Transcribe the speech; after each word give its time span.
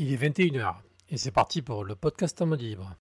Il 0.00 0.12
est 0.12 0.16
21h 0.16 0.76
et 1.10 1.16
c'est 1.16 1.32
parti 1.32 1.60
pour 1.60 1.82
le 1.82 1.96
podcast 1.96 2.40
en 2.40 2.46
mode 2.46 2.60
libre. 2.60 2.94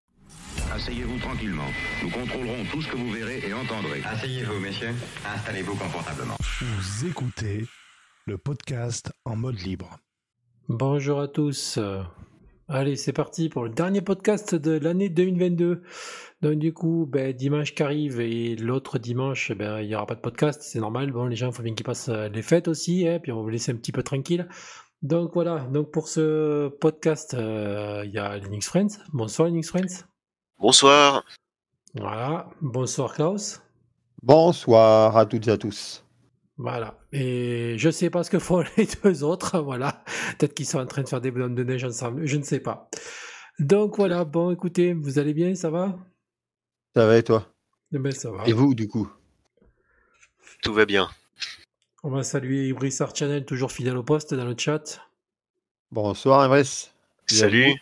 Asseyez-vous 0.73 1.19
tranquillement. 1.19 1.67
Nous 2.01 2.09
contrôlerons 2.09 2.65
tout 2.71 2.81
ce 2.81 2.87
que 2.87 2.95
vous 2.95 3.11
verrez 3.11 3.39
et 3.47 3.53
entendrez. 3.53 4.01
Asseyez-vous, 4.03 4.59
messieurs. 4.59 4.95
Installez-vous 5.23 5.75
confortablement. 5.75 6.33
Vous 6.59 7.05
écoutez 7.05 7.67
le 8.25 8.39
podcast 8.39 9.11
en 9.25 9.35
mode 9.35 9.59
libre. 9.59 9.99
Bonjour 10.69 11.19
à 11.19 11.27
tous. 11.27 11.77
Allez, 12.67 12.95
c'est 12.95 13.13
parti 13.13 13.47
pour 13.47 13.63
le 13.63 13.69
dernier 13.69 14.01
podcast 14.01 14.55
de 14.55 14.71
l'année 14.71 15.09
2022. 15.09 15.83
Donc 16.41 16.57
du 16.57 16.73
coup, 16.73 17.07
ben, 17.07 17.31
dimanche 17.31 17.75
qui 17.75 17.83
arrive 17.83 18.19
et 18.19 18.55
l'autre 18.55 18.97
dimanche, 18.97 19.51
ben, 19.51 19.81
il 19.81 19.87
n'y 19.87 19.95
aura 19.95 20.07
pas 20.07 20.15
de 20.15 20.21
podcast, 20.21 20.63
c'est 20.63 20.79
normal. 20.79 21.11
Bon, 21.11 21.27
les 21.27 21.35
gens, 21.35 21.51
il 21.51 21.53
faut 21.53 21.61
bien 21.61 21.75
qu'ils 21.75 21.85
passent 21.85 22.09
les 22.09 22.41
fêtes 22.41 22.67
aussi, 22.67 23.07
hein, 23.07 23.19
puis 23.21 23.31
on 23.31 23.35
va 23.35 23.41
vous 23.43 23.49
laisser 23.49 23.71
un 23.71 23.75
petit 23.75 23.91
peu 23.91 24.01
tranquille. 24.01 24.47
Donc 25.03 25.33
voilà, 25.35 25.59
donc 25.59 25.91
pour 25.91 26.07
ce 26.07 26.69
podcast, 26.69 27.35
euh, 27.35 28.01
il 28.05 28.11
y 28.11 28.17
a 28.17 28.37
Linux 28.37 28.67
Friends. 28.67 28.97
Bonsoir 29.13 29.47
Linux 29.47 29.69
Friends. 29.69 30.05
Bonsoir. 30.57 31.23
Voilà, 31.93 32.49
bonsoir 32.61 33.13
Klaus. 33.13 33.61
Bonsoir 34.23 35.15
à 35.15 35.25
toutes 35.27 35.47
et 35.47 35.51
à 35.51 35.57
tous. 35.57 36.03
Voilà, 36.57 36.97
et 37.11 37.75
je 37.77 37.91
sais 37.91 38.09
pas 38.09 38.23
ce 38.23 38.31
que 38.31 38.39
font 38.39 38.63
les 38.77 38.87
deux 39.03 39.23
autres, 39.23 39.59
voilà. 39.59 40.03
Peut-être 40.39 40.55
qu'ils 40.55 40.65
sont 40.65 40.79
en 40.79 40.87
train 40.87 41.03
de 41.03 41.07
faire 41.07 41.21
des 41.21 41.29
ballons 41.29 41.53
de 41.53 41.63
neige 41.63 41.83
ensemble, 41.83 42.25
je 42.25 42.37
ne 42.37 42.43
sais 42.43 42.59
pas. 42.59 42.89
Donc 43.59 43.97
voilà, 43.97 44.25
bon 44.25 44.49
écoutez, 44.49 44.93
vous 44.93 45.19
allez 45.19 45.35
bien, 45.35 45.53
ça 45.53 45.69
va? 45.69 45.95
Ça 46.95 47.05
va 47.05 47.17
et 47.17 47.23
toi? 47.23 47.53
Eh 47.93 47.99
ben, 47.99 48.11
ça 48.11 48.31
va. 48.31 48.47
Et 48.47 48.53
vous 48.53 48.73
du 48.73 48.87
coup? 48.87 49.07
Tout 50.63 50.73
va 50.73 50.85
bien. 50.87 51.07
On 52.03 52.11
va 52.11 52.21
saluer 52.21 52.67
Ibris 52.67 52.99
Channel, 53.15 53.43
toujours 53.43 53.71
fidèle 53.71 53.97
au 53.97 54.03
poste 54.03 54.35
dans 54.35 54.45
le 54.45 54.53
chat. 54.55 55.01
Bonsoir 55.91 56.45
Ibris. 56.45 56.91
Salut. 57.25 57.73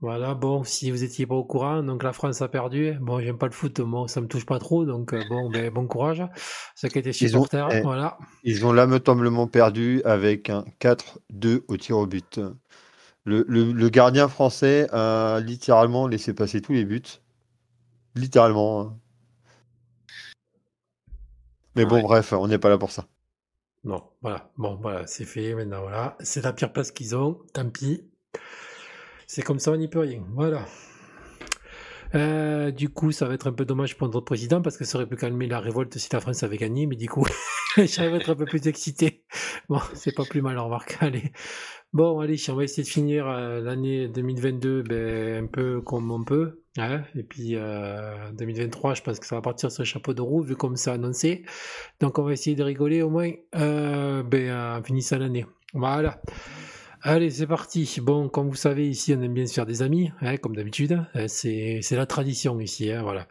Voilà, 0.00 0.34
bon, 0.34 0.62
si 0.62 0.92
vous 0.92 1.02
étiez 1.02 1.26
pas 1.26 1.34
au 1.34 1.44
courant, 1.44 1.82
donc 1.82 2.04
la 2.04 2.12
France 2.12 2.40
a 2.40 2.48
perdu. 2.48 2.92
Bon, 3.00 3.18
j'aime 3.20 3.36
pas 3.36 3.46
le 3.46 3.52
foot, 3.52 3.80
moi, 3.80 4.06
ça 4.06 4.20
me 4.20 4.28
touche 4.28 4.46
pas 4.46 4.60
trop, 4.60 4.84
donc 4.84 5.12
euh, 5.12 5.24
bon, 5.28 5.50
ben, 5.50 5.72
bon 5.72 5.86
courage. 5.88 6.22
Ça 6.76 6.88
qui 6.88 6.98
était 7.00 7.12
supporter, 7.12 7.66
ils 7.70 7.74
ont, 7.74 7.78
eh, 7.78 7.80
voilà. 7.80 8.18
Ils 8.44 8.64
ont 8.64 8.72
lamentablement 8.72 9.48
perdu 9.48 10.02
avec 10.04 10.50
un 10.50 10.64
4-2 10.80 11.62
au 11.66 11.76
tir 11.76 11.98
au 11.98 12.06
but. 12.06 12.40
Le, 13.24 13.44
le, 13.48 13.88
gardien 13.88 14.28
français 14.28 14.88
a 14.92 15.40
littéralement 15.40 16.06
laissé 16.06 16.32
passer 16.34 16.60
tous 16.60 16.74
les 16.74 16.84
buts. 16.84 17.02
Littéralement. 18.14 18.80
Hein. 18.82 18.96
Mais 21.74 21.86
bon, 21.86 22.02
bref, 22.02 22.34
on 22.34 22.46
n'est 22.46 22.58
pas 22.58 22.68
là 22.68 22.78
pour 22.78 22.92
ça. 22.92 23.06
Non, 23.84 24.02
voilà. 24.22 24.50
Bon, 24.56 24.78
voilà, 24.80 25.06
c'est 25.06 25.24
fait. 25.24 25.54
Maintenant, 25.54 25.82
voilà. 25.82 26.16
C'est 26.20 26.42
la 26.42 26.52
pire 26.52 26.72
place 26.72 26.90
qu'ils 26.90 27.14
ont. 27.14 27.40
Tant 27.52 27.68
pis. 27.68 28.02
C'est 29.26 29.42
comme 29.42 29.58
ça, 29.58 29.72
on 29.72 29.76
n'y 29.76 29.88
peut 29.88 30.00
rien. 30.00 30.24
Voilà. 30.32 30.64
Euh, 32.14 32.70
du 32.70 32.88
coup, 32.88 33.12
ça 33.12 33.26
va 33.26 33.34
être 33.34 33.48
un 33.48 33.52
peu 33.52 33.64
dommage 33.64 33.96
pour 33.96 34.06
notre 34.08 34.24
président 34.24 34.62
parce 34.62 34.76
que 34.76 34.84
ça 34.84 34.98
aurait 34.98 35.08
pu 35.08 35.16
calmer 35.16 35.48
la 35.48 35.60
révolte 35.60 35.98
si 35.98 36.08
la 36.12 36.20
France 36.20 36.42
avait 36.44 36.58
gagné, 36.58 36.86
mais 36.86 36.96
du 36.96 37.08
coup, 37.08 37.26
j'arrive 37.76 38.14
à 38.14 38.16
être 38.18 38.30
un 38.30 38.36
peu 38.36 38.44
plus 38.44 38.66
excité. 38.68 39.24
Bon, 39.68 39.80
c'est 39.94 40.14
pas 40.14 40.24
plus 40.24 40.40
mal, 40.40 40.58
remarque. 40.58 40.96
Allez. 41.00 41.32
Bon, 41.92 42.20
allez, 42.20 42.36
on 42.48 42.54
va 42.54 42.64
essayer 42.64 42.84
de 42.84 42.88
finir 42.88 43.28
euh, 43.28 43.60
l'année 43.60 44.08
2022 44.08 44.82
ben, 44.82 45.44
un 45.44 45.46
peu 45.46 45.80
comme 45.80 46.10
on 46.10 46.24
peut. 46.24 46.63
Hein, 46.76 47.04
et 47.14 47.22
puis 47.22 47.54
euh, 47.54 48.32
2023, 48.32 48.94
je 48.94 49.02
pense 49.02 49.20
que 49.20 49.26
ça 49.26 49.36
va 49.36 49.42
partir 49.42 49.70
sur 49.70 49.82
le 49.82 49.86
chapeau 49.86 50.12
de 50.12 50.20
roue, 50.20 50.42
vu 50.42 50.56
comme 50.56 50.76
c'est 50.76 50.90
annoncé. 50.90 51.44
Donc 52.00 52.18
on 52.18 52.24
va 52.24 52.32
essayer 52.32 52.56
de 52.56 52.64
rigoler 52.64 53.02
au 53.02 53.10
moins 53.10 53.30
euh, 53.54 54.22
ben, 54.24 54.78
en 54.78 54.82
finissant 54.82 55.18
l'année. 55.18 55.46
Voilà. 55.72 56.20
Allez, 57.02 57.30
c'est 57.30 57.46
parti. 57.46 58.00
Bon, 58.00 58.28
comme 58.28 58.48
vous 58.48 58.56
savez, 58.56 58.88
ici, 58.88 59.14
on 59.14 59.22
aime 59.22 59.34
bien 59.34 59.46
se 59.46 59.52
faire 59.52 59.66
des 59.66 59.82
amis, 59.82 60.10
hein, 60.20 60.36
comme 60.38 60.56
d'habitude. 60.56 61.04
Hein, 61.14 61.28
c'est, 61.28 61.80
la 61.92 62.06
tradition 62.06 62.58
ici, 62.58 62.90
hein, 62.90 63.02
voilà. 63.02 63.28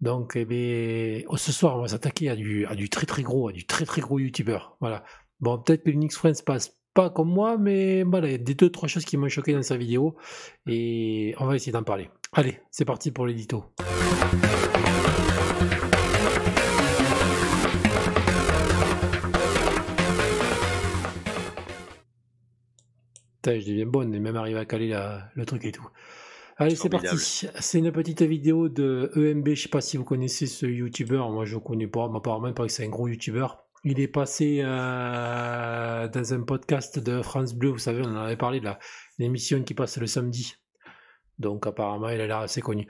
Donc, 0.00 0.36
eh 0.36 0.44
ben, 0.44 1.24
oh, 1.28 1.36
ce 1.38 1.50
soir, 1.50 1.76
on 1.78 1.80
va 1.80 1.88
s'attaquer 1.88 2.28
à 2.28 2.36
du, 2.36 2.66
à 2.66 2.74
du 2.74 2.90
très 2.90 3.06
très 3.06 3.22
gros, 3.22 3.48
à 3.48 3.52
du 3.52 3.64
très 3.66 3.86
très 3.86 4.02
gros 4.02 4.18
youtubeur. 4.18 4.76
Voilà. 4.80 5.02
Bon, 5.40 5.58
peut-être 5.58 5.82
que 5.84 5.90
Unix 5.90 6.14
Friends 6.14 6.42
passe 6.44 6.76
pas 6.94 7.10
comme 7.10 7.28
moi, 7.30 7.56
mais 7.58 8.02
voilà, 8.02 8.28
il 8.28 8.32
y 8.32 8.34
a 8.34 8.38
des 8.38 8.54
deux, 8.54 8.70
trois 8.70 8.88
choses 8.88 9.04
qui 9.04 9.16
m'ont 9.16 9.28
choqué 9.28 9.52
dans 9.54 9.62
sa 9.62 9.76
vidéo. 9.76 10.16
Et 10.66 11.34
on 11.38 11.46
va 11.46 11.56
essayer 11.56 11.72
d'en 11.72 11.82
parler. 11.82 12.10
Allez, 12.32 12.60
c'est 12.70 12.84
parti 12.84 13.10
pour 13.10 13.26
l'édito. 13.26 13.64
je 23.54 23.66
deviens 23.66 23.86
bonne 23.86 24.14
et 24.14 24.20
même 24.20 24.36
arriver 24.36 24.58
à 24.58 24.64
caler 24.64 24.98
le 25.34 25.46
truc 25.46 25.64
et 25.64 25.72
tout. 25.72 25.88
Allez, 26.58 26.74
c'est 26.74 26.88
parti. 26.88 27.46
C'est 27.60 27.78
une 27.78 27.92
petite 27.92 28.22
vidéo 28.22 28.68
de 28.68 29.10
EMB. 29.14 29.50
Je 29.50 29.62
sais 29.62 29.68
pas 29.68 29.80
si 29.80 29.96
vous 29.96 30.04
connaissez 30.04 30.46
ce 30.46 30.66
youtubeur. 30.66 31.30
Moi, 31.30 31.44
je 31.44 31.56
connais 31.58 31.86
pas. 31.86 32.08
Mais 32.08 32.16
apparemment, 32.16 32.52
que 32.52 32.68
c'est 32.68 32.84
un 32.84 32.88
gros 32.88 33.08
youtubeur. 33.08 33.64
Il 33.84 34.00
est 34.00 34.08
passé 34.08 34.62
euh, 34.64 36.08
dans 36.08 36.34
un 36.34 36.40
podcast 36.42 36.98
de 36.98 37.22
France 37.22 37.54
Bleu. 37.54 37.70
Vous 37.70 37.78
savez, 37.78 38.02
on 38.04 38.10
en 38.10 38.16
avait 38.16 38.36
parlé 38.36 38.60
de 38.60 38.70
l'émission 39.18 39.62
qui 39.62 39.74
passe 39.74 39.98
le 39.98 40.06
samedi. 40.06 40.54
Donc 41.38 41.66
apparemment, 41.66 42.08
il 42.08 42.20
a 42.20 42.26
l'air 42.26 42.38
assez 42.38 42.60
connu. 42.60 42.86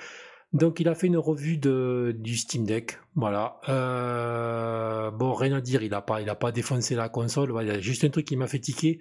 Donc 0.53 0.81
il 0.81 0.89
a 0.89 0.95
fait 0.95 1.07
une 1.09 1.19
revue 1.19 1.59
de, 1.59 2.15
du 2.19 2.37
Steam 2.37 2.65
Deck. 2.65 2.99
Voilà. 3.15 3.61
Euh, 3.69 5.11
bon, 5.11 5.35
rien 5.35 5.53
à 5.55 5.61
dire, 5.61 5.83
il 5.83 5.91
n'a 5.91 6.03
pas, 6.03 6.21
a 6.21 6.35
pas 6.35 6.53
défoncé 6.53 6.95
la 6.95 7.09
console. 7.09 7.57
a 7.59 7.81
juste 7.81 8.05
un 8.05 8.11
truc 8.11 8.27
qui 8.27 8.37
m'a 8.37 8.47
fait 8.47 8.61
tiquer, 8.61 9.01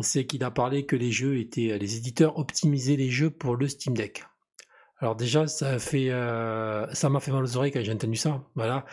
c'est 0.00 0.26
qu'il 0.26 0.44
a 0.44 0.50
parlé 0.50 0.84
que 0.84 0.96
les 0.96 1.12
jeux 1.12 1.38
étaient, 1.38 1.78
les 1.78 1.96
éditeurs 1.96 2.38
optimisaient 2.38 2.96
les 2.96 3.10
jeux 3.10 3.30
pour 3.30 3.56
le 3.56 3.68
Steam 3.68 3.96
Deck. 3.96 4.24
Alors 4.98 5.16
déjà, 5.16 5.48
ça 5.48 5.78
fait, 5.78 6.10
euh, 6.10 6.86
ça 6.94 7.08
m'a 7.08 7.18
fait 7.20 7.32
mal 7.32 7.42
aux 7.42 7.56
oreilles 7.56 7.72
quand 7.72 7.82
j'ai 7.82 7.92
entendu 7.92 8.16
ça. 8.16 8.44
Voilà. 8.54 8.84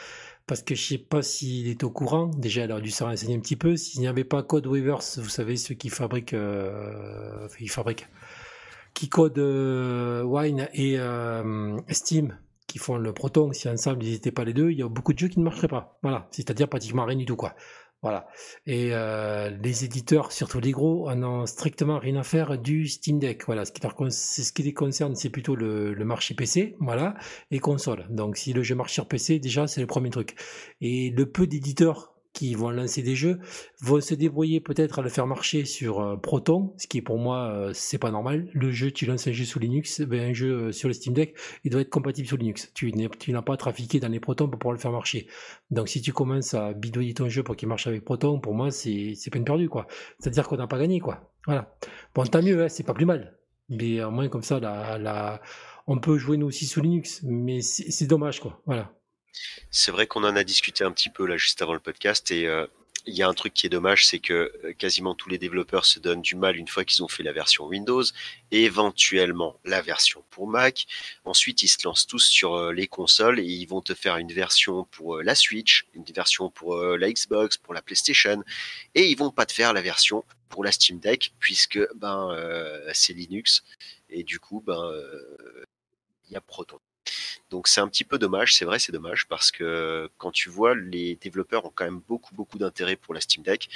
Parce 0.47 0.63
que 0.63 0.73
je 0.73 0.83
sais 0.83 0.97
pas 0.97 1.21
s'il 1.21 1.67
est 1.67 1.83
au 1.83 1.91
courant. 1.91 2.25
Déjà, 2.25 2.65
il 2.65 2.71
aurait 2.71 2.81
dû 2.81 2.89
se 2.89 3.03
renseigner 3.03 3.35
un 3.35 3.39
petit 3.39 3.55
peu. 3.55 3.77
S'il 3.77 4.01
n'y 4.01 4.07
avait 4.07 4.23
pas 4.23 4.41
Code 4.41 4.65
Weavers, 4.65 5.03
vous 5.17 5.29
savez, 5.29 5.55
ceux 5.55 5.75
qui 5.75 5.89
fabriquent, 5.89 6.33
euh, 6.33 7.47
ils 7.59 7.69
fabriquent 7.69 8.07
qui 8.99 9.07
codent 9.07 9.37
euh, 9.37 10.23
Wine 10.23 10.67
et 10.73 10.99
euh, 10.99 11.77
Steam, 11.87 12.37
qui 12.67 12.79
font 12.79 12.97
le 12.97 13.13
Proton, 13.13 13.53
si 13.53 13.69
ensemble 13.69 14.03
ils 14.03 14.11
n'étaient 14.11 14.33
pas 14.33 14.43
les 14.43 14.51
deux, 14.51 14.71
il 14.71 14.77
y 14.77 14.83
a 14.83 14.89
beaucoup 14.89 15.13
de 15.13 15.19
jeux 15.19 15.29
qui 15.29 15.39
ne 15.39 15.45
marcheraient 15.45 15.69
pas. 15.69 15.97
Voilà, 16.03 16.27
c'est-à-dire 16.31 16.67
pratiquement 16.67 17.05
rien 17.05 17.15
du 17.15 17.25
tout, 17.25 17.37
quoi. 17.37 17.55
Voilà. 18.01 18.27
Et 18.65 18.89
euh, 18.91 19.51
les 19.63 19.85
éditeurs, 19.85 20.33
surtout 20.33 20.59
les 20.59 20.71
gros, 20.71 21.09
en 21.09 21.23
ont 21.23 21.45
strictement 21.45 21.97
rien 21.97 22.17
à 22.17 22.23
faire 22.23 22.57
du 22.57 22.87
Steam 22.89 23.19
Deck. 23.19 23.45
Voilà, 23.45 23.63
ce 23.63 23.71
qui, 23.71 23.81
ce 23.81 24.51
qui 24.51 24.63
les 24.63 24.73
concerne, 24.73 25.15
c'est 25.15 25.29
plutôt 25.29 25.55
le, 25.55 25.93
le, 25.93 26.05
marché 26.05 26.33
PC, 26.33 26.75
voilà, 26.81 27.15
et 27.51 27.59
console. 27.59 28.05
Donc, 28.09 28.35
si 28.35 28.51
le 28.51 28.63
jeu 28.63 28.75
marche 28.75 28.91
sur 28.91 29.07
PC, 29.07 29.39
déjà, 29.39 29.65
c'est 29.65 29.79
le 29.79 29.87
premier 29.87 30.09
truc. 30.09 30.35
Et 30.81 31.09
le 31.09 31.25
peu 31.25 31.47
d'éditeurs 31.47 32.18
qui 32.39 32.55
vont 32.55 32.69
lancer 32.69 33.01
des 33.01 33.15
jeux 33.15 33.39
vont 33.81 33.99
se 33.99 34.13
débrouiller 34.13 34.61
peut-être 34.61 34.99
à 34.99 35.01
le 35.01 35.09
faire 35.09 35.27
marcher 35.27 35.65
sur 35.65 35.99
euh, 35.99 36.15
Proton, 36.15 36.73
ce 36.77 36.87
qui 36.87 37.01
pour 37.01 37.17
moi 37.17 37.51
euh, 37.51 37.71
c'est 37.73 37.97
pas 37.97 38.11
normal. 38.11 38.47
Le 38.53 38.71
jeu, 38.71 38.91
tu 38.91 39.05
lances 39.05 39.27
un 39.27 39.33
jeu 39.33 39.43
sous 39.43 39.59
Linux, 39.59 39.99
ben, 39.99 40.29
un 40.29 40.33
jeu 40.33 40.67
euh, 40.67 40.71
sur 40.71 40.87
le 40.87 40.93
Steam 40.93 41.13
Deck, 41.13 41.35
il 41.65 41.71
doit 41.71 41.81
être 41.81 41.89
compatible 41.89 42.29
sous 42.29 42.37
Linux. 42.37 42.71
Tu, 42.73 42.93
n'as 42.93 43.41
pas 43.41 43.57
trafiqué 43.57 43.99
dans 43.99 44.07
les 44.07 44.21
Proton 44.21 44.47
pour 44.47 44.57
pouvoir 44.57 44.71
le 44.71 44.79
faire 44.79 44.93
marcher. 44.93 45.27
Donc 45.69 45.89
si 45.89 46.01
tu 46.01 46.13
commences 46.13 46.53
à 46.53 46.71
bidouiller 46.71 47.13
ton 47.13 47.27
jeu 47.27 47.43
pour 47.43 47.57
qu'il 47.57 47.67
marche 47.67 47.87
avec 47.87 48.05
Proton, 48.05 48.39
pour 48.39 48.53
moi 48.53 48.71
c'est 48.71 49.17
peine 49.29 49.43
perdue 49.43 49.67
quoi. 49.67 49.85
C'est-à-dire 50.19 50.47
qu'on 50.47 50.55
n'a 50.55 50.67
pas 50.67 50.79
gagné 50.79 51.01
quoi. 51.01 51.33
Voilà. 51.45 51.75
Bon 52.15 52.23
tant 52.23 52.41
mieux, 52.41 52.63
hein, 52.63 52.69
c'est 52.69 52.83
pas 52.85 52.93
plus 52.93 53.05
mal. 53.05 53.37
Mais 53.67 54.01
au 54.01 54.11
moins 54.11 54.29
comme 54.29 54.43
ça, 54.43 54.61
la, 54.61 55.41
on 55.87 55.99
peut 55.99 56.17
jouer 56.17 56.37
nous 56.37 56.47
aussi 56.47 56.65
sous 56.65 56.79
Linux, 56.79 57.19
mais 57.23 57.61
c'est 57.61 58.07
dommage 58.07 58.39
quoi. 58.39 58.61
Voilà. 58.65 58.93
C'est 59.71 59.91
vrai 59.91 60.07
qu'on 60.07 60.23
en 60.23 60.35
a 60.35 60.43
discuté 60.43 60.83
un 60.83 60.91
petit 60.91 61.09
peu 61.09 61.25
là 61.25 61.37
juste 61.37 61.61
avant 61.61 61.73
le 61.73 61.79
podcast 61.79 62.31
et 62.31 62.47
euh, 62.47 62.65
il 63.05 63.15
y 63.15 63.23
a 63.23 63.27
un 63.27 63.33
truc 63.33 63.53
qui 63.53 63.65
est 63.65 63.69
dommage, 63.69 64.05
c'est 64.05 64.19
que 64.19 64.51
euh, 64.63 64.73
quasiment 64.73 65.15
tous 65.15 65.29
les 65.29 65.37
développeurs 65.37 65.85
se 65.85 65.99
donnent 65.99 66.21
du 66.21 66.35
mal 66.35 66.57
une 66.57 66.67
fois 66.67 66.83
qu'ils 66.83 67.03
ont 67.03 67.07
fait 67.07 67.23
la 67.23 67.31
version 67.31 67.65
Windows 67.65 68.03
éventuellement 68.51 69.59
la 69.63 69.81
version 69.81 70.23
pour 70.29 70.47
Mac. 70.47 70.85
Ensuite, 71.23 71.63
ils 71.63 71.67
se 71.67 71.77
lancent 71.85 72.07
tous 72.07 72.25
sur 72.25 72.55
euh, 72.55 72.73
les 72.73 72.87
consoles 72.87 73.39
et 73.39 73.43
ils 73.43 73.67
vont 73.67 73.81
te 73.81 73.93
faire 73.93 74.17
une 74.17 74.33
version 74.33 74.85
pour 74.85 75.21
la 75.21 75.35
Switch, 75.35 75.87
une 75.93 76.03
version 76.03 76.49
pour 76.49 76.77
la 76.77 77.11
Xbox, 77.11 77.57
pour 77.57 77.73
la 77.73 77.81
PlayStation 77.81 78.43
et 78.95 79.09
ils 79.09 79.17
vont 79.17 79.31
pas 79.31 79.45
te 79.45 79.53
faire 79.53 79.73
la 79.73 79.81
version 79.81 80.25
pour 80.49 80.63
la 80.63 80.71
Steam 80.71 80.99
Deck 80.99 81.33
puisque 81.39 81.79
ben 81.95 82.35
c'est 82.93 83.13
Linux 83.13 83.63
et 84.09 84.23
du 84.23 84.39
coup 84.39 84.63
ben 84.65 84.91
il 86.27 86.33
y 86.33 86.35
a 86.35 86.41
Proton. 86.41 86.79
Donc 87.49 87.67
c'est 87.67 87.81
un 87.81 87.87
petit 87.87 88.03
peu 88.03 88.17
dommage, 88.17 88.55
c'est 88.55 88.65
vrai, 88.65 88.79
c'est 88.79 88.91
dommage 88.91 89.27
parce 89.27 89.51
que 89.51 90.09
quand 90.17 90.31
tu 90.31 90.49
vois, 90.49 90.75
les 90.75 91.15
développeurs 91.15 91.65
ont 91.65 91.71
quand 91.73 91.85
même 91.85 92.01
beaucoup 92.07 92.35
beaucoup 92.35 92.57
d'intérêt 92.57 92.95
pour 92.95 93.13
la 93.13 93.21
Steam 93.21 93.43
Deck. 93.43 93.69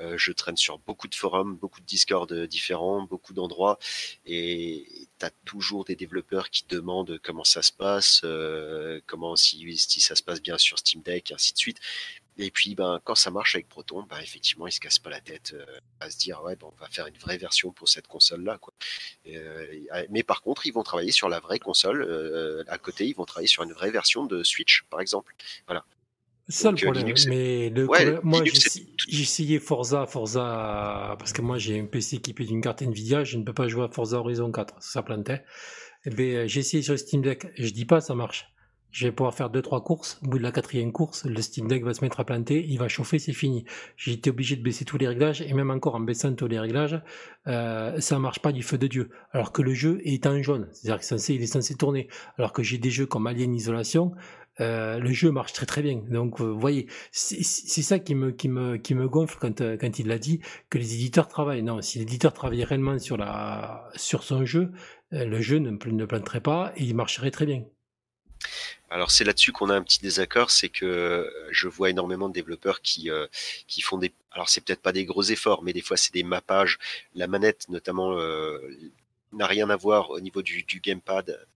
Euh, 0.00 0.14
je 0.16 0.32
traîne 0.32 0.56
sur 0.56 0.78
beaucoup 0.78 1.08
de 1.08 1.14
forums, 1.14 1.56
beaucoup 1.56 1.80
de 1.80 1.86
Discord 1.86 2.32
différents, 2.46 3.02
beaucoup 3.02 3.32
d'endroits 3.34 3.78
et 4.26 5.08
tu 5.18 5.26
as 5.26 5.30
toujours 5.44 5.84
des 5.84 5.96
développeurs 5.96 6.50
qui 6.50 6.64
demandent 6.68 7.18
comment 7.22 7.44
ça 7.44 7.62
se 7.62 7.72
passe, 7.72 8.22
euh, 8.24 9.00
comment 9.06 9.36
si, 9.36 9.76
si 9.76 10.00
ça 10.00 10.14
se 10.14 10.22
passe 10.22 10.40
bien 10.40 10.58
sur 10.58 10.78
Steam 10.78 11.02
Deck, 11.02 11.30
et 11.30 11.34
ainsi 11.34 11.52
de 11.52 11.58
suite. 11.58 11.78
Et 12.40 12.50
puis, 12.52 12.74
ben, 12.76 13.00
quand 13.04 13.16
ça 13.16 13.30
marche 13.30 13.56
avec 13.56 13.68
Proton, 13.68 14.04
ben, 14.08 14.18
effectivement, 14.22 14.66
ils 14.68 14.72
se 14.72 14.78
cassent 14.80 15.00
pas 15.00 15.10
la 15.10 15.20
tête 15.20 15.52
euh, 15.54 15.64
à 16.00 16.08
se 16.08 16.16
dire, 16.18 16.40
ouais, 16.44 16.54
ben, 16.56 16.68
on 16.72 16.80
va 16.80 16.88
faire 16.88 17.06
une 17.08 17.16
vraie 17.18 17.36
version 17.36 17.72
pour 17.72 17.88
cette 17.88 18.06
console-là, 18.06 18.58
quoi. 18.58 18.72
Euh, 19.26 19.66
mais 20.10 20.22
par 20.22 20.40
contre, 20.42 20.66
ils 20.66 20.72
vont 20.72 20.84
travailler 20.84 21.10
sur 21.12 21.28
la 21.28 21.40
vraie 21.40 21.58
console. 21.58 22.02
euh, 22.02 22.62
à 22.68 22.78
côté, 22.78 23.06
ils 23.06 23.14
vont 23.14 23.24
travailler 23.24 23.48
sur 23.48 23.64
une 23.64 23.72
vraie 23.72 23.90
version 23.90 24.24
de 24.26 24.42
Switch, 24.44 24.84
par 24.88 25.00
exemple. 25.00 25.34
Voilà. 25.66 25.84
C'est 26.50 26.62
ça 26.62 26.70
Donc, 26.70 26.80
le 26.80 26.86
problème. 26.86 27.04
Linux, 27.04 27.26
mais 27.26 27.68
le 27.70 27.86
Ouais, 27.86 28.04
problème- 28.04 28.20
moi, 28.22 28.42
j'ai 28.44 29.22
essayé- 29.22 29.58
Forza, 29.58 30.06
Forza, 30.06 31.16
parce 31.18 31.32
que 31.34 31.42
moi 31.42 31.58
j'ai 31.58 31.78
un 31.78 31.84
PC 31.84 32.16
équipé 32.16 32.44
d'une 32.44 32.62
carte 32.62 32.80
Nvidia, 32.80 33.22
je 33.24 33.36
ne 33.36 33.44
peux 33.44 33.52
pas 33.52 33.68
jouer 33.68 33.84
à 33.84 33.88
Forza 33.88 34.16
Horizon 34.18 34.50
4, 34.50 34.82
ça 34.82 35.02
plantait. 35.02 35.44
Eh 36.06 36.10
ben, 36.10 36.46
j'ai 36.48 36.60
essayé 36.60 36.82
sur 36.82 36.98
Steam 36.98 37.20
Deck, 37.20 37.48
je 37.56 37.68
dis 37.68 37.84
pas 37.84 38.00
ça 38.00 38.14
marche. 38.14 38.46
Je 38.90 39.06
vais 39.06 39.12
pouvoir 39.12 39.34
faire 39.34 39.50
deux 39.50 39.62
trois 39.62 39.82
courses. 39.82 40.18
Au 40.24 40.28
bout 40.28 40.38
de 40.38 40.42
la 40.42 40.52
quatrième 40.52 40.92
course, 40.92 41.24
le 41.24 41.40
Steam 41.42 41.68
Deck 41.68 41.84
va 41.84 41.94
se 41.94 42.02
mettre 42.02 42.20
à 42.20 42.24
planter, 42.24 42.64
il 42.66 42.78
va 42.78 42.88
chauffer, 42.88 43.18
c'est 43.18 43.32
fini. 43.32 43.64
J'ai 43.96 44.12
été 44.12 44.30
obligé 44.30 44.56
de 44.56 44.62
baisser 44.62 44.84
tous 44.84 44.98
les 44.98 45.06
réglages 45.08 45.42
et 45.42 45.52
même 45.52 45.70
encore 45.70 45.94
en 45.94 46.00
baissant 46.00 46.34
tous 46.34 46.46
les 46.46 46.58
réglages, 46.58 47.00
euh, 47.46 48.00
ça 48.00 48.18
marche 48.18 48.40
pas 48.40 48.52
du 48.52 48.62
feu 48.62 48.78
de 48.78 48.86
dieu. 48.86 49.10
Alors 49.32 49.52
que 49.52 49.62
le 49.62 49.74
jeu 49.74 50.00
est 50.04 50.26
en 50.26 50.42
jaune, 50.42 50.68
c'est-à-dire 50.72 51.00
que 51.00 51.04
censé, 51.04 51.34
il 51.34 51.42
est 51.42 51.46
censé 51.46 51.74
tourner. 51.74 52.08
Alors 52.38 52.52
que 52.52 52.62
j'ai 52.62 52.78
des 52.78 52.90
jeux 52.90 53.06
comme 53.06 53.26
Alien 53.26 53.54
Isolation, 53.54 54.12
euh, 54.60 54.98
le 54.98 55.12
jeu 55.12 55.30
marche 55.30 55.52
très 55.52 55.66
très 55.66 55.82
bien. 55.82 56.02
Donc, 56.10 56.40
euh, 56.40 56.44
vous 56.44 56.58
voyez, 56.58 56.88
c'est 57.12 57.42
c'est 57.42 57.82
ça 57.82 57.98
qui 57.98 58.14
me, 58.14 58.32
qui 58.32 58.48
me, 58.48 58.76
qui 58.76 58.94
me 58.94 59.08
gonfle 59.08 59.38
quand, 59.40 59.60
euh, 59.60 59.76
quand 59.76 59.98
il 59.98 60.08
l'a 60.08 60.18
dit, 60.18 60.40
que 60.70 60.78
les 60.78 60.94
éditeurs 60.94 61.28
travaillent. 61.28 61.62
Non, 61.62 61.80
si 61.80 61.98
l'éditeur 61.98 62.32
travaillait 62.32 62.64
réellement 62.64 62.98
sur, 62.98 63.16
la, 63.16 63.88
sur 63.94 64.22
son 64.24 64.44
jeu, 64.44 64.72
euh, 65.12 65.24
le 65.24 65.40
jeu 65.40 65.58
ne, 65.58 65.70
ne 65.70 66.04
planterait 66.04 66.40
pas 66.40 66.72
et 66.76 66.84
il 66.84 66.94
marcherait 66.96 67.30
très 67.30 67.46
bien. 67.46 67.64
Alors 68.90 69.10
c'est 69.10 69.24
là-dessus 69.24 69.52
qu'on 69.52 69.68
a 69.68 69.74
un 69.74 69.82
petit 69.82 70.00
désaccord, 70.00 70.50
c'est 70.50 70.70
que 70.70 70.86
euh, 70.86 71.48
je 71.50 71.68
vois 71.68 71.90
énormément 71.90 72.28
de 72.28 72.34
développeurs 72.34 72.80
qui 72.80 73.10
euh, 73.10 73.26
qui 73.66 73.82
font 73.82 73.98
des, 73.98 74.12
alors 74.30 74.48
c'est 74.48 74.62
peut-être 74.62 74.80
pas 74.80 74.92
des 74.92 75.04
gros 75.04 75.22
efforts, 75.22 75.62
mais 75.62 75.72
des 75.74 75.82
fois 75.82 75.96
c'est 75.98 76.12
des 76.12 76.22
mappages. 76.22 76.78
La 77.14 77.26
manette 77.26 77.68
notamment 77.68 78.18
euh, 78.18 78.58
n'a 79.32 79.46
rien 79.46 79.68
à 79.68 79.76
voir 79.76 80.10
au 80.10 80.20
niveau 80.20 80.42
du, 80.42 80.64
gamepad. 80.82 81.46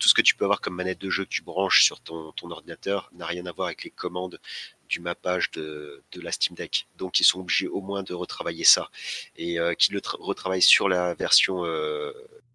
Tout 0.00 0.08
ce 0.08 0.14
que 0.14 0.22
tu 0.22 0.34
peux 0.34 0.44
avoir 0.44 0.62
comme 0.62 0.74
manette 0.74 0.98
de 0.98 1.10
jeu 1.10 1.24
que 1.24 1.28
tu 1.28 1.42
branches 1.42 1.84
sur 1.84 2.00
ton, 2.00 2.32
ton 2.32 2.50
ordinateur 2.50 3.10
n'a 3.12 3.26
rien 3.26 3.44
à 3.44 3.52
voir 3.52 3.66
avec 3.66 3.84
les 3.84 3.90
commandes 3.90 4.40
du 4.88 5.00
mappage 5.00 5.50
de, 5.50 6.02
de 6.12 6.20
la 6.22 6.32
Steam 6.32 6.56
Deck. 6.56 6.86
Donc 6.96 7.20
ils 7.20 7.24
sont 7.24 7.40
obligés 7.40 7.68
au 7.68 7.82
moins 7.82 8.02
de 8.02 8.14
retravailler 8.14 8.64
ça 8.64 8.90
et 9.36 9.58
qu'ils 9.78 9.92
le 9.92 10.00
tra- 10.00 10.16
retravaillent 10.18 10.62
sur 10.62 10.88
la 10.88 11.12
version 11.12 11.62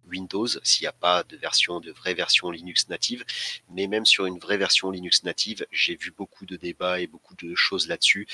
Windows 0.09 0.47
s'il 0.63 0.83
n'y 0.83 0.87
a 0.87 0.93
pas 0.93 1.23
de 1.23 1.37
version 1.37 1.79
de 1.79 1.91
vraie 1.91 2.13
version 2.13 2.51
Linux 2.51 2.89
native 2.89 3.25
mais 3.69 3.87
même 3.87 4.05
sur 4.05 4.25
une 4.25 4.39
vraie 4.39 4.57
version 4.57 4.91
Linux 4.91 5.23
native, 5.23 5.65
j'ai 5.71 5.95
vu 5.95 6.11
beaucoup 6.11 6.45
de 6.45 6.55
débats 6.55 6.99
et 6.99 7.07
beaucoup 7.07 7.35
de 7.35 7.55
choses 7.55 7.87
là-dessus. 7.87 8.27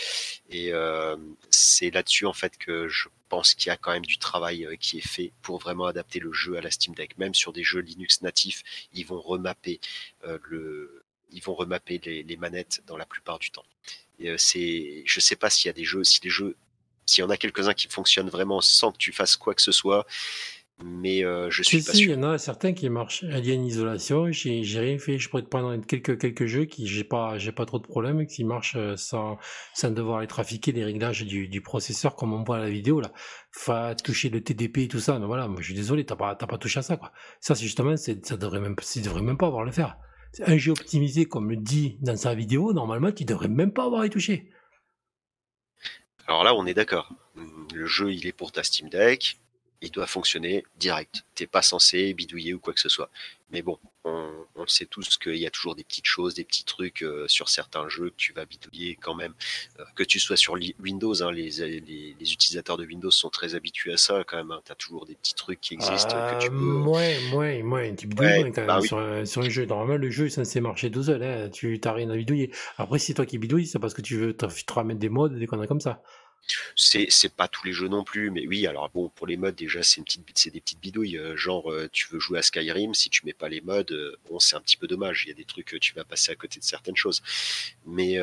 Et 0.50 0.72
euh, 0.72 1.16
c'est 1.50 1.90
là-dessus 1.90 2.26
en 2.26 2.34
fait 2.34 2.58
que 2.58 2.88
je 2.88 3.10
pense 3.30 3.54
qu'il 3.56 3.68
y 3.68 3.72
a 3.72 3.78
quand 3.78 3.92
même 3.92 4.06
du 4.06 4.18
travail 4.18 4.66
euh, 4.66 4.76
qui 4.76 5.00
est 5.00 5.08
fait 5.08 5.32
pour 5.42 5.60
vraiment 5.60 5.86
adapter 5.86 6.20
le 6.20 6.32
jeu 6.34 6.58
à 6.58 6.62
la 6.62 6.72
Steam 6.72 6.94
Deck. 6.94 7.18
Même 7.18 7.34
sur 7.34 7.54
des 7.54 7.64
jeux 7.64 7.82
Linux 7.82 8.22
natifs, 8.22 8.64
ils 8.94 9.06
vont 9.06 9.20
remapper 9.20 9.80
euh, 10.26 10.38
le, 10.44 11.04
ils 11.32 11.42
vont 11.42 11.56
remapper 11.56 12.00
les, 12.04 12.38
manettes 12.38 12.82
dans 12.86 12.98
la 12.98 13.06
plupart 13.06 13.40
du 13.40 13.52
temps. 13.52 13.66
Et 14.20 14.30
euh, 14.30 14.38
c'est, 14.38 15.04
je 15.06 15.20
sais 15.20 15.36
pas 15.36 15.50
s'il 15.50 15.68
y 15.68 15.70
a 15.70 15.74
des 15.74 15.84
jeux, 15.84 16.04
si 16.04 16.20
les 16.24 16.30
jeux, 16.30 16.56
s'il 17.06 17.24
y 17.24 17.26
en 17.26 17.30
a 17.30 17.38
quelques-uns 17.38 17.74
qui 17.74 17.88
fonctionnent 17.88 18.30
vraiment 18.30 18.62
sans 18.62 18.92
que 18.92 18.98
tu 18.98 19.12
fasses 19.12 19.36
quoi 19.36 19.54
que 19.56 19.62
ce 19.62 19.72
soit, 19.72 20.06
mais 20.82 21.24
euh, 21.24 21.50
je 21.50 21.62
suis 21.64 21.82
Si, 21.82 21.86
pas 21.86 21.94
si, 21.94 22.00
il 22.00 22.04
sûr. 22.06 22.14
y 22.14 22.18
en 22.18 22.24
a 22.24 22.38
certains 22.38 22.74
qui 22.74 22.90
marchent. 22.90 23.24
Alien 23.26 23.64
Isolation, 23.66 24.32
j'ai 24.32 24.64
j'ai 24.64 24.80
rien 24.80 24.98
fait. 24.98 25.18
Je 25.18 25.30
pourrais 25.30 25.44
te 25.44 25.48
prendre 25.48 25.76
quelques, 25.86 26.20
quelques 26.20 26.46
jeux 26.46 26.66
qui 26.66 26.88
j'ai 26.88 27.04
pas, 27.04 27.38
j'ai 27.38 27.52
pas 27.52 27.66
trop 27.66 27.80
de 27.80 27.86
problèmes, 27.88 28.26
qui 28.26 28.44
marchent 28.44 28.76
euh, 28.76 28.96
sans, 28.98 29.38
sans 29.74 29.92
devoir 29.92 30.18
aller 30.18 30.28
trafiquer 30.28 30.72
les 30.72 30.84
réglages 30.84 31.24
du, 31.26 31.48
du 31.48 31.62
processeur 31.62 32.16
comme 32.16 32.34
on 32.34 32.44
voit 32.44 32.58
à 32.58 32.60
la 32.60 32.70
vidéo 32.70 33.00
là. 33.02 33.12
Faut 33.52 33.74
toucher 34.04 34.30
le 34.30 34.42
TDP 34.42 34.80
et 34.80 34.88
tout 34.88 35.00
ça. 35.00 35.20
Mais 35.20 35.26
voilà, 35.28 35.48
moi 35.48 35.62
je 35.62 35.66
suis 35.68 35.76
désolé, 35.76 36.06
t'as 36.06 36.16
pas, 36.16 36.36
t'as 36.36 36.48
pas 36.48 36.58
touché 36.58 36.80
à 36.80 36.84
ça 36.84 36.98
quoi. 36.98 37.12
Ça, 37.40 37.56
c'est 37.56 37.64
justement, 37.64 37.96
c'est, 37.96 38.26
ça 38.26 38.36
devrait 38.36 38.60
même, 38.60 38.76
ça 38.82 39.00
devrait 39.02 39.22
même 39.22 39.38
pas 39.38 39.48
avoir 39.48 39.62
à 39.62 39.66
le 39.66 39.72
faire. 39.72 39.98
Un 40.46 40.58
jeu 40.58 40.72
optimisé 40.72 41.26
comme 41.26 41.50
le 41.52 41.58
dit 41.58 41.98
dans 42.02 42.18
sa 42.18 42.34
vidéo, 42.34 42.74
normalement, 42.74 43.12
tu 43.12 43.24
devrais 43.26 43.48
même 43.48 43.72
pas 43.72 43.86
avoir 43.86 44.02
à 44.02 44.08
y 44.08 44.10
toucher. 44.10 44.50
Alors 46.28 46.44
là, 46.44 46.56
on 46.56 46.66
est 46.66 46.74
d'accord. 46.74 47.14
Le 47.74 47.86
jeu, 47.86 48.12
il 48.12 48.26
est 48.26 48.32
pour 48.32 48.52
ta 48.52 48.64
Steam 48.64 48.90
Deck. 48.90 49.38
Il 49.84 49.92
doit 49.92 50.08
fonctionner 50.08 50.64
direct. 50.80 51.24
T'es 51.36 51.46
pas 51.46 51.62
censé 51.62 52.14
bidouiller 52.14 52.54
ou 52.54 52.60
quoi 52.60 52.74
que 52.74 52.80
ce 52.80 52.90
soit. 52.90 53.10
Mais 53.52 53.62
bon, 53.62 53.78
on, 54.06 54.32
on 54.56 54.66
sait 54.66 54.86
tous 54.88 55.18
qu'il 55.18 55.36
y 55.36 55.46
a 55.46 55.52
toujours 55.52 55.76
des 55.76 55.84
petites 55.84 56.06
choses, 56.08 56.34
des 56.34 56.44
petits 56.46 56.64
trucs 56.64 57.04
euh, 57.04 57.28
sur 57.28 57.50
certains 57.50 57.88
jeux 57.90 58.10
que 58.10 58.16
tu 58.16 58.34
vas 58.34 58.46
bidouiller 58.46 58.98
quand 59.00 59.14
même. 59.14 59.34
Euh, 59.80 59.84
que 59.96 60.04
tu 60.04 60.20
sois 60.20 60.38
sur 60.38 60.56
Windows, 60.80 61.22
hein, 61.22 61.32
les, 61.32 61.50
les, 61.52 62.16
les 62.20 62.34
utilisateurs 62.34 62.78
de 62.78 62.86
Windows 62.86 63.12
sont 63.12 63.30
très 63.30 63.54
habitués 63.56 63.94
à 63.94 63.98
ça 63.98 64.24
quand 64.26 64.38
même. 64.38 64.52
Hein. 64.52 64.62
T'as 64.66 64.74
toujours 64.76 65.06
des 65.06 65.16
petits 65.16 65.36
trucs 65.36 65.60
qui 65.62 65.74
existent 65.76 66.16
que 66.16 66.40
tu 66.40 66.48
Euh, 66.48 66.50
peux. 66.50 66.56
petit 67.92 68.08
peu 68.08 68.24
Ouais, 68.24 68.32
moins 68.42 68.52
quand 68.52 68.62
même 68.62 68.68
bah 68.68 68.80
oui. 68.82 68.88
sur, 68.88 68.98
un, 68.98 69.26
sur 69.26 69.42
un 69.44 69.50
jeu. 69.50 69.66
Normalement, 69.66 69.98
le 69.98 70.10
jeu 70.10 70.28
est 70.28 70.30
censé 70.30 70.62
marcher 70.62 70.90
tout 70.90 71.04
seul. 71.04 71.22
Hein. 71.22 71.50
Tu 71.50 71.80
t'as 71.80 71.92
rien 71.94 72.10
à 72.10 72.16
bidouiller. 72.16 72.52
Après, 72.78 72.98
si 73.00 73.08
c'est 73.08 73.14
toi 73.16 73.26
qui 73.26 73.38
bidouilles, 73.38 73.68
c'est 73.68 73.80
parce 73.80 73.94
que 73.94 74.02
tu 74.02 74.18
veux 74.18 74.34
te, 74.36 74.46
te 74.46 74.74
ramènes 74.74 74.98
des 74.98 75.10
modes, 75.10 75.38
des 75.38 75.46
conneries 75.46 75.68
comme 75.68 75.82
ça. 75.82 76.02
C'est 76.76 77.08
c'est 77.10 77.34
pas 77.34 77.48
tous 77.48 77.66
les 77.66 77.74
jeux 77.74 77.88
non 77.88 78.04
plus, 78.04 78.30
mais 78.32 78.46
oui. 78.48 78.68
Alors 78.68 78.90
bon, 78.90 79.10
pour 79.10 79.28
les 79.28 79.38
modes 79.38 79.56
déjà, 79.56 79.84
c'est 79.84 79.98
une 79.98 80.06
petite, 80.06 80.24
c'est 80.36 80.50
des 80.52 80.62
petites 80.62 80.80
bidouilles. 80.80 81.18
euh, 81.18 81.36
genre, 81.38 81.72
euh, 81.72 81.90
tu 81.92 82.08
veux 82.12 82.20
jouer 82.20 82.40
à 82.40 82.42
Skyrim, 82.42 82.94
si 82.94 83.10
tu 83.10 83.26
mets 83.26 83.34
pas 83.34 83.50
les 83.50 83.62
modes, 83.62 83.92
euh, 83.92 84.16
bon, 84.30 84.40
c'est 84.40 84.56
un 84.56 84.62
petit 84.62 84.78
peu 84.78 84.88
dommage. 84.88 85.24
Il 85.26 85.30
y 85.30 85.32
a 85.32 85.36
des 85.36 85.46
trucs 85.46 85.68
que 85.68 85.78
tu 85.78 85.94
vas 85.94 86.04
passer 86.04 86.32
à 86.32 86.36
côté 86.36 86.60
de 86.60 86.66
certaines 86.66 86.96
choses. 86.96 87.22
Mais 87.86 88.18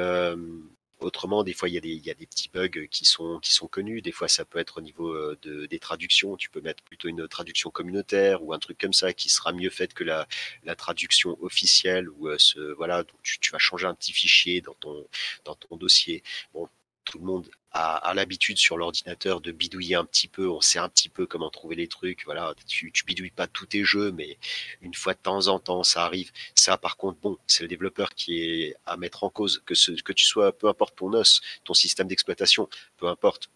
autrement, 1.01 1.45
des 1.45 1.55
fois, 1.55 1.69
il 1.71 1.75
y 1.75 1.79
a 1.79 1.81
des, 1.81 1.89
il 1.91 2.05
y 2.05 2.11
a 2.11 2.15
des 2.15 2.27
petits 2.27 2.51
bugs 2.53 2.87
qui 2.91 3.05
sont 3.07 3.39
qui 3.41 3.53
sont 3.55 3.67
connus. 3.69 4.03
Des 4.03 4.13
fois, 4.13 4.29
ça 4.29 4.45
peut 4.45 4.59
être 4.59 4.79
au 4.79 4.81
niveau 4.83 5.15
de, 5.37 5.67
des 5.67 5.79
traductions. 5.79 6.37
Tu 6.37 6.51
peux 6.51 6.61
mettre 6.61 6.83
plutôt 6.85 7.09
une 7.09 7.27
traduction 7.29 7.71
communautaire 7.71 8.43
ou 8.45 8.53
un 8.53 8.59
truc 8.59 8.79
comme 8.79 8.93
ça 8.93 9.13
qui 9.15 9.29
sera 9.31 9.53
mieux 9.53 9.71
faite 9.71 9.95
que 9.95 10.05
la, 10.05 10.27
la 10.65 10.75
traduction 10.77 11.39
officielle 11.43 12.09
ou 12.11 12.29
ce, 12.39 12.61
voilà. 12.75 13.05
Tu, 13.23 13.39
tu 13.41 13.51
vas 13.53 13.59
changer 13.59 13.87
un 13.87 13.95
petit 13.95 14.13
fichier 14.13 14.61
dans 14.61 14.75
ton 14.75 15.07
dans 15.45 15.55
ton 15.55 15.77
dossier. 15.77 16.23
Bon, 16.55 16.69
tout 17.05 17.19
le 17.19 17.25
monde 17.25 17.51
a, 17.73 18.13
l'habitude 18.15 18.59
sur 18.59 18.77
l'ordinateur 18.77 19.41
de 19.41 19.53
bidouiller 19.53 19.95
un 19.95 20.05
petit 20.05 20.29
peu. 20.29 20.49
On 20.49 20.61
sait 20.61 20.79
un 20.79 20.89
petit 20.89 21.09
peu 21.09 21.27
comment 21.27 21.51
trouver 21.51 21.77
les 21.77 21.89
trucs. 21.89 22.25
Voilà, 22.25 22.55
tu, 22.67 22.93
bidouilles 23.07 23.31
pas 23.31 23.47
tous 23.47 23.67
tes 23.67 23.85
jeux, 23.85 24.13
mais 24.13 24.39
une 24.83 24.95
fois 24.95 25.15
de 25.15 25.19
temps 25.19 25.47
en 25.49 25.59
temps, 25.59 25.83
ça 25.83 26.05
arrive. 26.05 26.33
Ça, 26.55 26.77
par 26.77 26.97
contre, 26.97 27.19
bon, 27.21 27.39
c'est 27.47 27.63
le 27.63 27.69
développeur 27.69 28.11
qui 28.15 28.43
est 28.43 28.77
à 28.87 28.97
mettre 28.97 29.25
en 29.25 29.31
cause. 29.31 29.63
Que 29.65 30.13
tu 30.13 30.25
sois, 30.25 30.57
peu 30.57 30.69
importe 30.69 30.97
ton 30.97 31.13
os, 31.13 31.41
ton 31.65 31.75
système 31.75 32.09
d'exploitation, 32.09 32.69
peu 32.97 33.07
importe. 33.09 33.51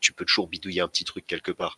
Tu 0.00 0.12
peux 0.12 0.24
toujours 0.24 0.46
bidouiller 0.46 0.80
un 0.80 0.86
petit 0.86 1.02
truc 1.02 1.26
quelque 1.26 1.50
part. 1.50 1.76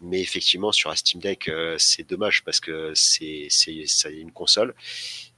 Mais 0.00 0.22
effectivement, 0.22 0.72
sur 0.72 0.88
la 0.88 0.96
Steam 0.96 1.20
Deck, 1.20 1.48
euh, 1.48 1.76
c'est 1.78 2.02
dommage 2.02 2.42
parce 2.42 2.60
que 2.60 2.94
c'est 2.94 3.48
une 4.10 4.32
console 4.32 4.74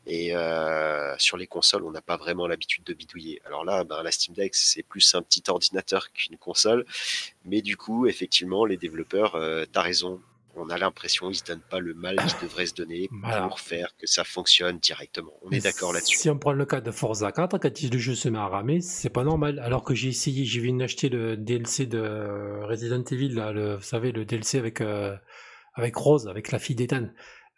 et 0.07 0.35
euh, 0.35 1.15
sur 1.19 1.37
les 1.37 1.47
consoles, 1.47 1.85
on 1.85 1.91
n'a 1.91 2.01
pas 2.01 2.17
vraiment 2.17 2.47
l'habitude 2.47 2.85
de 2.85 2.95
bidouiller. 2.95 3.41
Alors 3.45 3.65
là, 3.65 3.85
ben, 3.85 4.03
la 4.03 4.11
Steam 4.11 4.35
Deck, 4.35 4.55
c'est 4.55 4.83
plus 4.83 5.15
un 5.15 5.23
petit 5.23 5.43
ordinateur 5.49 6.11
qu'une 6.13 6.37
console. 6.37 6.85
Mais 7.45 7.63
du 7.63 7.77
coup, 7.77 8.07
effectivement, 8.07 8.65
les 8.65 8.77
développeurs, 8.77 9.35
euh, 9.37 9.65
t'as 9.71 9.83
raison. 9.83 10.21
On 10.57 10.69
a 10.69 10.79
l'impression 10.79 11.29
qu'ils 11.29 11.37
se 11.37 11.45
donnent 11.45 11.63
pas 11.71 11.79
le 11.79 11.95
mal 11.95 12.17
qu'ils 12.17 12.49
devraient 12.49 12.67
se 12.67 12.75
donner 12.75 13.09
Voilà. 13.23 13.47
pour 13.47 13.61
faire 13.61 13.95
que 13.97 14.07
ça 14.07 14.25
fonctionne 14.25 14.79
directement. 14.79 15.33
On 15.43 15.51
est 15.51 15.63
d'accord 15.63 15.93
là-dessus. 15.93 16.19
Si 16.19 16.29
on 16.29 16.39
prend 16.39 16.53
le 16.53 16.67
cas 16.67 16.81
de 16.81 16.91
Forza 16.91 17.31
4, 17.31 17.59
quand 17.59 17.83
le 17.83 17.99
jeu 17.99 18.15
se 18.17 18.29
met 18.29 18.39
à 18.39 18.49
ramer, 18.49 18.81
c'est 18.81 19.11
pas 19.11 19.23
normal. 19.23 19.61
Alors 19.61 19.85
que 19.85 19.95
j'ai 19.95 20.09
essayé, 20.09 20.45
j'ai 20.45 20.61
vu 20.61 20.83
acheter 20.83 21.09
le 21.09 21.37
DLC 21.37 21.87
de 21.87 22.63
Resident 22.65 23.05
Evil, 23.05 23.29
là, 23.35 23.53
le, 23.53 23.77
vous 23.77 23.83
savez, 23.83 24.11
le 24.11 24.25
DLC 24.25 24.59
avec, 24.59 24.81
euh, 24.81 25.15
avec 25.75 25.95
Rose, 25.95 26.27
avec 26.27 26.51
la 26.51 26.59
fille 26.59 26.75
d'Ethan. 26.75 27.11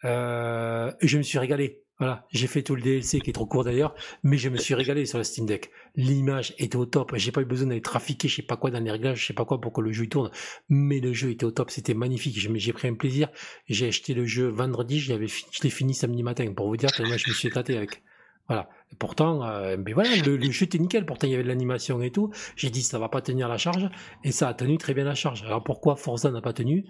Euh, 0.05 0.91
je 1.01 1.17
me 1.17 1.23
suis 1.23 1.39
régalé. 1.39 1.82
Voilà, 1.99 2.25
j'ai 2.31 2.47
fait 2.47 2.63
tout 2.63 2.75
le 2.75 2.81
DLC 2.81 3.21
qui 3.21 3.29
est 3.29 3.33
trop 3.33 3.45
court 3.45 3.63
d'ailleurs, 3.63 3.93
mais 4.23 4.37
je 4.37 4.49
me 4.49 4.57
suis 4.57 4.73
régalé 4.73 5.05
sur 5.05 5.19
la 5.19 5.23
Steam 5.23 5.45
Deck. 5.45 5.69
L'image 5.95 6.55
était 6.57 6.75
au 6.75 6.85
top. 6.85 7.13
J'ai 7.15 7.31
pas 7.31 7.41
eu 7.41 7.45
besoin 7.45 7.67
d'aller 7.67 7.81
trafiquer, 7.81 8.27
je 8.27 8.37
sais 8.37 8.41
pas 8.41 8.57
quoi 8.57 8.71
dans 8.71 8.83
les 8.83 8.91
réglages, 8.91 9.21
je 9.21 9.27
sais 9.27 9.33
pas 9.33 9.45
quoi 9.45 9.61
pour 9.61 9.73
que 9.73 9.81
le 9.81 9.91
jeu 9.91 10.07
tourne. 10.07 10.31
Mais 10.69 10.99
le 10.99 11.13
jeu 11.13 11.29
était 11.29 11.45
au 11.45 11.51
top, 11.51 11.69
c'était 11.69 11.93
magnifique. 11.93 12.37
J'ai 12.37 12.73
pris 12.73 12.87
un 12.87 12.95
plaisir. 12.95 13.29
J'ai 13.67 13.87
acheté 13.87 14.15
le 14.15 14.25
jeu 14.25 14.47
vendredi, 14.47 14.99
je 14.99 15.13
l'ai 15.13 15.69
fini 15.69 15.93
samedi 15.93 16.23
matin 16.23 16.51
pour 16.53 16.67
vous 16.67 16.77
dire 16.77 16.91
tellement 16.91 17.17
je 17.17 17.29
me 17.29 17.33
suis 17.33 17.47
éclaté 17.47 17.77
avec. 17.77 18.01
Voilà. 18.47 18.69
Pourtant, 18.99 19.43
euh, 19.43 19.77
le, 19.77 20.51
jeu 20.51 20.65
était 20.65 20.77
nickel. 20.77 21.05
Pourtant, 21.05 21.27
il 21.27 21.31
y 21.31 21.33
avait 21.33 21.43
de 21.43 21.47
l'animation 21.47 22.01
et 22.01 22.11
tout. 22.11 22.31
J'ai 22.55 22.69
dit 22.69 22.83
ça 22.83 22.99
va 22.99 23.09
pas 23.09 23.21
tenir 23.21 23.47
la 23.47 23.57
charge, 23.57 23.89
et 24.23 24.31
ça 24.31 24.49
a 24.49 24.53
tenu 24.53 24.77
très 24.77 24.93
bien 24.93 25.05
la 25.05 25.15
charge. 25.15 25.43
Alors 25.43 25.63
pourquoi 25.63 25.95
Forza 25.95 26.31
n'a 26.31 26.41
pas 26.41 26.53
tenu? 26.53 26.85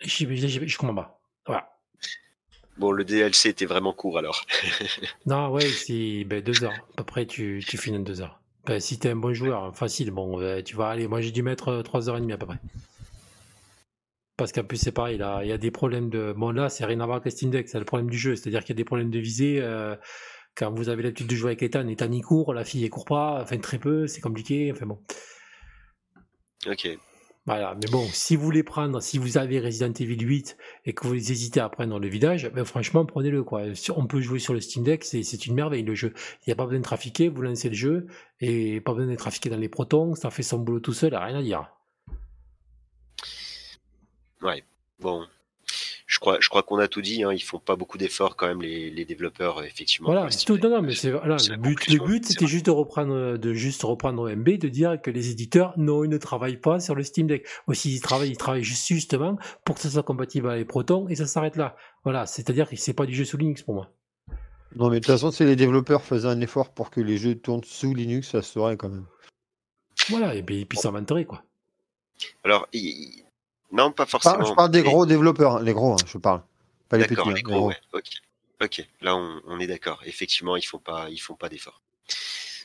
Je 0.00 0.78
comprends 0.78 0.94
pas. 0.94 1.17
Bon, 2.78 2.92
le 2.92 3.04
DLC 3.04 3.48
était 3.50 3.66
vraiment 3.66 3.92
court 3.92 4.18
alors. 4.18 4.44
Non, 5.26 5.50
ouais, 5.50 5.68
c'est 5.68 6.24
ben, 6.24 6.40
deux 6.42 6.62
heures. 6.64 6.72
À 6.92 6.98
peu 6.98 7.04
près, 7.04 7.26
tu, 7.26 7.62
tu 7.66 7.76
finis 7.76 7.98
en 7.98 8.00
deux 8.00 8.20
heures. 8.20 8.40
Ben, 8.66 8.78
si 8.80 8.98
t'es 8.98 9.10
un 9.10 9.16
bon 9.16 9.32
joueur, 9.34 9.74
facile, 9.76 10.10
bon, 10.10 10.38
ben, 10.38 10.62
tu 10.62 10.76
vas 10.76 10.88
aller. 10.88 11.08
Moi, 11.08 11.20
j'ai 11.20 11.30
dû 11.32 11.42
mettre 11.42 11.68
euh, 11.68 11.82
trois 11.82 12.08
heures 12.08 12.16
et 12.16 12.20
demie 12.20 12.32
à 12.32 12.38
peu 12.38 12.46
près. 12.46 12.58
Parce 14.36 14.52
qu'en 14.52 14.62
plus, 14.62 14.76
c'est 14.76 14.92
pareil, 14.92 15.16
il 15.42 15.48
y 15.48 15.52
a 15.52 15.58
des 15.58 15.72
problèmes 15.72 16.10
de. 16.10 16.32
Bon, 16.36 16.52
là, 16.52 16.68
c'est 16.68 16.84
rien 16.84 17.00
à 17.00 17.04
voir 17.06 17.16
avec 17.16 17.24
le 17.24 17.30
Steam 17.32 17.50
Deck, 17.50 17.68
c'est 17.68 17.78
le 17.80 17.84
problème 17.84 18.08
du 18.08 18.18
jeu. 18.18 18.36
C'est-à-dire 18.36 18.60
qu'il 18.60 18.70
y 18.70 18.76
a 18.76 18.80
des 18.80 18.84
problèmes 18.84 19.10
de 19.10 19.18
visée. 19.18 19.58
euh, 19.60 19.96
Quand 20.54 20.70
vous 20.72 20.88
avez 20.88 21.02
l'habitude 21.02 21.26
de 21.26 21.34
jouer 21.34 21.50
avec 21.50 21.62
Ethan, 21.64 21.88
Ethan 21.88 22.12
il 22.12 22.22
court, 22.22 22.54
la 22.54 22.64
fille 22.64 22.84
elle 22.84 22.90
court 22.90 23.04
pas, 23.04 23.40
enfin 23.42 23.58
très 23.58 23.78
peu, 23.78 24.06
c'est 24.06 24.20
compliqué, 24.20 24.70
enfin 24.70 24.86
bon. 24.86 25.00
Ok. 26.66 26.88
Voilà, 27.48 27.74
mais 27.80 27.90
bon, 27.90 28.06
si 28.12 28.36
vous 28.36 28.44
voulez 28.44 28.62
prendre, 28.62 29.00
si 29.00 29.16
vous 29.16 29.38
avez 29.38 29.58
Resident 29.58 29.90
Evil 29.94 30.22
8 30.22 30.58
et 30.84 30.92
que 30.92 31.06
vous 31.06 31.14
hésitez 31.14 31.60
à 31.60 31.70
prendre 31.70 31.98
le 31.98 32.06
vidage, 32.06 32.50
ben 32.54 32.62
franchement, 32.66 33.06
prenez-le. 33.06 33.42
quoi. 33.42 33.62
On 33.96 34.06
peut 34.06 34.20
jouer 34.20 34.38
sur 34.38 34.52
le 34.52 34.60
Steam 34.60 34.84
Deck, 34.84 35.02
c'est 35.02 35.46
une 35.46 35.54
merveille 35.54 35.82
le 35.82 35.94
jeu. 35.94 36.12
Il 36.42 36.50
n'y 36.50 36.52
a 36.52 36.56
pas 36.56 36.64
besoin 36.64 36.80
de 36.80 36.84
trafiquer, 36.84 37.30
vous 37.30 37.40
lancez 37.40 37.70
le 37.70 37.74
jeu 37.74 38.06
et 38.42 38.82
pas 38.82 38.92
besoin 38.92 39.10
de 39.10 39.16
trafiquer 39.16 39.48
dans 39.48 39.56
les 39.56 39.70
protons, 39.70 40.14
ça 40.14 40.28
fait 40.28 40.42
son 40.42 40.58
boulot 40.58 40.80
tout 40.80 40.92
seul, 40.92 41.14
rien 41.14 41.36
à 41.36 41.42
dire. 41.42 41.72
Ouais, 44.42 44.62
bon, 45.00 45.26
je 46.08 46.18
crois, 46.20 46.38
je 46.40 46.48
crois 46.48 46.62
qu'on 46.62 46.78
a 46.78 46.88
tout 46.88 47.02
dit. 47.02 47.22
Hein. 47.22 47.32
Ils 47.34 47.42
font 47.42 47.58
pas 47.58 47.76
beaucoup 47.76 47.98
d'efforts 47.98 48.34
quand 48.34 48.48
même 48.48 48.62
les, 48.62 48.90
les 48.90 49.04
développeurs 49.04 49.62
effectivement. 49.62 50.10
Voilà, 50.10 50.30
c'est 50.30 50.46
tout. 50.46 50.56
Non, 50.56 50.70
non, 50.70 50.82
mais 50.82 50.94
c'est 50.94 51.10
voilà, 51.10 51.36
le 51.50 51.56
but. 51.56 51.86
Le 51.86 51.98
but, 51.98 52.24
c'était 52.24 52.46
juste 52.46 52.64
de 52.66 52.70
reprendre, 52.70 53.36
de 53.36 53.52
juste 53.52 53.82
reprendre 53.82 54.34
MB, 54.34 54.48
de 54.58 54.68
dire 54.68 55.00
que 55.02 55.10
les 55.10 55.30
éditeurs, 55.30 55.74
non, 55.76 56.04
ils 56.04 56.10
ne 56.10 56.16
travaillent 56.16 56.56
pas 56.56 56.80
sur 56.80 56.94
le 56.94 57.02
Steam 57.02 57.26
Deck. 57.26 57.46
Aussi, 57.66 57.94
ils 57.94 58.00
travaillent, 58.00 58.30
ils 58.30 58.38
travaillent 58.38 58.64
juste 58.64 58.88
justement 58.88 59.36
pour 59.66 59.74
que 59.74 59.82
ça 59.82 59.90
soit 59.90 60.02
compatible 60.02 60.48
avec 60.48 60.66
Proton 60.66 61.08
et 61.08 61.14
ça 61.14 61.26
s'arrête 61.26 61.56
là. 61.56 61.76
Voilà, 62.04 62.24
c'est-à-dire 62.24 62.70
que 62.70 62.76
c'est 62.76 62.94
pas 62.94 63.04
du 63.04 63.14
jeu 63.14 63.26
sous 63.26 63.36
Linux 63.36 63.62
pour 63.62 63.74
moi. 63.74 63.90
Non, 64.76 64.88
mais 64.88 65.00
de 65.00 65.04
toute 65.04 65.12
façon, 65.12 65.30
si 65.30 65.44
les 65.44 65.56
développeurs 65.56 66.02
faisaient 66.02 66.28
un 66.28 66.40
effort 66.40 66.72
pour 66.72 66.90
que 66.90 67.02
les 67.02 67.18
jeux 67.18 67.34
tournent 67.34 67.64
sous 67.64 67.94
Linux, 67.94 68.30
ça 68.30 68.40
serait 68.40 68.78
quand 68.78 68.88
même. 68.88 69.06
Voilà, 70.08 70.34
et 70.34 70.42
puis, 70.42 70.60
et 70.62 70.64
puis 70.64 70.78
ça 70.78 70.90
m'intéresse 70.90 71.26
quoi. 71.26 71.42
Alors, 72.44 72.66
il 72.72 73.24
non, 73.72 73.92
pas 73.92 74.06
forcément. 74.06 74.44
je 74.44 74.54
parle 74.54 74.70
des 74.70 74.82
gros 74.82 75.06
développeurs, 75.06 75.56
hein, 75.56 75.62
les 75.62 75.72
gros, 75.72 75.92
hein, 75.92 76.04
je 76.06 76.18
parle. 76.18 76.42
Pas 76.88 76.96
les 76.96 77.04
petits. 77.04 77.20
Hein, 77.20 77.32
les 77.34 77.42
gros, 77.42 77.72
Ok. 77.92 78.04
Ok. 78.60 78.88
Là, 79.02 79.16
on, 79.16 79.60
est 79.60 79.68
d'accord. 79.68 80.00
Effectivement, 80.04 80.56
ils 80.56 80.62
font 80.62 80.78
pas, 80.78 81.08
ils 81.10 81.18
font 81.18 81.36
pas 81.36 81.48
d'efforts. 81.48 81.80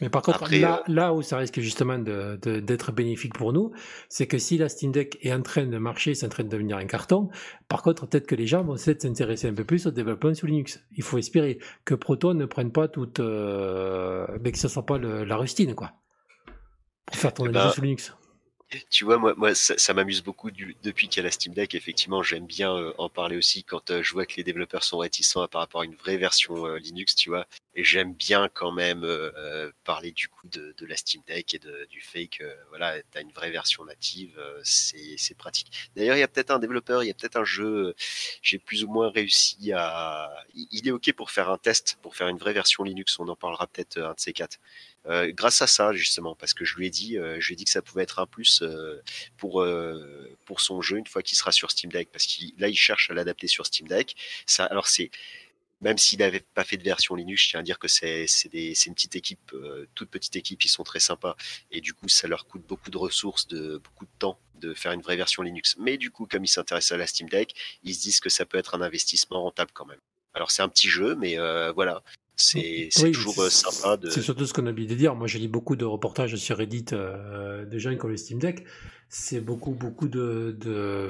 Mais 0.01 0.09
par 0.09 0.23
contre, 0.23 0.51
là, 0.51 0.79
euh, 0.79 0.91
là, 0.91 1.13
où 1.13 1.21
ça 1.21 1.37
risque 1.37 1.59
justement 1.59 1.99
d'être 1.99 2.91
bénéfique 2.91 3.35
pour 3.35 3.53
nous, 3.53 3.71
c'est 4.09 4.25
que 4.25 4.39
si 4.39 4.57
la 4.57 4.69
Steam 4.69 4.91
Deck 4.91 5.19
est 5.21 5.31
en 5.31 5.43
train 5.43 5.67
de 5.67 5.77
marcher, 5.77 6.15
c'est 6.15 6.25
en 6.25 6.29
train 6.29 6.43
de 6.43 6.49
devenir 6.49 6.77
un 6.77 6.87
carton, 6.87 7.29
par 7.67 7.83
contre, 7.83 8.07
peut-être 8.07 8.25
que 8.25 8.33
les 8.33 8.47
gens 8.47 8.63
vont 8.63 8.75
s'intéresser 8.75 9.47
un 9.47 9.53
peu 9.53 9.65
plus 9.65 9.85
au 9.85 9.91
développement 9.91 10.33
sous 10.33 10.47
Linux. 10.47 10.83
Il 10.97 11.03
faut 11.03 11.19
espérer 11.19 11.59
que 11.85 11.93
Proton 11.93 12.33
ne 12.33 12.45
prenne 12.45 12.71
pas 12.71 12.87
toute. 12.87 13.19
Euh, 13.19 14.25
mais 14.41 14.51
que 14.51 14.57
ce 14.57 14.67
soit 14.67 14.85
pas 14.85 14.97
la 14.97 15.37
rustine, 15.37 15.75
quoi. 15.75 15.91
Pour 17.05 17.17
faire 17.17 17.33
tourner 17.33 17.51
eh 17.53 17.57
les 17.57 17.63
jeux 17.65 17.71
sous 17.71 17.81
Linux 17.81 18.13
tu 18.89 19.05
vois, 19.05 19.17
moi, 19.17 19.33
moi 19.35 19.55
ça, 19.55 19.93
m'amuse 19.93 20.21
beaucoup 20.21 20.49
depuis 20.51 21.07
qu'il 21.07 21.17
y 21.17 21.19
a 21.21 21.23
la 21.23 21.31
Steam 21.31 21.53
Deck. 21.53 21.75
Effectivement, 21.75 22.23
j'aime 22.23 22.45
bien 22.45 22.75
euh, 22.75 22.93
en 22.97 23.09
parler 23.09 23.37
aussi 23.37 23.63
quand 23.63 23.91
euh, 23.91 24.03
je 24.03 24.13
vois 24.13 24.25
que 24.25 24.35
les 24.37 24.43
développeurs 24.43 24.83
sont 24.83 24.97
réticents 24.97 25.47
par 25.47 25.61
rapport 25.61 25.81
à 25.81 25.85
une 25.85 25.95
vraie 25.95 26.17
version 26.17 26.65
euh, 26.65 26.77
Linux, 26.77 27.15
tu 27.15 27.29
vois. 27.29 27.47
Et 27.75 27.83
j'aime 27.83 28.13
bien 28.13 28.49
quand 28.53 28.71
même 28.71 29.03
parler 29.83 30.11
du 30.11 30.27
coup 30.27 30.47
de, 30.47 30.75
la 30.85 30.95
Steam 30.95 31.23
Deck 31.25 31.55
et 31.55 31.59
du 31.89 32.01
fake. 32.01 32.43
voilà, 32.69 33.01
tu 33.01 33.17
as 33.17 33.21
une 33.21 33.31
vraie 33.31 33.49
version 33.49 33.83
native, 33.83 34.39
c'est 34.63 35.35
pratique. 35.35 35.89
D'ailleurs, 35.95 36.15
il 36.15 36.19
y 36.19 36.23
a 36.23 36.27
peut-être 36.27 36.51
un 36.51 36.59
développeur, 36.59 37.03
il 37.03 37.07
y 37.07 37.09
a 37.09 37.15
peut-être 37.15 37.37
un 37.37 37.45
jeu, 37.45 37.95
j'ai 38.43 38.59
plus 38.59 38.83
ou 38.83 38.89
moins 38.89 39.09
réussi 39.09 39.71
à. 39.73 40.31
Il 40.53 40.87
est 40.87 40.91
OK 40.91 41.11
pour 41.13 41.31
faire 41.31 41.49
un 41.49 41.57
test, 41.57 41.97
pour 42.03 42.15
faire 42.15 42.27
une 42.27 42.37
vraie 42.37 42.53
version 42.53 42.83
Linux. 42.83 43.17
On 43.17 43.27
en 43.27 43.35
parlera 43.35 43.65
peut-être 43.65 43.97
un 43.97 44.13
de 44.13 44.19
ces 44.19 44.33
quatre. 44.33 44.59
Euh, 45.07 45.31
grâce 45.33 45.61
à 45.61 45.67
ça 45.67 45.91
justement 45.91 46.33
parce 46.33 46.53
que 46.53 46.63
je 46.63 46.77
lui 46.77 46.87
ai 46.87 46.89
dit 46.89 47.17
euh, 47.17 47.35
je 47.41 47.47
lui 47.47 47.53
ai 47.53 47.55
dit 47.57 47.65
que 47.65 47.71
ça 47.71 47.81
pouvait 47.81 48.03
être 48.03 48.19
un 48.19 48.25
plus 48.25 48.61
euh, 48.61 49.01
pour 49.35 49.65
pour 50.45 50.61
son 50.61 50.81
jeu 50.81 50.97
une 50.97 51.07
fois 51.07 51.21
qu'il 51.21 51.37
sera 51.37 51.51
sur 51.51 51.71
Steam 51.71 51.91
Deck 51.91 52.09
parce 52.09 52.25
qu'il 52.25 52.53
là 52.57 52.69
il 52.69 52.75
cherche 52.75 53.09
à 53.09 53.13
l'adapter 53.13 53.47
sur 53.47 53.65
Steam 53.65 53.87
Deck 53.87 54.15
ça 54.45 54.65
alors 54.65 54.87
c'est 54.87 55.11
même 55.81 55.97
s'il 55.97 56.19
n'avait 56.19 56.39
pas 56.39 56.63
fait 56.63 56.77
de 56.77 56.83
version 56.83 57.15
Linux, 57.15 57.43
je 57.43 57.49
tiens 57.49 57.59
à 57.59 57.63
dire 57.63 57.77
que 57.77 57.89
c'est 57.89 58.25
une 58.85 58.93
petite 58.93 59.17
équipe, 59.17 59.53
toute 59.95 60.09
petite 60.09 60.37
équipe, 60.37 60.63
ils 60.63 60.69
sont 60.69 60.83
très 60.83 61.01
sympas. 61.01 61.35
Et 61.71 61.81
du 61.81 61.93
coup, 61.93 62.07
ça 62.07 62.25
leur 62.29 62.47
coûte 62.47 62.65
beaucoup 62.65 62.89
de 62.89 62.97
ressources, 62.97 63.49
de, 63.49 63.79
beaucoup 63.79 64.05
de 64.05 64.11
temps 64.17 64.39
de 64.55 64.73
faire 64.73 64.93
une 64.93 65.01
vraie 65.01 65.17
version 65.17 65.43
Linux. 65.43 65.75
Mais 65.77 65.97
du 65.97 66.09
coup, 66.09 66.25
comme 66.25 66.45
ils 66.45 66.47
s'intéressent 66.47 66.93
à 66.93 66.97
la 66.97 67.05
Steam 67.05 67.27
Deck, 67.27 67.53
ils 67.83 67.93
se 67.95 67.99
disent 68.01 68.21
que 68.21 68.29
ça 68.29 68.45
peut 68.45 68.57
être 68.57 68.75
un 68.75 68.81
investissement 68.81 69.43
rentable 69.43 69.71
quand 69.73 69.85
même. 69.85 69.99
Alors 70.33 70.51
c'est 70.51 70.61
un 70.61 70.69
petit 70.69 70.87
jeu, 70.87 71.15
mais 71.15 71.35
voilà, 71.73 72.01
c'est 72.43 73.11
toujours 73.11 73.39
euh, 73.39 73.49
sympa 73.49 73.97
de. 73.97 74.09
C'est 74.09 74.21
surtout 74.21 74.45
ce 74.45 74.53
qu'on 74.53 74.65
a 74.67 74.71
oublié 74.71 74.87
de 74.87 74.95
dire. 74.95 75.15
Moi, 75.15 75.27
j'ai 75.27 75.39
lu 75.39 75.47
beaucoup 75.47 75.75
de 75.75 75.85
reportages 75.85 76.35
sur 76.35 76.57
Reddit 76.57 76.85
euh, 76.93 77.65
de 77.65 77.77
gens 77.77 77.95
qui 77.95 78.05
ont 78.05 78.09
le 78.09 78.17
Steam 78.17 78.39
Deck. 78.39 78.65
C'est 79.09 79.41
beaucoup, 79.41 79.71
beaucoup 79.71 80.07
de, 80.07 80.57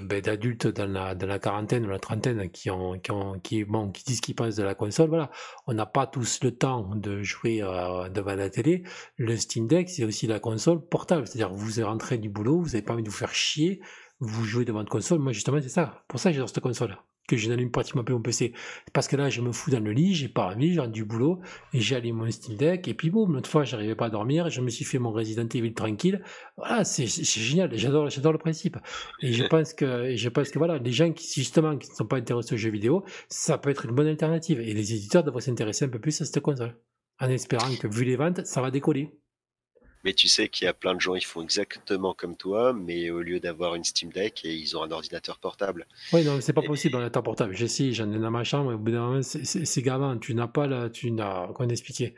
ben, 0.04 0.22
d'adultes 0.22 0.68
dans 0.68 0.92
la, 0.92 1.16
dans 1.16 1.28
la 1.28 1.40
quarantaine 1.40 1.86
ou 1.86 1.90
la 1.90 2.00
trentaine 2.00 2.50
qui 2.50 2.70
ont, 2.70 3.00
qui, 3.00 3.12
ont, 3.12 3.40
qui, 3.40 3.64
bon, 3.64 3.92
qui 3.92 4.04
disent 4.04 4.20
qu'ils 4.20 4.36
pensent 4.36 4.58
de 4.58 4.64
la 4.64 4.76
console. 4.76 5.08
Voilà, 5.08 5.32
on 5.68 5.74
n'a 5.74 5.86
pas 5.86 6.06
tous 6.06 6.40
le 6.44 6.52
temps 6.52 6.96
de 6.96 7.24
jouer 7.24 7.62
euh, 7.62 8.10
devant 8.10 8.36
la 8.36 8.50
télé. 8.50 8.84
Le 9.16 9.38
Steam 9.38 9.68
Deck, 9.68 9.90
c'est 9.90 10.04
aussi 10.04 10.28
la 10.28 10.40
console 10.40 10.86
portable. 10.86 11.28
C'est-à-dire, 11.28 11.54
vous 11.54 11.80
êtes 11.80 11.86
rentré 11.86 12.18
du 12.18 12.30
boulot, 12.30 12.60
vous 12.60 12.70
n'avez 12.70 12.82
pas 12.82 12.94
envie 12.94 13.04
de 13.04 13.10
vous 13.10 13.16
faire 13.16 13.34
chier, 13.34 13.82
vous 14.20 14.44
jouez 14.44 14.66
devant 14.66 14.80
votre 14.80 14.92
console. 14.92 15.20
Moi, 15.20 15.32
justement, 15.32 15.62
c'est 15.62 15.70
ça. 15.70 16.04
Pour 16.10 16.20
ça, 16.20 16.32
j'adore 16.32 16.50
cette 16.50 16.60
console 16.60 16.98
que 17.28 17.38
je 17.38 17.50
n'allume 17.50 17.72
pratiquement 17.72 18.04
plus 18.04 18.14
mon 18.14 18.22
PC. 18.22 18.54
Parce 18.92 19.08
que 19.08 19.16
là, 19.16 19.30
je 19.30 19.42
me 19.42 19.52
fous 19.52 19.72
dans 19.72 19.84
le 19.84 19.92
lit, 19.92 20.14
j'ai 20.14 20.28
pas 20.28 20.54
envie, 20.54 20.74
j'ai 20.74 20.88
du 20.88 21.06
boulot, 21.06 21.40
et 21.74 21.80
j'ai 21.80 21.96
allumé 21.96 22.12
mon 22.14 22.32
Steam 22.32 22.58
Deck, 22.58 22.88
et 22.88 22.94
puis 22.94 23.10
bon, 23.10 23.28
l'autre 23.28 23.50
fois, 23.50 23.64
j'arrivais 23.64 23.96
pas 23.96 24.08
à 24.08 24.10
dormir, 24.10 24.50
je 24.50 24.62
me 24.62 24.70
suis 24.70 24.86
fait 24.86 25.00
mon 25.00 25.12
Resident 25.12 25.48
Evil 25.48 25.74
tranquille. 25.74 26.22
Voilà, 26.58 26.84
c'est 26.84 27.08
génial, 27.08 27.72
j'adore, 27.76 28.10
j'adore 28.10 28.34
le 28.34 28.38
principe. 28.38 28.78
Et 29.22 29.34
je 29.34 29.44
pense 29.46 29.74
que, 29.74 30.16
je 30.16 30.30
pense 30.30 30.50
que 30.50 30.58
voilà, 30.58 30.78
les 30.78 30.92
gens 30.92 31.12
qui, 31.12 31.28
justement, 31.34 31.78
qui 31.78 31.90
ne 31.90 31.96
sont 31.96 32.06
pas 32.06 32.18
intéressés 32.18 32.56
aux 32.56 32.58
jeux 32.58 32.72
vidéo, 32.72 33.04
ça 33.30 33.58
peut 33.58 33.70
être 33.70 33.86
une 33.86 33.92
bonne 33.96 34.08
alternative. 34.08 34.60
Et 34.60 34.74
les 34.74 34.94
éditeurs 34.94 35.24
devraient 35.24 35.42
s'intéresser 35.42 35.86
un 35.86 35.90
peu 35.90 36.00
plus 36.00 36.22
à 36.22 36.26
cette 36.26 36.42
console. 36.42 36.78
En 37.20 37.30
espérant 37.30 37.74
que, 37.80 37.88
vu 37.88 38.06
les 38.06 38.16
ventes, 38.16 38.46
ça 38.46 38.62
va 38.62 38.72
décoller. 38.72 39.12
Mais 40.04 40.14
tu 40.14 40.28
sais 40.28 40.50
qu'il 40.50 40.66
y 40.66 40.68
a 40.68 40.74
plein 40.74 40.96
de 40.96 41.00
gens, 41.00 41.16
ils 41.16 41.24
font 41.24 41.42
exactement 41.42 42.14
comme 42.14 42.36
toi, 42.36 42.74
mais 42.74 43.10
au 43.10 43.22
lieu 43.22 43.40
d'avoir 43.40 43.76
une 43.76 43.86
Steam 43.86 44.12
Deck, 44.12 44.44
ils 44.44 44.76
ont 44.76 44.84
un 44.84 44.92
ordinateur 44.92 45.40
portable. 45.40 45.88
Oui, 46.12 46.26
non, 46.26 46.42
c'est 46.42 46.52
pas 46.52 46.62
possible, 46.62 46.96
un 46.96 46.98
ordinateur 46.98 47.24
portable. 47.24 47.56
J'essaie, 47.56 47.94
j'en 47.94 48.12
ai 48.12 48.20
dans 48.20 48.32
ma 48.32 48.44
chambre, 48.44 48.74
au 48.74 48.78
bout 48.78 48.92
d'un 48.92 49.02
moment, 49.02 49.22
c'est 49.22 49.82
gamin, 49.82 50.18
tu 50.18 50.36
n'as 50.36 50.48
pas 50.48 50.68
là, 50.68 50.90
tu 50.90 51.12
n'as, 51.12 51.48
comment 51.54 51.70
expliquer? 51.70 52.16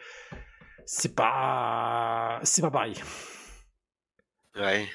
C'est 0.88 1.16
pas, 1.16 2.40
c'est 2.44 2.62
pas 2.62 2.72
pareil. 2.72 2.96
Ouais. 4.56 4.88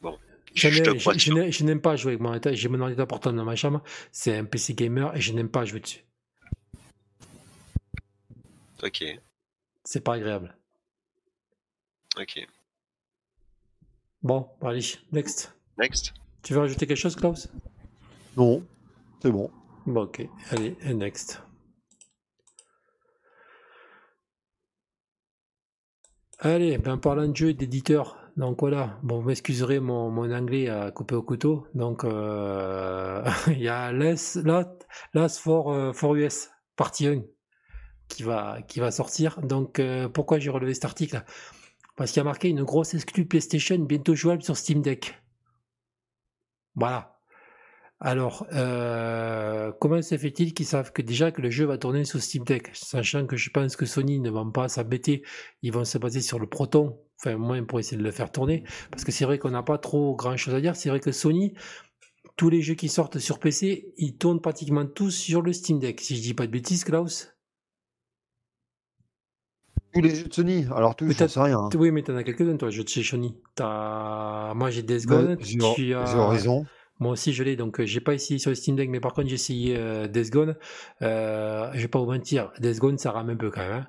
Bon. 0.00 0.16
Je, 0.54 1.62
n'aime 1.64 1.80
pas 1.80 1.96
jouer 1.96 2.12
avec 2.12 2.20
mon 2.20 2.28
ordinateur, 2.28 2.54
j'ai 2.54 2.68
mon 2.68 2.80
ordinateur 2.80 3.08
portable 3.08 3.36
dans 3.36 3.44
ma 3.44 3.56
chambre, 3.56 3.82
c'est 4.12 4.36
un 4.36 4.44
PC 4.44 4.74
gamer 4.74 5.16
et 5.16 5.20
je 5.20 5.32
n'aime 5.32 5.48
pas 5.48 5.64
jouer 5.64 5.80
dessus. 5.80 6.04
Ok. 8.82 9.04
C'est 9.84 10.04
pas 10.04 10.14
agréable. 10.14 10.56
Ok. 12.20 12.46
Bon, 14.22 14.46
allez, 14.60 14.98
next. 15.10 15.54
Next. 15.78 16.12
Tu 16.42 16.52
veux 16.52 16.60
rajouter 16.60 16.86
quelque 16.86 16.98
chose, 16.98 17.16
Klaus? 17.16 17.48
Non, 18.36 18.62
c'est 19.22 19.30
bon. 19.30 19.50
Bon, 19.86 20.02
ok. 20.02 20.28
Allez, 20.50 20.76
next. 20.94 21.40
Allez, 26.40 26.76
ben 26.76 26.98
parlant 26.98 27.26
de 27.26 27.34
jeu 27.34 27.50
et 27.50 27.54
d'éditeur, 27.54 28.16
donc 28.36 28.60
voilà, 28.60 28.98
bon, 29.02 29.20
vous 29.20 29.28
m'excuserez 29.28 29.80
mon, 29.80 30.10
mon, 30.10 30.30
anglais 30.32 30.68
à 30.68 30.90
couper 30.90 31.14
au 31.14 31.22
couteau. 31.22 31.66
Donc, 31.74 32.04
euh, 32.04 33.24
il 33.46 33.60
y 33.60 33.68
a 33.68 33.92
Last, 33.92 34.40
Last 35.14 35.38
for, 35.38 35.72
euh, 35.72 35.92
for 35.92 36.16
US, 36.16 36.50
partie 36.76 37.06
1, 37.06 37.22
qui 38.08 38.22
va, 38.22 38.60
qui 38.68 38.80
va 38.80 38.90
sortir. 38.90 39.40
Donc, 39.40 39.78
euh, 39.78 40.08
pourquoi 40.08 40.38
j'ai 40.38 40.50
relevé 40.50 40.74
cet 40.74 40.84
article? 40.84 41.22
Parce 41.96 42.12
qu'il 42.12 42.20
y 42.20 42.22
a 42.22 42.24
marqué 42.24 42.48
une 42.48 42.64
grosse 42.64 42.94
exclue 42.94 43.26
PlayStation 43.26 43.78
bientôt 43.78 44.14
jouable 44.14 44.42
sur 44.42 44.56
Steam 44.56 44.82
Deck. 44.82 45.14
Voilà. 46.74 47.20
Alors, 48.02 48.46
euh, 48.54 49.72
comment 49.78 50.00
se 50.00 50.16
fait-il 50.16 50.54
qu'ils 50.54 50.64
savent 50.64 50.90
que 50.90 51.02
déjà 51.02 51.30
que 51.32 51.42
le 51.42 51.50
jeu 51.50 51.66
va 51.66 51.76
tourner 51.76 52.04
sur 52.04 52.22
Steam 52.22 52.44
Deck 52.44 52.70
Sachant 52.72 53.26
que 53.26 53.36
je 53.36 53.50
pense 53.50 53.76
que 53.76 53.84
Sony 53.84 54.20
ne 54.20 54.30
va 54.30 54.42
pas 54.52 54.68
s'embêter, 54.68 55.22
ils 55.60 55.70
vont 55.70 55.84
se 55.84 55.98
baser 55.98 56.22
sur 56.22 56.38
le 56.38 56.46
Proton, 56.46 56.98
enfin 57.18 57.34
au 57.34 57.38
moins 57.38 57.62
pour 57.62 57.78
essayer 57.78 57.98
de 57.98 58.02
le 58.02 58.10
faire 58.10 58.32
tourner. 58.32 58.64
Parce 58.90 59.04
que 59.04 59.12
c'est 59.12 59.26
vrai 59.26 59.38
qu'on 59.38 59.50
n'a 59.50 59.62
pas 59.62 59.76
trop 59.76 60.16
grand-chose 60.16 60.54
à 60.54 60.62
dire. 60.62 60.76
C'est 60.76 60.88
vrai 60.88 61.00
que 61.00 61.12
Sony, 61.12 61.52
tous 62.36 62.48
les 62.48 62.62
jeux 62.62 62.74
qui 62.74 62.88
sortent 62.88 63.18
sur 63.18 63.38
PC, 63.38 63.92
ils 63.98 64.16
tournent 64.16 64.40
pratiquement 64.40 64.86
tous 64.86 65.10
sur 65.10 65.42
le 65.42 65.52
Steam 65.52 65.78
Deck. 65.78 66.00
Si 66.00 66.16
je 66.16 66.22
dis 66.22 66.34
pas 66.34 66.46
de 66.46 66.52
bêtises, 66.52 66.84
Klaus 66.84 67.34
tous 69.92 70.00
les 70.00 70.14
jeux 70.14 70.28
de 70.28 70.32
Sony, 70.32 70.66
alors 70.74 70.94
tout, 70.96 71.08
je 71.08 71.26
sais 71.26 71.40
rien. 71.40 71.58
Hein. 71.58 71.68
Oui, 71.74 71.90
mais 71.90 72.02
t'en 72.02 72.16
as 72.16 72.24
quelques-uns, 72.24 72.56
toi, 72.56 72.70
jeux 72.70 72.84
de 72.84 72.88
chez 72.88 73.02
Sony. 73.02 73.34
As... 73.58 74.52
Moi, 74.54 74.70
j'ai 74.70 74.82
Death 74.82 75.06
Gone. 75.06 75.36
j'ai 75.40 75.94
Horizon. 75.94 76.66
Moi 77.00 77.12
aussi, 77.12 77.32
je 77.32 77.42
l'ai, 77.42 77.56
donc 77.56 77.80
euh, 77.80 77.86
j'ai 77.86 78.00
pas 78.00 78.12
essayé 78.12 78.38
sur 78.38 78.50
le 78.50 78.54
Steam 78.54 78.76
Deck, 78.76 78.90
mais 78.90 79.00
par 79.00 79.14
contre, 79.14 79.28
j'ai 79.28 79.34
essayé 79.34 79.74
euh, 79.76 80.06
Death 80.06 80.30
Gone. 80.30 80.56
Euh, 81.00 81.70
je 81.72 81.80
vais 81.80 81.88
pas 81.88 81.98
vous 81.98 82.06
mentir, 82.06 82.52
Death 82.58 82.78
Gone, 82.78 82.98
ça 82.98 83.10
rame 83.10 83.30
un 83.30 83.36
peu 83.36 83.50
quand 83.50 83.62
même. 83.62 83.72
Hein. 83.72 83.86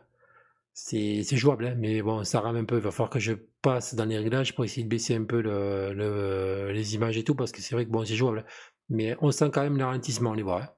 C'est 0.74 1.36
jouable, 1.36 1.66
hein, 1.66 1.76
mais 1.78 2.02
bon, 2.02 2.24
ça 2.24 2.40
rame 2.40 2.56
un 2.56 2.64
peu. 2.64 2.78
Il 2.78 2.82
va 2.82 2.92
falloir 2.92 3.10
que 3.10 3.20
je 3.20 3.34
passe 3.62 3.96
dans 3.96 4.06
les 4.06 4.18
réglages 4.18 4.56
pour 4.56 4.64
essayer 4.64 4.84
de 4.84 4.90
baisser 4.90 5.14
un 5.14 5.26
peu 5.26 5.42
le, 5.42 5.94
le, 5.94 6.72
les 6.72 6.96
images 6.96 7.18
et 7.18 7.26
tout, 7.26 7.36
parce 7.36 7.52
que 7.52 7.62
c'est 7.62 7.76
vrai 7.76 7.86
que 7.86 7.92
bon, 7.92 8.06
c'est 8.06 8.16
jouable. 8.16 8.46
Mais 8.90 9.18
on 9.20 9.30
sent 9.32 9.52
quand 9.54 9.62
même 9.62 9.78
le 9.78 9.84
ralentissement, 9.84 10.32
on 10.32 10.34
les 10.34 10.44
voit. 10.44 10.62
Hein. 10.64 10.70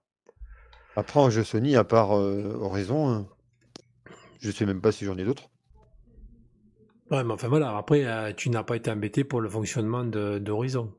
Après, 0.96 1.20
en 1.20 1.30
jeu 1.30 1.44
Sony, 1.44 1.76
à 1.76 1.84
part 1.84 2.18
euh, 2.18 2.58
Horizon, 2.60 3.28
Je 4.44 4.52
sais 4.52 4.66
même 4.66 4.82
pas 4.82 4.92
si 4.92 5.06
j'en 5.06 5.18
ai 5.18 5.24
d'autres. 5.24 5.50
Ouais, 7.10 7.24
mais 7.24 7.34
enfin 7.34 7.48
voilà, 7.48 7.78
après, 7.78 8.06
euh, 8.06 8.34
tu 8.34 8.50
n'as 8.50 8.64
pas 8.64 8.76
été 8.76 8.92
embêté 8.92 9.24
pour 9.24 9.40
le 9.40 9.50
fonctionnement 9.50 10.04
d'Horizon. 10.04 10.94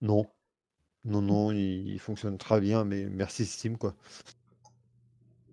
Non. 0.00 0.26
Non, 1.04 1.22
non, 1.22 1.52
il, 1.52 1.88
il 1.88 2.00
fonctionne 2.00 2.38
très 2.38 2.60
bien, 2.60 2.84
mais 2.84 3.04
merci 3.04 3.46
Steam, 3.46 3.78
quoi. 3.78 3.94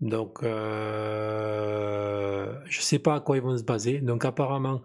Donc, 0.01 0.43
euh, 0.43 1.73
je 2.65 2.81
sais 2.81 2.99
pas 2.99 3.15
à 3.15 3.19
quoi 3.21 3.37
ils 3.37 3.43
vont 3.43 3.55
se 3.57 3.63
baser. 3.63 3.99
Donc, 4.01 4.25
apparemment, 4.25 4.81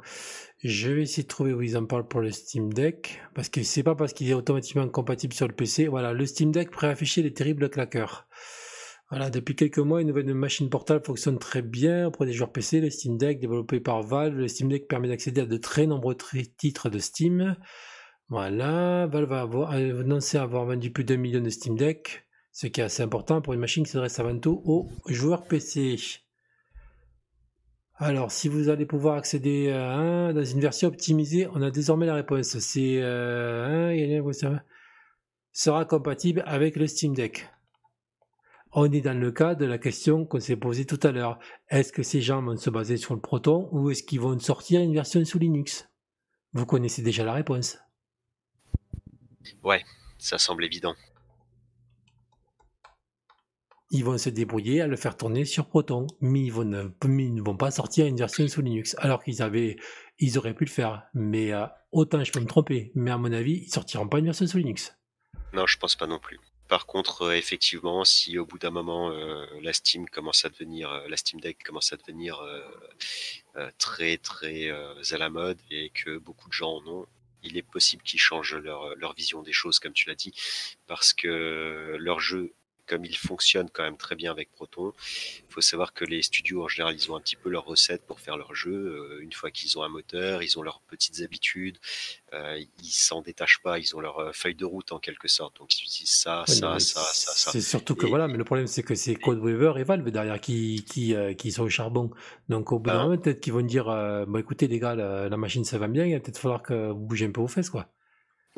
je 0.62 0.90
vais 0.90 1.02
essayer 1.02 1.22
de 1.22 1.28
trouver 1.28 1.52
où 1.54 1.62
ils 1.62 1.76
en 1.76 1.86
parlent 1.86 2.06
pour 2.06 2.20
le 2.20 2.30
Steam 2.30 2.72
Deck. 2.72 3.20
Parce 3.34 3.48
que 3.48 3.62
c'est 3.62 3.82
pas 3.82 3.94
parce 3.94 4.12
qu'il 4.12 4.28
est 4.28 4.34
automatiquement 4.34 4.86
compatible 4.88 5.32
sur 5.32 5.48
le 5.48 5.54
PC. 5.54 5.88
Voilà, 5.88 6.12
le 6.12 6.26
Steam 6.26 6.52
Deck 6.52 6.70
préaffiché 6.70 7.22
les 7.22 7.32
terribles 7.32 7.70
claqueurs. 7.70 8.28
Voilà, 9.10 9.30
depuis 9.30 9.56
quelques 9.56 9.78
mois, 9.78 10.02
une 10.02 10.08
nouvelle 10.08 10.32
machine 10.34 10.68
portable 10.68 11.02
fonctionne 11.04 11.38
très 11.38 11.62
bien 11.62 12.08
auprès 12.08 12.26
des 12.26 12.32
joueurs 12.34 12.52
PC. 12.52 12.80
Le 12.80 12.90
Steam 12.90 13.16
Deck, 13.16 13.40
développé 13.40 13.80
par 13.80 14.02
Valve, 14.02 14.36
le 14.36 14.48
Steam 14.48 14.68
Deck 14.68 14.86
permet 14.86 15.08
d'accéder 15.08 15.40
à 15.40 15.46
de 15.46 15.56
très 15.56 15.86
nombreux 15.86 16.14
titres 16.58 16.90
de 16.90 16.98
Steam. 16.98 17.56
Voilà, 18.28 19.06
Valve 19.06 19.32
a 19.32 19.40
avoir- 19.40 19.70
annoncé 19.70 20.36
avoir 20.36 20.66
vendu 20.66 20.90
plus 20.92 21.04
d'un 21.04 21.16
million 21.16 21.40
de 21.40 21.48
Steam 21.48 21.76
Deck, 21.76 22.26
ce 22.52 22.66
qui 22.66 22.82
est 22.82 22.84
assez 22.84 23.02
important 23.02 23.40
pour 23.40 23.54
une 23.54 23.60
machine 23.60 23.84
qui 23.84 23.90
s'adresse 23.90 24.18
avant 24.18 24.38
tout 24.38 24.60
aux 24.66 24.90
joueurs 25.06 25.44
PC. 25.46 25.96
Alors, 28.00 28.30
si 28.30 28.48
vous 28.48 28.68
allez 28.68 28.84
pouvoir 28.84 29.16
accéder 29.16 29.70
à 29.70 29.90
un 29.94 30.32
dans 30.34 30.44
une 30.44 30.60
version 30.60 30.88
optimisée, 30.88 31.48
on 31.54 31.62
a 31.62 31.70
désormais 31.70 32.06
la 32.06 32.14
réponse. 32.14 32.58
C'est 32.58 32.98
euh, 33.02 33.90
une- 33.90 34.62
sera 35.52 35.84
compatible 35.86 36.42
avec 36.46 36.76
le 36.76 36.86
Steam 36.86 37.14
Deck. 37.14 37.48
On 38.72 38.90
est 38.92 39.00
dans 39.00 39.18
le 39.18 39.32
cas 39.32 39.54
de 39.54 39.64
la 39.64 39.78
question 39.78 40.26
qu'on 40.26 40.40
s'est 40.40 40.56
posée 40.56 40.84
tout 40.84 41.00
à 41.02 41.10
l'heure. 41.10 41.38
Est-ce 41.68 41.92
que 41.92 42.02
ces 42.02 42.20
gens 42.20 42.42
vont 42.42 42.56
se 42.56 42.68
baser 42.68 42.98
sur 42.98 43.14
le 43.14 43.20
Proton 43.20 43.68
ou 43.72 43.90
est-ce 43.90 44.02
qu'ils 44.02 44.20
vont 44.20 44.38
sortir 44.38 44.80
une 44.80 44.92
version 44.92 45.24
sous 45.24 45.38
Linux? 45.38 45.88
Vous 46.52 46.66
connaissez 46.66 47.02
déjà 47.02 47.24
la 47.24 47.32
réponse. 47.32 47.78
Ouais, 49.62 49.82
ça 50.18 50.36
semble 50.36 50.64
évident. 50.64 50.94
Ils 53.90 54.04
vont 54.04 54.18
se 54.18 54.28
débrouiller 54.28 54.82
à 54.82 54.86
le 54.86 54.96
faire 54.96 55.16
tourner 55.16 55.46
sur 55.46 55.66
Proton, 55.66 56.06
mais 56.20 56.42
ils, 56.42 56.52
vont 56.52 56.64
ne, 56.64 56.90
mais 57.06 57.24
ils 57.24 57.34
ne 57.34 57.42
vont 57.42 57.56
pas 57.56 57.70
sortir 57.70 58.04
une 58.04 58.18
version 58.18 58.46
sous 58.48 58.60
Linux. 58.60 58.94
Alors 58.98 59.24
qu'ils 59.24 59.40
avaient, 59.40 59.76
ils 60.18 60.36
auraient 60.36 60.52
pu 60.52 60.66
le 60.66 60.70
faire. 60.70 61.04
Mais 61.14 61.52
euh, 61.54 61.66
autant 61.90 62.22
je 62.22 62.30
peux 62.32 62.40
me 62.40 62.46
tromper, 62.46 62.92
mais 62.94 63.10
à 63.10 63.16
mon 63.16 63.32
avis, 63.32 63.62
ils 63.64 63.72
sortiront 63.72 64.08
pas 64.08 64.18
une 64.18 64.26
version 64.26 64.46
sous 64.46 64.58
Linux. 64.58 64.94
Non, 65.54 65.66
je 65.66 65.78
pense 65.78 65.96
pas 65.96 66.06
non 66.06 66.18
plus. 66.18 66.38
Par 66.68 66.84
contre, 66.84 67.22
euh, 67.22 67.36
effectivement, 67.36 68.04
si 68.04 68.38
au 68.38 68.44
bout 68.44 68.58
d'un 68.58 68.70
moment 68.70 69.10
euh, 69.10 69.46
la 69.62 69.72
Steam 69.72 70.08
commence 70.08 70.44
à 70.44 70.50
devenir, 70.50 70.90
euh, 70.90 71.08
la 71.08 71.16
Steam 71.16 71.40
Deck 71.40 71.62
commence 71.64 71.92
à 71.92 71.96
devenir 71.96 72.42
très 73.78 74.18
très 74.18 74.70
à 74.70 75.18
la 75.18 75.30
mode 75.30 75.58
et 75.70 75.90
que 75.90 76.18
beaucoup 76.18 76.48
de 76.48 76.52
gens 76.52 76.76
en 76.76 76.86
ont, 76.86 77.06
il 77.42 77.56
est 77.56 77.62
possible 77.62 78.02
qu'ils 78.02 78.20
changent 78.20 78.54
leur, 78.54 78.94
leur 78.96 79.14
vision 79.14 79.42
des 79.42 79.52
choses, 79.52 79.78
comme 79.78 79.92
tu 79.92 80.08
l'as 80.08 80.14
dit, 80.14 80.32
parce 80.86 81.12
que 81.12 81.96
leur 81.98 82.20
jeu, 82.20 82.52
comme 82.88 83.04
il 83.04 83.16
fonctionne 83.16 83.68
quand 83.72 83.82
même 83.84 83.96
très 83.96 84.16
bien 84.16 84.30
avec 84.30 84.50
Proton, 84.52 84.92
il 85.48 85.52
faut 85.52 85.60
savoir 85.60 85.92
que 85.92 86.04
les 86.04 86.22
studios 86.22 86.64
en 86.64 86.68
général, 86.68 86.94
ils 86.96 87.10
ont 87.12 87.16
un 87.16 87.20
petit 87.20 87.36
peu 87.36 87.48
leur 87.50 87.64
recette 87.64 88.02
pour 88.06 88.18
faire 88.20 88.36
leur 88.36 88.54
jeu. 88.54 88.72
Euh, 88.72 89.20
une 89.22 89.32
fois 89.32 89.50
qu'ils 89.50 89.78
ont 89.78 89.82
un 89.82 89.88
moteur, 89.88 90.42
ils 90.42 90.58
ont 90.58 90.62
leurs 90.62 90.80
petites 90.80 91.20
habitudes, 91.20 91.78
euh, 92.34 92.58
ils 92.82 92.86
s'en 92.90 93.22
détachent 93.22 93.60
pas, 93.62 93.78
ils 93.78 93.94
ont 93.94 94.00
leur 94.00 94.18
euh, 94.18 94.32
feuille 94.32 94.54
de 94.54 94.64
route 94.64 94.92
en 94.92 94.98
quelque 94.98 95.28
sorte. 95.28 95.58
Donc 95.58 95.76
ils 95.78 95.84
utilisent 95.84 96.10
ça, 96.10 96.44
Ouais, 96.48 96.54
ça, 96.54 96.78
ça, 96.80 97.00
ça, 97.12 97.32
ça. 97.32 97.50
C'est 97.52 97.60
surtout 97.60 97.94
que 97.94 98.06
Et- 98.06 98.08
voilà, 98.08 98.26
mais 98.28 98.38
le 98.38 98.44
problème 98.44 98.66
c'est 98.66 98.82
que 98.82 98.94
c'est 98.94 99.14
Code 99.14 99.38
Weaver 99.38 99.74
et 99.78 99.84
Valve 99.84 100.10
derrière 100.10 100.40
qui, 100.40 100.84
qui, 100.88 101.14
euh, 101.14 101.34
qui 101.34 101.52
sont 101.52 101.64
au 101.64 101.68
charbon. 101.68 102.10
Donc 102.48 102.72
au 102.72 102.78
bout 102.78 102.90
d'un 102.90 103.00
Ah. 103.00 103.02
moment, 103.04 103.18
peut-être 103.18 103.40
qu'ils 103.40 103.52
vont 103.52 103.60
dire 103.62 103.88
euh, 103.88 104.24
bon, 104.26 104.38
écoutez 104.38 104.66
les 104.68 104.78
gars, 104.78 104.94
la, 104.94 105.28
la 105.28 105.36
machine 105.36 105.64
ça 105.64 105.78
va 105.78 105.88
bien, 105.88 106.06
il 106.06 106.14
va 106.14 106.20
peut-être 106.20 106.38
falloir 106.38 106.62
que 106.62 106.90
vous 106.90 106.98
bougez 107.00 107.26
un 107.26 107.32
peu 107.32 107.40
vos 107.40 107.48
fesses 107.48 107.70
quoi. 107.70 107.88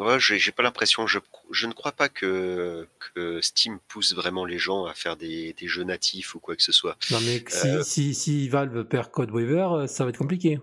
Ouais, 0.00 0.18
j'ai 0.18 0.52
pas 0.52 0.62
l'impression. 0.62 1.06
Je, 1.06 1.18
je 1.50 1.66
ne 1.66 1.72
crois 1.72 1.92
pas 1.92 2.08
que, 2.08 2.86
que 3.14 3.40
Steam 3.42 3.78
pousse 3.88 4.14
vraiment 4.14 4.44
les 4.44 4.58
gens 4.58 4.86
à 4.86 4.94
faire 4.94 5.16
des, 5.16 5.52
des 5.58 5.68
jeux 5.68 5.84
natifs 5.84 6.34
ou 6.34 6.40
quoi 6.40 6.56
que 6.56 6.62
ce 6.62 6.72
soit. 6.72 6.96
Non 7.10 7.18
mais 7.20 7.44
si, 7.48 7.68
Euh. 7.68 7.82
si, 7.82 8.14
si 8.14 8.48
Valve 8.48 8.84
perd 8.84 9.10
Code 9.10 9.30
Weaver, 9.30 9.68
euh, 9.72 9.86
ça 9.86 10.04
va 10.04 10.10
être 10.10 10.18
compliqué. 10.18 10.58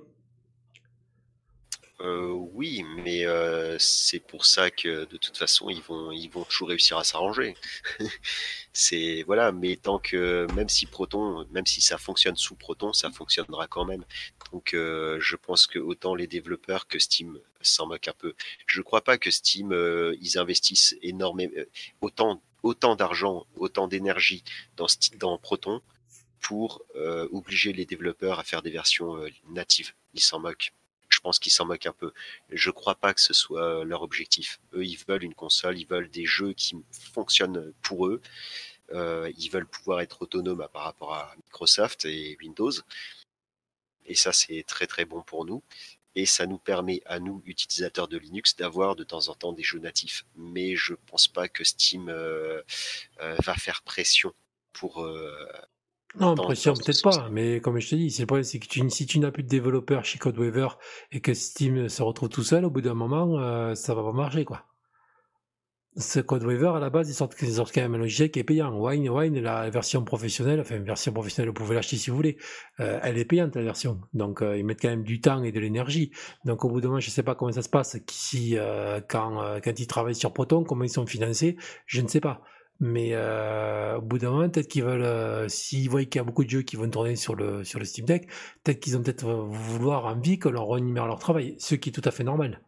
Euh, 2.02 2.30
oui, 2.54 2.84
mais 3.04 3.26
euh, 3.26 3.78
c'est 3.80 4.20
pour 4.20 4.46
ça 4.46 4.70
que 4.70 5.06
de 5.06 5.18
toute 5.18 5.36
façon 5.36 5.68
ils 5.70 5.82
vont 5.82 6.12
ils 6.12 6.30
vont 6.30 6.44
toujours 6.44 6.70
réussir 6.70 6.98
à 6.98 7.04
s'arranger. 7.04 7.56
c'est 8.74 9.24
voilà, 9.26 9.52
mais 9.52 9.78
tant 9.78 9.98
que 9.98 10.46
même 10.54 10.70
si 10.70 10.86
Proton, 10.86 11.48
même 11.50 11.66
si 11.66 11.82
ça 11.82 11.98
fonctionne 11.98 12.36
sous 12.36 12.54
Proton, 12.56 12.94
ça 12.94 13.10
fonctionnera 13.10 13.68
quand 13.68 13.84
même. 13.86 14.06
Donc 14.52 14.76
euh, 14.76 15.18
je 15.20 15.36
pense 15.36 15.66
que 15.66 15.80
autant 15.80 16.14
les 16.14 16.28
développeurs 16.28 16.88
que 16.88 17.00
Steam 17.00 17.40
s'en 17.62 17.88
moquent 17.88 18.08
un 18.10 18.14
peu. 18.14 18.36
Je 18.68 18.82
crois 18.82 19.02
pas 19.04 19.18
que 19.18 19.32
Steam 19.32 19.72
euh, 19.74 20.16
ils 20.22 20.38
investissent 20.38 20.96
énormément 21.02 21.54
euh, 21.58 21.66
autant 22.02 22.42
autant 22.64 22.96
d'argent, 22.96 23.48
autant 23.56 23.88
d'énergie 23.88 24.44
dans 24.76 24.88
dans 25.18 25.38
Proton 25.40 25.82
pour 26.42 26.84
euh, 26.96 27.28
obliger 27.32 27.74
les 27.74 27.86
développeurs 27.86 28.40
à 28.40 28.44
faire 28.44 28.62
des 28.62 28.72
versions 28.72 29.18
natives. 29.50 29.94
Ils 30.14 30.22
s'en 30.22 30.40
moquent. 30.40 30.74
Pense 31.28 31.40
qu'ils 31.40 31.52
s'en 31.52 31.66
moquent 31.66 31.88
un 31.88 31.92
peu. 31.92 32.14
Je 32.52 32.72
crois 32.72 32.96
pas 32.96 33.14
que 33.14 33.20
ce 33.20 33.34
soit 33.34 33.84
leur 33.84 34.02
objectif. 34.02 34.62
Eux, 34.72 34.86
ils 34.86 34.98
veulent 35.10 35.26
une 35.26 35.34
console, 35.34 35.78
ils 35.78 35.86
veulent 35.86 36.10
des 36.10 36.26
jeux 36.26 36.54
qui 36.54 36.74
fonctionnent 37.14 37.74
pour 37.82 38.08
eux. 38.08 38.22
Euh, 38.94 39.30
ils 39.38 39.50
veulent 39.50 39.68
pouvoir 39.68 40.00
être 40.00 40.22
autonomes 40.22 40.62
à- 40.62 40.70
par 40.70 40.84
rapport 40.84 41.14
à 41.14 41.36
Microsoft 41.44 42.06
et 42.06 42.38
Windows. 42.40 42.72
Et 44.06 44.16
ça, 44.16 44.32
c'est 44.32 44.64
très 44.66 44.88
très 44.88 45.04
bon 45.04 45.22
pour 45.22 45.44
nous. 45.44 45.62
Et 46.16 46.26
ça 46.26 46.46
nous 46.46 46.60
permet 46.60 47.02
à 47.06 47.20
nous, 47.20 47.44
utilisateurs 47.46 48.08
de 48.08 48.18
Linux, 48.18 48.56
d'avoir 48.56 48.96
de 48.96 49.04
temps 49.04 49.28
en 49.28 49.34
temps 49.36 49.52
des 49.52 49.64
jeux 49.64 49.80
natifs. 49.80 50.24
Mais 50.38 50.78
je 50.78 50.94
pense 51.08 51.28
pas 51.28 51.50
que 51.50 51.66
Steam 51.66 52.08
euh, 52.08 52.62
euh, 53.20 53.36
va 53.44 53.54
faire 53.56 53.82
pression 53.82 54.34
pour. 54.72 55.06
Non, 56.20 56.36
pression 56.36 56.74
peut-être 56.74 57.02
pas, 57.02 57.30
mais 57.30 57.60
comme 57.62 57.80
je 57.80 57.90
te 57.90 57.96
dis, 57.96 58.10
c'est 58.12 58.24
le 58.24 58.28
problème, 58.28 58.44
c'est 58.44 58.60
que 58.60 58.68
tu- 58.68 58.90
si 58.90 59.06
tu 59.06 59.20
n'as 59.20 59.32
plus 59.32 59.44
de 59.44 59.48
développeurs 59.50 60.04
chez 60.04 60.18
Code 60.18 60.38
Weaver 60.38 60.70
et 61.12 61.22
que 61.22 61.34
Steam 61.34 61.90
se 61.90 62.02
retrouve 62.02 62.30
tout 62.30 62.44
seul, 62.44 62.66
au 62.66 62.70
bout 62.72 62.82
d'un 62.82 62.94
moment, 62.96 63.40
euh, 63.40 63.76
ça 63.76 63.94
va 63.94 64.04
pas 64.04 64.12
marcher 64.14 64.44
quoi. 64.46 64.64
Ce 65.96 66.20
Code 66.20 66.44
Weaver, 66.44 66.74
à 66.76 66.80
la 66.80 66.92
base, 66.92 67.10
ils 67.10 67.14
sortent, 67.16 67.36
ils 67.42 67.54
sortent 67.56 67.74
quand 67.74 67.82
même 67.82 67.96
un 67.96 67.98
logiciel 67.98 68.30
qui 68.30 68.38
est 68.40 68.44
payant. 68.44 68.72
Wine, 68.80 69.10
Wine, 69.10 69.40
la 69.42 69.68
version 69.72 70.04
professionnelle, 70.04 70.60
enfin, 70.60 70.78
version 70.78 71.12
professionnelle, 71.12 71.50
vous 71.50 71.54
pouvez 71.56 71.74
l'acheter 71.74 71.98
si 71.98 72.12
vous 72.12 72.16
voulez. 72.16 72.38
Euh, 72.80 73.00
elle 73.02 73.18
est 73.18 73.26
payante, 73.26 73.56
la 73.56 73.64
version. 73.64 74.00
Donc, 74.14 74.44
euh, 74.44 74.58
ils 74.58 74.64
mettent 74.64 74.80
quand 74.82 74.90
même 74.90 75.04
du 75.04 75.22
temps 75.22 75.42
et 75.44 75.52
de 75.52 75.60
l'énergie. 75.60 76.12
Donc, 76.46 76.64
au 76.66 76.70
bout 76.70 76.82
d'un 76.82 76.90
moment, 76.90 77.00
je 77.00 77.10
sais 77.10 77.24
pas 77.24 77.34
comment 77.34 77.52
ça 77.52 77.64
se 77.64 77.70
passe, 77.70 77.98
si, 78.12 78.56
quand, 79.10 79.42
euh, 79.42 79.60
quand 79.64 79.80
ils 79.80 79.88
travaillent 79.88 80.14
sur 80.14 80.34
Proton, 80.34 80.64
comment 80.64 80.84
ils 80.84 80.90
sont 80.90 81.08
financés, 81.08 81.58
je 81.88 82.02
ne 82.02 82.08
sais 82.08 82.22
pas. 82.22 82.44
Mais 82.80 83.10
euh, 83.14 83.98
au 83.98 84.02
bout 84.02 84.20
d'un 84.20 84.30
moment, 84.30 84.50
peut-être 84.50 84.68
qu'ils 84.68 84.84
veulent, 84.84 85.02
euh, 85.02 85.50
s'ils 85.50 85.90
voient 85.90 86.04
qu'il 86.06 86.18
y 86.18 86.20
a 86.20 86.24
beaucoup 86.24 86.44
de 86.44 86.50
jeux 86.50 86.62
qui 86.62 86.76
vont 86.76 86.90
tourner 86.90 87.16
sur 87.16 87.36
le, 87.36 87.64
sur 87.64 87.80
le 87.80 87.86
Steam 87.86 88.06
Deck, 88.06 88.28
peut-être 88.64 88.80
qu'ils 88.80 88.96
ont 88.98 89.02
peut-être 89.02 89.28
euh, 89.28 89.46
vouloir 89.50 90.06
envie 90.06 90.38
que 90.38 90.48
l'on 90.48 90.68
rémunère 90.68 91.08
leur 91.08 91.18
travail, 91.20 91.56
ce 91.60 91.74
qui 91.76 91.90
est 91.90 91.92
tout 91.92 92.04
à 92.08 92.12
fait 92.12 92.24
normal. 92.24 92.62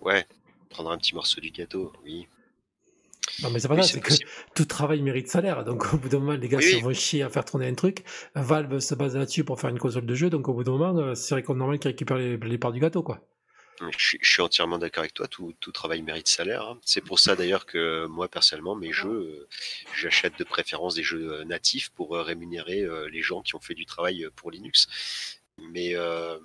Ouais, 0.00 0.26
prendre 0.68 0.90
un 0.90 0.98
petit 0.98 1.14
morceau 1.14 1.40
du 1.40 1.50
gâteau, 1.50 1.92
oui. 2.04 2.26
Non, 3.42 3.50
mais 3.50 3.60
c'est 3.60 3.68
pas 3.68 3.74
Oui, 3.76 3.82
ça, 3.84 3.88
c'est 3.88 4.00
que 4.00 4.12
tout 4.54 4.64
travail 4.64 5.00
mérite 5.00 5.28
salaire. 5.28 5.64
Donc, 5.64 5.94
au 5.94 5.96
bout 5.96 6.08
d'un 6.08 6.18
moment, 6.18 6.32
les 6.32 6.48
gars 6.48 6.58
Oui, 6.58 6.64
se 6.64 6.76
oui. 6.76 6.82
vont 6.82 6.92
chier 6.92 7.22
à 7.22 7.28
faire 7.28 7.44
tourner 7.44 7.68
un 7.68 7.74
truc. 7.74 8.04
Valve 8.34 8.80
se 8.80 8.94
base 8.96 9.16
là-dessus 9.16 9.44
pour 9.44 9.60
faire 9.60 9.70
une 9.70 9.78
console 9.78 10.06
de 10.06 10.14
jeu. 10.14 10.28
Donc, 10.28 10.48
au 10.48 10.54
bout 10.54 10.64
d'un 10.64 10.72
moment, 10.72 11.14
c'est 11.14 11.40
comme 11.42 11.58
normal 11.58 11.78
qu'ils 11.78 11.90
récupèrent 11.92 12.18
les, 12.18 12.36
les 12.36 12.58
parts 12.58 12.72
du 12.72 12.80
gâteau, 12.80 13.02
quoi. 13.04 13.20
Je 13.80 13.98
suis, 13.98 14.18
je 14.22 14.30
suis 14.32 14.42
entièrement 14.42 14.78
d'accord 14.78 15.00
avec 15.02 15.14
toi, 15.14 15.26
tout, 15.26 15.54
tout 15.60 15.72
travail 15.72 16.02
mérite 16.02 16.28
salaire. 16.28 16.62
hein. 16.68 16.80
C'est 16.84 17.00
pour 17.00 17.18
ça 17.18 17.34
d'ailleurs 17.36 17.66
que 17.66 18.06
moi 18.06 18.28
personnellement, 18.28 18.76
mes 18.76 18.92
jeux, 18.92 19.08
euh, 19.10 19.48
j'achète 19.96 20.38
de 20.38 20.44
préférence 20.44 20.94
des 20.94 21.02
jeux 21.02 21.32
euh, 21.40 21.44
natifs 21.44 21.90
pour 21.90 22.14
euh, 22.16 22.22
rémunérer 22.22 22.86
les 23.10 23.22
gens 23.22 23.42
qui 23.42 23.54
ont 23.56 23.60
fait 23.60 23.74
du 23.74 23.86
travail 23.86 24.28
pour 24.36 24.50
Linux. 24.50 24.86
Mais, 25.58 25.94
euh, 25.96 26.38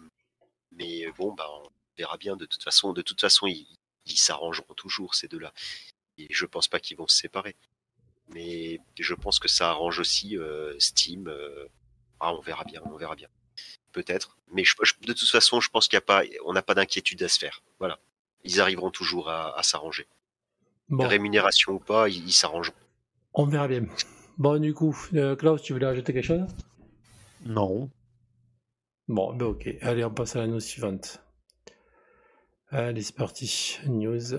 mais 0.72 1.08
bon, 1.18 1.34
bah, 1.34 1.48
on 1.64 1.70
verra 1.98 2.18
bien 2.18 2.36
de 2.38 2.46
toute 2.46 2.64
façon. 2.64 2.94
De 2.94 3.02
toute 3.02 3.22
façon, 3.22 3.48
ils 3.48 3.68
ils 4.06 4.18
s'arrangeront 4.18 4.74
toujours 4.74 5.16
ces 5.16 5.28
deux-là. 5.28 5.54
Et 6.18 6.28
je 6.32 6.46
pense 6.46 6.68
pas 6.70 6.80
qu'ils 6.80 6.98
vont 6.98 7.08
se 7.08 7.18
séparer. 7.18 7.56
Mais 8.30 8.80
je 9.00 9.14
pense 9.16 9.40
que 9.40 9.48
ça 9.50 9.70
arrange 9.70 10.00
aussi 10.00 10.38
euh, 10.38 10.76
Steam. 10.80 11.28
euh, 11.28 11.68
ah, 12.20 12.34
on 12.34 12.42
verra 12.42 12.64
bien, 12.66 12.82
on 12.86 12.98
verra 12.98 13.16
bien 13.16 13.30
peut-être. 13.98 14.38
Mais 14.54 14.64
je- 14.64 14.76
je- 14.84 14.94
de 15.02 15.14
toute 15.14 15.30
façon, 15.30 15.60
je 15.60 15.70
pense 15.70 15.88
qu'il 15.88 15.98
y 15.98 16.04
a 16.06 16.10
pas, 16.14 16.22
on 16.46 16.54
n'a 16.54 16.62
pas 16.62 16.76
d'inquiétude 16.76 17.22
à 17.24 17.28
se 17.30 17.40
faire. 17.40 17.62
Voilà. 17.80 17.98
Ils 18.44 18.62
arriveront 18.62 18.92
toujours 18.92 19.30
à, 19.30 19.58
à 19.58 19.64
s'arranger. 19.64 20.08
Bon, 20.90 21.08
Rémunération 21.08 21.74
ou 21.74 21.80
pas, 21.80 22.08
ils 22.10 22.26
ils 22.28 22.32
s'arrangeront. 22.42 22.78
on 23.34 23.46
verra 23.46 23.68
bien. 23.68 23.86
Bon, 24.38 24.60
du 24.62 24.74
coup, 24.74 24.96
euh, 25.16 25.36
Klaus, 25.36 25.62
tu 25.64 25.74
voulais 25.74 25.88
rajouter 25.88 26.14
quelque 26.14 26.26
chose? 26.26 26.48
Non. 27.44 27.90
Bon, 29.08 29.34
ben 29.34 29.48
ok. 29.48 29.68
Allez, 29.82 30.04
on 30.06 30.12
passe 30.14 30.36
à 30.36 30.40
la 30.40 30.48
news 30.48 30.60
suivante. 30.60 31.22
Allez, 32.70 33.02
c'est 33.02 33.16
parti. 33.16 33.80
News. 33.88 34.36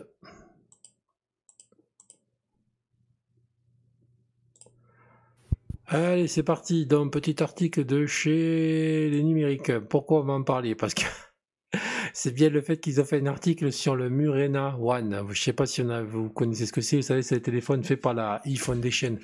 Allez, 5.91 6.29
c'est 6.29 6.43
parti. 6.43 6.85
Dans 6.85 7.03
un 7.03 7.09
petit 7.09 7.43
article 7.43 7.87
de 7.87 8.05
chez 8.05 9.09
les 9.09 9.23
numériques. 9.23 9.79
Pourquoi 9.79 10.21
on 10.23 10.29
en 10.29 10.43
parler? 10.43 10.75
Parce 10.75 10.93
que 10.93 11.05
c'est 12.13 12.35
bien 12.35 12.51
le 12.51 12.61
fait 12.61 12.79
qu'ils 12.79 13.01
ont 13.01 13.05
fait 13.05 13.21
un 13.21 13.27
article 13.27 13.73
sur 13.73 13.97
le 13.97 14.11
Murena 14.11 14.77
One. 14.79 15.23
Je 15.29 15.31
ne 15.31 15.35
sais 15.35 15.55
pas 15.55 15.65
si 15.65 15.81
on 15.81 15.89
a, 15.89 16.03
vous 16.03 16.29
connaissez 16.29 16.67
ce 16.67 16.75
que 16.75 16.83
c'est. 16.83 16.97
Vous 16.97 17.03
savez, 17.03 17.23
c'est 17.23 17.37
le 17.37 17.43
téléphone 17.43 17.83
fait 17.85 17.97
par 17.97 18.13
la 18.13 18.43
e-Foundation. 18.47 19.17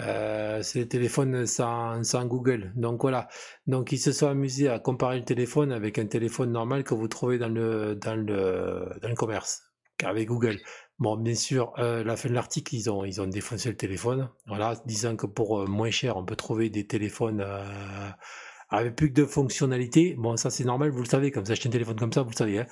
Euh, 0.00 0.62
c'est 0.62 0.80
le 0.80 0.88
téléphone 0.88 1.44
sans, 1.44 2.00
Google. 2.24 2.72
Donc 2.74 3.02
voilà. 3.02 3.28
Donc 3.66 3.92
ils 3.92 3.98
se 3.98 4.12
sont 4.12 4.28
amusés 4.28 4.70
à 4.70 4.78
comparer 4.78 5.18
le 5.18 5.26
téléphone 5.26 5.72
avec 5.72 5.98
un 5.98 6.06
téléphone 6.06 6.52
normal 6.52 6.84
que 6.84 6.94
vous 6.94 7.08
trouvez 7.08 7.36
dans 7.36 7.50
le 7.50 9.14
commerce, 9.14 9.62
avec 10.02 10.28
Google. 10.28 10.56
Bon, 11.02 11.16
bien 11.16 11.34
sûr, 11.34 11.72
euh, 11.78 12.04
la 12.04 12.14
fin 12.14 12.28
de 12.28 12.34
l'article, 12.34 12.76
ils 12.76 12.88
ont, 12.88 13.04
ils 13.04 13.20
ont 13.20 13.26
défoncé 13.26 13.68
le 13.68 13.76
téléphone. 13.76 14.28
Voilà, 14.46 14.76
disant 14.86 15.16
que 15.16 15.26
pour 15.26 15.58
euh, 15.58 15.66
moins 15.66 15.90
cher, 15.90 16.16
on 16.16 16.24
peut 16.24 16.36
trouver 16.36 16.70
des 16.70 16.86
téléphones 16.86 17.40
euh, 17.44 18.08
avec 18.70 18.94
plus 18.94 19.10
de 19.10 19.24
fonctionnalités. 19.24 20.14
Bon, 20.16 20.36
ça 20.36 20.48
c'est 20.48 20.62
normal, 20.62 20.90
vous 20.90 21.02
le 21.02 21.08
savez, 21.08 21.32
comme 21.32 21.42
vous 21.42 21.50
achetez 21.50 21.68
un 21.68 21.72
téléphone 21.72 21.98
comme 21.98 22.12
ça, 22.12 22.22
vous 22.22 22.30
le 22.30 22.36
savez. 22.36 22.60
Hein. 22.60 22.66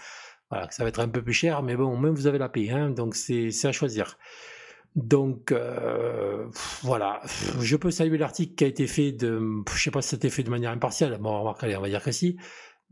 Voilà, 0.49 0.71
ça 0.71 0.85
va 0.85 0.90
être 0.90 1.01
un 1.01 1.09
peu 1.09 1.23
plus 1.23 1.33
cher, 1.33 1.64
mais 1.64 1.75
bon, 1.75 1.97
même 1.97 2.14
vous 2.14 2.29
avez 2.29 2.38
la 2.38 2.49
paix, 2.49 2.71
hein, 2.71 2.90
donc 2.90 3.16
c'est 3.16 3.51
à 3.64 3.73
choisir. 3.73 4.16
Donc 4.95 5.53
voilà, 6.83 7.21
je 7.61 7.77
peux 7.77 7.90
saluer 7.90 8.16
l'article 8.16 8.55
qui 8.55 8.62
a 8.62 8.69
été 8.69 8.87
fait 8.87 9.11
de, 9.11 9.40
je 9.75 9.83
sais 9.83 9.90
pas 9.90 10.03
si 10.03 10.11
c'était 10.11 10.31
fait 10.31 10.45
de 10.45 10.51
manière 10.51 10.71
impartiale. 10.71 11.19
Bon, 11.21 11.37
on 11.40 11.53
va 11.53 11.88
dire 11.88 12.03
que 12.03 12.12
si. 12.12 12.37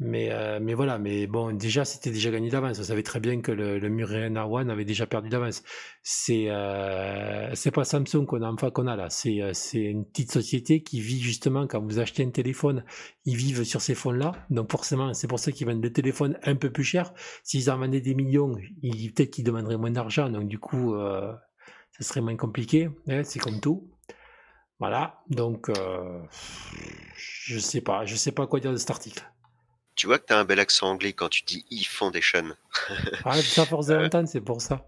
Mais, 0.00 0.30
euh, 0.30 0.60
mais 0.62 0.74
voilà, 0.74 0.98
mais 0.98 1.26
bon, 1.26 1.52
déjà, 1.52 1.84
c'était 1.84 2.10
déjà 2.10 2.30
gagné 2.30 2.50
d'avance. 2.50 2.78
On 2.78 2.84
savait 2.84 3.02
très 3.02 3.18
bien 3.18 3.40
que 3.40 3.50
le, 3.50 3.80
le 3.80 3.88
One 4.44 4.70
avait 4.70 4.84
déjà 4.84 5.06
perdu 5.06 5.28
d'avance. 5.28 5.64
C'est 6.02 6.50
euh, 6.50 7.52
c'est 7.54 7.72
pas 7.72 7.84
Samsung 7.84 8.24
qu'on 8.26 8.42
a 8.42 8.50
enfin 8.50 8.70
qu'on 8.70 8.86
a 8.86 8.94
là. 8.94 9.10
C'est 9.10 9.42
euh, 9.42 9.52
c'est 9.54 9.80
une 9.82 10.04
petite 10.04 10.30
société 10.30 10.82
qui 10.82 11.00
vit 11.00 11.20
justement 11.20 11.66
quand 11.66 11.80
vous 11.82 11.98
achetez 11.98 12.24
un 12.24 12.30
téléphone, 12.30 12.84
ils 13.24 13.36
vivent 13.36 13.64
sur 13.64 13.80
ces 13.80 13.96
fonds-là. 13.96 14.32
Donc 14.50 14.70
forcément, 14.70 15.14
c'est 15.14 15.26
pour 15.26 15.40
ça 15.40 15.50
qu'ils 15.50 15.66
vendent 15.66 15.80
des 15.80 15.92
téléphones 15.92 16.38
un 16.44 16.54
peu 16.54 16.70
plus 16.70 16.84
chers. 16.84 17.12
S'ils 17.42 17.68
en 17.68 17.78
vendaient 17.78 18.00
des 18.00 18.14
millions, 18.14 18.54
peut-être 18.54 19.30
qu'ils 19.30 19.44
demanderaient 19.44 19.78
moins 19.78 19.90
d'argent. 19.90 20.30
Donc 20.30 20.46
du 20.46 20.60
coup, 20.60 20.94
euh, 20.94 21.32
ça 21.98 22.04
serait 22.04 22.20
moins 22.20 22.36
compliqué. 22.36 22.88
Hein, 23.08 23.24
c'est 23.24 23.40
comme 23.40 23.60
tout. 23.60 23.90
Voilà. 24.78 25.20
Donc 25.28 25.70
euh, 25.70 26.20
je 27.16 27.58
sais 27.58 27.80
pas, 27.80 28.04
je 28.04 28.14
sais 28.14 28.32
pas 28.32 28.46
quoi 28.46 28.60
dire 28.60 28.70
de 28.70 28.76
cet 28.76 28.90
article. 28.90 29.28
Tu 29.98 30.06
vois 30.06 30.20
que 30.20 30.26
tu 30.26 30.32
as 30.32 30.38
un 30.38 30.44
bel 30.44 30.60
accent 30.60 30.88
anglais 30.88 31.12
quand 31.12 31.28
tu 31.28 31.42
dis 31.42 31.64
e-foundation. 31.72 32.54
ah, 33.24 33.42
ça 33.42 33.66
force 33.66 33.88
de 33.88 33.94
l'entendre, 33.94 34.28
c'est 34.28 34.40
pour 34.40 34.62
ça. 34.62 34.86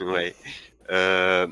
Ouais. 0.00 0.36
Euh, 0.90 1.46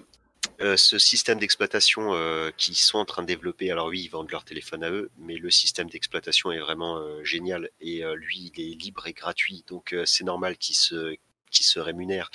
euh, 0.60 0.76
ce 0.76 0.98
système 0.98 1.38
d'exploitation 1.38 2.12
euh, 2.12 2.50
qu'ils 2.58 2.76
sont 2.76 2.98
en 2.98 3.06
train 3.06 3.22
de 3.22 3.28
développer, 3.28 3.70
alors 3.70 3.86
oui, 3.86 4.02
ils 4.02 4.08
vendent 4.08 4.30
leur 4.30 4.44
téléphone 4.44 4.84
à 4.84 4.90
eux, 4.90 5.10
mais 5.16 5.36
le 5.36 5.50
système 5.50 5.88
d'exploitation 5.88 6.52
est 6.52 6.58
vraiment 6.58 7.02
génial 7.24 7.70
et 7.80 8.02
lui, 8.14 8.52
il 8.54 8.60
est 8.60 8.74
libre 8.74 9.06
et 9.06 9.14
gratuit, 9.14 9.64
donc 9.68 9.96
c'est 10.04 10.24
normal 10.24 10.58
qu'il 10.58 10.76
se, 10.76 11.16
qu'il 11.50 11.64
se 11.64 11.80
rémunère. 11.80 12.30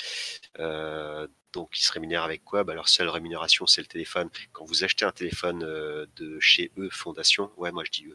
donc, 0.58 1.70
il 1.78 1.84
se 1.84 1.92
rémunère 1.92 2.24
avec 2.24 2.44
quoi? 2.44 2.64
Bah, 2.64 2.74
Leur 2.74 2.90
seule 2.90 3.10
rémunération, 3.10 3.68
c'est 3.68 3.82
le 3.82 3.88
téléphone. 3.88 4.30
Quand 4.54 4.66
vous 4.66 4.84
achetez 4.84 5.06
un 5.06 5.12
téléphone 5.12 5.60
de 5.60 6.40
chez 6.40 6.72
eux, 6.80 6.90
Fondation, 6.92 7.52
ouais, 7.58 7.72
moi 7.72 7.84
je 7.86 7.92
dis 7.92 8.08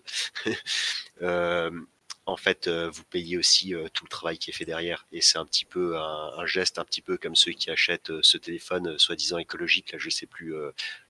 eux, 1.22 1.86
en 2.26 2.36
fait, 2.36 2.66
euh, 2.66 2.90
vous 2.90 3.04
payez 3.04 3.38
aussi 3.38 3.72
euh, 3.72 3.88
tout 3.88 4.04
le 4.04 4.10
travail 4.10 4.36
qui 4.36 4.50
est 4.50 4.52
fait 4.52 4.64
derrière. 4.64 5.06
Et 5.12 5.20
c'est 5.20 5.38
un 5.38 5.46
petit 5.46 5.64
peu 5.64 5.96
un, 5.96 6.44
geste, 6.44 6.78
un 6.78 6.84
petit 6.84 7.00
peu 7.00 7.16
comme 7.16 7.36
ceux 7.36 7.52
qui 7.52 7.70
achètent 7.70 8.10
euh, 8.10 8.20
ce 8.22 8.36
téléphone 8.36 8.98
soi-disant 8.98 9.38
écologique. 9.38 9.92
Là, 9.92 9.98
je 9.98 10.10
sais 10.10 10.26
plus 10.26 10.52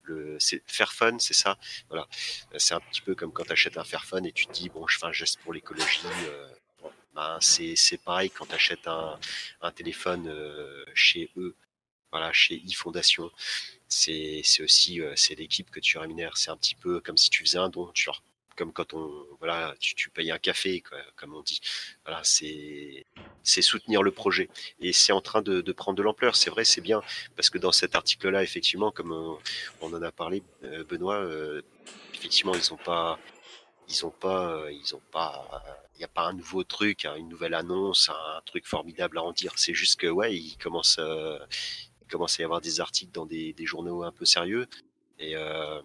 le, 0.02 0.36
c'est 0.38 0.62
Fairphone, 0.66 1.18
c'est 1.18 1.34
ça? 1.34 1.58
Voilà, 1.88 2.06
c'est 2.58 2.74
un 2.74 2.80
petit 2.80 3.00
peu 3.00 3.14
comme 3.14 3.32
quand 3.32 3.44
tu 3.44 3.52
achètes 3.52 3.78
un 3.78 3.84
Fairphone 3.84 4.26
et 4.26 4.32
tu 4.32 4.46
te 4.46 4.52
dis 4.52 4.68
bon, 4.68 4.86
je 4.86 4.98
fais 4.98 5.06
un 5.06 5.12
geste 5.12 5.40
pour 5.40 5.54
l'écologie. 5.54 6.02
ben, 7.14 7.38
c'est 7.40 8.00
pareil 8.04 8.30
quand 8.30 8.46
tu 8.46 8.54
achètes 8.54 8.86
un, 8.86 9.18
téléphone 9.74 10.30
chez 10.94 11.30
eux. 11.38 11.56
Voilà, 12.12 12.32
chez 12.32 12.56
e-Fondation, 12.56 13.30
c'est 13.88 14.42
aussi 14.60 15.00
l'équipe 15.36 15.70
que 15.70 15.80
tu 15.80 15.98
rémunères. 15.98 16.36
C'est 16.36 16.50
un 16.50 16.56
petit 16.56 16.74
peu 16.76 17.00
comme 17.00 17.16
si 17.16 17.30
tu 17.30 17.42
faisais 17.42 17.58
un 17.58 17.68
don. 17.68 17.90
Tu 17.94 18.10
comme 18.56 18.72
quand 18.72 18.94
on 18.94 19.10
voilà 19.38 19.74
tu, 19.80 19.94
tu 19.94 20.10
payes 20.10 20.30
un 20.30 20.38
café 20.38 20.82
comme 21.16 21.34
on 21.34 21.42
dit. 21.42 21.60
Voilà 22.04 22.20
c'est 22.24 23.06
c'est 23.42 23.62
soutenir 23.62 24.02
le 24.02 24.10
projet. 24.10 24.48
Et 24.80 24.92
c'est 24.92 25.12
en 25.12 25.20
train 25.20 25.42
de, 25.42 25.60
de 25.60 25.72
prendre 25.72 25.96
de 25.96 26.02
l'ampleur. 26.02 26.36
C'est 26.36 26.50
vrai 26.50 26.64
c'est 26.64 26.80
bien. 26.80 27.02
Parce 27.36 27.50
que 27.50 27.58
dans 27.58 27.72
cet 27.72 27.94
article 27.94 28.28
là 28.30 28.42
effectivement 28.42 28.90
comme 28.90 29.12
on, 29.80 29.94
en 29.94 30.02
a 30.02 30.12
parlé 30.12 30.42
euh, 30.64 30.84
Benoît 30.84 31.16
euh, 31.16 31.62
effectivement 32.14 32.54
ils 32.54 32.72
ont 32.72 32.78
pas 32.78 33.18
ils 33.88 34.04
ont 34.04 34.10
pas 34.10 34.64
ils 34.70 34.94
ont 34.94 35.02
pas 35.12 35.62
il 35.94 35.98
n'y 35.98 36.04
a 36.04 36.08
pas 36.08 36.26
un 36.26 36.32
nouveau 36.32 36.64
truc 36.64 37.04
hein, 37.04 37.14
une 37.16 37.28
nouvelle 37.28 37.54
annonce 37.54 38.10
un 38.10 38.40
truc 38.44 38.66
formidable 38.66 39.18
à 39.18 39.22
en 39.22 39.32
dire. 39.32 39.52
C'est 39.56 39.74
juste 39.74 40.00
que 40.00 40.08
ouais 40.08 40.34
il 40.36 40.56
commence 40.56 40.98
il 40.98 42.12
commence 42.12 42.38
à 42.38 42.42
y 42.42 42.44
avoir 42.44 42.60
des 42.60 42.80
articles 42.80 43.12
dans 43.12 43.26
des, 43.26 43.52
des 43.52 43.66
journaux 43.66 44.02
un 44.04 44.12
peu 44.12 44.24
sérieux. 44.24 44.66
Et 45.18 45.36
euh, 45.36 45.80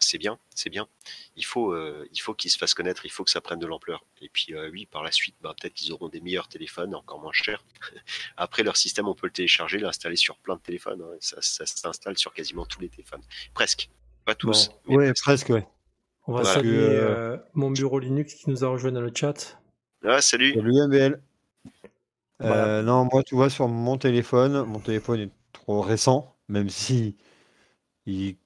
c'est 0.00 0.18
bien, 0.18 0.38
c'est 0.54 0.70
bien. 0.70 0.88
Il 1.36 1.44
faut, 1.44 1.72
euh, 1.72 2.08
il 2.12 2.18
faut 2.18 2.34
qu'ils 2.34 2.50
se 2.50 2.58
fassent 2.58 2.74
connaître, 2.74 3.04
il 3.06 3.10
faut 3.10 3.24
que 3.24 3.30
ça 3.30 3.40
prenne 3.40 3.58
de 3.58 3.66
l'ampleur. 3.66 4.04
Et 4.20 4.28
puis 4.28 4.54
euh, 4.54 4.70
oui, 4.70 4.86
par 4.86 5.02
la 5.02 5.12
suite, 5.12 5.36
bah, 5.40 5.54
peut-être 5.60 5.74
qu'ils 5.74 5.92
auront 5.92 6.08
des 6.08 6.20
meilleurs 6.20 6.48
téléphones, 6.48 6.94
encore 6.94 7.20
moins 7.20 7.32
chers. 7.32 7.64
Après, 8.36 8.62
leur 8.62 8.76
système, 8.76 9.08
on 9.08 9.14
peut 9.14 9.26
le 9.26 9.32
télécharger, 9.32 9.78
l'installer 9.78 10.16
sur 10.16 10.36
plein 10.38 10.56
de 10.56 10.60
téléphones. 10.60 11.02
Hein. 11.02 11.16
Ça, 11.20 11.40
s'installe 11.40 12.18
sur 12.18 12.32
quasiment 12.32 12.66
tous 12.66 12.80
les 12.80 12.88
téléphones. 12.88 13.22
Presque, 13.54 13.90
pas 14.24 14.34
tous. 14.34 14.70
Oui, 14.86 15.10
presque, 15.22 15.48
ouais. 15.50 15.66
On 16.26 16.32
va 16.32 16.44
saluer 16.44 16.78
euh, 16.78 17.38
mon 17.54 17.70
bureau 17.70 17.98
Linux 17.98 18.34
qui 18.34 18.50
nous 18.50 18.64
a 18.64 18.68
rejoint 18.68 18.92
dans 18.92 19.00
le 19.00 19.12
chat. 19.14 19.58
Ah, 20.04 20.20
salut. 20.20 20.54
Salut 20.54 20.74
MBL. 20.86 21.20
non, 22.84 23.08
moi, 23.10 23.22
tu 23.22 23.34
vois, 23.34 23.48
sur 23.48 23.68
mon 23.68 23.96
téléphone, 23.96 24.64
mon 24.64 24.80
téléphone 24.80 25.20
est 25.20 25.30
trop 25.52 25.80
récent, 25.80 26.36
même 26.48 26.68
si 26.68 27.16
il 28.04 28.36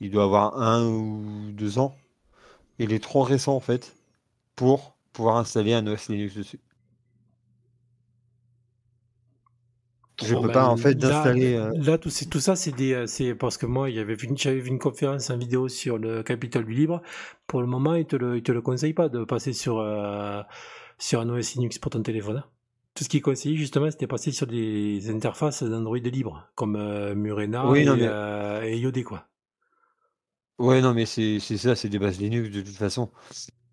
il 0.00 0.10
doit 0.10 0.24
avoir 0.24 0.60
un 0.60 0.86
ou 0.86 1.50
deux 1.52 1.78
ans. 1.78 1.94
Il 2.78 2.92
est 2.92 3.02
trop 3.02 3.22
récent 3.22 3.54
en 3.54 3.60
fait 3.60 3.96
pour 4.54 4.96
pouvoir 5.12 5.36
installer 5.36 5.72
un 5.74 5.86
OS 5.86 6.08
Linux 6.08 6.36
dessus. 6.36 6.60
Je 10.24 10.34
peux 10.34 10.48
pas 10.48 10.66
en 10.66 10.76
fait 10.76 10.94
d'installer. 10.94 11.54
Euh, 11.54 11.72
là, 11.76 11.96
tout, 11.96 12.10
tout, 12.30 12.40
ça, 12.40 12.56
c'est 12.56 12.72
des, 12.72 13.06
c'est 13.06 13.34
parce 13.36 13.56
que 13.56 13.66
moi, 13.66 13.88
j'avais 13.88 14.14
vu, 14.14 14.28
j'avais 14.34 14.58
vu 14.58 14.68
une 14.68 14.80
conférence 14.80 15.30
en 15.30 15.38
vidéo 15.38 15.68
sur 15.68 15.96
le 15.96 16.24
Capitole 16.24 16.64
du 16.64 16.72
Libre. 16.72 17.02
Pour 17.46 17.60
le 17.60 17.68
moment, 17.68 17.94
ils 17.94 18.04
te 18.04 18.16
le, 18.16 18.42
te 18.42 18.50
le 18.50 18.60
conseillent 18.60 18.94
pas 18.94 19.08
de 19.08 19.22
passer 19.22 19.52
sur 19.52 19.78
euh, 19.78 20.42
sur 20.98 21.20
un 21.20 21.28
OS 21.28 21.54
Linux 21.54 21.78
pour 21.78 21.92
ton 21.92 22.02
téléphone. 22.02 22.38
Hein. 22.38 22.44
Tout 22.94 23.04
ce 23.04 23.08
qu'ils 23.08 23.22
conseillaient 23.22 23.56
justement, 23.56 23.88
c'était 23.92 24.08
passer 24.08 24.32
sur 24.32 24.48
des 24.48 25.08
interfaces 25.08 25.62
d'Android 25.62 25.98
libre, 25.98 26.48
comme 26.56 26.74
euh, 26.74 27.14
Murena 27.14 27.64
et, 27.76 28.72
et 28.72 28.78
Iodé, 28.78 29.04
quoi. 29.04 29.28
Ouais, 30.58 30.80
non, 30.80 30.92
mais 30.92 31.06
c'est 31.06 31.38
ça, 31.40 31.76
c'est 31.76 31.88
des 31.88 31.98
bases 31.98 32.18
Linux 32.18 32.50
de 32.50 32.62
toute 32.62 32.76
façon. 32.76 33.10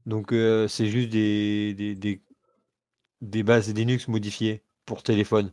Donc, 0.06 0.32
euh, 0.32 0.68
c'est 0.68 0.86
juste 0.86 1.10
des, 1.10 2.22
bases 3.22 3.74
Linux 3.74 4.08
modifiées 4.08 4.64
pour 4.86 5.02
téléphone. 5.02 5.52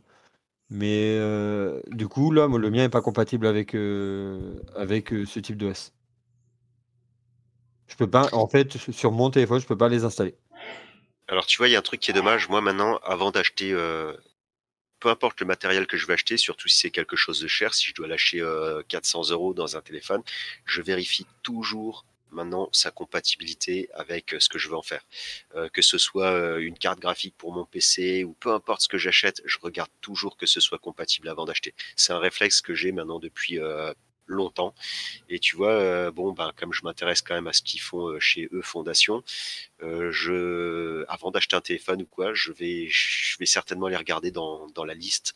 Mais 0.69 1.17
euh, 1.19 1.81
du 1.87 2.07
coup, 2.07 2.31
là, 2.31 2.47
le 2.47 2.69
mien 2.69 2.83
n'est 2.83 2.89
pas 2.89 3.01
compatible 3.01 3.47
avec, 3.47 3.75
euh, 3.75 4.61
avec 4.75 5.09
ce 5.09 5.39
type 5.39 5.57
d'OS. 5.57 5.93
Je 7.87 7.95
peux 7.95 8.09
pas, 8.09 8.29
en 8.33 8.47
fait, 8.47 8.77
sur 8.91 9.11
mon 9.11 9.29
téléphone, 9.31 9.59
je 9.59 9.67
peux 9.67 9.77
pas 9.77 9.89
les 9.89 10.03
installer. 10.03 10.35
Alors, 11.27 11.45
tu 11.47 11.57
vois, 11.57 11.67
il 11.67 11.71
y 11.71 11.75
a 11.75 11.79
un 11.79 11.83
truc 11.83 11.99
qui 11.99 12.11
est 12.11 12.13
dommage. 12.13 12.47
Moi, 12.47 12.61
maintenant, 12.61 12.99
avant 13.03 13.31
d'acheter 13.31 13.73
peu 15.03 15.09
importe 15.09 15.41
le 15.41 15.45
matériel 15.45 15.85
que 15.85 15.97
je 15.97 16.07
vais 16.07 16.13
acheter, 16.13 16.37
surtout 16.37 16.69
si 16.69 16.77
c'est 16.77 16.89
quelque 16.89 17.17
chose 17.17 17.41
de 17.41 17.47
cher, 17.49 17.73
si 17.73 17.87
je 17.89 17.93
dois 17.93 18.07
lâcher 18.07 18.41
400 18.87 19.19
euh, 19.19 19.33
euros 19.33 19.53
dans 19.53 19.75
un 19.75 19.81
téléphone, 19.81 20.23
je 20.65 20.81
vérifie 20.81 21.27
toujours 21.41 22.05
maintenant 22.31 22.69
sa 22.71 22.89
compatibilité 22.89 23.89
avec 23.95 24.33
euh, 24.33 24.39
ce 24.39 24.47
que 24.47 24.57
je 24.57 24.69
veux 24.69 24.77
en 24.77 24.81
faire. 24.81 25.05
Euh, 25.55 25.67
que 25.67 25.81
ce 25.81 25.97
soit 25.97 26.57
une 26.59 26.77
carte 26.77 27.01
graphique 27.01 27.35
pour 27.37 27.51
mon 27.51 27.65
PC 27.65 28.23
ou 28.23 28.31
peu 28.39 28.53
importe 28.53 28.83
ce 28.83 28.87
que 28.87 28.97
j'achète, 28.97 29.41
je 29.43 29.57
regarde 29.61 29.91
toujours 29.99 30.37
que 30.37 30.45
ce 30.45 30.61
soit 30.61 30.79
compatible 30.79 31.27
avant 31.27 31.43
d'acheter. 31.43 31.75
C'est 31.97 32.13
un 32.13 32.19
réflexe 32.19 32.61
que 32.61 32.73
j'ai 32.73 32.93
maintenant 32.93 33.19
depuis 33.19 33.59
longtemps. 34.27 34.73
Et 35.29 35.39
tu 35.39 35.55
vois, 35.55 35.71
euh, 35.71 36.11
bon, 36.11 36.31
ben, 36.31 36.51
comme 36.55 36.73
je 36.73 36.81
m'intéresse 36.83 37.21
quand 37.21 37.35
même 37.35 37.47
à 37.47 37.53
ce 37.53 37.61
qu'ils 37.61 37.81
font 37.81 38.07
euh, 38.07 38.19
chez 38.19 38.49
eux 38.53 38.61
Fondation, 38.61 39.23
euh, 39.81 40.11
je, 40.11 41.05
avant 41.07 41.31
d'acheter 41.31 41.55
un 41.55 41.61
téléphone 41.61 42.01
ou 42.01 42.05
quoi, 42.05 42.33
je 42.33 42.51
vais, 42.51 42.87
je 42.89 43.37
vais 43.37 43.45
certainement 43.45 43.87
les 43.87 43.97
regarder 43.97 44.31
dans, 44.31 44.67
dans 44.67 44.85
la 44.85 44.93
liste 44.93 45.33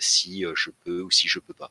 si 0.00 0.46
je 0.54 0.70
peux 0.82 1.02
ou 1.02 1.10
si 1.10 1.28
je 1.28 1.38
peux 1.40 1.52
pas. 1.52 1.70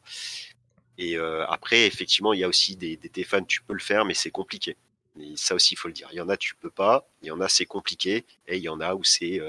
Et 1.00 1.18
après, 1.18 1.88
effectivement, 1.88 2.32
il 2.32 2.40
y 2.42 2.44
a 2.44 2.48
aussi 2.48 2.76
des, 2.76 2.96
des 2.96 3.10
téléphones, 3.10 3.48
tu 3.48 3.64
peux 3.64 3.74
le 3.74 3.80
faire, 3.80 4.06
mais 4.06 4.14
c'est 4.14 4.30
compliqué. 4.30 4.76
Et 5.20 5.34
ça 5.36 5.56
aussi, 5.56 5.74
il 5.74 5.78
faut 5.78 5.88
le 5.88 5.96
dire. 5.96 6.08
Il 6.12 6.18
y 6.18 6.22
en 6.22 6.30
a, 6.30 6.38
tu 6.38 6.54
peux 6.54 6.70
pas. 6.70 7.10
Il 7.24 7.28
y 7.28 7.32
en 7.32 7.42
a, 7.42 7.50
c'est 7.50 7.66
compliqué. 7.66 8.24
Et 8.48 8.58
il 8.58 8.62
y 8.62 8.70
en 8.70 8.80
a 8.82 8.94
où 8.94 9.04
c'est 9.04 9.42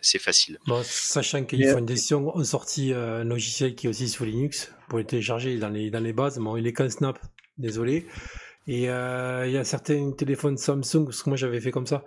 c'est 0.00 0.18
facile. 0.18 0.58
Bon, 0.66 0.82
sachant 0.82 1.44
qu'ils 1.44 1.68
font 1.68 1.80
une 1.80 1.84
décision, 1.86 2.34
ont 2.34 2.44
sorti 2.44 2.94
un 2.94 3.24
logiciel 3.24 3.74
qui 3.74 3.88
est 3.88 3.90
aussi 3.90 4.08
sous 4.08 4.24
Linux 4.24 4.72
pour 4.92 4.98
le 4.98 5.06
télécharger 5.06 5.58
dans 5.58 5.70
les, 5.70 5.90
dans 5.90 6.00
les 6.00 6.12
bases. 6.12 6.38
Bon, 6.38 6.54
il 6.54 6.66
est 6.66 6.74
qu'un 6.74 6.90
snap, 6.90 7.18
désolé. 7.56 8.06
Et 8.66 8.90
euh, 8.90 9.46
il 9.46 9.52
y 9.52 9.56
a 9.56 9.64
certains 9.64 10.10
téléphones 10.10 10.58
Samsung, 10.58 11.06
parce 11.06 11.22
que 11.22 11.30
moi 11.30 11.36
j'avais 11.38 11.62
fait 11.62 11.70
comme 11.70 11.86
ça, 11.86 12.04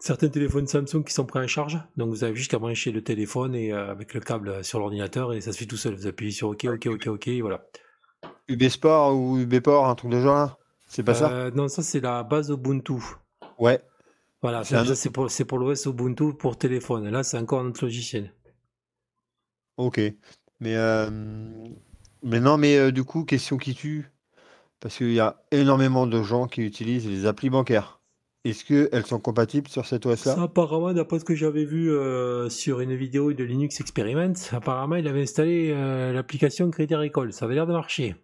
certains 0.00 0.26
téléphones 0.26 0.66
Samsung 0.66 1.04
qui 1.04 1.12
sont 1.12 1.26
prêts 1.26 1.38
à 1.38 1.46
charge. 1.46 1.78
Donc 1.96 2.08
vous 2.08 2.24
avez 2.24 2.34
juste 2.34 2.50
qu'à 2.50 2.58
brancher 2.58 2.90
le 2.90 3.04
téléphone 3.04 3.54
et 3.54 3.72
euh, 3.72 3.92
avec 3.92 4.14
le 4.14 4.20
câble 4.20 4.64
sur 4.64 4.80
l'ordinateur 4.80 5.32
et 5.32 5.40
ça 5.40 5.52
se 5.52 5.58
fait 5.58 5.66
tout 5.66 5.76
seul. 5.76 5.94
Vous 5.94 6.08
appuyez 6.08 6.32
sur 6.32 6.48
OK, 6.48 6.64
OK, 6.64 6.88
OK, 6.88 7.06
OK, 7.06 7.28
et 7.28 7.40
voilà. 7.40 7.64
UB 8.48 8.68
Sport 8.68 9.14
ou 9.14 9.38
UB 9.38 9.60
Port, 9.60 9.86
un 9.86 9.94
truc 9.94 10.10
de 10.10 10.20
genre 10.20 10.34
là? 10.34 10.58
C'est 10.88 11.04
pas 11.04 11.14
ça? 11.14 11.30
Euh, 11.30 11.52
non, 11.52 11.68
ça 11.68 11.84
c'est 11.84 12.00
la 12.00 12.24
base 12.24 12.50
Ubuntu. 12.50 13.00
Ouais. 13.60 13.80
Voilà, 14.42 14.64
C'est 14.64 14.74
un 14.74 15.10
pour, 15.12 15.30
c'est 15.30 15.44
pour 15.44 15.58
l'OS 15.58 15.86
Ubuntu 15.86 16.34
pour 16.34 16.58
téléphone. 16.58 17.08
Là, 17.10 17.22
c'est 17.22 17.38
encore 17.38 17.60
un 17.60 17.66
autre 17.66 17.84
logiciel. 17.84 18.34
Ok. 19.76 20.00
Mais, 20.58 20.74
mais 22.22 22.40
non, 22.40 22.58
mais 22.58 22.76
euh, 22.76 22.92
du 22.92 23.04
coup, 23.04 23.24
question 23.24 23.56
qui 23.56 23.74
tue, 23.74 24.10
parce 24.80 24.96
qu'il 24.96 25.12
y 25.12 25.20
a 25.20 25.42
énormément 25.50 26.06
de 26.06 26.22
gens 26.22 26.46
qui 26.46 26.62
utilisent 26.62 27.08
les 27.08 27.26
applis 27.26 27.50
bancaires. 27.50 28.00
Est-ce 28.44 28.64
qu'elles 28.64 29.04
sont 29.04 29.18
compatibles 29.18 29.68
sur 29.68 29.84
cet 29.84 30.06
OS-là 30.06 30.34
Ça, 30.34 30.42
apparemment, 30.42 30.92
d'après 30.92 31.18
ce 31.18 31.24
que 31.24 31.34
j'avais 31.34 31.64
vu 31.64 31.90
euh, 31.90 32.48
sur 32.48 32.80
une 32.80 32.94
vidéo 32.94 33.32
de 33.32 33.44
Linux 33.44 33.80
Experiment, 33.80 34.32
apparemment, 34.52 34.96
il 34.96 35.06
avait 35.08 35.22
installé 35.22 35.72
euh, 35.74 36.12
l'application 36.12 36.70
Crédit 36.70 36.94
Agricole. 36.94 37.32
Ça 37.32 37.44
avait 37.44 37.56
l'air 37.56 37.66
de 37.66 37.72
marcher. 37.72 38.14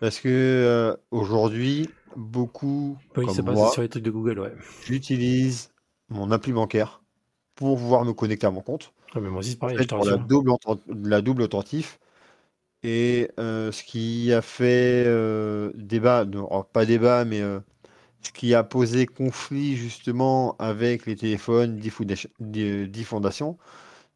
Parce 0.00 0.18
que 0.18 0.96
aujourd'hui, 1.10 1.88
beaucoup 2.16 2.98
Oui, 3.16 3.26
comme 3.26 3.54
moi, 3.54 3.70
sur 3.70 3.82
les 3.82 3.88
trucs 3.88 4.02
de 4.02 4.10
Google, 4.10 4.40
ouais. 4.40 4.52
j'utilise 4.84 5.70
mon 6.08 6.30
appli 6.30 6.52
bancaire 6.52 7.02
pour 7.54 7.78
pouvoir 7.78 8.04
me 8.04 8.12
connecter 8.12 8.46
à 8.46 8.50
mon 8.50 8.60
compte. 8.60 8.92
Mais 9.20 9.28
moi 9.30 9.40
aussi, 9.40 9.50
c'est 9.52 9.58
En 9.60 9.60
pareil, 9.60 9.78
fait, 9.78 9.92
pour 9.92 10.04
la 10.06 10.16
double, 10.16 10.52
la 10.88 11.20
double 11.22 11.42
authentif. 11.42 11.98
Et 12.82 13.30
euh, 13.40 13.72
ce 13.72 13.82
qui 13.84 14.32
a 14.32 14.42
fait 14.42 15.04
euh, 15.06 15.72
débat, 15.76 16.24
non, 16.24 16.48
oh, 16.50 16.62
pas 16.64 16.86
débat, 16.86 17.24
mais 17.24 17.40
euh, 17.42 17.60
ce 18.22 18.32
qui 18.32 18.54
a 18.54 18.64
posé 18.64 19.06
conflit 19.06 19.76
justement 19.76 20.56
avec 20.58 21.06
les 21.06 21.16
téléphones 21.16 21.78
d'e-Foundation- 21.78 22.30
d'e- 22.40 22.86
d'e-Fondation, 22.86 23.58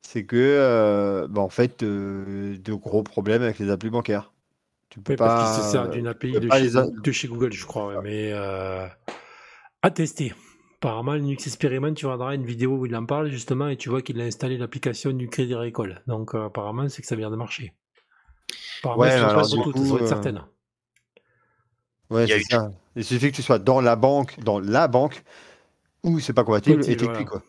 c'est 0.03 0.25
que, 0.27 0.37
euh, 0.37 1.29
bah, 1.29 1.43
en 1.43 1.51
fait, 1.51 1.83
euh, 1.85 2.59
de 2.59 2.75
gros 2.75 3.03
problèmes 3.05 3.43
avec 3.43 3.59
les 3.61 3.71
applis 3.71 3.91
bancaires. 3.91 4.33
Tu 4.91 5.01
peux 5.01 5.13
Oui, 5.13 5.17
parce 5.17 5.35
qu'il 5.35 5.47
pas, 5.49 5.73
se 5.73 5.89
d'une 5.89 6.07
API 6.07 6.33
de 6.33 6.49
pas 6.49 6.59
chez, 6.59 6.65
les 6.67 6.73
de 7.05 7.13
chez 7.13 7.29
Google, 7.29 7.53
je 7.53 7.67
crois, 7.67 7.89
ouais, 7.89 8.03
mais 8.03 8.31
euh, 8.33 8.87
à 9.83 9.91
tester. 9.91 10.33
Apparemment, 10.81 11.13
Linux 11.13 11.47
Experiment, 11.47 11.93
tu 11.93 12.07
verras 12.07 12.35
une 12.35 12.47
vidéo 12.47 12.79
où 12.79 12.87
il 12.87 12.97
en 12.97 13.05
parle 13.05 13.31
justement 13.31 13.69
et 13.69 13.77
tu 13.77 13.91
vois 13.91 14.01
qu'il 14.01 14.19
a 14.19 14.25
installé 14.25 14.57
l'application 14.57 15.13
du 15.13 15.29
Crédit 15.29 15.55
Agricole. 15.55 16.03
Donc, 16.07 16.35
euh, 16.35 16.47
apparemment, 16.47 16.89
c'est 16.89 17.03
que 17.03 17.09
ça 17.09 17.17
vient 17.17 17.31
de 17.31 17.37
marcher. 17.37 17.75
Apparemment, 18.79 19.03
Ouais, 19.03 19.11
alors, 19.11 19.43
pas 19.43 19.47
du 19.47 19.59
coup, 19.59 19.97
euh, 19.99 20.07
certaine. 20.07 20.43
Ouais, 22.09 22.25
Il 22.25 22.31
y 22.31 22.33
a 22.33 22.39
c'est 22.39 22.45
ça. 22.45 22.73
Il 22.97 23.05
suffit 23.05 23.31
que 23.31 23.37
tu 23.37 23.43
sois 23.43 23.59
dans 23.59 23.83
la 23.83 23.95
banque, 23.95 24.41
dans 24.41 24.59
la 24.59 24.89
banque, 24.89 25.23
où 26.03 26.19
c'est 26.19 26.33
pas 26.33 26.45
compatible, 26.45 26.83
et 26.89 26.97
t'es 26.97 27.05
voilà. 27.05 27.25
quoi. 27.25 27.43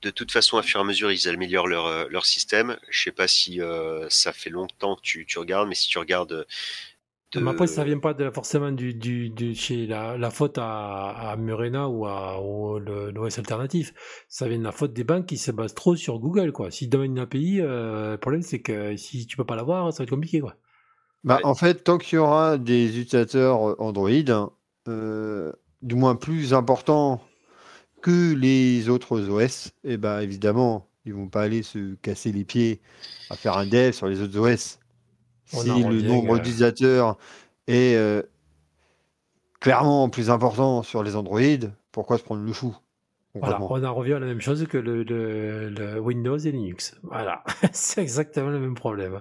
De 0.00 0.10
toute 0.10 0.32
façon, 0.32 0.56
à 0.56 0.62
fur 0.62 0.80
et 0.80 0.82
à 0.82 0.86
mesure, 0.86 1.12
ils 1.12 1.28
améliorent 1.28 1.68
leur, 1.68 1.86
euh, 1.86 2.06
leur 2.10 2.24
système. 2.26 2.78
Je 2.88 3.02
sais 3.02 3.12
pas 3.12 3.28
si 3.28 3.60
euh, 3.60 4.08
ça 4.08 4.32
fait 4.32 4.50
longtemps 4.50 4.96
que 4.96 5.02
tu, 5.02 5.26
tu 5.26 5.38
regardes, 5.38 5.68
mais 5.68 5.74
si 5.74 5.88
tu 5.88 5.98
regardes 5.98 6.32
euh, 6.32 6.44
de... 7.32 7.40
Mais 7.40 7.50
après, 7.50 7.66
ça 7.66 7.84
vient 7.84 7.98
pas 7.98 8.14
de, 8.14 8.30
forcément 8.30 8.72
du, 8.72 8.94
du, 8.94 9.28
du- 9.30 9.54
chez 9.54 9.86
la, 9.86 10.16
la 10.16 10.30
faute 10.30 10.56
à, 10.58 11.10
à 11.10 11.36
Murena 11.36 11.88
ou 11.88 12.06
à 12.06 12.40
ou 12.42 12.78
le- 12.78 13.10
l'OS 13.10 13.38
alternatif. 13.38 13.92
Ça 14.28 14.48
vient 14.48 14.58
de 14.58 14.64
la 14.64 14.72
faute 14.72 14.92
des 14.94 15.04
banques 15.04 15.26
qui 15.26 15.36
se 15.36 15.50
basent 15.50 15.74
trop 15.74 15.96
sur 15.96 16.18
Google, 16.18 16.52
quoi. 16.52 16.70
S'ils 16.70 16.88
demandent 16.88 17.06
une 17.06 17.18
API, 17.18 17.60
euh, 17.60 18.12
le 18.12 18.18
problème 18.18 18.42
c'est 18.42 18.62
que 18.62 18.96
si 18.96 19.26
tu 19.26 19.36
peux 19.36 19.44
pas 19.44 19.56
l'avoir, 19.56 19.92
ça 19.92 19.98
va 19.98 20.04
être 20.04 20.10
compliqué, 20.10 20.40
quoi. 20.40 20.56
Bah, 21.24 21.40
en 21.42 21.54
fait, 21.54 21.82
tant 21.84 21.98
qu'il 21.98 22.16
y 22.16 22.18
aura 22.18 22.56
des 22.58 22.98
utilisateurs 23.00 23.70
euh, 23.70 23.76
Android, 23.78 24.10
euh, 24.88 25.52
du 25.82 25.94
moins 25.94 26.14
plus 26.14 26.54
importants 26.54 27.20
que 28.02 28.34
les 28.34 28.88
autres 28.88 29.28
OS, 29.30 29.72
et 29.84 29.96
bah, 29.98 30.22
évidemment, 30.24 30.88
ils 31.06 31.14
vont 31.14 31.28
pas 31.28 31.42
aller 31.42 31.62
se 31.64 31.94
casser 31.96 32.32
les 32.32 32.44
pieds 32.44 32.80
à 33.30 33.36
faire 33.36 33.56
un 33.58 33.66
dev 33.66 33.92
sur 33.92 34.08
les 34.08 34.22
autres 34.22 34.38
OS. 34.38 34.80
Si 35.46 35.68
le 35.68 36.02
nombre 36.02 36.34
euh, 36.34 36.38
d'utilisateurs 36.38 37.16
est 37.68 37.94
euh, 37.96 38.22
clairement 39.60 40.08
plus 40.08 40.30
important 40.30 40.82
sur 40.82 41.02
les 41.02 41.16
Android, 41.16 41.40
pourquoi 41.92 42.18
se 42.18 42.22
prendre 42.22 42.42
le 42.42 42.52
chou 42.52 42.76
Voilà, 43.34 43.60
on 43.62 43.84
en 43.84 43.94
revient 43.94 44.14
à 44.14 44.18
la 44.18 44.26
même 44.26 44.40
chose 44.40 44.66
que 44.66 44.78
le, 44.78 45.02
le- 45.02 45.68
le 45.70 45.98
Windows 46.00 46.38
et 46.38 46.50
Linux. 46.52 46.96
Voilà, 47.02 47.42
c'est 47.72 48.02
exactement 48.02 48.50
le 48.50 48.58
même 48.60 48.74
problème. 48.74 49.20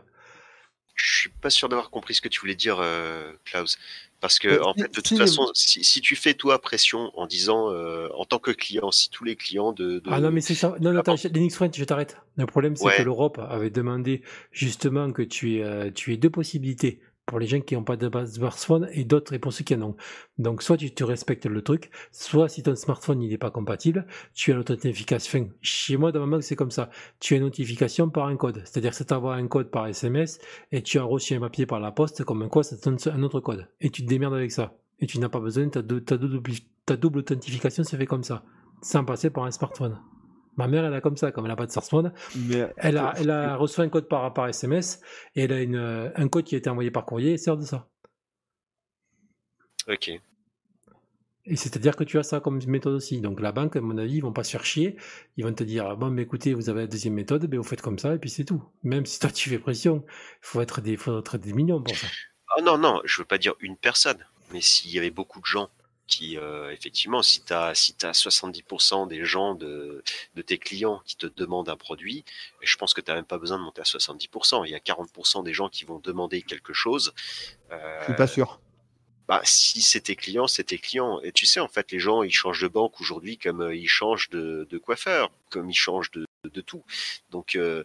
Je 0.96 1.14
suis 1.20 1.30
pas 1.30 1.50
sûr 1.50 1.68
d'avoir 1.68 1.90
compris 1.90 2.14
ce 2.16 2.22
que 2.22 2.30
tu 2.30 2.40
voulais 2.40 2.56
dire, 2.56 2.78
euh, 2.80 3.34
Klaus. 3.44 3.78
Parce 4.26 4.40
que, 4.40 4.60
en 4.64 4.74
si- 4.74 4.82
fait, 4.82 4.88
de 4.96 5.02
toute 5.02 5.18
façon, 5.20 5.52
si, 5.54 5.84
si 5.84 6.02
tu 6.02 6.16
fais 6.16 6.34
toi 6.34 6.60
pression 6.60 7.12
en 7.14 7.28
disant, 7.28 7.70
euh, 7.72 8.08
en 8.18 8.26
tant 8.26 8.40
que 8.40 8.50
client, 8.50 8.90
si 8.92 9.12
tous 9.12 9.24
les 9.24 9.36
clients 9.36 9.72
de. 9.72 10.00
de- 10.00 10.02
Ah 10.10 10.20
non, 10.20 10.32
mais 10.32 10.42
c'est 10.42 10.56
ça. 10.56 10.76
Non, 10.82 10.92
non, 10.94 11.00
attends, 11.02 11.16
Linux 11.32 11.56
French, 11.56 11.76
je 11.78 11.84
t'arrête. 11.84 12.18
Le 12.38 12.48
problème, 12.48 12.76
c'est 12.76 12.86
Ouais. 12.86 12.98
que 12.98 13.04
l'Europe 13.04 13.38
avait 13.40 13.70
demandé 13.70 14.24
justement 14.52 15.12
que 15.12 15.22
tu 15.22 15.58
aies, 15.58 15.64
euh, 15.64 15.92
tu 15.94 16.12
aies 16.12 16.18
deux 16.18 16.32
possibilités 16.32 17.00
pour 17.26 17.40
les 17.40 17.48
gens 17.48 17.60
qui 17.60 17.76
n'ont 17.76 17.84
pas 17.84 17.98
de 17.98 18.10
smartphone 18.26 18.88
et 18.92 19.04
d'autres 19.04 19.34
et 19.34 19.40
pour 19.40 19.52
ceux 19.52 19.64
qui 19.64 19.76
en 19.76 19.82
ont. 19.82 19.96
Donc, 20.38 20.62
soit 20.62 20.78
tu, 20.78 20.94
tu 20.94 21.04
respectes 21.04 21.46
le 21.46 21.62
truc, 21.62 21.90
soit 22.12 22.50
si 22.50 22.64
ton 22.64 22.76
smartphone 22.76 23.20
n'est 23.20 23.38
pas 23.38 23.52
compatible, 23.52 24.06
tu 24.34 24.52
as 24.52 24.56
l'authentification. 24.56 25.40
Enfin, 25.40 25.50
chez 25.62 25.98
moi, 25.98 26.12
dans 26.12 26.26
ma 26.26 26.38
banque, 26.38 26.44
c'est 26.44 26.56
comme 26.56 26.72
ça. 26.72 26.90
Tu 27.20 27.34
as 27.34 27.38
une 27.38 27.44
notification 27.44 28.10
par 28.10 28.28
un 28.28 28.36
code. 28.38 28.62
C'est-à-dire 28.66 28.92
que 28.92 28.98
ça 28.98 29.06
t'envoie 29.06 29.36
un 29.36 29.48
code 29.48 29.72
par 29.72 29.88
SMS 29.88 30.40
et 30.72 30.84
tu 30.84 31.00
as 31.00 31.04
reçu 31.04 31.34
un 31.34 31.40
papier 31.40 31.66
par 31.66 31.80
la 31.80 31.92
poste 31.92 32.24
comme 32.24 32.48
quoi, 32.50 32.64
ça 32.64 32.76
donne 32.78 32.98
un 33.06 33.24
autre 33.24 33.40
code. 33.40 33.68
Et 33.82 33.90
tu 33.90 34.04
te 34.04 34.08
démerdes 34.08 34.34
avec 34.34 34.52
ça. 34.52 34.78
Et 35.00 35.08
tu 35.08 35.20
n'as 35.20 35.30
pas 35.30 35.40
besoin, 35.40 35.68
ta, 35.70 35.82
ta 35.82 36.98
double, 36.98 37.20
authentification 37.20 37.84
se 37.84 37.96
fait 37.96 38.06
comme 38.06 38.24
ça, 38.24 38.44
sans 38.82 39.04
passer 39.04 39.30
par 39.30 39.44
un 39.44 39.52
smartphone. 39.52 40.00
Ma 40.58 40.68
mère, 40.68 40.86
elle 40.86 40.94
a 40.94 41.02
comme 41.02 41.18
ça, 41.18 41.32
comme 41.32 41.46
elle 41.46 41.52
n'a 41.52 41.56
pas 41.56 41.66
de 41.66 41.72
smartphone. 41.72 42.14
Mais 42.36 42.68
Elle 42.78 42.98
a, 42.98 43.14
faut- 43.14 43.22
elle 43.22 43.30
a 43.32 43.56
reçu 43.58 43.82
un 43.82 43.90
code 43.90 44.08
par, 44.08 44.34
par 44.34 44.48
SMS 44.48 45.02
et 45.36 45.44
elle 45.44 45.54
a 45.54 45.62
une, 45.62 45.76
euh, 45.76 46.10
un 46.16 46.28
code 46.28 46.46
qui 46.46 46.56
a 46.56 46.58
été 46.58 46.70
envoyé 46.70 46.92
par 46.92 47.06
courrier 47.06 47.34
et 47.34 47.38
sert 47.38 47.58
de 47.58 47.64
ça. 47.64 47.88
Ok. 49.88 50.10
Et 51.48 51.56
c'est-à-dire 51.56 51.96
que 51.96 52.04
tu 52.04 52.18
as 52.18 52.24
ça 52.24 52.40
comme 52.40 52.60
méthode 52.66 52.96
aussi. 52.96 53.22
Donc 53.22 53.40
la 53.40 53.52
banque, 53.52 53.76
à 53.76 53.82
mon 53.82 53.98
avis, 54.00 54.16
ils 54.16 54.22
vont 54.22 54.34
pas 54.34 54.44
se 54.44 54.52
faire 54.52 54.66
chier. 54.66 54.96
Ils 55.38 55.46
vont 55.46 55.54
te 55.54 55.64
dire, 55.64 55.96
bon, 55.96 56.10
mais 56.10 56.24
écoutez, 56.24 56.54
vous 56.56 56.70
avez 56.70 56.82
la 56.82 56.88
deuxième 56.88 57.14
méthode, 57.14 57.46
ben, 57.46 57.58
vous 57.58 57.64
faites 57.64 57.82
comme 57.84 58.00
ça 58.00 58.16
et 58.16 58.18
puis 58.18 58.32
c'est 58.32 58.46
tout. 58.46 58.64
Même 58.82 59.06
si 59.06 59.20
toi 59.20 59.30
tu 59.30 59.50
fais 59.50 59.60
pression, 59.60 60.04
il 60.08 60.38
faut 60.42 60.62
être 60.62 60.82
des, 60.82 60.98
faut 60.98 61.20
être 61.20 61.38
des 61.38 61.54
millions 61.54 61.82
pour 61.84 61.96
ça. 61.96 62.08
Ah 62.58 62.62
non, 62.64 62.78
non, 62.80 63.00
je 63.06 63.22
veux 63.22 63.26
pas 63.26 63.38
dire 63.38 63.54
une 63.60 63.78
personne, 63.78 64.18
mais 64.54 64.62
s'il 64.62 64.92
y 64.92 64.98
avait 64.98 65.12
beaucoup 65.12 65.40
de 65.40 65.46
gens 65.46 65.70
qui, 66.08 66.38
euh, 66.38 66.72
effectivement, 66.72 67.22
si 67.22 67.44
tu 67.44 67.54
as, 67.54 67.74
si 67.76 67.94
t'as 67.94 68.12
70% 68.12 69.08
des 69.08 69.26
gens 69.26 69.56
de, 69.56 70.04
de 70.36 70.42
tes 70.42 70.58
clients 70.58 71.02
qui 71.06 71.16
te 71.16 71.28
demandent 71.28 71.70
un 71.70 71.78
produit, 71.78 72.24
je 72.62 72.76
pense 72.78 72.94
que 72.94 73.02
tu 73.02 73.10
n'as 73.12 73.16
même 73.16 73.26
pas 73.26 73.38
besoin 73.38 73.58
de 73.58 73.64
monter 73.64 73.82
à 73.82 73.86
70%. 73.86 74.66
Il 74.66 74.72
y 74.72 74.76
a 74.76 74.80
40% 74.80 75.44
des 75.44 75.54
gens 75.54 75.70
qui 75.70 75.86
vont 75.86 76.00
demander 76.00 76.42
quelque 76.42 76.74
chose. 76.74 77.14
Euh, 77.72 78.00
je 78.02 78.06
suis 78.06 78.14
pas 78.16 78.28
sûr. 78.28 78.60
bah, 79.28 79.42
si 79.44 79.82
c'est 79.82 80.02
tes 80.02 80.16
clients, 80.16 80.48
c'est 80.48 80.66
tes 80.66 80.78
clients. 80.78 81.20
Et 81.22 81.32
tu 81.32 81.46
sais, 81.46 81.60
en 81.60 81.68
fait, 81.68 81.92
les 81.92 82.00
gens, 82.00 82.24
ils 82.24 82.32
changent 82.34 82.62
de 82.62 82.68
banque 82.68 83.02
aujourd'hui 83.02 83.38
comme 83.38 83.62
euh, 83.62 83.76
ils 83.76 83.88
changent 83.88 84.30
de, 84.30 84.68
de 84.70 84.78
coiffeur, 84.78 85.32
comme 85.50 85.70
ils 85.70 85.76
changent 85.76 86.12
de, 86.12 86.26
de 86.44 86.62
tout. 86.62 86.84
Donc, 87.32 87.56
euh, 87.56 87.84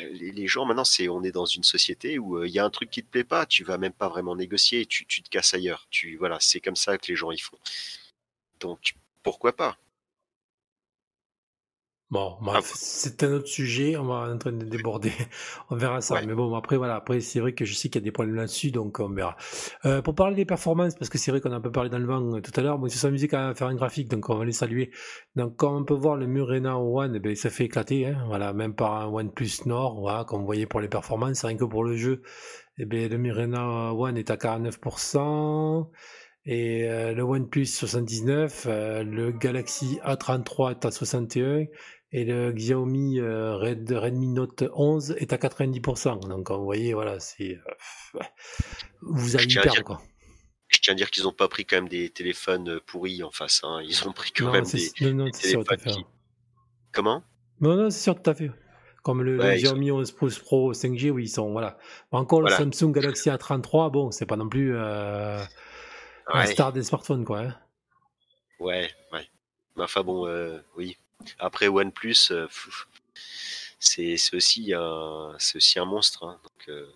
les, 0.00 0.46
gens, 0.46 0.64
maintenant, 0.64 0.84
c'est, 0.84 1.08
on 1.08 1.22
est 1.22 1.32
dans 1.32 1.46
une 1.46 1.64
société 1.64 2.18
où 2.18 2.38
euh, 2.38 2.46
il 2.46 2.52
y 2.52 2.58
a 2.58 2.64
un 2.64 2.70
truc 2.70 2.90
qui 2.90 3.02
te 3.02 3.10
plaît 3.10 3.24
pas, 3.24 3.46
tu 3.46 3.64
vas 3.64 3.78
même 3.78 3.92
pas 3.92 4.08
vraiment 4.08 4.36
négocier, 4.36 4.86
tu, 4.86 5.06
tu 5.06 5.22
te 5.22 5.28
casses 5.28 5.54
ailleurs. 5.54 5.86
Tu, 5.90 6.16
voilà, 6.16 6.38
c'est 6.40 6.60
comme 6.60 6.76
ça 6.76 6.98
que 6.98 7.06
les 7.08 7.16
gens 7.16 7.30
y 7.30 7.38
font. 7.38 7.58
Donc, 8.60 8.94
pourquoi 9.22 9.54
pas? 9.54 9.78
Bon, 12.10 12.36
Ah, 12.40 12.44
bref, 12.44 12.72
c'est 12.74 13.22
un 13.22 13.32
autre 13.32 13.48
sujet, 13.48 13.98
on 13.98 14.04
va 14.06 14.32
en 14.32 14.38
train 14.38 14.52
de 14.52 14.64
déborder, 14.64 15.12
on 15.70 15.76
verra 15.76 16.00
ça. 16.00 16.14
Ouais. 16.14 16.26
Mais 16.26 16.34
bon, 16.34 16.54
après, 16.54 16.78
voilà, 16.78 16.96
après, 16.96 17.20
c'est 17.20 17.38
vrai 17.38 17.52
que 17.52 17.66
je 17.66 17.74
sais 17.74 17.90
qu'il 17.90 18.00
y 18.00 18.02
a 18.02 18.06
des 18.06 18.12
problèmes 18.12 18.36
là-dessus, 18.36 18.70
donc 18.70 18.98
on 18.98 19.10
verra. 19.10 19.36
Euh, 19.84 20.00
pour 20.00 20.14
parler 20.14 20.34
des 20.34 20.46
performances, 20.46 20.94
parce 20.94 21.10
que 21.10 21.18
c'est 21.18 21.30
vrai 21.30 21.42
qu'on 21.42 21.52
a 21.52 21.56
un 21.56 21.60
peu 21.60 21.70
parlé 21.70 21.90
dans 21.90 21.98
le 21.98 22.06
vent 22.06 22.36
euh, 22.36 22.40
tout 22.40 22.52
à 22.56 22.62
l'heure, 22.62 22.78
bon, 22.78 22.86
ils 22.86 22.90
se 22.90 22.98
sont 22.98 23.08
amusés 23.08 23.28
quand 23.28 23.36
même 23.36 23.50
à 23.50 23.54
faire 23.54 23.66
un 23.66 23.74
graphique, 23.74 24.08
donc 24.08 24.30
on 24.30 24.36
va 24.36 24.46
les 24.46 24.52
saluer. 24.52 24.90
Donc, 25.36 25.56
comme 25.56 25.74
on 25.74 25.84
peut 25.84 25.92
voir, 25.92 26.16
le 26.16 26.26
Murena 26.26 26.78
One, 26.78 27.14
eh 27.14 27.18
ben, 27.18 27.36
ça 27.36 27.50
fait 27.50 27.64
éclater, 27.66 28.06
hein, 28.06 28.24
voilà, 28.26 28.54
même 28.54 28.74
par 28.74 28.94
un 28.94 29.08
OnePlus 29.08 29.66
Nord, 29.66 30.00
voilà, 30.00 30.24
comme 30.24 30.40
vous 30.40 30.46
voyez 30.46 30.64
pour 30.64 30.80
les 30.80 30.88
performances, 30.88 31.44
rien 31.44 31.58
que 31.58 31.64
pour 31.64 31.84
le 31.84 31.94
jeu, 31.94 32.22
eh 32.78 32.86
ben, 32.86 33.10
le 33.10 33.18
Murena 33.18 33.92
One 33.92 34.16
est 34.16 34.30
à 34.30 34.36
49%. 34.36 35.90
Et 36.50 36.88
euh, 36.88 37.12
le 37.12 37.22
OnePlus 37.22 37.64
79%, 37.64 38.68
euh, 38.68 39.02
le 39.02 39.32
Galaxy 39.32 39.98
A33 40.02 40.70
est 40.70 40.86
à 40.86 40.90
61 40.90 41.66
et 42.12 42.24
le 42.24 42.52
Xiaomi 42.52 43.20
euh, 43.20 43.56
Red, 43.56 43.90
Redmi 43.90 44.28
Note 44.28 44.64
11 44.74 45.12
est 45.18 45.32
à 45.32 45.36
90%. 45.36 46.20
Donc 46.28 46.50
vous 46.50 46.64
voyez, 46.64 46.94
voilà, 46.94 47.20
c'est 47.20 47.56
euh, 48.14 48.20
vous 49.02 49.36
allez 49.36 49.46
perdre 49.46 49.72
dire- 49.72 49.84
quoi. 49.84 50.00
Je 50.68 50.80
tiens 50.80 50.92
à 50.92 50.96
dire 50.96 51.10
qu'ils 51.10 51.24
n'ont 51.24 51.32
pas 51.32 51.48
pris 51.48 51.64
quand 51.64 51.76
même 51.76 51.88
des 51.88 52.10
téléphones 52.10 52.68
euh, 52.68 52.80
pourris 52.84 53.22
en 53.22 53.30
face. 53.30 53.62
Hein. 53.64 53.80
Ils 53.84 54.06
ont 54.06 54.12
pris 54.12 54.32
quand 54.32 54.46
Non, 54.46 54.52
même 54.52 54.64
des, 54.64 54.90
non, 55.00 55.14
non, 55.14 55.24
des 55.24 55.30
c'est 55.32 55.48
sûr, 55.48 55.64
tout 55.64 55.72
à 55.72 55.76
fait. 55.78 55.84
téléphones 55.84 56.02
qui... 56.04 56.10
Comment? 56.92 57.22
Non, 57.60 57.74
non, 57.76 57.90
c'est 57.90 58.00
sûr, 58.02 58.20
tout 58.22 58.28
à 58.30 58.34
fait. 58.34 58.50
Comme 59.02 59.22
le, 59.22 59.40
sont- 59.40 59.54
Xiaomi 59.54 59.90
11 59.92 60.12
Plus 60.12 60.38
Pro 60.38 60.72
5G, 60.74 61.10
oui, 61.10 61.24
ils 61.24 61.28
sont. 61.28 61.52
Voilà. 61.52 61.78
Encore 62.10 62.40
Voilà. 62.40 62.58
le 62.62 62.70
Samsung 62.72 62.92
Galaxy 62.92 63.30
A33, 63.30 63.90
bon, 63.90 64.10
c'est 64.10 64.26
pas 64.26 64.36
non 64.36 64.48
plus 64.48 64.76
euh, 64.76 65.42
un 66.26 66.38
Ouais, 66.40 66.46
star 66.46 66.72
des 66.74 66.82
smartphones, 66.82 67.24
quoi. 67.24 67.40
hein. 67.40 67.56
ouais, 68.60 68.90
ouais. 69.12 69.26
Mais 69.76 69.84
enfin 69.84 70.02
bon, 70.02 70.26
euh, 70.26 70.58
oui. 70.76 70.98
Après 71.38 71.68
OnePlus, 71.68 72.30
euh, 72.30 72.48
c'est 73.78 74.16
aussi 74.32 74.72
un, 74.74 75.34
c'est 75.38 75.56
aussi 75.56 75.78
un 75.78 75.84
monstre. 75.84 76.24
hein, 76.24 76.38
donc, 76.42 76.68
euh, 76.68 76.86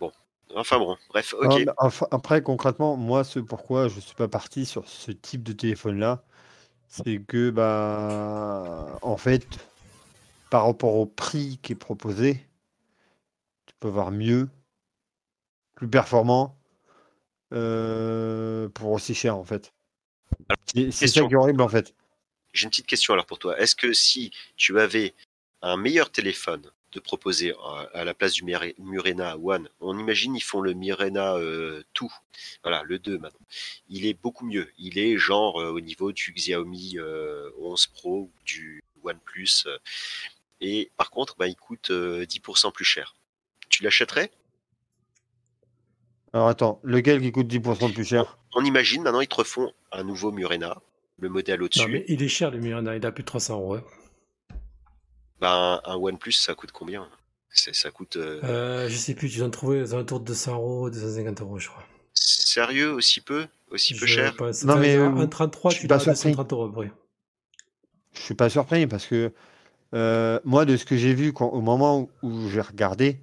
bon, 0.00 0.12
enfin 0.54 0.78
bon, 0.78 0.96
bref, 1.10 1.34
ok. 1.38 1.66
Enfin, 1.78 2.06
après, 2.10 2.42
concrètement, 2.42 2.96
moi, 2.96 3.24
ce 3.24 3.38
pourquoi 3.38 3.88
je 3.88 4.00
suis 4.00 4.14
pas 4.14 4.28
parti 4.28 4.66
sur 4.66 4.88
ce 4.88 5.10
type 5.10 5.42
de 5.42 5.52
téléphone-là, 5.52 6.24
c'est 6.88 7.20
que, 7.22 7.50
bah, 7.50 8.98
en 9.02 9.16
fait, 9.16 9.46
par 10.50 10.66
rapport 10.66 10.94
au 10.94 11.06
prix 11.06 11.58
qui 11.62 11.72
est 11.72 11.76
proposé, 11.76 12.46
tu 13.66 13.74
peux 13.80 13.88
avoir 13.88 14.10
mieux, 14.10 14.48
plus 15.74 15.88
performant, 15.88 16.58
euh, 17.52 18.68
pour 18.68 18.90
aussi 18.92 19.14
cher, 19.14 19.36
en 19.36 19.44
fait. 19.44 19.72
C'est 20.74 20.90
ça 20.90 21.26
qui 21.26 21.32
est 21.32 21.36
horrible, 21.36 21.62
en 21.62 21.68
fait. 21.68 21.94
J'ai 22.52 22.64
une 22.64 22.70
petite 22.70 22.86
question 22.86 23.14
alors 23.14 23.26
pour 23.26 23.38
toi. 23.38 23.58
Est-ce 23.58 23.74
que 23.76 23.92
si 23.92 24.30
tu 24.56 24.78
avais 24.78 25.14
un 25.62 25.76
meilleur 25.76 26.10
téléphone 26.10 26.70
de 26.92 27.00
proposer 27.00 27.54
à- 27.94 28.04
la 28.04 28.12
place 28.14 28.32
du 28.34 28.44
Murena 28.44 29.38
One, 29.38 29.68
on 29.80 29.98
imagine 29.98 30.34
ils 30.36 30.42
font 30.42 30.60
le 30.60 30.74
Murena 30.74 31.36
euh, 31.36 31.82
2, 31.98 32.06
voilà 32.62 32.82
le 32.82 32.98
2 32.98 33.18
maintenant. 33.18 33.46
Il 33.88 34.04
est 34.04 34.12
beaucoup 34.14 34.44
mieux. 34.44 34.70
Il 34.78 34.98
est 34.98 35.16
genre 35.16 35.60
euh, 35.62 35.70
au 35.70 35.80
niveau 35.80 36.12
du 36.12 36.32
Xiaomi 36.32 36.98
euh, 36.98 37.50
11 37.58 37.86
Pro 37.86 38.20
ou 38.24 38.30
du 38.44 38.84
OnePlus. 39.04 39.64
euh, 39.66 39.78
et 40.60 40.90
par 40.98 41.10
contre, 41.10 41.34
bah, 41.38 41.46
il 41.48 41.56
coûte 41.56 41.90
euh, 41.90 42.26
10% 42.26 42.70
plus 42.72 42.84
cher. 42.84 43.16
Tu 43.70 43.82
l'achèterais? 43.82 44.30
Alors, 46.34 46.48
attends, 46.48 46.80
lequel 46.82 47.20
qui 47.20 47.32
coûte 47.32 47.46
10% 47.48 47.92
plus 47.92 48.04
cher? 48.04 48.38
On 48.54 48.64
imagine 48.64 49.02
maintenant 49.02 49.20
ils 49.20 49.28
te 49.28 49.34
refont 49.34 49.72
un 49.92 50.04
nouveau 50.04 50.30
Murena, 50.30 50.80
le 51.18 51.28
modèle 51.28 51.60
Non, 51.60 51.66
au-dessus. 51.66 51.88
mais 51.90 52.04
il 52.08 52.22
est 52.22 52.28
cher, 52.28 52.50
le 52.50 52.58
Miranda, 52.58 52.96
il 52.96 53.04
a 53.06 53.12
plus 53.12 53.22
de 53.22 53.26
300 53.26 53.54
euros. 53.60 53.74
hein. 53.76 53.84
Ben, 55.40 55.80
un 55.84 55.96
OnePlus 55.96 56.32
ça 56.32 56.54
coûte 56.54 56.72
combien? 56.72 57.08
C'est- 57.50 57.74
Ça 57.74 57.90
coûte 57.90 58.16
euh, 58.16 58.40
Euh, 58.44 58.88
je 58.88 58.96
sais 58.96 59.14
plus, 59.14 59.28
tu 59.28 59.38
dois 59.38 59.48
en 59.48 59.50
trouver 59.50 59.82
aux 59.82 59.94
alentours 59.94 60.20
de 60.20 60.24
200 60.26 60.54
euros, 60.54 60.88
250 60.90 61.40
euros, 61.40 61.58
je 61.58 61.68
crois. 61.68 61.84
Sérieux, 62.14 62.92
aussi 62.92 63.20
peu? 63.20 63.46
Aussi 63.70 63.94
peu 63.94 64.06
cher? 64.06 64.34
Non, 64.64 64.76
mais, 64.78 64.96
un 64.96 65.18
euh, 65.20 65.26
33, 65.26 65.70
je 65.70 65.76
suis 65.76 65.82
tu 65.82 65.88
pas 65.88 65.96
l'as 65.96 66.02
à 66.02 66.14
surpris. 66.14 66.30
230 66.30 66.52
euros, 66.52 66.64
après. 66.66 66.92
Je 68.14 68.20
suis 68.20 68.34
pas 68.34 68.48
surpris 68.50 68.86
parce 68.86 69.06
que 69.06 69.32
euh, 69.94 70.38
moi, 70.44 70.64
de 70.64 70.76
ce 70.76 70.84
que 70.84 70.96
j'ai 70.96 71.14
vu 71.14 71.32
quand, 71.32 71.48
au 71.48 71.60
moment 71.60 72.08
où 72.22 72.48
j'ai 72.48 72.60
regardé, 72.60 73.18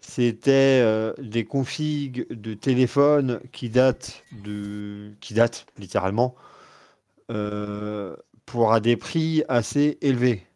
c'était 0.00 0.80
euh, 0.82 1.12
des 1.18 1.44
configs 1.44 2.26
de 2.30 2.54
téléphone 2.54 3.40
qui 3.52 3.68
datent 3.70 4.22
de, 4.44 5.12
qui 5.20 5.34
datent 5.34 5.66
littéralement 5.78 6.34
euh, 6.38 6.42
pour 7.28 8.72
à 8.72 8.80
des 8.80 8.96
prix 8.96 9.42
assez 9.48 9.98
élevés. 10.00 10.46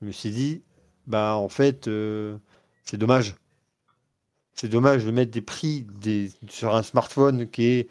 Je 0.00 0.06
me 0.06 0.12
suis 0.12 0.30
dit, 0.30 0.62
bah 1.06 1.34
en 1.36 1.48
fait, 1.48 1.88
euh, 1.88 2.38
c'est 2.84 2.96
dommage. 2.96 3.34
C'est 4.54 4.68
dommage 4.68 5.04
de 5.04 5.10
mettre 5.10 5.30
des 5.30 5.40
prix 5.40 5.86
des, 6.00 6.30
sur 6.48 6.74
un 6.74 6.82
smartphone 6.82 7.48
qui 7.48 7.64
est 7.64 7.88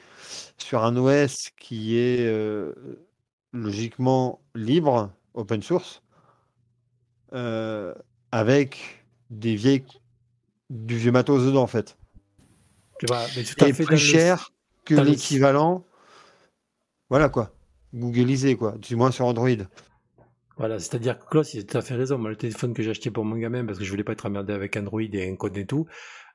sur 0.58 0.83
un 0.83 0.96
OS 0.98 1.50
qui 1.60 1.98
est 1.98 2.27
euh, 2.27 2.73
logiquement 3.54 4.40
libre, 4.54 5.12
open 5.33 5.63
source, 5.63 6.04
euh, 7.33 7.94
avec 8.31 9.04
des 9.31 9.56
vieilles, 9.56 9.83
du 10.69 10.98
vieux 10.98 11.12
matos 11.12 11.44
dedans 11.46 11.63
en 11.63 11.67
fait. 11.67 11.98
Vois, 13.08 13.25
mais 13.35 13.44
tout 13.44 13.63
à 13.63 13.67
Et 13.67 13.73
fait 13.73 13.83
dans 13.83 13.87
plus 13.87 13.96
le- 13.96 14.02
cher 14.02 14.52
que 14.85 14.96
l'équivalent. 14.96 15.83
Voilà 17.10 17.29
quoi. 17.29 17.52
Googleisé 17.94 18.56
quoi, 18.58 18.77
du 18.79 18.96
moins 18.96 19.12
sur 19.12 19.25
Android. 19.27 19.50
Voilà, 20.58 20.77
c'est-à-dire 20.79 21.17
que 21.19 21.25
Klaus, 21.29 21.54
il 21.54 21.62
a 21.62 21.63
tout 21.63 21.77
à 21.77 21.81
fait 21.81 21.96
raison. 21.96 22.17
Moi, 22.17 22.29
le 22.29 22.35
téléphone 22.35 22.73
que 22.73 22.83
j'ai 22.83 22.90
acheté 22.92 23.12
pour 23.12 23.23
mon 23.25 23.37
gamin, 23.37 23.65
parce 23.65 23.79
que 23.79 23.85
je 23.85 23.90
voulais 23.90 24.04
pas 24.04 24.12
être 24.12 24.25
emmerdé 24.25 24.54
avec 24.54 24.75
Android 24.77 25.02
et 25.02 25.29
un 25.29 25.35
code 25.35 25.58
et 25.58 25.65
tout, 25.65 25.87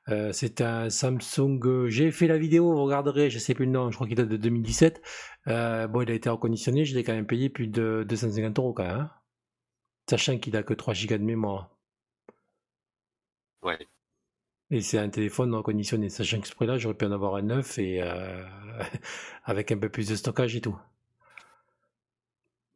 euh, 0.09 0.31
c'est 0.33 0.61
un 0.61 0.89
Samsung. 0.89 1.59
euh, 1.65 1.89
J'ai 1.89 2.11
fait 2.11 2.27
la 2.27 2.37
vidéo, 2.39 2.71
vous 2.73 2.83
regarderez, 2.85 3.29
je 3.31 3.39
sais 3.39 3.53
plus 3.55 3.65
le 3.65 3.71
nom, 3.73 3.91
je 3.91 3.95
crois 3.97 4.07
qu'il 4.07 4.17
date 4.17 4.29
de 4.29 4.37
2017. 4.37 5.01
Euh, 5.47 5.87
bon, 5.87 6.01
il 6.03 6.11
a 6.11 6.15
été 6.15 6.29
reconditionné, 6.29 6.85
je 6.85 6.95
l'ai 6.95 7.03
quand 7.03 7.13
même 7.13 7.27
payé 7.27 7.49
plus 7.49 7.67
de 7.67 8.05
250 8.07 8.59
euros 8.59 8.73
quand 8.73 8.85
même. 8.85 8.99
hein. 9.01 9.11
Sachant 10.09 10.37
qu'il 10.39 10.55
a 10.57 10.63
que 10.63 10.73
3 10.73 10.95
Go 11.07 11.17
de 11.17 11.23
mémoire. 11.23 11.69
Ouais. 13.61 13.85
Et 14.69 14.81
c'est 14.81 14.99
un 14.99 15.09
téléphone 15.09 15.55
reconditionné. 15.55 16.09
Sachant 16.09 16.39
que 16.39 16.47
ce 16.47 16.53
prix-là, 16.55 16.77
j'aurais 16.77 16.93
pu 16.95 17.05
en 17.05 17.11
avoir 17.11 17.35
un 17.35 17.41
neuf 17.43 17.79
et 17.79 18.01
euh, 18.03 18.43
avec 19.43 19.71
un 19.71 19.77
peu 19.79 19.89
plus 19.89 20.07
de 20.09 20.15
stockage 20.15 20.55
et 20.55 20.61
tout. 20.61 20.77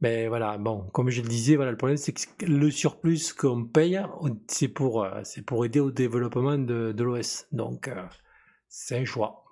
Mais 0.01 0.29
voilà, 0.29 0.57
bon, 0.57 0.89
comme 0.93 1.09
je 1.09 1.21
le 1.21 1.27
disais, 1.27 1.57
voilà, 1.57 1.71
le 1.71 1.77
problème 1.77 1.97
c'est 1.97 2.13
que 2.13 2.45
le 2.45 2.71
surplus 2.71 3.33
qu'on 3.33 3.65
paye, 3.65 3.99
c'est 4.47 4.69
pour, 4.69 5.03
euh, 5.03 5.21
c'est 5.25 5.41
pour 5.41 5.65
aider 5.65 5.81
au 5.81 5.91
développement 5.91 6.57
de, 6.57 6.95
l'OS. 6.97 7.45
Donc, 7.51 7.89
euh, 7.89 8.05
c'est 8.69 8.97
un 8.97 9.05
choix. 9.05 9.43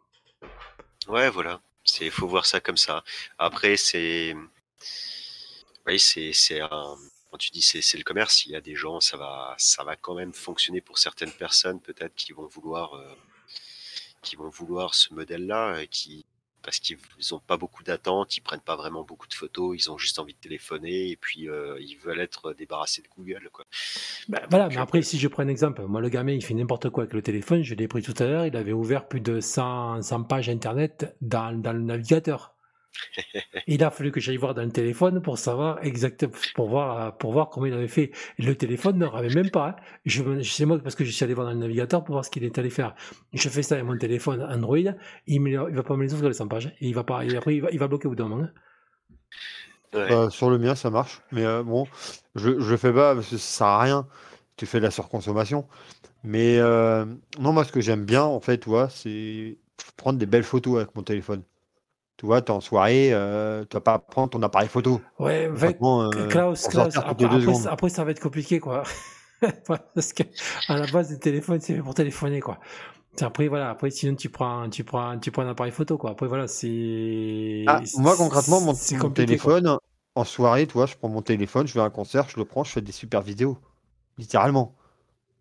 Ouais, 1.09 1.29
voilà. 1.29 1.61
C'est, 1.83 2.09
faut 2.09 2.27
voir 2.27 2.45
ça 2.45 2.61
comme 2.61 2.77
ça. 2.77 3.03
Après, 3.37 3.75
c'est, 3.75 4.35
oui, 5.85 5.99
c'est, 5.99 6.61
un, 6.61 6.95
quand 7.29 7.37
tu 7.37 7.51
dis 7.51 7.61
c'est, 7.61 7.97
le 7.97 8.03
commerce, 8.03 8.45
il 8.45 8.51
y 8.51 8.55
a 8.55 8.61
des 8.61 8.75
gens, 8.75 9.01
ça 9.01 9.17
va, 9.17 9.53
ça 9.57 9.83
va 9.83 9.97
quand 9.97 10.15
même 10.15 10.33
fonctionner 10.33 10.79
pour 10.79 10.97
certaines 10.97 11.31
personnes, 11.31 11.81
peut-être 11.81 12.15
qui 12.15 12.31
vont 12.31 12.47
vouloir, 12.47 12.93
euh, 12.93 13.15
qui 14.21 14.37
vont 14.37 14.49
vouloir 14.49 14.95
ce 14.95 15.13
modèle-là, 15.13 15.85
qui, 15.87 16.25
parce 16.67 16.81
qu'ils 16.81 16.97
n'ont 17.31 17.39
pas 17.39 17.55
beaucoup 17.55 17.81
d'attentes, 17.81 18.35
ils 18.35 18.41
prennent 18.41 18.59
pas 18.59 18.75
vraiment 18.75 19.01
beaucoup 19.01 19.29
de 19.29 19.33
photos, 19.33 19.73
ils 19.79 19.89
ont 19.89 19.97
juste 19.97 20.19
envie 20.19 20.33
de 20.33 20.37
téléphoner 20.37 21.11
et 21.11 21.15
puis 21.15 21.47
euh, 21.47 21.77
ils 21.79 21.95
veulent 21.95 22.19
être 22.19 22.51
débarrassés 22.51 23.01
de 23.01 23.07
Google, 23.15 23.47
quoi. 23.53 23.63
Ben, 24.27 24.41
voilà, 24.49 24.67
mais 24.67 24.75
après, 24.75 25.01
si 25.01 25.17
je 25.17 25.29
prends 25.29 25.43
un 25.43 25.47
exemple, 25.47 25.81
moi, 25.83 26.01
le 26.01 26.09
gamin, 26.09 26.33
il 26.33 26.43
fait 26.43 26.53
n'importe 26.53 26.89
quoi 26.89 27.03
avec 27.03 27.13
le 27.13 27.21
téléphone, 27.21 27.63
je 27.63 27.73
l'ai 27.73 27.87
pris 27.87 28.01
tout 28.01 28.13
à 28.19 28.25
l'heure, 28.25 28.45
il 28.45 28.57
avait 28.57 28.73
ouvert 28.73 29.07
plus 29.07 29.21
de 29.21 29.39
100, 29.39 30.01
100 30.01 30.23
pages 30.25 30.49
internet 30.49 31.15
dans, 31.21 31.57
dans 31.57 31.71
le 31.71 31.79
navigateur. 31.79 32.56
Il 33.67 33.83
a 33.83 33.91
fallu 33.91 34.11
que 34.11 34.19
j'aille 34.21 34.37
voir 34.37 34.53
dans 34.53 34.63
le 34.63 34.71
téléphone 34.71 35.21
pour 35.21 35.37
savoir 35.37 35.83
exactement, 35.83 36.31
pour 36.55 36.69
voir, 36.69 37.17
pour 37.17 37.31
voir 37.33 37.49
comment 37.49 37.65
il 37.65 37.73
avait 37.73 37.87
fait. 37.89 38.11
Le 38.39 38.55
téléphone 38.55 38.97
ne 38.97 39.05
avait 39.07 39.29
même 39.29 39.51
pas. 39.51 39.69
hein. 39.69 39.75
Je, 40.05 40.23
me- 40.23 40.41
c'est 40.43 40.65
moi 40.65 40.79
parce 40.79 40.95
que 40.95 41.03
je 41.05 41.11
suis 41.11 41.23
allé 41.25 41.33
voir 41.33 41.47
dans 41.47 41.53
le 41.53 41.59
navigateur 41.59 42.03
pour 42.03 42.13
voir 42.13 42.25
ce 42.25 42.29
qu'il 42.31 42.43
est 42.45 42.57
allé 42.57 42.69
faire. 42.69 42.95
Je 43.33 43.49
fais 43.49 43.63
ça 43.63 43.75
avec 43.75 43.85
mon 43.87 43.97
téléphone 43.97 44.41
Android, 44.41 44.77
il, 44.77 44.93
il 45.27 45.57
va 45.57 45.83
pas 45.83 45.95
me 45.97 46.03
les 46.03 46.13
ouvrir 46.13 46.29
les 46.29 46.35
100 46.35 46.47
pages. 46.47 46.67
Et 46.79 46.87
il 46.87 46.95
va 46.95 47.03
pas, 47.03 47.25
et 47.25 47.35
après, 47.35 47.55
il 47.55 47.61
va, 47.61 47.69
il 47.71 47.79
va 47.79 47.87
bloquer 47.87 48.07
au 48.07 48.11
bout 48.11 48.15
d'un 48.15 48.27
moment. 48.29 48.43
hein. 48.43 48.51
Ouais. 49.93 50.07
Bah, 50.09 50.29
sur 50.29 50.49
le 50.49 50.57
mien, 50.57 50.75
ça 50.75 50.89
marche. 50.89 51.21
Mais 51.31 51.45
euh, 51.45 51.63
bon, 51.63 51.87
je, 52.35 52.49
le 52.49 52.77
fais 52.77 52.93
pas 52.93 53.15
parce 53.15 53.29
que 53.29 53.37
ça 53.37 53.57
sert 53.57 53.67
à 53.67 53.81
rien. 53.81 54.07
Tu 54.57 54.65
fais 54.65 54.79
de 54.79 54.83
la 54.85 54.91
surconsommation. 54.91 55.67
Mais 56.23 56.57
euh, 56.59 57.05
non, 57.39 57.53
moi, 57.53 57.65
ce 57.65 57.71
que 57.73 57.81
j'aime 57.81 58.05
bien, 58.05 58.23
en 58.23 58.41
fait, 58.41 58.65
c'est 58.91 59.57
prendre 59.97 60.19
des 60.19 60.25
belles 60.27 60.43
photos 60.43 60.77
avec 60.77 60.95
mon 60.95 61.03
téléphone. 61.03 61.43
Tu 62.17 62.25
vois, 62.25 62.41
t'es 62.41 62.51
en 62.51 62.61
soirée, 62.61 63.13
euh, 63.13 63.63
tu 63.69 63.75
vas 63.75 63.81
pas 63.81 63.99
prendre 63.99 64.31
ton 64.31 64.41
appareil 64.41 64.67
photo. 64.67 65.01
Ouais, 65.19 65.45
avec 65.45 65.53
Concrètement, 65.53 66.03
euh, 66.03 66.27
Klaus, 66.27 66.67
Klaus, 66.67 66.97
après, 66.97 67.25
après, 67.25 67.67
après, 67.67 67.89
ça 67.89 68.03
va 68.03 68.11
être 68.11 68.19
compliqué, 68.19 68.59
quoi. 68.59 68.83
Parce 69.67 70.13
que 70.13 70.23
à 70.67 70.77
la 70.77 70.87
base, 70.87 71.11
le 71.11 71.19
téléphone, 71.19 71.59
c'est 71.61 71.75
fait 71.75 71.81
pour 71.81 71.93
téléphoner, 71.93 72.39
quoi. 72.39 72.57
Après, 73.21 73.47
voilà, 73.47 73.69
après, 73.69 73.91
sinon, 73.91 74.15
tu 74.15 74.29
prends, 74.29 74.67
tu 74.69 74.83
prends, 74.83 75.19
tu 75.19 75.29
prends 75.29 75.43
un 75.43 75.49
appareil 75.49 75.71
photo, 75.71 75.99
quoi. 75.99 76.11
Après, 76.11 76.27
voilà, 76.27 76.47
c'est. 76.47 77.65
Ah, 77.67 77.81
moi, 77.97 78.15
concrètement, 78.17 78.61
mon, 78.61 78.73
quoi. 78.73 79.09
téléphone, 79.11 79.77
en 80.15 80.23
soirée, 80.23 80.65
tu 80.65 80.73
vois, 80.73 80.87
je 80.87 80.95
prends 80.95 81.09
mon 81.09 81.21
téléphone, 81.21 81.67
je 81.67 81.73
vais 81.75 81.81
à 81.81 81.83
un 81.83 81.91
concert, 81.91 82.27
je 82.29 82.37
le 82.37 82.45
prends, 82.45 82.63
je 82.63 82.71
fais 82.71 82.81
des 82.81 82.91
super 82.91 83.21
vidéos. 83.21 83.59
Littéralement. 84.17 84.75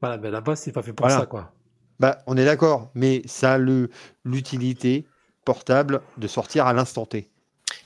Voilà, 0.03 0.19
ben 0.19 0.31
là-bas, 0.31 0.57
c'est 0.57 0.73
pas 0.73 0.83
fait 0.83 0.93
pour 0.93 1.07
Voilà. 1.07 1.21
ça, 1.21 1.27
quoi. 1.27 1.53
Bah, 1.99 2.19
on 2.27 2.37
est 2.37 2.45
d'accord, 2.45 2.91
mais 2.95 3.23
ça 3.25 3.55
a 3.55 3.59
le 3.59 3.89
l'utilité 4.25 5.07
portable 5.47 6.03
de 6.19 6.27
sortir 6.29 6.67
à 6.67 6.75
l'instant 6.75 7.07
T. 7.07 7.31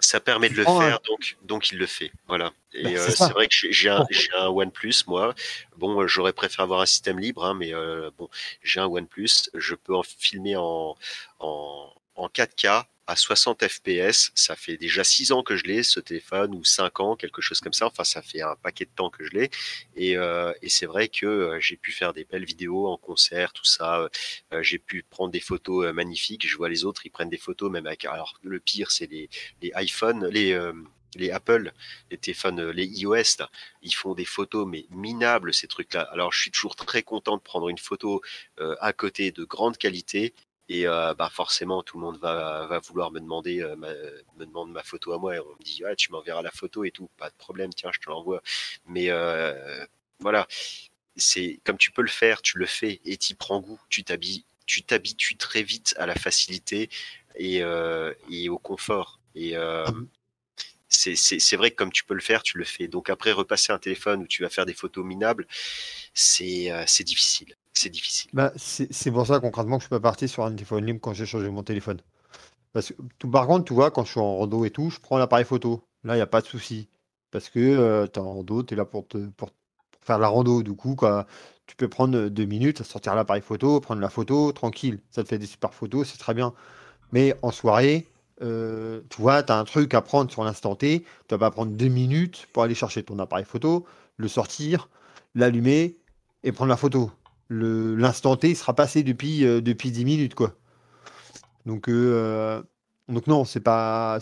Ça 0.00 0.18
permet 0.18 0.48
de 0.48 0.54
le 0.54 0.64
faire, 0.64 1.00
donc, 1.06 1.36
donc 1.42 1.70
il 1.70 1.78
le 1.78 1.86
fait. 1.86 2.10
Voilà. 2.26 2.52
Et 2.72 2.82
Bah, 2.82 2.90
euh, 2.90 3.08
c'est 3.10 3.32
vrai 3.32 3.46
que 3.48 3.88
un, 3.88 4.06
j'ai 4.10 4.32
un 4.34 4.48
OnePlus, 4.48 5.04
moi. 5.06 5.34
Bon, 5.76 6.00
euh, 6.00 6.06
j'aurais 6.06 6.32
préféré 6.32 6.62
avoir 6.62 6.80
un 6.80 6.86
système 6.86 7.18
libre, 7.18 7.44
hein, 7.44 7.54
mais 7.54 7.72
euh, 7.74 8.10
bon, 8.18 8.28
j'ai 8.62 8.80
un 8.80 8.86
OnePlus. 8.86 9.50
Je 9.54 9.74
peux 9.74 9.94
en 9.94 10.02
filmer 10.02 10.56
en, 10.56 10.96
en, 11.38 11.92
en 12.16 12.26
4K 12.28 12.84
à 13.10 13.16
60 13.16 13.66
FPS. 13.66 14.30
Ça 14.36 14.54
fait 14.54 14.76
déjà 14.76 15.02
6 15.02 15.32
ans 15.32 15.42
que 15.42 15.56
je 15.56 15.64
l'ai, 15.64 15.82
ce 15.82 15.98
téléphone, 15.98 16.54
ou 16.54 16.64
5 16.64 17.00
ans, 17.00 17.16
quelque 17.16 17.42
chose 17.42 17.58
comme 17.58 17.72
ça. 17.72 17.86
Enfin, 17.86 18.04
ça 18.04 18.22
fait 18.22 18.40
un 18.40 18.54
paquet 18.54 18.84
de 18.84 18.90
temps 18.94 19.10
que 19.10 19.24
je 19.24 19.30
l'ai. 19.32 19.50
Et, 19.96 20.16
euh, 20.16 20.52
c'est 20.68 20.86
vrai 20.86 21.08
que 21.08 21.26
euh, 21.26 21.60
j'ai 21.60 21.76
pu 21.76 21.90
faire 21.90 22.12
des 22.12 22.24
belles 22.24 22.44
vidéos 22.44 22.86
en 22.86 22.96
concert, 22.96 23.52
tout 23.52 23.64
ça. 23.64 24.08
Euh, 24.52 24.62
j'ai 24.62 24.78
pu 24.78 25.02
prendre 25.02 25.32
des 25.32 25.40
photos 25.40 25.92
magnifiques. 25.92 26.48
Je 26.48 26.56
vois 26.56 26.68
les 26.68 26.84
autres, 26.84 27.04
ils 27.04 27.10
prennent 27.10 27.28
des 27.28 27.36
photos 27.36 27.68
même 27.70 27.86
avec. 27.86 28.04
Alors, 28.04 28.38
le 28.42 28.60
pire, 28.60 28.92
c'est 28.92 29.10
les, 29.10 29.28
les 29.60 29.72
iPhones, 29.74 30.26
les, 30.28 31.30
Apple, 31.32 31.72
les 32.12 32.18
téléphones, 32.18 32.70
les 32.70 32.86
iOS, 32.86 33.42
ils 33.82 33.94
font 33.94 34.14
des 34.14 34.24
photos 34.24 34.68
mais 34.68 34.86
minables 34.90 35.52
ces 35.52 35.66
trucs-là. 35.66 36.02
Alors 36.12 36.32
je 36.32 36.40
suis 36.40 36.52
toujours 36.52 36.76
très 36.76 37.02
content 37.02 37.36
de 37.36 37.42
prendre 37.42 37.68
une 37.68 37.78
photo 37.78 38.22
à 38.58 38.92
côté 38.92 39.32
de 39.32 39.42
grande 39.42 39.76
qualité 39.76 40.34
et 40.70 40.86
euh, 40.86 41.14
bah 41.14 41.28
forcément 41.30 41.82
tout 41.82 41.98
le 41.98 42.04
monde 42.04 42.18
va, 42.18 42.66
va 42.66 42.78
vouloir 42.78 43.10
me 43.10 43.18
demander 43.18 43.60
euh, 43.60 43.74
ma, 43.74 43.88
me 44.36 44.46
demande 44.46 44.70
ma 44.70 44.84
photo 44.84 45.12
à 45.12 45.18
moi 45.18 45.36
et 45.36 45.40
on 45.40 45.48
me 45.58 45.64
dit 45.64 45.82
ah 45.84 45.96
tu 45.96 46.12
m'enverras 46.12 46.42
la 46.42 46.52
photo 46.52 46.84
et 46.84 46.92
tout, 46.92 47.10
pas 47.18 47.28
de 47.28 47.34
problème, 47.34 47.70
tiens 47.74 47.90
je 47.92 47.98
te 47.98 48.08
l'envoie. 48.08 48.40
Mais 48.86 49.10
voilà, 50.20 50.46
c'est 51.16 51.60
comme 51.64 51.76
tu 51.76 51.90
peux 51.90 52.02
le 52.02 52.08
faire, 52.08 52.40
tu 52.40 52.56
le 52.58 52.66
fais 52.66 53.00
et 53.04 53.16
t'y 53.16 53.34
prends 53.34 53.60
goût, 53.60 53.80
tu 53.88 54.04
t'habilles, 54.04 54.44
tu 54.64 54.82
t'habitues 54.84 55.36
très 55.36 55.62
vite 55.62 55.94
à 55.98 56.06
la 56.06 56.14
facilité 56.14 56.88
et, 57.36 57.62
et 58.30 58.48
au 58.48 58.58
confort. 58.58 59.20
Et 59.34 59.56
mmh 59.56 60.06
c'est 60.90 61.56
vrai 61.56 61.70
que 61.70 61.76
comme 61.76 61.92
tu 61.92 62.04
peux 62.04 62.14
le 62.14 62.20
faire, 62.20 62.42
tu 62.42 62.58
le 62.58 62.64
fais. 62.64 62.88
Donc 62.88 63.10
après, 63.10 63.32
repasser 63.32 63.72
un 63.72 63.78
téléphone 63.78 64.22
où 64.22 64.26
tu 64.26 64.42
vas 64.42 64.50
faire 64.50 64.66
des 64.66 64.74
photos 64.74 65.04
minables, 65.04 65.46
c'est 66.14 66.70
euh, 66.70 66.84
difficile. 67.00 67.54
C'est 67.80 67.88
difficile. 67.88 68.30
Bah, 68.34 68.52
c'est 68.56 69.10
pour 69.10 69.26
ça 69.26 69.40
concrètement 69.40 69.78
que 69.78 69.84
je 69.84 69.86
suis 69.86 69.90
pas 69.90 70.00
parti 70.00 70.28
sur 70.28 70.44
un 70.44 70.50
téléphone 70.50 70.84
libre 70.84 71.00
quand 71.00 71.14
j'ai 71.14 71.24
changé 71.24 71.48
mon 71.48 71.62
téléphone. 71.62 71.98
Parce 72.74 72.90
que, 72.90 73.02
tout, 73.18 73.30
par 73.30 73.46
contre, 73.46 73.64
tu 73.64 73.72
vois, 73.72 73.90
quand 73.90 74.04
je 74.04 74.10
suis 74.10 74.20
en 74.20 74.36
rando 74.36 74.66
et 74.66 74.70
tout, 74.70 74.90
je 74.90 75.00
prends 75.00 75.16
l'appareil 75.16 75.46
photo. 75.46 75.82
Là, 76.04 76.12
il 76.12 76.18
n'y 76.18 76.22
a 76.22 76.26
pas 76.26 76.42
de 76.42 76.46
souci. 76.46 76.90
Parce 77.30 77.48
que 77.48 77.58
euh, 77.58 78.06
tu 78.06 78.20
es 78.20 78.22
en 78.22 78.34
rando, 78.34 78.62
tu 78.62 78.74
es 78.74 78.76
là 78.76 78.84
pour, 78.84 79.08
te, 79.08 79.16
pour, 79.30 79.48
faire 80.02 80.18
la 80.18 80.28
rando. 80.28 80.62
Du 80.62 80.74
coup, 80.74 80.94
quoi, 80.94 81.26
tu 81.66 81.74
peux 81.74 81.88
prendre 81.88 82.28
deux 82.28 82.44
minutes, 82.44 82.82
sortir 82.82 83.14
l'appareil 83.14 83.40
photo, 83.40 83.80
prendre 83.80 84.02
la 84.02 84.10
photo, 84.10 84.52
tranquille. 84.52 85.00
Ça 85.10 85.22
te 85.22 85.28
fait 85.28 85.38
des 85.38 85.46
super 85.46 85.72
photos, 85.72 86.06
c'est 86.06 86.18
très 86.18 86.34
bien. 86.34 86.52
Mais 87.12 87.34
en 87.40 87.50
soirée, 87.50 88.08
euh, 88.42 89.00
tu 89.08 89.22
vois, 89.22 89.42
tu 89.42 89.52
as 89.52 89.58
un 89.58 89.64
truc 89.64 89.94
à 89.94 90.02
prendre 90.02 90.30
sur 90.30 90.44
l'instant 90.44 90.74
T, 90.74 91.00
tu 91.00 91.34
vas 91.34 91.38
pas 91.38 91.50
prendre 91.50 91.72
deux 91.72 91.88
minutes 91.88 92.46
pour 92.52 92.62
aller 92.62 92.74
chercher 92.74 93.02
ton 93.04 93.18
appareil 93.18 93.46
photo, 93.46 93.86
le 94.18 94.28
sortir, 94.28 94.90
l'allumer 95.34 95.96
et 96.42 96.52
prendre 96.52 96.68
la 96.68 96.76
photo. 96.76 97.10
L'instant 97.50 98.36
T 98.36 98.54
sera 98.54 98.74
passé 98.74 99.02
depuis, 99.02 99.44
euh, 99.44 99.60
depuis 99.60 99.90
10 99.90 100.04
minutes. 100.04 100.34
quoi. 100.34 100.54
Donc, 101.66 101.88
euh, 101.88 102.62
donc 103.08 103.26
non, 103.26 103.44
c'est 103.44 103.60
pas 103.60 104.18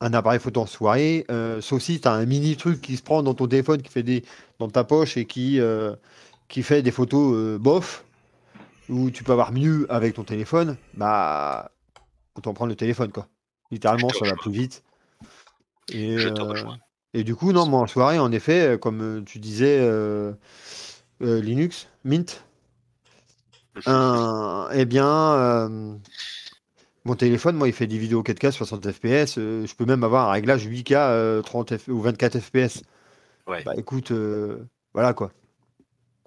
un 0.00 0.14
appareil 0.14 0.38
photo 0.38 0.60
en 0.60 0.66
soirée, 0.66 1.26
sauf 1.60 1.82
si 1.82 2.00
tu 2.00 2.06
as 2.06 2.12
un 2.12 2.24
mini 2.24 2.56
truc 2.56 2.80
qui 2.80 2.96
se 2.96 3.02
prend 3.02 3.22
dans 3.22 3.34
ton 3.34 3.48
téléphone, 3.48 3.82
qui 3.82 3.90
fait 3.90 4.04
des 4.04 4.24
dans 4.60 4.68
ta 4.68 4.84
poche 4.84 5.16
et 5.16 5.26
qui, 5.26 5.60
qui 6.46 6.62
fait 6.62 6.82
des 6.82 6.92
photos 6.92 7.58
bof, 7.58 8.04
où 8.88 9.10
tu 9.10 9.24
peux 9.24 9.32
avoir 9.32 9.50
mieux 9.50 9.86
avec 9.90 10.14
ton 10.14 10.22
téléphone, 10.22 10.76
bah 10.94 11.72
autant 12.36 12.54
prendre 12.54 12.70
le 12.70 12.76
téléphone 12.76 13.10
quoi. 13.10 13.26
Littéralement, 13.70 14.08
ça 14.08 14.24
va 14.24 14.34
plus 14.36 14.52
vite. 14.52 14.82
Et, 15.92 16.16
euh, 16.16 16.32
et 17.14 17.24
du 17.24 17.34
coup, 17.34 17.52
non, 17.52 17.66
moi 17.66 17.80
en 17.80 17.86
soirée, 17.86 18.18
en 18.18 18.32
effet, 18.32 18.74
euh, 18.74 18.78
comme 18.78 19.02
euh, 19.02 19.22
tu 19.24 19.38
disais, 19.38 19.78
Linux, 21.20 21.88
Mint, 22.04 22.44
eh 23.86 24.84
bien, 24.84 25.68
mon 27.04 27.14
téléphone, 27.14 27.56
moi, 27.56 27.68
il 27.68 27.74
fait 27.74 27.86
des 27.86 27.98
vidéos 27.98 28.22
4K 28.22 28.50
60 28.50 28.90
FPS. 28.92 29.36
je 29.36 29.74
peux 29.74 29.84
même 29.84 30.04
avoir 30.04 30.28
un 30.28 30.32
réglage 30.32 30.66
8K 30.66 31.42
30 31.42 31.74
ou 31.88 32.00
24 32.00 32.40
FPS. 32.40 32.82
Ouais. 33.46 33.62
Bah 33.64 33.72
écoute, 33.76 34.12
voilà 34.92 35.14
quoi. 35.14 35.32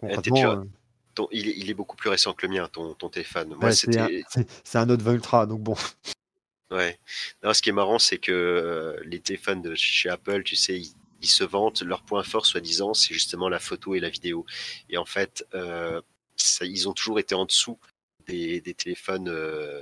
Eh, 0.03 0.15
il, 1.31 1.69
est, 1.69 1.73
beaucoup 1.73 1.95
plus 1.95 2.09
récent 2.09 2.33
que 2.33 2.47
le 2.47 2.53
mien, 2.53 2.67
ton, 2.71 2.93
ton 2.93 3.09
téléphone. 3.09 3.55
c'est 3.71 3.97
un, 3.97 4.07
un, 4.81 4.89
autre 4.89 5.03
20 5.03 5.13
Ultra, 5.13 5.45
donc 5.45 5.61
bon. 5.61 5.75
Ouais. 6.71 6.97
Non, 7.43 7.53
ce 7.53 7.61
qui 7.61 7.69
est 7.69 7.73
marrant, 7.73 7.99
c'est 7.99 8.17
que 8.17 8.31
euh, 8.31 8.97
les 9.03 9.19
téléphones 9.19 9.61
de 9.61 9.75
chez 9.75 10.09
Apple, 10.09 10.43
tu 10.43 10.55
sais, 10.55 10.79
ils, 10.79 11.27
se 11.27 11.43
vantent, 11.43 11.81
leur 11.81 12.01
point 12.01 12.23
fort, 12.23 12.45
soi-disant, 12.45 12.93
c'est 12.93 13.13
justement 13.13 13.49
la 13.49 13.59
photo 13.59 13.93
et 13.93 13.99
la 13.99 14.09
vidéo. 14.09 14.45
Et 14.89 14.97
en 14.97 15.05
fait, 15.05 15.45
euh, 15.53 16.01
ça, 16.35 16.65
ils 16.65 16.87
ont 16.89 16.93
toujours 16.93 17.19
été 17.19 17.35
en 17.35 17.45
dessous 17.45 17.79
des, 18.27 18.61
des 18.61 18.73
téléphones 18.73 19.29
euh, 19.29 19.81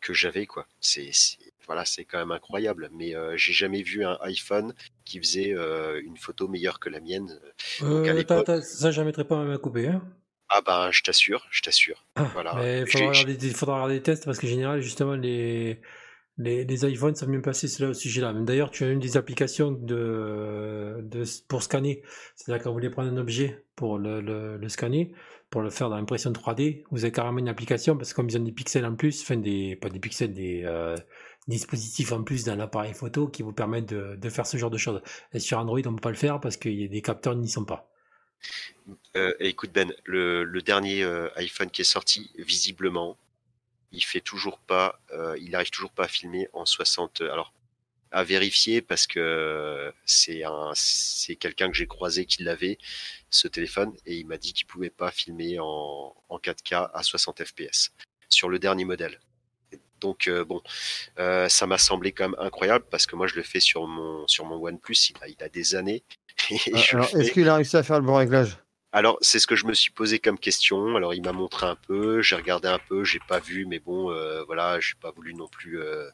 que 0.00 0.12
j'avais, 0.12 0.46
quoi. 0.46 0.66
C'est 0.80 1.10
voilà, 1.66 1.84
c'est 1.84 2.04
quand 2.04 2.18
même 2.18 2.30
incroyable. 2.30 2.90
Mais 2.92 3.14
euh, 3.14 3.36
j'ai 3.36 3.52
jamais 3.52 3.82
vu 3.82 4.04
un 4.04 4.18
iPhone 4.20 4.74
qui 5.04 5.18
faisait 5.18 5.54
euh, 5.54 6.00
une 6.04 6.16
photo 6.16 6.48
meilleure 6.48 6.78
que 6.78 6.88
la 6.88 7.00
mienne. 7.00 7.38
Euh, 7.82 8.60
ça, 8.62 8.90
jamais 8.90 9.12
très 9.12 9.24
pas 9.24 9.52
à 9.52 9.58
couper, 9.58 9.88
hein 9.88 10.02
ah 10.50 10.60
ben, 10.64 10.90
je 10.92 11.02
t'assure, 11.02 11.46
je 11.50 11.62
t'assure. 11.62 12.04
Ah, 12.16 12.28
voilà. 12.34 12.80
il 12.80 12.86
faudra 12.86 13.08
regarder, 13.08 13.50
faudra 13.50 13.74
regarder 13.76 13.94
des 13.94 14.02
tests 14.02 14.24
parce 14.26 14.38
que 14.38 14.46
général, 14.46 14.82
justement, 14.82 15.14
les, 15.14 15.80
les, 16.36 16.64
les 16.64 16.86
iPhones 16.86 17.14
savent 17.14 17.30
mieux 17.30 17.42
passer 17.42 17.66
cela 17.66 17.90
au 17.90 17.94
sujet-là. 17.94 18.32
D'ailleurs, 18.34 18.70
tu 18.70 18.84
as 18.84 18.88
une 18.88 19.00
des 19.00 19.16
applications 19.16 19.72
de, 19.72 21.00
de 21.02 21.24
pour 21.48 21.62
scanner. 21.62 22.02
C'est-à-dire 22.36 22.62
quand 22.62 22.70
vous 22.70 22.74
voulez 22.74 22.90
prendre 22.90 23.10
un 23.10 23.16
objet 23.16 23.64
pour 23.74 23.98
le, 23.98 24.20
le, 24.20 24.68
scanner, 24.68 25.12
pour 25.54 25.62
le 25.62 25.70
faire 25.70 25.88
dans 25.88 25.94
l'impression 25.94 26.32
3D, 26.32 26.82
vous 26.90 27.04
avez 27.04 27.12
carrément 27.12 27.38
une 27.38 27.48
application 27.48 27.96
parce 27.96 28.10
que 28.10 28.16
comme 28.16 28.28
ils 28.28 28.36
ont 28.36 28.42
des 28.42 28.50
pixels 28.50 28.84
en 28.84 28.96
plus, 28.96 29.22
enfin 29.22 29.36
des, 29.36 29.76
pas 29.76 29.88
des 29.88 30.00
pixels, 30.00 30.34
des 30.34 30.64
euh, 30.64 30.96
dispositifs 31.46 32.10
en 32.10 32.24
plus 32.24 32.42
dans 32.42 32.56
l'appareil 32.56 32.92
photo 32.92 33.28
qui 33.28 33.44
vous 33.44 33.52
permettent 33.52 33.86
de, 33.86 34.28
faire 34.30 34.48
ce 34.48 34.56
genre 34.56 34.70
de 34.70 34.78
choses. 34.78 35.00
Et 35.32 35.38
sur 35.38 35.60
Android, 35.60 35.78
on 35.86 35.94
peut 35.94 36.00
pas 36.00 36.10
le 36.10 36.16
faire 36.16 36.40
parce 36.40 36.56
qu'il 36.56 36.74
y 36.74 36.84
a 36.84 36.88
des 36.88 37.02
capteurs 37.02 37.36
n'y 37.36 37.48
sont 37.48 37.64
pas. 37.64 37.88
Euh, 39.14 39.32
écoute 39.38 39.70
Ben, 39.72 39.94
le, 40.02 40.44
dernier 40.60 41.04
euh, 41.04 41.28
iPhone 41.36 41.70
qui 41.70 41.82
est 41.82 41.84
sorti, 41.84 42.32
visiblement, 42.36 43.16
il 43.92 44.02
fait 44.02 44.22
toujours 44.22 44.58
pas, 44.58 44.98
il 45.38 45.54
arrive 45.54 45.70
toujours 45.70 45.92
pas 45.92 46.06
à 46.06 46.08
filmer 46.08 46.48
en 46.52 46.66
60. 46.66 47.20
Alors, 47.20 47.52
à 48.14 48.22
vérifier 48.22 48.80
parce 48.80 49.06
que 49.08 49.92
c'est 50.06 50.44
un, 50.44 50.70
c'est 50.74 51.34
quelqu'un 51.34 51.68
que 51.68 51.76
j'ai 51.76 51.88
croisé 51.88 52.26
qui 52.26 52.44
l'avait 52.44 52.78
ce 53.28 53.48
téléphone 53.48 53.92
et 54.06 54.14
il 54.14 54.26
m'a 54.26 54.38
dit 54.38 54.52
qu'il 54.52 54.66
pouvait 54.66 54.88
pas 54.88 55.10
filmer 55.10 55.58
en, 55.58 56.14
en 56.28 56.38
4K 56.38 56.90
à 56.94 57.02
60 57.02 57.44
fps 57.44 57.90
sur 58.28 58.48
le 58.48 58.60
dernier 58.60 58.84
modèle. 58.84 59.18
Donc 60.00 60.28
euh, 60.28 60.44
bon, 60.44 60.62
euh, 61.18 61.48
ça 61.48 61.66
m'a 61.66 61.78
semblé 61.78 62.12
quand 62.12 62.28
même 62.28 62.38
incroyable 62.38 62.84
parce 62.88 63.06
que 63.06 63.16
moi 63.16 63.26
je 63.26 63.34
le 63.34 63.42
fais 63.42 63.60
sur 63.60 63.86
mon 63.88 64.28
sur 64.28 64.44
mon 64.44 64.56
OnePlus, 64.64 65.10
il 65.10 65.16
a, 65.20 65.28
il 65.28 65.42
a 65.42 65.48
des 65.48 65.74
années. 65.74 66.04
Ah, 66.92 67.06
est-ce 67.18 67.30
qu'il 67.30 67.48
a 67.48 67.56
réussi 67.56 67.76
à 67.76 67.82
faire 67.82 67.98
le 68.00 68.06
bon 68.06 68.16
réglage? 68.16 68.58
Alors, 68.94 69.18
c'est 69.22 69.40
ce 69.40 69.48
que 69.48 69.56
je 69.56 69.66
me 69.66 69.74
suis 69.74 69.90
posé 69.90 70.20
comme 70.20 70.38
question. 70.38 70.94
Alors, 70.94 71.14
il 71.14 71.22
m'a 71.22 71.32
montré 71.32 71.66
un 71.66 71.74
peu, 71.74 72.22
j'ai 72.22 72.36
regardé 72.36 72.68
un 72.68 72.78
peu, 72.78 73.02
j'ai 73.02 73.18
pas 73.26 73.40
vu, 73.40 73.66
mais 73.66 73.80
bon, 73.80 74.12
euh, 74.12 74.44
voilà, 74.44 74.78
j'ai 74.78 74.94
pas 75.00 75.10
voulu 75.10 75.34
non 75.34 75.48
plus, 75.48 75.80
euh, 75.80 76.08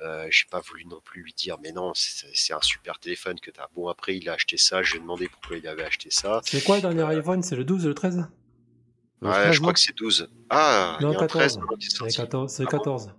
euh, 0.00 0.28
j'ai 0.30 0.44
pas 0.48 0.60
voulu 0.60 0.84
non 0.84 1.00
plus 1.04 1.22
lui 1.22 1.32
dire, 1.32 1.56
mais 1.60 1.72
non, 1.72 1.90
c'est 1.96 2.52
un 2.52 2.60
super 2.60 3.00
téléphone 3.00 3.40
que 3.40 3.50
tu 3.50 3.58
as. 3.58 3.68
Bon, 3.74 3.88
après, 3.88 4.16
il 4.16 4.28
a 4.28 4.34
acheté 4.34 4.56
ça, 4.56 4.80
je 4.84 4.92
lui 4.92 4.98
ai 4.98 5.00
demandé 5.00 5.26
pourquoi 5.26 5.56
il 5.56 5.66
avait 5.66 5.82
acheté 5.82 6.08
ça. 6.12 6.40
C'est 6.44 6.62
quoi 6.62 6.76
le 6.76 6.82
dernier 6.82 7.02
iPhone? 7.02 7.42
C'est 7.42 7.56
le 7.56 7.64
12 7.64 7.84
ou 7.84 7.88
le 7.88 7.94
13 7.94 8.28
Ouais, 9.20 9.52
je 9.52 9.58
crois 9.58 9.72
que 9.72 9.80
c'est 9.80 9.96
12. 9.96 10.28
Ah, 10.50 10.98
non, 11.00 11.16
14. 11.16 11.58
C'est 11.80 12.14
14. 12.14 12.64
14. 12.70 13.10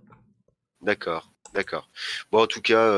D'accord, 0.80 1.30
d'accord. 1.56 1.88
Bon, 2.30 2.42
en 2.42 2.46
tout 2.46 2.62
cas, 2.62 2.90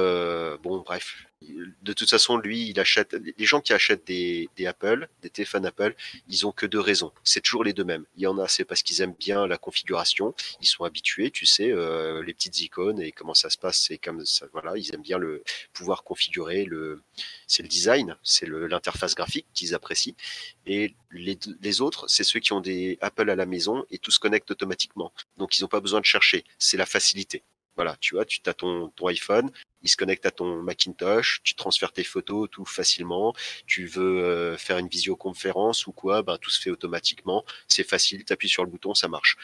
bon, 0.59 0.81
bref, 0.81 1.29
de 1.41 1.93
toute 1.93 2.11
façon, 2.11 2.37
lui, 2.37 2.69
il 2.69 2.81
achète. 2.81 3.17
Les 3.39 3.45
gens 3.45 3.61
qui 3.61 3.73
achètent 3.73 4.07
des, 4.07 4.49
Apple, 4.67 5.09
des 5.23 5.31
téléphones 5.31 5.67
Apple, 5.67 5.95
ils 6.29 6.47
ont 6.47 6.53
que 6.53 6.67
deux 6.67 6.81
raisons. 6.81 7.13
C'est 7.23 7.41
toujours 7.41 7.63
les 7.63 7.73
deux 7.73 7.85
mêmes. 7.85 8.05
Il 8.17 8.23
y 8.23 8.27
en 8.27 8.39
a, 8.39 8.49
c'est 8.49 8.65
parce 8.65 8.83
qu'ils 8.83 9.01
aiment 9.03 9.15
bien 9.19 9.47
la 9.47 9.57
configuration. 9.57 10.35
Ils 10.61 10.67
sont 10.67 10.85
habitués, 10.85 11.31
tu 11.31 11.47
sais, 11.47 11.71
euh, 11.71 12.23
les 12.25 12.35
petites 12.35 12.61
icônes 12.61 13.01
et 13.01 13.13
comment 13.13 13.35
ça 13.35 13.51
se 13.51 13.59
passe. 13.59 13.81
C'est 13.87 13.99
comme 13.99 14.25
ça. 14.27 14.47
Voilà, 14.53 14.77
ils 14.77 14.93
aiment 14.95 15.03
bien 15.03 15.19
le 15.19 15.45
pouvoir 15.73 16.03
configurer. 16.03 16.69
C'est 17.47 17.63
le 17.63 17.69
design, 17.69 18.17
c'est 18.23 18.49
l'interface 18.49 19.15
graphique 19.15 19.47
qu'ils 19.55 19.75
apprécient. 19.75 20.15
Et 20.67 20.95
les, 21.13 21.39
les 21.61 21.81
autres, 21.81 22.07
c'est 22.09 22.25
ceux 22.25 22.41
qui 22.41 22.53
ont 22.53 22.61
des 22.61 22.99
Apple 23.01 23.31
à 23.31 23.37
la 23.37 23.47
maison 23.47 23.85
et 23.91 23.99
tout 23.99 24.11
se 24.11 24.19
connecte 24.19 24.51
automatiquement. 24.51 25.13
Donc, 25.37 25.57
ils 25.57 25.63
n'ont 25.63 25.69
pas 25.69 25.81
besoin 25.81 26.01
de 26.01 26.05
chercher. 26.05 26.45
C'est 26.59 26.77
la 26.77 26.87
facilité. 26.87 27.45
Voilà, 27.79 27.97
tu 28.01 28.17
vois, 28.17 28.25
tu 28.25 28.41
as 28.47 28.55
ton, 28.55 28.89
ton 28.89 29.07
iPhone, 29.07 29.53
il 29.83 29.89
se 29.89 29.97
connecte 29.97 30.27
à 30.27 30.33
ton 30.33 30.61
Macintosh, 30.65 31.43
tu 31.45 31.55
transfères 31.55 31.93
tes 31.93 32.03
photos 32.03 32.51
tout 32.51 32.65
facilement, 32.65 33.35
tu 33.69 33.87
veux 33.87 34.25
euh, 34.25 34.57
faire 34.57 34.79
une 34.79 34.89
visioconférence 34.89 35.87
ou 35.87 35.93
quoi, 35.93 36.25
ben, 36.25 36.39
tout 36.39 36.51
se 36.51 36.61
fait 36.61 36.71
automatiquement, 36.71 37.45
c'est 37.69 37.89
facile, 37.89 38.25
tu 38.25 38.33
appuies 38.33 38.49
sur 38.49 38.65
le 38.65 38.71
bouton, 38.71 38.95
ça 38.95 39.07
marche. 39.07 39.37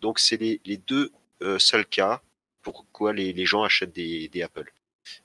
Donc 0.00 0.20
c'est 0.20 0.38
les, 0.38 0.62
les, 0.64 0.78
deux 0.78 1.12
euh, 1.42 1.58
seuls 1.58 1.84
cas 1.84 2.22
pourquoi 2.62 3.12
les, 3.12 3.34
les 3.34 3.44
gens 3.44 3.62
achètent 3.62 3.92
des, 3.92 4.26
des, 4.28 4.40
Apple. 4.40 4.72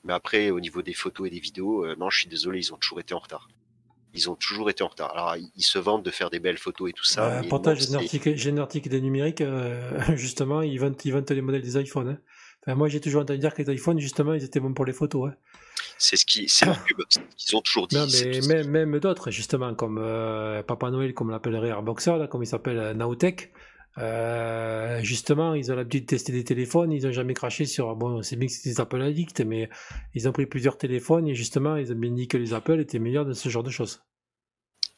Mais 0.04 0.12
après, 0.12 0.50
au 0.50 0.60
niveau 0.60 0.82
des 0.82 0.92
photos 0.92 1.28
et 1.28 1.30
des 1.30 1.40
vidéos, 1.40 1.86
euh, 1.86 1.96
non, 1.96 2.10
je 2.10 2.18
suis 2.18 2.28
désolé, 2.28 2.58
ils 2.58 2.74
ont 2.74 2.76
toujours 2.76 3.00
été 3.00 3.14
en 3.14 3.20
retard. 3.20 3.48
Ils 4.12 4.28
ont 4.28 4.34
toujours 4.34 4.68
été 4.68 4.82
en 4.82 4.88
retard. 4.88 5.12
Alors, 5.12 5.36
ils 5.56 5.62
se 5.62 5.78
vantent 5.78 6.02
de 6.02 6.10
faire 6.10 6.28
des 6.28 6.40
belles 6.40 6.58
photos 6.58 6.90
et 6.90 6.92
tout 6.92 7.04
ça. 7.04 7.40
pourtant, 7.48 7.74
j'ai 7.74 8.50
un 8.50 8.58
article 8.58 8.90
des 8.90 9.00
numériques, 9.00 9.42
justement, 10.16 10.60
ils 10.60 10.78
vendent, 10.78 11.00
ils 11.02 11.12
vendent 11.14 11.30
les 11.30 11.40
modèles 11.40 11.62
des 11.62 11.80
iPhones. 11.80 12.08
Hein 12.08 12.18
moi, 12.74 12.88
j'ai 12.88 13.00
toujours 13.00 13.22
entendu 13.22 13.38
dire 13.38 13.54
que 13.54 13.62
les 13.62 13.74
iPhones, 13.74 13.98
justement, 13.98 14.34
ils 14.34 14.44
étaient 14.44 14.60
bons 14.60 14.74
pour 14.74 14.84
les 14.84 14.92
photos. 14.92 15.30
Hein. 15.30 15.34
C'est 15.96 16.16
ce 16.16 16.26
qui, 16.26 16.48
c'est 16.48 16.66
qu'ils 17.36 17.56
ont 17.56 17.60
toujours 17.60 17.88
dit. 17.88 17.96
Non, 17.96 18.06
mais 18.48 18.64
même, 18.64 18.98
d'autres, 19.00 19.30
justement, 19.30 19.74
comme 19.74 19.98
euh, 19.98 20.62
Papa 20.62 20.90
Noël, 20.90 21.14
comme 21.14 21.30
l'appellerait 21.30 21.68
Airboxer, 21.68 22.16
là, 22.18 22.26
comme 22.28 22.42
il 22.42 22.46
s'appelle 22.46 22.78
euh, 22.78 22.94
Naotech. 22.94 23.52
Euh, 23.96 25.00
justement, 25.02 25.54
ils 25.54 25.72
ont 25.72 25.74
l'habitude 25.74 26.02
de 26.02 26.06
tester 26.06 26.30
des 26.30 26.44
téléphones, 26.44 26.92
ils 26.92 27.04
n'ont 27.04 27.12
jamais 27.12 27.34
craché 27.34 27.64
sur. 27.64 27.96
Bon, 27.96 28.22
c'est 28.22 28.36
bien 28.36 28.46
que 28.46 28.52
c'est 28.52 28.68
des 28.68 28.80
Apple 28.80 29.02
Addict, 29.02 29.40
mais 29.40 29.68
ils 30.14 30.28
ont 30.28 30.32
pris 30.32 30.46
plusieurs 30.46 30.78
téléphones 30.78 31.26
et 31.26 31.34
justement, 31.34 31.74
ils 31.76 31.90
ont 31.92 31.96
bien 31.96 32.12
dit 32.12 32.28
que 32.28 32.36
les 32.36 32.54
Apple 32.54 32.78
étaient 32.78 33.00
meilleurs 33.00 33.24
de 33.24 33.32
ce 33.32 33.48
genre 33.48 33.64
de 33.64 33.70
choses. 33.70 34.00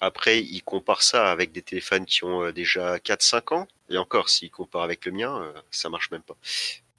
Après, 0.00 0.42
ils 0.42 0.62
comparent 0.62 1.02
ça 1.02 1.30
avec 1.30 1.52
des 1.52 1.62
téléphones 1.62 2.04
qui 2.04 2.24
ont 2.24 2.50
déjà 2.50 2.98
4-5 2.98 3.54
ans. 3.54 3.68
Et 3.88 3.96
encore, 3.96 4.28
s'ils 4.28 4.50
comparent 4.50 4.82
avec 4.82 5.06
le 5.06 5.12
mien, 5.12 5.50
ça 5.70 5.88
marche 5.88 6.10
même 6.10 6.22
pas. 6.22 6.36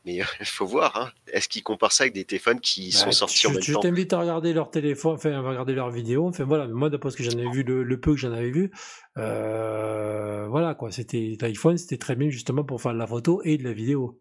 Mais 0.06 0.16
il 0.16 0.24
faut 0.46 0.66
voir, 0.66 0.98
hein. 0.98 1.12
est-ce 1.32 1.48
qu'ils 1.48 1.62
comparent 1.64 1.92
ça 1.92 2.06
avec 2.06 2.14
des 2.14 2.26
téléphones 2.26 2.60
qui 2.60 2.92
sont 2.92 3.06
Bah, 3.08 3.12
sortis 3.12 3.40
je, 3.44 3.48
en 3.48 3.52
même 3.52 3.62
je 3.62 3.74
temps? 3.74 3.80
t'invite 3.82 4.14
à 4.14 4.20
regarder 4.20 4.52
leur 4.54 4.72
téléphone, 4.72 5.14
enfin, 5.14 5.32
à 5.34 5.42
regarder 5.42 5.74
leurs 5.74 5.92
vidéos. 5.92 6.28
Enfin, 6.28 6.44
voilà, 6.44 6.68
moi, 6.68 6.90
d'après 6.90 7.12
ce 7.12 7.18
que 7.18 7.24
j'en 7.24 7.38
ai 7.38 7.50
vu, 7.52 7.62
le, 7.64 7.84
le 7.84 8.00
peu 8.00 8.12
que 8.14 8.18
j'en 8.18 8.32
avais 8.32 8.50
vu, 8.50 8.72
euh, 9.18 10.48
voilà, 10.50 10.74
quoi. 10.76 10.92
C'était 10.92 11.38
l'iPhone, 11.40 11.78
c'était 11.78 11.98
très 11.98 12.16
bien 12.16 12.30
justement 12.30 12.64
pour 12.64 12.82
faire 12.82 12.94
de 12.94 12.98
la 12.98 13.08
photo 13.08 13.42
et 13.44 13.58
de 13.58 13.64
la 13.64 13.74
vidéo. 13.74 14.20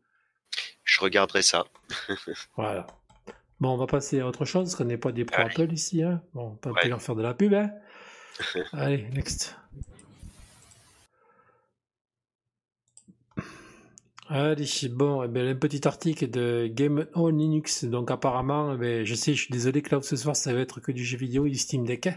Je 0.85 1.01
regarderai 1.01 1.43
ça. 1.43 1.65
Voilà. 2.57 2.87
Bon, 3.61 3.71
on 3.75 3.77
va 3.77 3.87
passer 3.87 4.21
à 4.21 4.27
autre 4.27 4.45
chose, 4.47 4.65
parce 4.65 4.75
qu'on 4.77 4.85
n'est 4.85 4.97
pas 4.99 5.13
des 5.13 5.25
pro 5.25 5.43
Allez. 5.43 5.51
Apple 5.51 5.73
ici, 5.73 6.03
hein. 6.03 6.23
Bon, 6.35 6.53
on 6.53 6.57
peut 6.57 6.71
Ouais. 6.71 6.81
pas 6.83 6.89
leur 6.89 7.03
faire 7.03 7.15
de 7.15 7.23
la 7.23 7.35
pub, 7.35 7.53
hein. 7.55 7.71
Allez, 8.73 9.07
next. 9.15 9.57
Allez, 14.33 14.89
bon, 14.91 15.25
eh 15.25 15.29
ben, 15.29 15.49
un 15.49 15.57
petit 15.57 15.89
article 15.89 16.31
de 16.31 16.69
Game 16.73 17.07
on 17.15 17.29
Linux. 17.29 17.85
Donc, 17.85 18.13
apparemment, 18.13 18.75
eh 18.75 18.77
ben, 18.79 19.05
je 19.05 19.15
sais, 19.17 19.35
je 19.35 19.43
suis 19.43 19.53
désolé, 19.53 19.83
Cloud, 19.83 20.05
ce 20.05 20.15
soir, 20.15 20.37
ça 20.37 20.55
va 20.55 20.61
être 20.61 20.81
que 20.81 20.93
du 20.93 21.05
jeu 21.05 21.19
vidéo 21.19 21.47
et 21.47 21.51
du 21.51 21.59
Steam 21.59 21.85
Deck. 21.85 22.07
hein. 22.07 22.15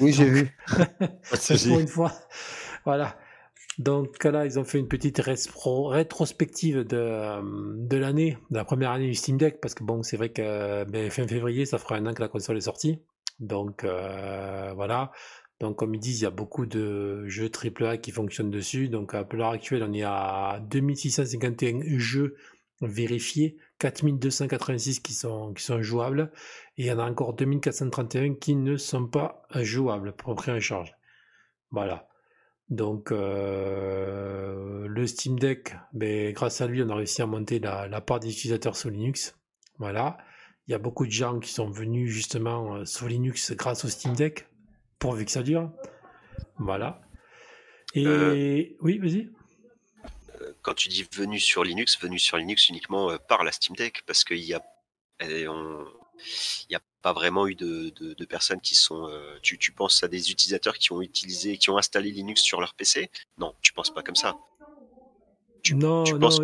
Oui, 0.00 0.12
j'ai 0.12 0.24
vu. 0.24 0.56
Pour 1.68 1.78
une 1.78 1.86
fois. 1.88 2.12
Voilà. 2.84 3.16
Donc 3.78 4.24
là, 4.24 4.44
ils 4.46 4.58
ont 4.58 4.64
fait 4.64 4.78
une 4.78 4.88
petite 4.88 5.20
rétrospective 5.24 6.84
de, 6.84 6.96
euh, 6.96 7.40
de 7.76 7.96
l'année, 7.96 8.36
de 8.50 8.56
la 8.56 8.64
première 8.64 8.90
année 8.90 9.06
du 9.06 9.14
Steam 9.14 9.38
Deck, 9.38 9.60
parce 9.60 9.74
que 9.74 9.84
bon, 9.84 10.02
c'est 10.02 10.16
vrai 10.16 10.30
que 10.30 10.84
ben, 10.84 11.10
fin 11.10 11.26
février, 11.26 11.66
ça 11.66 11.78
fera 11.78 11.96
un 11.96 12.06
an 12.06 12.14
que 12.14 12.20
la 12.20 12.28
console 12.28 12.56
est 12.56 12.62
sortie. 12.62 12.98
Donc 13.38 13.84
euh, 13.84 14.72
voilà. 14.74 15.12
Donc 15.60 15.76
comme 15.76 15.94
ils 15.94 16.00
disent, 16.00 16.20
il 16.20 16.24
y 16.24 16.26
a 16.26 16.30
beaucoup 16.30 16.66
de 16.66 17.26
jeux 17.28 17.50
AAA 17.50 17.98
qui 17.98 18.10
fonctionnent 18.10 18.50
dessus. 18.50 18.88
Donc 18.88 19.14
à 19.14 19.26
l'heure 19.32 19.50
actuelle, 19.50 19.82
on 19.82 19.92
est 19.92 20.02
à 20.02 20.60
2651 20.70 21.98
jeux 21.98 22.36
vérifiés, 22.80 23.58
4286 23.78 25.00
qui 25.00 25.12
sont, 25.12 25.52
qui 25.52 25.62
sont 25.62 25.82
jouables, 25.82 26.32
et 26.78 26.84
il 26.84 26.86
y 26.86 26.92
en 26.92 26.98
a 26.98 27.04
encore 27.04 27.34
2431 27.34 28.34
qui 28.34 28.54
ne 28.54 28.76
sont 28.76 29.06
pas 29.06 29.42
jouables 29.54 30.12
pour 30.12 30.34
prix 30.34 30.52
en 30.52 30.60
charge. 30.60 30.94
Voilà. 31.70 32.08
Donc 32.70 33.12
euh, 33.12 34.86
le 34.86 35.06
Steam 35.06 35.38
Deck, 35.38 35.74
ben, 35.92 36.32
grâce 36.32 36.60
à 36.60 36.66
lui, 36.66 36.82
on 36.82 36.88
a 36.88 36.94
réussi 36.94 37.20
à 37.20 37.26
monter 37.26 37.58
la, 37.58 37.86
la 37.88 38.00
part 38.00 38.20
des 38.20 38.30
utilisateurs 38.30 38.76
sous 38.76 38.88
Linux. 38.88 39.36
Voilà. 39.78 40.18
Il 40.66 40.72
y 40.72 40.74
a 40.74 40.78
beaucoup 40.78 41.04
de 41.04 41.10
gens 41.10 41.40
qui 41.40 41.50
sont 41.50 41.68
venus 41.68 42.10
justement 42.10 42.76
euh, 42.76 42.84
sur 42.84 43.08
Linux 43.08 43.52
grâce 43.52 43.84
au 43.84 43.88
Steam 43.88 44.14
Deck, 44.14 44.46
pourvu 45.00 45.24
que 45.24 45.32
ça 45.32 45.42
dure. 45.42 45.72
Voilà. 46.58 47.00
Et 47.94 48.06
Euh, 48.06 48.76
oui, 48.80 48.98
vas-y. 48.98 49.28
Quand 50.62 50.74
tu 50.74 50.88
dis 50.88 51.06
venu 51.12 51.38
sur 51.40 51.64
Linux, 51.64 51.98
venu 52.00 52.18
sur 52.18 52.36
Linux 52.36 52.68
uniquement 52.68 53.10
euh, 53.10 53.18
par 53.18 53.42
la 53.44 53.50
Steam 53.52 53.74
Deck, 53.76 54.02
parce 54.06 54.24
qu'il 54.24 54.38
y 54.38 54.54
a, 54.54 54.62
et 55.20 55.48
on- 55.48 55.84
il 56.68 56.72
y 56.72 56.76
a 56.76 56.80
pas 57.02 57.12
vraiment 57.12 57.46
eu 57.46 57.54
de, 57.54 57.90
de- 57.98 58.14
de 58.14 58.24
personnes 58.26 58.60
qui 58.60 58.74
sont. 58.74 59.08
euh, 59.08 59.38
tu, 59.42 59.58
tu 59.58 59.72
penses 59.72 60.02
à 60.02 60.08
des 60.08 60.30
utilisateurs 60.30 60.76
qui 60.78 60.92
ont 60.92 61.00
utilisé, 61.02 61.56
qui 61.58 61.70
ont 61.70 61.78
installé 61.78 62.10
Linux 62.10 62.42
sur 62.42 62.60
leur 62.60 62.74
PC 62.74 63.10
Non, 63.38 63.54
tu 63.62 63.72
penses 63.72 63.90
pas 63.92 64.02
comme 64.02 64.16
ça. 64.16 64.36
Tu, 65.62 65.74
non, 65.74 66.04
tu 66.04 66.12
non, 66.14 66.20
penses 66.20 66.40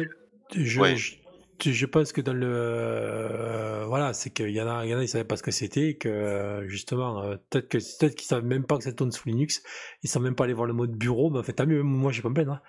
je, 0.54 0.80
ouais. 0.80 0.96
je, 0.96 1.16
je 1.64 1.86
pense 1.86 2.12
que 2.12 2.20
dans 2.20 2.32
le 2.32 2.46
euh, 2.48 3.84
voilà, 3.86 4.12
c'est 4.14 4.30
qu'il 4.30 4.50
y 4.50 4.60
en 4.60 4.68
a, 4.68 4.86
il 4.86 5.02
y 5.02 5.08
savaient 5.08 5.24
pas 5.24 5.36
ce 5.36 5.42
que 5.42 5.50
c'était, 5.50 5.96
que 5.96 6.08
euh, 6.08 6.68
justement, 6.68 7.22
euh, 7.22 7.36
peut-être 7.50 7.68
que 7.68 7.78
peut-être 7.78 8.14
qu'ils 8.16 8.26
savent 8.26 8.44
même 8.44 8.64
pas 8.64 8.78
que 8.78 8.84
ça 8.84 8.92
tourne 8.92 9.12
sous 9.12 9.28
Linux, 9.28 9.62
ils 10.02 10.08
sont 10.10 10.20
même 10.20 10.34
pas 10.34 10.44
allés 10.44 10.52
voir 10.52 10.66
le 10.66 10.72
mode 10.72 10.92
bureau, 10.92 11.30
mais 11.30 11.38
en 11.38 11.42
fait, 11.42 11.54
tant 11.54 11.66
mieux, 11.66 11.82
moi 11.82 12.12
j'ai 12.12 12.22
pas 12.22 12.28
me 12.28 12.34
plaindre. 12.34 12.52
hein. 12.52 12.62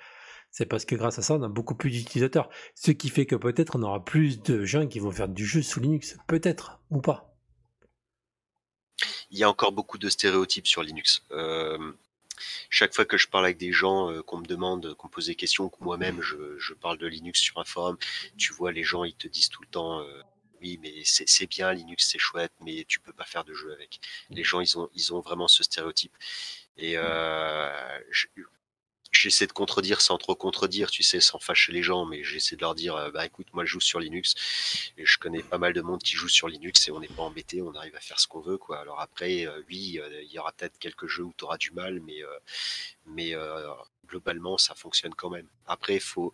C'est 0.52 0.66
parce 0.66 0.86
que 0.86 0.96
grâce 0.96 1.20
à 1.20 1.22
ça, 1.22 1.36
on 1.36 1.44
a 1.44 1.50
beaucoup 1.50 1.76
plus 1.76 1.92
d'utilisateurs, 1.92 2.50
ce 2.76 2.92
qui 2.92 3.10
fait 3.10 3.26
que 3.26 3.36
peut-être 3.36 3.76
on 3.78 3.84
aura 3.84 4.04
plus 4.04 4.42
de 4.42 4.66
gens 4.66 4.88
qui 4.88 5.00
vont 5.00 5.12
faire 5.12 5.28
du 5.28 5.46
jeu 5.46 5.62
sous 5.62 5.80
Linux, 5.80 6.18
peut-être 6.28 6.80
ou 6.90 7.02
pas. 7.02 7.36
il 9.30 9.38
y 9.38 9.44
a 9.44 9.50
encore 9.50 9.72
beaucoup 9.72 9.98
de 9.98 10.10
stéréotypes 10.10 10.68
sur 10.68 10.84
Linux. 10.84 11.24
Chaque 12.70 12.94
fois 12.94 13.06
que 13.06 13.18
je 13.18 13.28
parle 13.28 13.46
avec 13.46 13.58
des 13.58 13.72
gens, 13.72 14.12
euh, 14.12 14.22
qu'on 14.22 14.38
me 14.38 14.46
demande, 14.46 14.94
qu'on 14.96 15.08
me 15.08 15.12
pose 15.12 15.28
des 15.28 15.36
questions, 15.36 15.70
que 15.70 15.84
moi-même 15.84 16.22
je, 16.22 16.74
parle 16.74 16.98
de 16.98 17.08
Linux 17.08 17.40
sur 17.40 17.60
un 17.60 17.64
forum, 17.64 17.98
tu 18.38 18.54
vois, 18.54 18.72
les 18.72 18.84
gens 18.84 19.04
ils 19.04 19.16
te 19.16 19.28
disent 19.28 19.50
tout 19.50 19.62
le 19.62 19.68
temps, 19.68 20.02
euh, 20.02 20.22
oui, 20.62 20.80
mais 20.82 20.94
c'est 21.04 21.48
bien 21.48 21.72
Linux, 21.74 22.08
c'est 22.12 22.20
chouette, 22.20 22.52
mais 22.62 22.86
tu 22.88 23.00
peux 23.00 23.14
pas 23.14 23.26
faire 23.26 23.44
de 23.44 23.54
jeu 23.54 23.72
avec. 23.74 24.00
Les 24.30 24.44
gens 24.44 24.60
ils 24.60 24.78
ont 24.78 24.90
ils 24.94 25.14
ont 25.14 25.20
vraiment 25.22 25.48
ce 25.48 25.64
stéréotype. 25.64 26.16
Et 26.78 26.94
euh, 26.98 28.00
j'essaie 29.22 29.48
de 29.48 29.52
contredire 29.52 30.02
sans 30.02 30.18
trop 30.18 30.36
contredire, 30.36 30.92
tu 30.92 31.04
sais, 31.04 31.20
sans 31.20 31.40
fâcher 31.40 31.72
les 31.72 31.84
gens, 31.84 32.06
mais 32.06 32.24
j'essaie 32.24 32.56
de 32.56 32.62
leur 32.62 32.76
dire, 32.76 32.96
euh, 32.96 33.12
bah 33.12 33.26
écoute, 33.26 33.48
moi 33.54 33.66
je 33.66 33.72
joue 33.72 33.80
sur 33.80 34.00
Linux 34.00 34.36
et 34.98 35.06
je 35.06 35.18
connais 35.18 35.44
pas 35.44 35.58
mal 35.58 35.74
de 35.74 35.82
monde 35.82 36.02
qui 36.02 36.16
joue 36.16 36.30
sur 36.30 36.48
Linux 36.48 36.88
et 36.88 36.92
on 36.92 37.00
n'est 37.00 37.08
pas 37.08 37.24
embêté, 37.24 37.62
on 37.62 37.74
arrive 37.74 37.96
à 37.96 38.00
faire 38.00 38.20
ce 38.20 38.28
qu'on 38.28 38.42
veut, 38.42 38.58
quoi. 38.58 38.80
Alors 38.80 39.00
après, 39.00 39.48
euh, 39.48 39.62
oui, 39.70 40.00
euh, 40.00 40.22
il 40.24 40.32
y 40.32 40.40
aura 40.40 40.52
peut-être 40.52 40.78
quelques 40.80 41.08
jeux 41.08 41.24
où 41.24 41.34
tu 41.38 41.46
auras 41.46 41.58
du 41.58 41.72
mal, 41.72 42.00
mais 42.02 42.22
mais 43.06 43.34
globalement, 44.08 44.58
ça 44.58 44.76
fonctionne 44.76 45.14
quand 45.14 45.30
même. 45.30 45.48
Après, 45.66 45.96
il 45.96 46.02
faut 46.02 46.32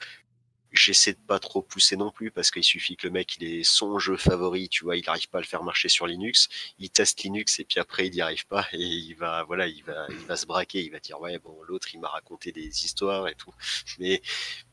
J'essaie 0.74 1.14
de 1.14 1.20
pas 1.20 1.40
trop 1.40 1.62
pousser 1.62 1.96
non 1.96 2.12
plus 2.12 2.32
parce 2.32 2.52
qu'il 2.52 2.64
suffit 2.64 2.96
que 2.96 3.08
le 3.08 3.14
mec 3.14 3.38
il 3.38 3.44
ait 3.44 3.64
son 3.64 4.00
jeu 4.00 4.18
favori, 4.18 4.70
tu 4.70 4.84
vois, 4.84 4.98
il 4.98 5.04
n'arrive 5.06 5.30
pas 5.30 5.38
à 5.38 5.42
le 5.42 5.48
faire 5.48 5.64
marcher 5.64 5.88
sur 5.88 6.08
Linux, 6.08 6.50
il 6.80 6.90
teste 6.90 7.22
Linux 7.22 7.60
et 7.60 7.64
puis 7.64 7.80
après 7.80 8.08
il 8.08 8.14
n'y 8.14 8.22
arrive 8.22 8.48
pas 8.48 8.68
et 8.74 8.82
il 8.82 9.14
va 9.14 9.44
voilà, 9.44 9.68
il 9.68 9.84
va 9.84 10.08
il 10.10 10.26
va 10.26 10.36
se 10.36 10.46
braquer, 10.46 10.84
il 10.84 10.92
va 10.92 11.00
dire 11.00 11.22
ouais 11.22 11.38
bon 11.40 11.56
l'autre 11.68 11.88
il 11.94 12.00
m'a 12.00 12.10
raconté 12.10 12.52
des 12.52 12.86
histoires 12.86 13.28
et 13.28 13.36
tout. 13.36 13.54
Mais 14.00 14.22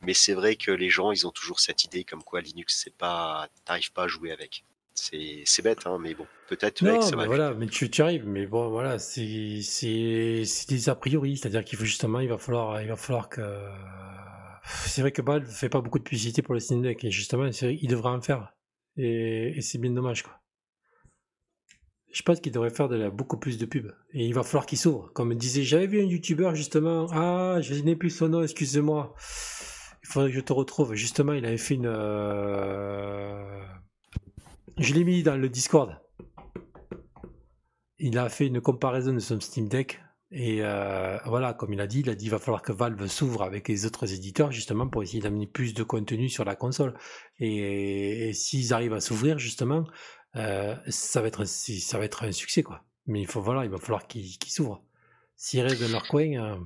mais 0.03 0.15
c'est 0.15 0.35
vrai 0.35 0.57
que 0.57 0.71
les 0.71 0.91
gens 0.91 1.13
ils 1.13 1.27
ont 1.27 1.31
toujours 1.31 1.61
cette 1.61 1.85
idée 1.85 2.05
comme 2.05 2.23
quoi 2.23 2.41
Linux 2.41 2.81
c'est 2.83 2.97
pas 2.97 3.49
t'arrives 3.65 3.93
pas 3.93 4.05
à 4.05 4.09
jouer 4.09 4.33
avec. 4.33 4.65
C'est 4.95 5.43
c'est 5.45 5.63
bête 5.63 5.87
hein, 5.87 5.99
mais 6.01 6.15
bon 6.15 6.27
peut-être 6.51 6.83
Non, 6.83 7.01
ça 7.01 7.17
mais 7.17 7.27
voilà, 7.27 7.55
mais 7.55 7.67
tu, 7.69 7.89
tu 7.91 8.03
arrives, 8.03 8.27
mais 8.27 8.47
bon, 8.47 8.69
voilà, 8.69 8.99
c'est 8.99 9.61
c'est 9.63 10.43
c'est 10.45 10.69
des 10.69 10.89
a 10.89 10.95
priori, 10.95 11.37
c'est-à-dire 11.37 11.65
qu'il 11.65 11.79
faut 11.79 11.85
justement, 11.85 12.21
il 12.21 12.29
va 12.29 12.39
falloir, 12.39 12.83
il 12.83 12.89
va 12.89 12.97
falloir 12.97 13.29
que. 13.29 13.41
C'est 14.87 15.01
vrai 15.01 15.13
que 15.13 15.23
Valve 15.23 15.47
fait 15.47 15.69
pas 15.69 15.81
beaucoup 15.81 15.99
de 15.99 16.05
publicité 16.05 16.43
pour 16.43 16.55
le 16.55 16.61
Steam 16.61 16.83
Deck, 16.83 17.05
et 17.05 17.11
justement, 17.11 17.47
il 17.47 17.89
devrait 17.89 18.11
en 18.11 18.21
faire, 18.21 18.55
et, 18.97 19.61
c'est 19.61 19.79
bien 19.79 19.91
dommage, 19.91 20.23
quoi. 20.23 20.37
Je 22.13 22.23
pense 22.23 22.41
qu'il 22.41 22.51
devrait 22.51 22.71
faire 22.71 22.89
de 22.89 22.97
la, 22.97 23.11
beaucoup 23.11 23.39
plus 23.39 23.57
de 23.57 23.67
pubs, 23.67 23.95
et 24.13 24.27
il 24.27 24.35
va 24.35 24.43
falloir 24.43 24.67
qu'il 24.67 24.79
s'ouvre. 24.79 25.13
Comme 25.13 25.35
disait, 25.35 25.63
j'avais 25.63 25.87
vu 25.87 26.01
un 26.01 26.07
YouTuber 26.07 26.51
justement, 26.55 27.07
ah, 27.13 27.61
je 27.61 27.75
n'ai 27.75 27.95
plus 27.95 28.11
son 28.11 28.29
nom, 28.29 28.43
excusez-moi. 28.43 29.15
Il 30.03 30.09
faudrait 30.09 30.31
que 30.31 30.35
je 30.35 30.41
te 30.41 30.53
retrouve. 30.53 30.95
Justement, 30.95 31.35
il 31.35 31.47
avait 31.47 31.57
fait 31.57 31.75
une. 31.75 31.87
euh, 31.87 33.63
Je 34.77 34.93
l'ai 34.93 35.05
mis 35.05 35.23
dans 35.23 35.37
le 35.37 35.49
Discord 35.49 36.01
il 38.01 38.19
a 38.19 38.29
fait 38.29 38.47
une 38.47 38.61
comparaison 38.61 39.13
de 39.13 39.19
son 39.19 39.39
Steam 39.41 39.69
Deck. 39.69 40.01
Et 40.33 40.63
euh, 40.63 41.19
voilà, 41.27 41.55
comme 41.55 41.73
il 41.73 41.81
a 41.81 41.89
dit, 41.89 42.01
il 42.01 42.11
a 42.11 42.15
dit 42.15 42.27
il 42.27 42.31
va 42.31 42.39
falloir 42.39 42.63
que 42.63 42.71
Valve 42.71 43.07
s'ouvre 43.09 43.43
avec 43.43 43.67
les 43.67 43.85
autres 43.85 44.13
éditeurs 44.13 44.53
justement 44.53 44.89
pour 44.89 45.03
essayer 45.03 45.21
d'amener 45.21 45.47
plus 45.47 45.75
de 45.75 45.83
contenu 45.83 46.29
sur 46.29 46.45
la 46.45 46.55
console. 46.55 46.97
Et, 47.41 48.33
s'ils 48.33 48.73
arrivent 48.73 48.93
à 48.93 49.01
s'ouvrir 49.01 49.39
justement, 49.39 49.85
euh, 50.37 50.77
ça 50.89 51.21
va 51.21 51.29
être 51.29 51.45
ça 51.45 51.99
va 51.99 52.05
être 52.05 52.25
un 52.25 52.33
succès 52.33 52.63
quoi. 52.63 52.85
Mais 53.07 53.21
il 53.21 53.27
faut 53.27 53.41
voilà, 53.41 53.65
il 53.65 53.71
va 53.71 53.79
falloir 53.79 54.07
qu'ils 54.07 54.39
s'ouvrent. 54.47 54.83
S'ils 55.37 55.63
restent 55.63 55.83
dans 55.83 55.89
leur 55.89 56.07
coin, 56.07 56.37
euh, 56.37 56.57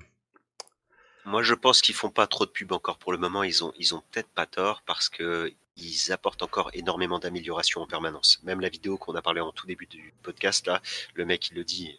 Moi, 1.24 1.42
je 1.42 1.54
pense 1.54 1.80
qu'ils 1.80 1.94
font 1.94 2.10
pas 2.10 2.26
trop 2.26 2.44
de 2.44 2.50
pub 2.50 2.72
encore 2.72 2.98
pour 2.98 3.12
le 3.12 3.18
moment. 3.18 3.44
Ils 3.44 3.64
ont, 3.64 3.72
ils 3.78 3.94
ont 3.94 4.02
peut-être 4.10 4.28
pas 4.28 4.46
tort 4.46 4.82
parce 4.84 5.08
que 5.08 5.54
ils 5.76 6.12
apportent 6.12 6.42
encore 6.42 6.70
énormément 6.74 7.18
d'améliorations 7.18 7.80
en 7.80 7.86
permanence. 7.86 8.40
Même 8.42 8.60
la 8.60 8.68
vidéo 8.68 8.98
qu'on 8.98 9.14
a 9.14 9.22
parlé 9.22 9.40
en 9.40 9.52
tout 9.52 9.66
début 9.66 9.86
du 9.86 10.12
podcast 10.22 10.66
là, 10.66 10.82
le 11.14 11.24
mec 11.24 11.48
il 11.50 11.54
le 11.56 11.64
dit, 11.64 11.96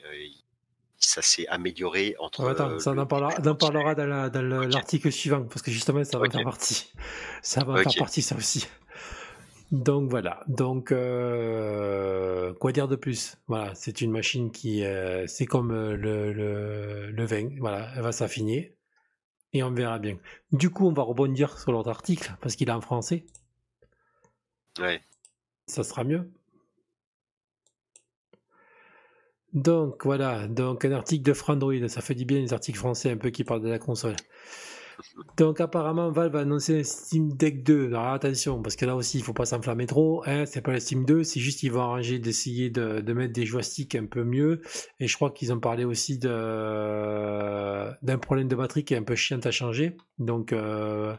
ça 1.05 1.21
s'est 1.21 1.47
amélioré 1.47 2.15
entre. 2.19 2.47
Attends, 2.47 2.71
euh, 2.71 2.79
ça 2.79 2.91
on 2.91 2.97
en 2.97 3.05
parlera, 3.05 3.33
on 3.43 3.47
en 3.47 3.55
parlera 3.55 3.95
dans 3.95 4.05
la- 4.07 4.29
dans 4.29 4.41
l'article 4.41 5.11
suivant, 5.11 5.43
parce 5.43 5.61
que 5.61 5.71
justement 5.71 6.03
ça 6.03 6.17
va 6.19 6.29
faire 6.29 6.43
partie. 6.43 6.91
Ça 7.41 7.63
va 7.63 7.73
Ok. 7.73 7.83
faire 7.83 7.93
partie 7.99 8.21
ça 8.21 8.35
aussi. 8.35 8.67
Donc 9.71 10.09
voilà, 10.09 10.43
donc 10.47 10.91
euh, 10.91 12.53
quoi 12.53 12.71
dire 12.71 12.87
de 12.87 12.95
plus? 12.95 13.37
Voilà, 13.47 13.73
c'est 13.75 13.99
une 14.01 14.11
machine 14.11 14.51
qui, 14.51 14.83
euh, 14.85 15.25
c'est 15.27 15.45
comme 15.47 15.71
le, 15.73 16.31
le, 16.31 17.09
le 17.11 17.25
vin, 17.25 17.49
voilà, 17.59 17.89
elle 17.95 18.03
va 18.03 18.11
s'affiner 18.11 18.75
et 19.53 19.63
on 19.63 19.71
verra 19.71 19.97
bien. 19.99 20.17
Du 20.51 20.69
coup, 20.69 20.87
on 20.87 20.93
va 20.93 21.01
rebondir 21.03 21.57
sur 21.57 21.71
l'autre 21.71 21.89
article 21.89 22.35
parce 22.41 22.55
qu'il 22.55 22.69
est 22.69 22.73
en 22.73 22.81
français, 22.81 23.25
Ouais. 24.79 25.01
ça 25.67 25.83
sera 25.83 26.03
mieux. 26.03 26.29
Donc 29.55 30.05
voilà, 30.05 30.47
donc 30.47 30.83
un 30.83 30.91
article 30.91 31.23
de 31.23 31.33
Frandroid, 31.33 31.87
ça 31.87 32.01
fait 32.01 32.13
du 32.13 32.25
bien 32.25 32.39
les 32.39 32.51
articles 32.53 32.77
français 32.77 33.11
un 33.11 33.17
peu 33.17 33.29
qui 33.29 33.45
parlent 33.45 33.61
de 33.61 33.69
la 33.69 33.79
console. 33.79 34.15
Donc 35.37 35.61
apparemment 35.61 36.09
Valve 36.11 36.35
a 36.35 36.39
annoncé 36.41 36.79
un 36.79 36.83
Steam 36.83 37.33
Deck 37.33 37.63
2. 37.63 37.87
Alors 37.87 38.07
attention, 38.07 38.61
parce 38.61 38.75
que 38.75 38.85
là 38.85 38.97
aussi 38.97 39.19
il 39.19 39.23
faut 39.23 39.33
pas 39.33 39.45
s'enflammer 39.45 39.85
trop. 39.85 40.23
Hein, 40.25 40.45
c'est 40.45 40.61
pas 40.61 40.73
le 40.73 40.79
Steam 40.81 41.05
2, 41.05 41.23
c'est 41.23 41.39
juste 41.39 41.59
qu'ils 41.59 41.71
vont 41.71 41.81
arranger 41.81 42.19
d'essayer 42.19 42.69
de, 42.69 43.01
mettre 43.13 43.31
des 43.31 43.45
joysticks 43.45 43.95
un 43.95 44.05
peu 44.05 44.25
mieux. 44.25 44.61
Et 44.99 45.07
je 45.07 45.15
crois 45.15 45.31
qu'ils 45.31 45.53
ont 45.53 45.59
parlé 45.59 45.85
aussi 45.85 46.17
d'un 46.19 47.95
problème 48.21 48.49
de 48.49 48.55
batterie 48.55 48.83
qui 48.83 48.93
est 48.93 48.97
un 48.97 49.03
peu 49.03 49.15
chiant 49.15 49.39
à 49.43 49.51
changer. 49.51 49.95
Donc 50.19 50.51
euh, 50.51 51.15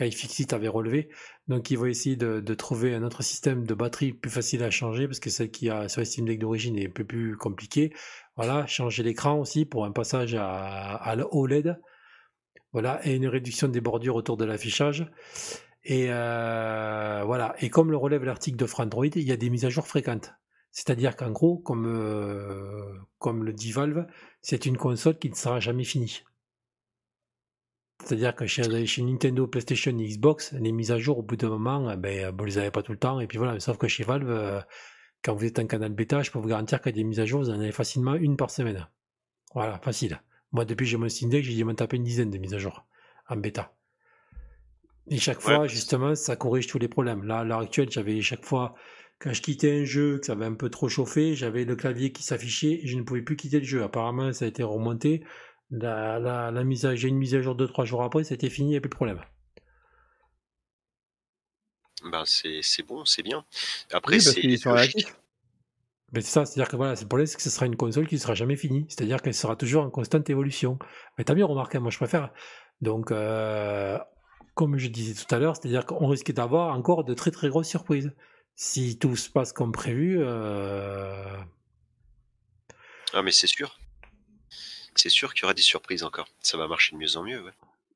quand 0.00 0.06
iFixit 0.06 0.52
avait 0.52 0.68
relevé. 0.68 1.10
Donc 1.48 1.70
ils 1.70 1.78
vont 1.78 1.86
essayer 1.86 2.16
de, 2.16 2.54
trouver 2.54 2.94
un 2.94 3.02
autre 3.02 3.22
système 3.22 3.66
de 3.66 3.74
batterie 3.74 4.12
plus 4.12 4.30
facile 4.30 4.62
à 4.62 4.70
changer 4.70 5.06
parce 5.06 5.20
que 5.20 5.30
celle 5.30 5.50
qui 5.50 5.68
a 5.68 5.88
sur 5.88 6.04
Steam 6.06 6.26
Deck 6.26 6.38
d'origine 6.38 6.76
est 6.78 6.88
un 6.88 6.90
peu 6.90 7.04
plus 7.04 7.36
compliquée. 7.36 7.92
Voilà, 8.36 8.66
changer 8.66 9.02
l'écran 9.02 9.38
aussi 9.38 9.66
pour 9.66 9.84
un 9.84 9.92
passage 9.92 10.34
à, 10.34 10.94
à 10.94 11.14
l'OLED. 11.16 11.78
Voilà, 12.72 13.00
et 13.06 13.16
une 13.16 13.26
réduction 13.26 13.68
des 13.68 13.80
bordures 13.80 14.14
autour 14.14 14.36
de 14.36 14.44
l'affichage. 14.44 15.10
Et 15.84 16.06
euh, 16.08 17.22
voilà. 17.24 17.54
Et 17.58 17.68
comme 17.68 17.90
le 17.90 17.96
relève 17.96 18.24
l'article 18.24 18.56
de 18.56 18.66
Frandroid, 18.66 19.06
il 19.06 19.22
y 19.22 19.32
a 19.32 19.36
des 19.36 19.50
mises 19.50 19.64
à 19.64 19.70
jour 19.70 19.86
fréquentes. 19.86 20.32
C'est-à-dire 20.70 21.16
qu'en 21.16 21.32
gros, 21.32 21.58
comme, 21.58 21.86
euh, 21.86 22.94
comme 23.18 23.44
le 23.44 23.52
dit 23.52 23.72
Valve, 23.72 24.06
c'est 24.40 24.66
une 24.66 24.76
console 24.76 25.18
qui 25.18 25.28
ne 25.30 25.34
sera 25.34 25.58
jamais 25.58 25.84
finie. 25.84 26.22
C'est-à-dire 28.04 28.34
que 28.34 28.46
chez, 28.46 28.86
chez, 28.86 29.02
Nintendo, 29.02 29.46
PlayStation 29.46 29.96
et 29.98 30.08
Xbox, 30.08 30.52
les 30.52 30.72
mises 30.72 30.90
à 30.90 30.98
jour, 30.98 31.18
au 31.18 31.22
bout 31.22 31.36
d'un 31.36 31.48
moment, 31.48 31.90
eh 31.90 31.96
ben, 31.96 32.34
vous 32.36 32.44
les 32.44 32.58
avez 32.58 32.70
pas 32.70 32.82
tout 32.82 32.92
le 32.92 32.98
temps. 32.98 33.20
Et 33.20 33.26
puis 33.26 33.38
voilà, 33.38 33.60
sauf 33.60 33.76
que 33.76 33.88
chez 33.88 34.04
Valve, 34.04 34.30
euh, 34.30 34.60
quand 35.22 35.34
vous 35.34 35.44
êtes 35.44 35.58
un 35.58 35.66
canal 35.66 35.92
bêta, 35.92 36.22
je 36.22 36.30
peux 36.30 36.38
vous 36.38 36.48
garantir 36.48 36.80
qu'il 36.80 36.92
y 36.92 36.94
a 36.94 36.96
des 36.96 37.04
mises 37.04 37.20
à 37.20 37.26
jour, 37.26 37.40
vous 37.40 37.50
en 37.50 37.60
avez 37.60 37.72
facilement 37.72 38.14
une 38.14 38.36
par 38.36 38.50
semaine. 38.50 38.88
Voilà, 39.54 39.78
facile. 39.78 40.20
Moi, 40.52 40.64
depuis 40.64 40.84
que 40.84 40.90
j'ai 40.90 40.96
mon 40.96 41.08
Steam 41.08 41.30
Deck, 41.30 41.44
j'ai 41.44 41.54
dû 41.54 41.64
m'en 41.64 41.74
taper 41.74 41.96
une 41.96 42.04
dizaine 42.04 42.30
de 42.30 42.38
mises 42.38 42.54
à 42.54 42.58
jour 42.58 42.86
en 43.28 43.36
bêta. 43.36 43.74
Et 45.08 45.18
chaque 45.18 45.40
fois, 45.40 45.66
justement, 45.66 46.14
ça 46.14 46.36
corrige 46.36 46.66
tous 46.66 46.78
les 46.78 46.88
problèmes. 46.88 47.24
Là, 47.24 47.40
à 47.40 47.44
l'heure 47.44 47.60
actuelle, 47.60 47.90
j'avais 47.90 48.20
chaque 48.20 48.44
fois, 48.44 48.74
quand 49.18 49.32
je 49.32 49.42
quittais 49.42 49.80
un 49.80 49.84
jeu, 49.84 50.18
que 50.18 50.26
ça 50.26 50.32
avait 50.32 50.44
un 50.44 50.54
peu 50.54 50.70
trop 50.70 50.88
chauffé, 50.88 51.34
j'avais 51.34 51.64
le 51.64 51.74
clavier 51.74 52.12
qui 52.12 52.22
s'affichait 52.22 52.80
et 52.82 52.86
je 52.86 52.96
ne 52.96 53.02
pouvais 53.02 53.22
plus 53.22 53.36
quitter 53.36 53.58
le 53.58 53.64
jeu. 53.64 53.82
Apparemment, 53.82 54.32
ça 54.32 54.44
a 54.44 54.48
été 54.48 54.62
remonté. 54.62 55.24
La, 55.70 56.18
la, 56.18 56.50
la 56.50 56.64
mise 56.64 56.84
à, 56.84 56.94
j'ai 56.94 57.08
une 57.08 57.18
mise 57.18 57.34
à 57.34 57.42
jour 57.42 57.54
de 57.54 57.66
3 57.66 57.84
jours 57.84 58.02
après, 58.02 58.24
c'était 58.24 58.50
fini, 58.50 58.68
il 58.68 58.72
n'y 58.72 58.76
a 58.76 58.80
plus 58.80 58.88
de 58.88 58.94
problème. 58.94 59.20
Ben 62.10 62.24
c'est 62.24 62.82
bon, 62.82 63.04
c'est 63.04 63.22
bien. 63.22 63.44
Après, 63.92 64.16
oui, 64.16 64.20
c'est 64.20 64.42
mais 66.12 66.22
c'est 66.22 66.30
ça, 66.30 66.44
c'est-à-dire 66.44 66.68
que 66.68 66.76
voilà, 66.76 66.96
c'est 66.96 67.08
pour 67.08 67.18
c'est 67.24 67.36
que 67.36 67.42
ce 67.42 67.50
sera 67.50 67.66
une 67.66 67.76
console 67.76 68.08
qui 68.08 68.16
ne 68.16 68.20
sera 68.20 68.34
jamais 68.34 68.56
finie. 68.56 68.84
C'est-à-dire 68.88 69.22
qu'elle 69.22 69.34
sera 69.34 69.54
toujours 69.54 69.84
en 69.84 69.90
constante 69.90 70.28
évolution. 70.28 70.78
Mais 71.16 71.24
t'as 71.24 71.34
bien 71.34 71.46
remarqué, 71.46 71.78
moi 71.78 71.90
je 71.90 71.98
préfère. 71.98 72.32
Donc, 72.80 73.12
euh, 73.12 73.98
comme 74.54 74.76
je 74.76 74.88
disais 74.88 75.14
tout 75.14 75.32
à 75.32 75.38
l'heure, 75.38 75.56
c'est-à-dire 75.56 75.86
qu'on 75.86 76.08
risque 76.08 76.32
d'avoir 76.32 76.74
encore 76.76 77.04
de 77.04 77.14
très 77.14 77.30
très 77.30 77.48
grosses 77.48 77.68
surprises. 77.68 78.12
Si 78.56 78.98
tout 78.98 79.16
se 79.16 79.30
passe 79.30 79.52
comme 79.52 79.72
prévu. 79.72 80.18
Euh... 80.20 81.38
Ah, 83.12 83.22
mais 83.22 83.30
c'est 83.30 83.46
sûr. 83.46 83.78
C'est 84.94 85.08
sûr 85.08 85.34
qu'il 85.34 85.42
y 85.42 85.44
aura 85.44 85.54
des 85.54 85.62
surprises 85.62 86.02
encore. 86.02 86.28
Ça 86.40 86.58
va 86.58 86.68
marcher 86.68 86.94
de 86.94 87.00
mieux 87.00 87.16
en 87.16 87.22
mieux. 87.22 87.42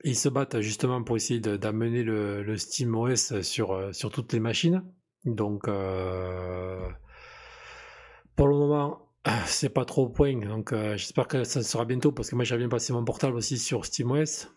Ils 0.04 0.16
se 0.16 0.28
battent 0.28 0.60
justement 0.60 1.02
pour 1.02 1.16
essayer 1.16 1.40
d'amener 1.40 2.02
le, 2.02 2.42
le 2.42 2.56
Steam 2.56 2.94
OS 2.94 3.40
sur, 3.42 3.72
euh, 3.72 3.92
sur 3.92 4.10
toutes 4.10 4.32
les 4.32 4.40
machines. 4.40 4.82
Donc. 5.24 5.68
Euh 5.68 6.88
pour 8.36 8.48
le 8.48 8.56
moment, 8.56 9.08
c'est 9.46 9.68
pas 9.68 9.84
trop 9.84 10.06
au 10.06 10.08
point, 10.08 10.36
donc 10.36 10.72
euh, 10.72 10.96
j'espère 10.96 11.28
que 11.28 11.44
ça 11.44 11.62
sera 11.62 11.84
bientôt 11.84 12.12
parce 12.12 12.30
que 12.30 12.34
moi 12.34 12.44
j'avais 12.44 12.68
passé 12.68 12.92
mon 12.92 13.04
portable 13.04 13.36
aussi 13.36 13.58
sur 13.58 13.84
SteamOS, 13.84 14.48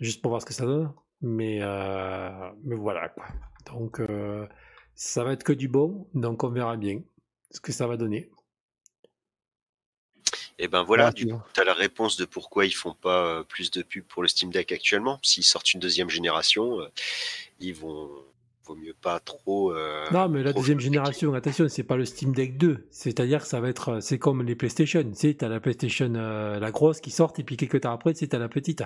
juste 0.00 0.20
pour 0.22 0.30
voir 0.30 0.42
ce 0.42 0.46
que 0.46 0.54
ça 0.54 0.66
donne. 0.66 0.92
Mais, 1.22 1.60
voilà 1.60 3.08
quoi. 3.08 3.24
Donc 3.66 4.02
ça 4.94 5.24
va 5.24 5.32
être 5.32 5.42
que 5.42 5.52
du 5.52 5.68
bon, 5.68 6.06
donc 6.14 6.44
on 6.44 6.50
verra 6.50 6.76
bien 6.76 7.00
ce 7.50 7.60
que 7.60 7.72
ça 7.72 7.86
va 7.86 7.96
donner. 7.96 8.30
Et 10.58 10.64
eh 10.64 10.68
ben 10.68 10.84
voilà, 10.84 11.12
tu 11.12 11.28
as 11.56 11.64
la 11.64 11.74
réponse 11.74 12.16
de 12.16 12.24
pourquoi 12.24 12.64
ils 12.64 12.74
font 12.74 12.94
pas 12.94 13.42
plus 13.44 13.72
de 13.72 13.82
pubs 13.82 14.04
pour 14.04 14.22
le 14.22 14.28
Steam 14.28 14.50
Deck 14.50 14.70
actuellement. 14.70 15.18
S'ils 15.22 15.42
sortent 15.42 15.74
une 15.74 15.80
deuxième 15.80 16.08
génération, 16.08 16.78
ils 17.58 17.74
vont 17.74 18.08
vaut 18.66 18.76
mieux 18.76 18.94
pas 18.94 19.20
trop. 19.20 19.72
Euh, 19.72 20.04
non, 20.12 20.28
mais 20.28 20.42
la 20.42 20.52
deuxième 20.52 20.80
génération, 20.80 21.34
attention, 21.34 21.68
c'est 21.68 21.82
pas 21.82 21.96
le 21.96 22.04
Steam 22.04 22.34
Deck 22.34 22.56
2. 22.56 22.86
C'est-à-dire 22.90 23.42
que 23.42 23.46
ça 23.46 23.60
va 23.60 23.68
être, 23.68 24.00
c'est 24.00 24.18
comme 24.18 24.42
les 24.42 24.54
PlayStation. 24.54 25.02
Tu 25.02 25.14
sais, 25.14 25.34
t'as 25.34 25.48
la 25.48 25.60
PlayStation, 25.60 26.12
euh, 26.14 26.58
la 26.58 26.70
grosse 26.70 27.00
qui 27.00 27.10
sort, 27.10 27.32
et 27.38 27.44
puis 27.44 27.56
quelques 27.56 27.82
temps 27.82 27.92
après, 27.92 28.14
tu 28.14 28.26
as 28.30 28.38
la 28.38 28.48
petite. 28.48 28.82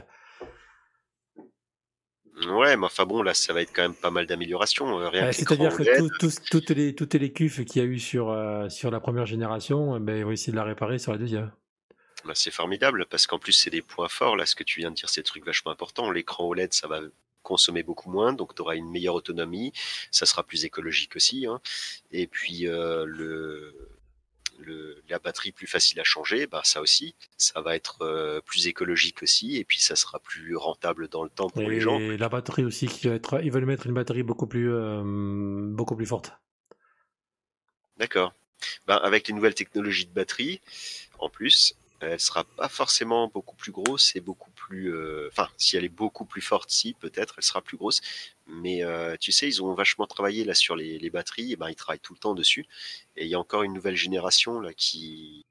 Ouais, 2.47 2.77
mais 2.77 2.87
enfin 2.87 3.05
bon, 3.05 3.23
là, 3.23 3.35
ça 3.35 3.53
va 3.53 3.63
être 3.63 3.73
quand 3.73 3.83
même 3.83 3.95
pas 3.95 4.11
mal 4.11 4.27
d'améliorations. 4.27 5.01
Euh, 5.01 5.33
c'est-à-dire 5.33 5.77
que 5.77 6.51
toutes 6.51 6.71
les 6.71 6.95
toutes 6.95 7.15
les 7.15 7.33
qu'il 7.33 7.51
y 7.77 7.81
a 7.81 7.85
eu 7.85 7.99
sur 7.99 8.35
sur 8.71 8.91
la 8.91 9.01
première 9.01 9.27
génération, 9.27 9.99
ben, 9.99 10.17
ils 10.17 10.25
vont 10.25 10.31
essayer 10.31 10.53
de 10.53 10.57
la 10.57 10.65
réparer 10.65 10.99
sur 10.99 11.13
la 11.13 11.19
deuxième. 11.19 11.51
Bah, 12.25 12.33
c'est 12.35 12.51
formidable 12.51 13.07
parce 13.07 13.27
qu'en 13.27 13.39
plus 13.39 13.53
c'est 13.53 13.71
des 13.71 13.83
points 13.83 14.09
forts 14.09 14.37
là. 14.37 14.47
Ce 14.47 14.55
que 14.55 14.65
tu 14.65 14.81
viens 14.81 14.91
de 14.91 14.97
dire, 14.97 15.09
c'est 15.09 15.21
des 15.21 15.27
trucs 15.27 15.47
vachement 15.47 15.71
importants. 15.71 16.11
L'écran 16.11 16.45
OLED, 16.47 16.73
ça 16.73 16.89
va 16.89 17.01
consommer 17.43 17.83
beaucoup 17.83 18.11
moins, 18.11 18.33
donc 18.33 18.55
tu 18.55 18.63
auras 18.63 18.77
une 18.77 18.91
meilleure 18.91 19.15
autonomie, 19.15 19.73
ça 20.11 20.27
sera 20.27 20.43
plus 20.43 20.65
écologique 20.65 21.17
aussi. 21.17 21.47
Hein. 21.47 21.61
Et 22.11 22.27
puis 22.27 22.69
euh, 22.69 23.07
le, 23.07 23.75
le, 24.59 25.03
la 25.09 25.19
batterie 25.19 25.53
plus 25.53 25.67
facile 25.67 26.01
à 26.01 26.05
changer, 26.05 26.47
bah 26.47 26.63
ça 26.65 26.81
aussi, 26.81 27.15
ça 27.37 27.61
va 27.61 27.77
être 27.77 28.03
euh, 28.03 28.41
plus 28.41 28.67
écologique 28.67 29.23
aussi, 29.23 29.57
et 29.57 29.65
puis 29.65 29.81
ça 29.81 29.97
sera 29.97 30.19
plus 30.19 30.57
rentable 30.57 31.09
dans 31.09 31.23
le 31.23 31.31
temps 31.31 31.49
pour 31.49 31.63
les 31.63 31.81
gens. 31.81 31.99
Et 31.99 32.17
la 32.17 32.29
batterie 32.29 32.65
aussi, 32.65 32.87
qui 32.87 33.09
va 33.09 33.15
être, 33.15 33.41
ils 33.43 33.51
veulent 33.51 33.67
mettre 33.67 33.87
une 33.87 33.95
batterie 33.95 34.23
beaucoup 34.23 34.47
plus, 34.47 34.73
euh, 34.73 35.03
beaucoup 35.05 35.97
plus 35.97 36.07
forte. 36.07 36.33
D'accord. 37.97 38.33
Ben, 38.87 38.97
avec 38.97 39.29
les 39.29 39.35
nouvelles 39.35 39.55
technologies 39.55 40.07
de 40.07 40.13
batterie, 40.13 40.61
en 41.19 41.29
plus, 41.29 41.75
elle 42.01 42.21
sera 42.21 42.45
pas 42.45 42.69
forcément 42.69 43.29
beaucoup 43.29 43.57
plus 43.57 43.73
grosse 43.73 44.15
et 44.17 44.21
beaucoup 44.21 44.51
plus. 44.69 44.95
Euh, 44.95 45.29
enfin, 45.33 45.49
si 45.57 45.77
elle 45.77 45.85
est 45.85 45.89
beaucoup 45.89 46.25
plus 46.25 46.43
forte, 46.43 46.71
si 46.71 46.95
peut-être, 46.95 47.35
elle 47.39 47.43
sera 47.43 47.63
plus 47.63 47.77
grosse. 47.77 48.01
Mais 48.47 48.85
euh, 48.85 49.17
tu 49.19 49.33
sais, 49.33 49.49
ils 49.49 49.63
ont 49.63 49.75
vachement 49.75 50.07
travaillé 50.07 50.45
là 50.45 50.55
sur 50.55 50.77
les, 50.77 50.99
les 50.99 51.11
batteries. 51.11 51.53
Et 51.53 51.57
ben, 51.57 51.69
ils 51.69 51.75
travaillent 51.75 52.01
tout 52.01 52.13
le 52.15 52.19
temps 52.19 52.35
dessus. 52.35 52.67
Et 53.17 53.25
il 53.25 53.31
y 53.31 53.35
a 53.35 53.39
encore 53.39 53.63
une 53.63 53.73
nouvelle 53.73 53.97
génération 53.97 54.61
là 54.61 54.73
qui, 54.75 55.47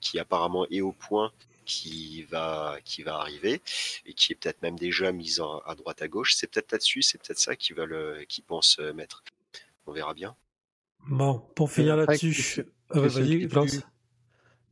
qui 0.00 0.18
apparemment 0.18 0.66
est 0.70 0.80
au 0.80 0.92
point, 0.92 1.32
qui 1.64 2.22
va, 2.24 2.78
qui 2.84 3.02
va 3.02 3.16
arriver 3.16 3.62
et 4.06 4.14
qui 4.14 4.32
est 4.32 4.36
peut-être 4.36 4.62
même 4.62 4.78
déjà 4.78 5.12
mise 5.12 5.40
à 5.66 5.74
droite 5.74 6.02
à 6.02 6.08
gauche. 6.08 6.34
C'est 6.34 6.48
peut-être 6.48 6.72
là-dessus, 6.72 7.02
c'est 7.02 7.18
peut-être 7.18 7.38
ça 7.38 7.56
qu'ils 7.56 7.76
veulent, 7.76 8.26
qu'ils 8.26 8.44
pensent 8.44 8.78
mettre. 8.94 9.22
On 9.86 9.92
verra 9.92 10.14
bien. 10.14 10.34
Bon, 11.06 11.38
pour 11.54 11.70
finir 11.70 11.96
là-dessus, 11.96 12.66
vas-y, 12.90 13.48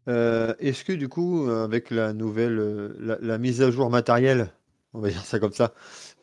euh, 0.08 0.54
est-ce 0.60 0.84
que 0.84 0.92
du 0.92 1.08
coup, 1.08 1.48
euh, 1.48 1.64
avec 1.64 1.90
la 1.90 2.12
nouvelle, 2.12 2.58
euh, 2.58 3.18
la, 3.20 3.38
mise 3.38 3.62
à 3.62 3.70
jour 3.70 3.90
matérielle, 3.90 4.52
on 4.94 5.00
va 5.00 5.08
dire 5.10 5.24
ça 5.24 5.38
comme 5.38 5.52
ça, 5.52 5.74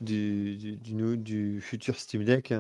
du, 0.02 0.56
du, 0.58 1.62
futur 1.62 1.98
Steam 1.98 2.24
Deck, 2.24 2.54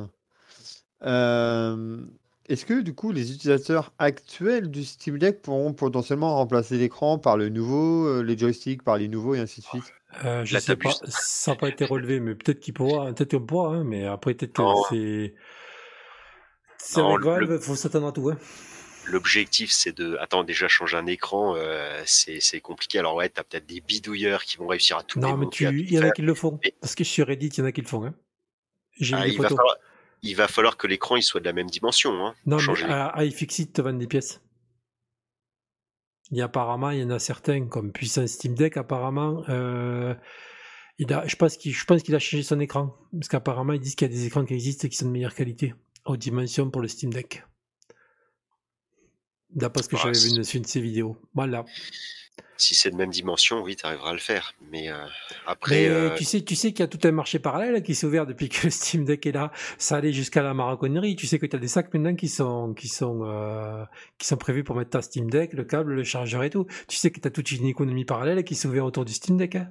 est-ce 2.49 2.65
que 2.65 2.82
du 2.82 2.93
coup, 2.93 3.13
les 3.13 3.32
utilisateurs 3.32 3.93
actuels 3.99 4.69
du 4.69 4.84
Steam 4.84 5.17
Deck 5.17 5.41
pourront 5.41 5.71
potentiellement 5.71 6.36
remplacer 6.36 6.78
l'écran 6.78 7.17
par 7.17 7.38
le 7.38 7.47
nouveau, 7.47 8.21
les 8.21 8.38
joysticks 8.38 8.84
par 8.84 8.97
les 8.97 9.07
nouveaux 9.07 9.34
et 9.34 9.39
ainsi 9.39 9.61
de 9.61 9.65
suite? 9.65 9.93
Je 10.43 10.57
sais 10.59 10.76
pas, 10.76 10.91
ça 11.07 11.51
n'a 11.51 11.57
pas 11.57 11.69
été 11.69 11.86
relevé, 11.86 12.19
mais 12.19 12.36
peut-être 12.36 12.59
qu'il 12.59 12.74
pourra, 12.74 13.13
peut-être 13.13 13.38
qu'on 13.38 13.45
pourra, 13.45 13.76
hein, 13.76 13.84
mais 13.86 14.05
après 14.05 14.34
peut-être 14.34 14.53
que 14.53 14.63
c'est. 14.89 15.36
C'est 16.78 17.01
Valve, 17.01 17.49
il 17.49 17.59
faut 17.59 17.76
s'attendre 17.76 18.07
à 18.07 18.11
tout. 18.11 18.30
Hein. 18.30 18.38
L'objectif, 19.06 19.72
c'est 19.72 19.91
de. 19.91 20.18
Attends, 20.20 20.43
déjà 20.43 20.68
changer 20.68 20.97
un 20.97 21.06
écran, 21.06 21.56
euh, 21.58 22.01
c'est 22.06 22.62
compliqué. 22.62 22.99
Alors, 22.99 23.16
ouais, 23.16 23.30
t'as 23.30 23.43
peut-être 23.43 23.66
des 23.66 23.82
bidouilleurs 23.82 24.43
qui 24.43 24.58
vont 24.58 24.68
réussir 24.68 24.97
à 24.97 25.04
tout 25.04 25.20
Non, 25.20 25.38
mais 25.38 25.47
il 25.60 25.91
y 25.91 25.99
en 25.99 26.04
a 26.04 26.12
qui 26.12 26.22
le 26.22 26.34
font. 26.34 26.60
Parce 26.80 26.95
que 26.95 27.04
sur 27.04 27.28
Reddit, 27.28 27.47
il 27.47 27.60
y 27.60 27.62
en 27.62 27.66
a 27.66 27.72
qui 27.72 27.82
le 27.82 27.88
font. 27.88 28.06
Hein. 28.06 28.14
J'ai 28.99 29.16
ah, 29.16 29.28
il, 29.28 29.38
va 29.41 29.49
falloir, 29.49 29.76
il 30.22 30.36
va 30.36 30.47
falloir 30.47 30.78
que 30.78 30.88
l'écran 30.88 31.16
il 31.16 31.24
soit 31.24 31.39
de 31.39 31.45
la 31.45 31.54
même 31.54 31.70
dimension. 31.70 32.26
Hein, 32.26 32.36
non, 32.45 32.58
mais 32.58 32.84
à, 32.84 33.24
iFixit 33.24 33.74
te 33.74 33.82
vendent 33.82 33.99
des 33.99 34.08
pièces. 34.08 34.41
Il 36.32 36.38
y 36.38 36.41
a, 36.41 36.45
apparemment, 36.45 36.91
il 36.91 36.99
y 36.99 37.04
en 37.04 37.10
a 37.10 37.20
certains, 37.20 37.68
comme 37.68 37.91
Puissance 37.91 38.32
Steam 38.32 38.56
Deck, 38.56 38.78
apparemment. 38.78 39.43
Euh, 39.49 40.16
il 40.97 41.12
a, 41.14 41.28
je 41.28 41.36
pense 41.36 41.58
qu'il 41.58 42.16
a 42.16 42.20
changé 42.20 42.43
son 42.43 42.60
écran. 42.60 42.95
Parce 43.12 43.28
qu'apparemment, 43.28 43.74
ils 43.74 43.80
disent 43.80 43.95
qu'il 43.95 44.08
y 44.08 44.12
a 44.12 44.14
des 44.14 44.26
écrans 44.26 44.45
qui 44.45 44.54
existent 44.54 44.88
et 44.88 44.89
qui 44.89 44.97
sont 44.97 45.08
de 45.08 45.12
meilleure 45.12 45.36
qualité. 45.36 45.74
Haute 46.06 46.20
dimension 46.20 46.70
pour 46.70 46.82
le 46.82 46.88
Steam 46.88 47.12
Deck. 47.12 47.43
D'après 49.56 49.84
ce 49.84 49.89
que 49.89 49.97
j'avais 49.97 50.18
vu 50.18 50.30
une, 50.30 50.43
une 50.54 50.62
de 50.62 50.68
ces 50.68 50.82
vidéos. 50.82 51.18
Voilà. 51.34 51.66
Si 52.56 52.76
c'est 52.76 52.91
de 52.91 52.95
même 52.95 53.10
dimension, 53.10 53.62
oui, 53.64 53.76
tu 53.76 53.86
arriveras 53.86 54.12
à 54.12 54.14
le 54.14 54.20
faire. 54.20 54.54
Mais 54.72 54.89
euh, 54.89 55.06
après. 55.47 55.88
Euh, 55.89 56.12
tu 56.16 56.24
sais, 56.24 56.41
tu 56.41 56.56
sais 56.56 56.72
qu'il 56.72 56.80
y 56.82 56.84
a 56.84 56.88
tout 56.88 56.99
un 57.06 57.12
marché 57.12 57.39
parallèle 57.39 57.82
qui 57.84 57.93
s'est 57.95 58.06
ouvert 58.08 58.26
depuis 58.26 58.47
que 58.49 58.70
Steam 58.70 59.06
Deck 59.06 59.26
est 59.26 59.32
là. 59.32 59.51
Ça 59.78 59.97
allait 59.97 60.14
jusqu'à 60.14 60.43
la 60.43 60.54
maraconnerie. 60.54 61.16
Tu 61.16 61.28
sais 61.28 61.39
que 61.39 61.45
tu 61.45 61.56
as 61.56 61.60
des 61.60 61.68
sacs 61.68 61.93
maintenant 61.93 62.16
qui 62.16 62.30
sont, 62.30 62.74
qui, 62.74 62.88
sont, 62.88 63.22
euh, 63.26 63.84
qui 64.18 64.28
sont 64.28 64.38
prévus 64.38 64.64
pour 64.64 64.76
mettre 64.76 64.91
ta 64.91 65.01
Steam 65.01 65.30
Deck, 65.30 65.54
le 65.54 65.64
câble, 65.66 65.93
le 65.93 66.04
chargeur 66.04 66.43
et 66.43 66.49
tout. 66.49 66.66
Tu 66.88 66.95
sais 66.97 67.12
que 67.12 67.20
tu 67.20 67.28
as 67.28 67.32
toute 67.32 67.51
une 67.51 67.66
économie 67.66 68.06
parallèle 68.06 68.43
qui 68.43 68.56
s'est 68.56 68.68
ouverte 68.68 68.88
autour 68.88 69.06
du 69.06 69.14
Steam 69.14 69.36
Deck. 69.38 69.56
Hein. 69.56 69.70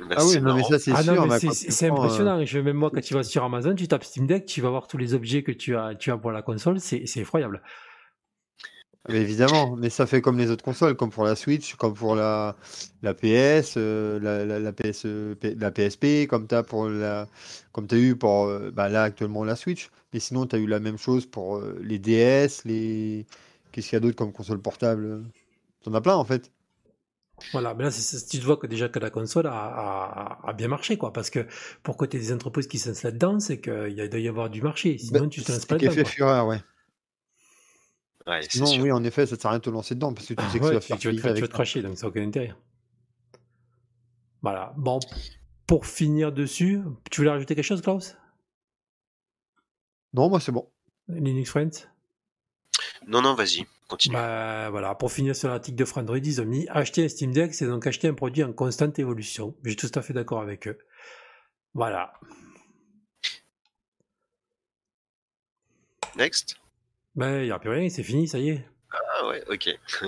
Bah, 0.00 0.16
Ah 0.18 0.24
oui, 0.24 0.32
c'est 0.32 0.40
non, 0.40 0.56
mais 0.56 0.64
ça, 0.64 0.78
c'est 0.78 0.90
Ah 0.94 1.02
sûr. 1.02 1.14
c'est- 1.54 1.86
euh, 1.86 1.92
impressionnant. 1.92 2.44
Je, 2.44 2.58
même 2.58 2.76
moi, 2.76 2.90
quand 2.92 3.00
tu 3.00 3.14
vas 3.14 3.22
sur 3.22 3.44
Amazon, 3.44 3.74
tu 3.74 3.86
tapes 3.88 4.04
Steam 4.04 4.26
Deck, 4.26 4.44
tu 4.44 4.60
vas 4.60 4.70
voir 4.70 4.86
tous 4.88 4.98
les 4.98 5.14
objets 5.14 5.42
que 5.44 5.52
tu 5.52 5.76
as, 5.76 5.94
tu 5.94 6.10
as 6.10 6.18
pour 6.18 6.32
la 6.32 6.42
console. 6.42 6.80
C'est 6.80 7.06
c'est 7.06 7.20
effroyable. 7.20 7.62
Mais 9.08 9.20
évidemment, 9.22 9.76
mais 9.76 9.90
ça 9.90 10.06
fait 10.06 10.20
comme 10.20 10.38
les 10.38 10.50
autres 10.50 10.64
consoles, 10.64 10.94
comme 10.96 11.10
pour 11.10 11.24
la 11.24 11.34
Switch, 11.36 11.74
comme 11.76 11.94
pour 11.94 12.14
la, 12.14 12.56
la 13.02 13.14
PS, 13.14 13.74
euh, 13.76 14.20
la, 14.20 14.44
la, 14.44 14.58
la 14.60 14.72
PS, 14.72 15.06
la 15.06 15.70
PSP, 15.70 16.26
comme 16.28 16.46
tu 16.46 16.54
as 16.54 16.62
pour 16.62 16.88
la, 16.88 17.28
comme 17.72 17.86
t'as 17.86 17.96
eu 17.96 18.16
pour 18.16 18.44
euh, 18.46 18.70
bah, 18.70 18.88
là 18.88 19.04
actuellement 19.04 19.44
la 19.44 19.56
Switch. 19.56 19.90
Mais 20.12 20.20
sinon, 20.20 20.46
tu 20.46 20.56
as 20.56 20.58
eu 20.58 20.66
la 20.66 20.80
même 20.80 20.98
chose 20.98 21.26
pour 21.26 21.56
euh, 21.58 21.78
les 21.82 21.98
DS, 21.98 22.64
les. 22.64 23.26
Qu'est-ce 23.72 23.88
qu'il 23.88 23.96
y 23.96 23.98
a 23.98 24.00
d'autre 24.00 24.16
comme 24.16 24.32
console 24.32 24.60
portable? 24.60 25.22
T'en 25.82 25.94
as 25.94 26.00
plein 26.02 26.16
en 26.16 26.24
fait. 26.24 26.52
Voilà, 27.52 27.72
mais 27.74 27.84
là, 27.84 27.90
c'est- 27.90 28.02
c'est- 28.02 28.26
tu 28.28 28.38
te 28.40 28.44
vois 28.44 28.56
que 28.58 28.66
déjà 28.66 28.88
que 28.88 28.98
la 28.98 29.10
console 29.10 29.46
a, 29.46 29.52
a- 29.52 30.48
a 30.48 30.52
bien 30.52 30.68
marché, 30.68 30.98
quoi. 30.98 31.12
Parce 31.12 31.30
que 31.30 31.46
pour 31.82 31.96
côté 31.96 32.18
des 32.18 32.32
entreprises 32.32 32.66
qui 32.68 32.78
s'instalent 32.78 33.12
là-dedans, 33.12 33.40
c'est 33.40 33.60
qu'il 33.60 34.08
doit 34.10 34.20
y 34.20 34.28
avoir 34.28 34.50
du 34.50 34.60
marché. 34.62 34.98
Sinon, 34.98 35.28
Bah, 35.28 35.28
tu 35.28 35.42
te 35.42 35.50
lances 35.52 35.64
c'est 35.64 35.68
pas 35.68 35.76
ce 35.76 35.76
qui 35.76 35.90
fait 35.90 36.04
fureur, 36.04 36.46
ouais. 36.46 36.60
Ouais, 38.28 38.42
Sinon, 38.48 38.66
sûr. 38.66 38.82
oui, 38.82 38.92
en 38.92 39.02
effet, 39.04 39.26
ça 39.26 39.36
sert 39.36 39.46
à 39.46 39.50
rien 39.52 39.58
de 39.58 39.64
te 39.64 39.70
lancer 39.70 39.94
dedans 39.94 40.12
parce 40.12 40.26
que 40.26 40.34
tu 40.34 40.44
sais 40.50 40.58
que 40.58 40.64
Ouais, 40.64 40.68
ça 40.68 40.74
va 40.74 40.80
tu, 40.80 40.86
faire 40.86 40.98
tu 40.98 41.08
vas 41.08 41.14
te, 41.14 41.20
faillite 41.20 41.22
tu 41.22 41.22
vas 41.22 41.30
avec 41.30 41.44
te 41.50 41.54
cracher, 41.54 41.82
donc 41.82 41.96
ça 41.96 42.06
n'a 42.06 42.10
aucun 42.10 42.22
intérêt. 42.26 42.54
Voilà. 44.42 44.74
Bon, 44.76 45.00
pour 45.66 45.86
finir 45.86 46.30
dessus, 46.30 46.80
tu 47.10 47.20
voulais 47.22 47.30
rajouter 47.30 47.54
quelque 47.54 47.64
chose, 47.64 47.80
Klaus? 47.80 48.16
Non, 50.12 50.28
moi 50.28 50.40
c'est 50.40 50.52
bon. 50.52 50.68
Linux 51.08 51.50
Friends? 51.50 51.88
Non, 53.06 53.22
non, 53.22 53.34
vas-y, 53.34 53.66
continue. 53.88 54.14
Bah, 54.14 54.68
voilà, 54.70 54.94
pour 54.94 55.10
finir 55.10 55.34
sur 55.34 55.48
l'article 55.48 55.76
de 55.78 55.84
Frandroid, 55.86 56.18
ils 56.18 56.40
ont 56.42 56.44
mis 56.44 56.68
acheter 56.68 57.04
un 57.04 57.08
Steam 57.08 57.32
Deck, 57.32 57.54
c'est 57.54 57.66
donc 57.66 57.86
acheter 57.86 58.08
un 58.08 58.14
produit 58.14 58.44
en 58.44 58.52
constante 58.52 58.98
évolution. 58.98 59.54
Je 59.62 59.70
suis 59.70 59.76
tout 59.76 59.90
à 59.94 60.02
fait 60.02 60.12
d'accord 60.12 60.42
avec 60.42 60.68
eux. 60.68 60.78
Voilà. 61.72 62.12
Next. 66.16 66.56
Ben, 67.18 67.40
il 67.40 67.44
n'y 67.44 67.50
a 67.50 67.58
plus 67.58 67.68
rien, 67.70 67.88
c'est 67.90 68.02
fini, 68.02 68.26
ça 68.28 68.38
y 68.38 68.48
est. 68.48 68.64
Ah 68.90 69.26
ouais, 69.28 69.42
ok. 69.50 69.68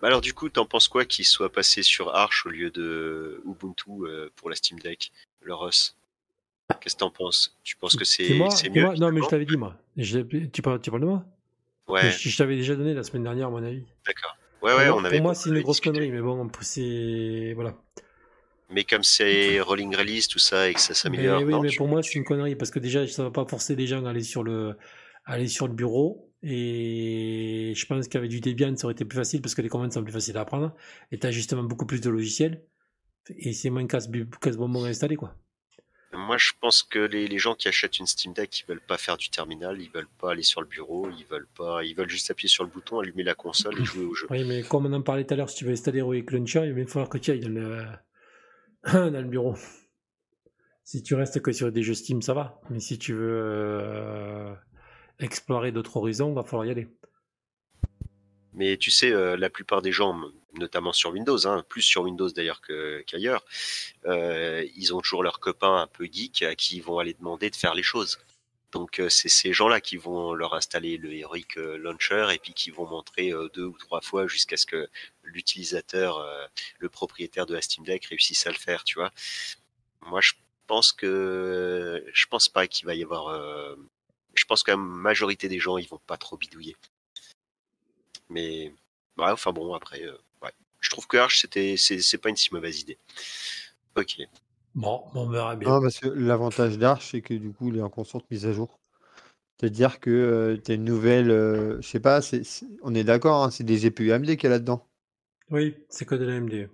bah 0.00 0.06
alors 0.08 0.20
du 0.20 0.32
coup, 0.34 0.48
t'en 0.48 0.64
penses 0.64 0.88
quoi 0.88 1.04
qu'il 1.04 1.24
soit 1.24 1.50
passé 1.50 1.82
sur 1.82 2.14
Arch 2.14 2.46
au 2.46 2.50
lieu 2.50 2.70
de 2.70 3.42
Ubuntu 3.46 3.90
euh, 4.04 4.30
pour 4.36 4.50
la 4.50 4.56
Steam 4.56 4.78
Deck, 4.78 5.10
le 5.40 5.54
Rus 5.54 5.96
Qu'est-ce 6.80 6.94
que 6.94 7.00
t'en 7.00 7.10
penses? 7.10 7.56
Tu 7.64 7.76
penses 7.76 7.96
que 7.96 8.04
c'est 8.04 8.28
mieux 8.70 8.84
Non, 8.98 9.10
mais 9.10 9.22
je 9.22 9.28
t'avais 9.28 9.44
dit, 9.44 9.56
moi. 9.56 9.76
Je- 9.96 10.20
tu, 10.20 10.62
parles, 10.62 10.80
tu 10.80 10.90
parles 10.90 11.02
de 11.02 11.06
moi? 11.06 11.24
Ouais, 11.88 12.08
Je, 12.10 12.28
je 12.28 12.36
t'avais 12.38 12.56
déjà 12.56 12.76
donné 12.76 12.94
la 12.94 13.02
semaine 13.02 13.24
dernière, 13.24 13.48
à 13.48 13.50
mon 13.50 13.62
avis. 13.64 13.84
d'accord. 14.06 14.36
Ouais, 14.62 14.74
ouais, 14.74 14.88
pour 14.88 14.98
on 14.98 15.00
moi, 15.00 15.08
avait. 15.08 15.16
pour 15.16 15.24
moi, 15.24 15.34
c'est 15.34 15.48
une 15.50 15.60
grosse 15.60 15.76
discuté. 15.78 15.90
connerie, 15.90 16.12
mais 16.12 16.20
bon, 16.20 16.48
c'est. 16.60 17.52
Voilà. 17.54 17.74
Mais 18.70 18.84
comme 18.84 19.02
c'est 19.02 19.60
rolling 19.60 19.96
release, 19.96 20.28
tout 20.28 20.38
ça, 20.38 20.68
et 20.68 20.74
que 20.74 20.80
ça 20.80 20.94
s'améliore, 20.94 21.40
Mais 21.40 21.44
oui, 21.44 21.52
non, 21.54 21.60
mais 21.60 21.72
pour 21.72 21.88
moi, 21.88 22.02
c'est 22.04 22.14
une 22.14 22.24
connerie 22.24 22.54
parce 22.54 22.70
que 22.70 22.78
déjà, 22.78 23.06
ça 23.08 23.24
va 23.24 23.30
pas 23.32 23.44
forcer 23.46 23.74
les 23.74 23.86
gens 23.88 24.04
à 24.04 24.10
aller 24.10 24.22
sur 24.22 24.44
le, 24.44 24.76
à 25.24 25.32
aller 25.32 25.48
sur 25.48 25.66
le 25.66 25.74
bureau. 25.74 26.29
Et 26.42 27.74
je 27.76 27.86
pense 27.86 28.08
qu'avec 28.08 28.30
du 28.30 28.40
Debian, 28.40 28.74
ça 28.76 28.86
aurait 28.86 28.92
été 28.92 29.04
plus 29.04 29.18
facile 29.18 29.42
parce 29.42 29.54
que 29.54 29.62
les 29.62 29.68
commandes 29.68 29.92
sont 29.92 30.02
plus 30.02 30.12
faciles 30.12 30.36
à 30.38 30.40
apprendre. 30.40 30.74
Et 31.12 31.18
tu 31.18 31.26
as 31.26 31.30
justement 31.30 31.62
beaucoup 31.62 31.86
plus 31.86 32.00
de 32.00 32.08
logiciels. 32.08 32.62
Et 33.28 33.52
c'est 33.52 33.70
moins 33.70 33.86
casse, 33.86 34.08
casse 34.40 34.56
bonbon 34.56 34.84
à 34.84 34.88
installer, 34.88 35.16
quoi. 35.16 35.36
Moi, 36.12 36.38
je 36.38 36.52
pense 36.60 36.82
que 36.82 36.98
les, 36.98 37.28
les 37.28 37.38
gens 37.38 37.54
qui 37.54 37.68
achètent 37.68 37.98
une 37.98 38.06
Steam 38.06 38.32
Deck, 38.32 38.60
ils 38.60 38.66
veulent 38.66 38.80
pas 38.80 38.98
faire 38.98 39.16
du 39.16 39.30
terminal, 39.30 39.80
ils 39.80 39.90
veulent 39.90 40.08
pas 40.18 40.32
aller 40.32 40.42
sur 40.42 40.60
le 40.60 40.66
bureau, 40.66 41.08
ils 41.16 41.24
veulent 41.26 41.46
pas, 41.56 41.84
ils 41.84 41.94
veulent 41.94 42.08
juste 42.08 42.30
appuyer 42.30 42.48
sur 42.48 42.64
le 42.64 42.70
bouton, 42.70 42.98
allumer 42.98 43.22
la 43.22 43.34
console 43.34 43.80
et 43.80 43.84
jouer 43.84 44.04
au 44.04 44.14
jeu. 44.14 44.26
Oui, 44.30 44.44
mais 44.44 44.62
comme 44.62 44.86
on 44.86 44.92
en 44.92 45.02
parlait 45.02 45.24
tout 45.24 45.34
à 45.34 45.36
l'heure, 45.36 45.50
si 45.50 45.56
tu 45.56 45.66
veux 45.66 45.72
installer 45.72 45.98
Heroic 45.98 46.24
Launcher, 46.30 46.66
il 46.66 46.72
va 46.72 46.84
falloir 46.86 47.08
que 47.08 47.18
tu 47.18 47.30
ailles 47.30 47.40
dans 47.40 47.48
le, 47.48 47.84
dans 48.92 49.22
le 49.22 49.28
bureau. 49.28 49.54
Si 50.82 51.04
tu 51.04 51.14
restes 51.14 51.40
que 51.40 51.52
sur 51.52 51.70
des 51.70 51.84
jeux 51.84 51.94
Steam, 51.94 52.22
ça 52.22 52.34
va. 52.34 52.60
Mais 52.70 52.80
si 52.80 52.98
tu 52.98 53.12
veux 53.12 53.30
euh, 53.30 54.52
explorer 55.20 55.72
d'autres 55.72 55.96
horizons, 55.96 56.32
va 56.32 56.42
falloir 56.42 56.66
y 56.66 56.70
aller. 56.70 56.88
Mais 58.52 58.76
tu 58.76 58.90
sais, 58.90 59.12
euh, 59.12 59.36
la 59.36 59.48
plupart 59.48 59.80
des 59.82 59.92
gens, 59.92 60.20
notamment 60.54 60.92
sur 60.92 61.12
Windows, 61.12 61.46
hein, 61.46 61.64
plus 61.68 61.82
sur 61.82 62.02
Windows 62.02 62.28
d'ailleurs 62.30 62.60
qu'ailleurs, 63.06 63.44
euh, 64.06 64.66
ils 64.76 64.92
ont 64.94 65.00
toujours 65.00 65.22
leurs 65.22 65.40
copains 65.40 65.76
un 65.76 65.86
peu 65.86 66.06
geeks 66.10 66.42
à 66.42 66.54
qui 66.54 66.76
ils 66.76 66.82
vont 66.82 66.98
aller 66.98 67.14
demander 67.14 67.50
de 67.50 67.56
faire 67.56 67.74
les 67.74 67.82
choses. 67.82 68.18
Donc 68.72 69.00
euh, 69.00 69.08
c'est 69.08 69.28
ces 69.28 69.52
gens-là 69.52 69.80
qui 69.80 69.96
vont 69.96 70.32
leur 70.34 70.54
installer 70.54 70.96
le 70.96 71.12
Heroic 71.12 71.56
Launcher 71.56 72.28
et 72.32 72.38
puis 72.38 72.52
qui 72.52 72.70
vont 72.70 72.86
montrer 72.86 73.32
deux 73.54 73.64
ou 73.64 73.76
trois 73.78 74.00
fois 74.00 74.26
jusqu'à 74.26 74.56
ce 74.56 74.66
que 74.66 74.88
l'utilisateur, 75.22 76.24
le 76.78 76.88
propriétaire 76.88 77.46
de 77.46 77.54
la 77.54 77.62
Steam 77.62 77.84
Deck 77.84 78.06
réussisse 78.06 78.46
à 78.46 78.50
le 78.50 78.56
faire, 78.56 78.84
tu 78.84 78.98
vois. 78.98 79.10
Moi, 80.02 80.20
je 80.20 80.32
pense 80.66 80.92
que 80.92 82.04
je 82.12 82.26
pense 82.26 82.48
pas 82.48 82.66
qu'il 82.66 82.86
va 82.86 82.94
y 82.94 83.02
avoir. 83.02 83.76
Euh, 84.46 84.46
je 84.46 84.46
pense 84.46 84.62
que 84.62 84.70
la 84.70 84.76
majorité 84.76 85.48
des 85.48 85.58
gens, 85.58 85.78
ils 85.78 85.88
vont 85.88 86.00
pas 86.06 86.16
trop 86.16 86.36
bidouiller. 86.36 86.76
Mais 88.28 88.72
ouais, 89.18 89.30
enfin 89.30 89.52
bon, 89.52 89.74
après, 89.74 90.02
euh, 90.02 90.16
ouais. 90.42 90.52
Je 90.80 90.90
trouve 90.90 91.06
que 91.06 91.16
Arch, 91.16 91.40
c'était, 91.40 91.76
c'est, 91.76 92.00
c'est 92.00 92.18
pas 92.18 92.30
une 92.30 92.36
si 92.36 92.54
mauvaise 92.54 92.80
idée. 92.80 92.98
Ok. 93.96 94.16
Bon, 94.74 95.02
on 95.14 95.28
verra 95.28 95.56
bien. 95.56 95.68
Non, 95.68 95.82
parce 95.82 95.98
que 95.98 96.08
l'avantage 96.08 96.78
d'Arch, 96.78 97.08
c'est 97.10 97.22
que 97.22 97.34
du 97.34 97.52
coup, 97.52 97.68
il 97.68 97.78
est 97.78 97.82
en 97.82 97.90
constante 97.90 98.24
mise 98.30 98.46
à 98.46 98.52
jour. 98.52 98.78
C'est-à-dire 99.60 100.00
que 100.00 100.58
tu 100.64 100.72
as 100.72 100.74
une 100.74 100.84
nouvelle. 100.84 101.30
euh, 101.30 101.80
je 101.82 101.88
sais 101.88 102.00
pas, 102.00 102.20
on 102.82 102.94
est 102.94 103.04
d'accord, 103.04 103.44
hein, 103.44 103.50
c'est 103.50 103.64
des 103.64 103.76
GPU 103.78 104.12
AMD 104.12 104.36
qu'il 104.36 104.44
y 104.44 104.46
a 104.46 104.50
là-dedans. 104.50 104.86
Oui, 105.50 105.76
c'est 105.88 106.06
que 106.06 106.14
de 106.14 106.24
l'AMD. 106.24 106.70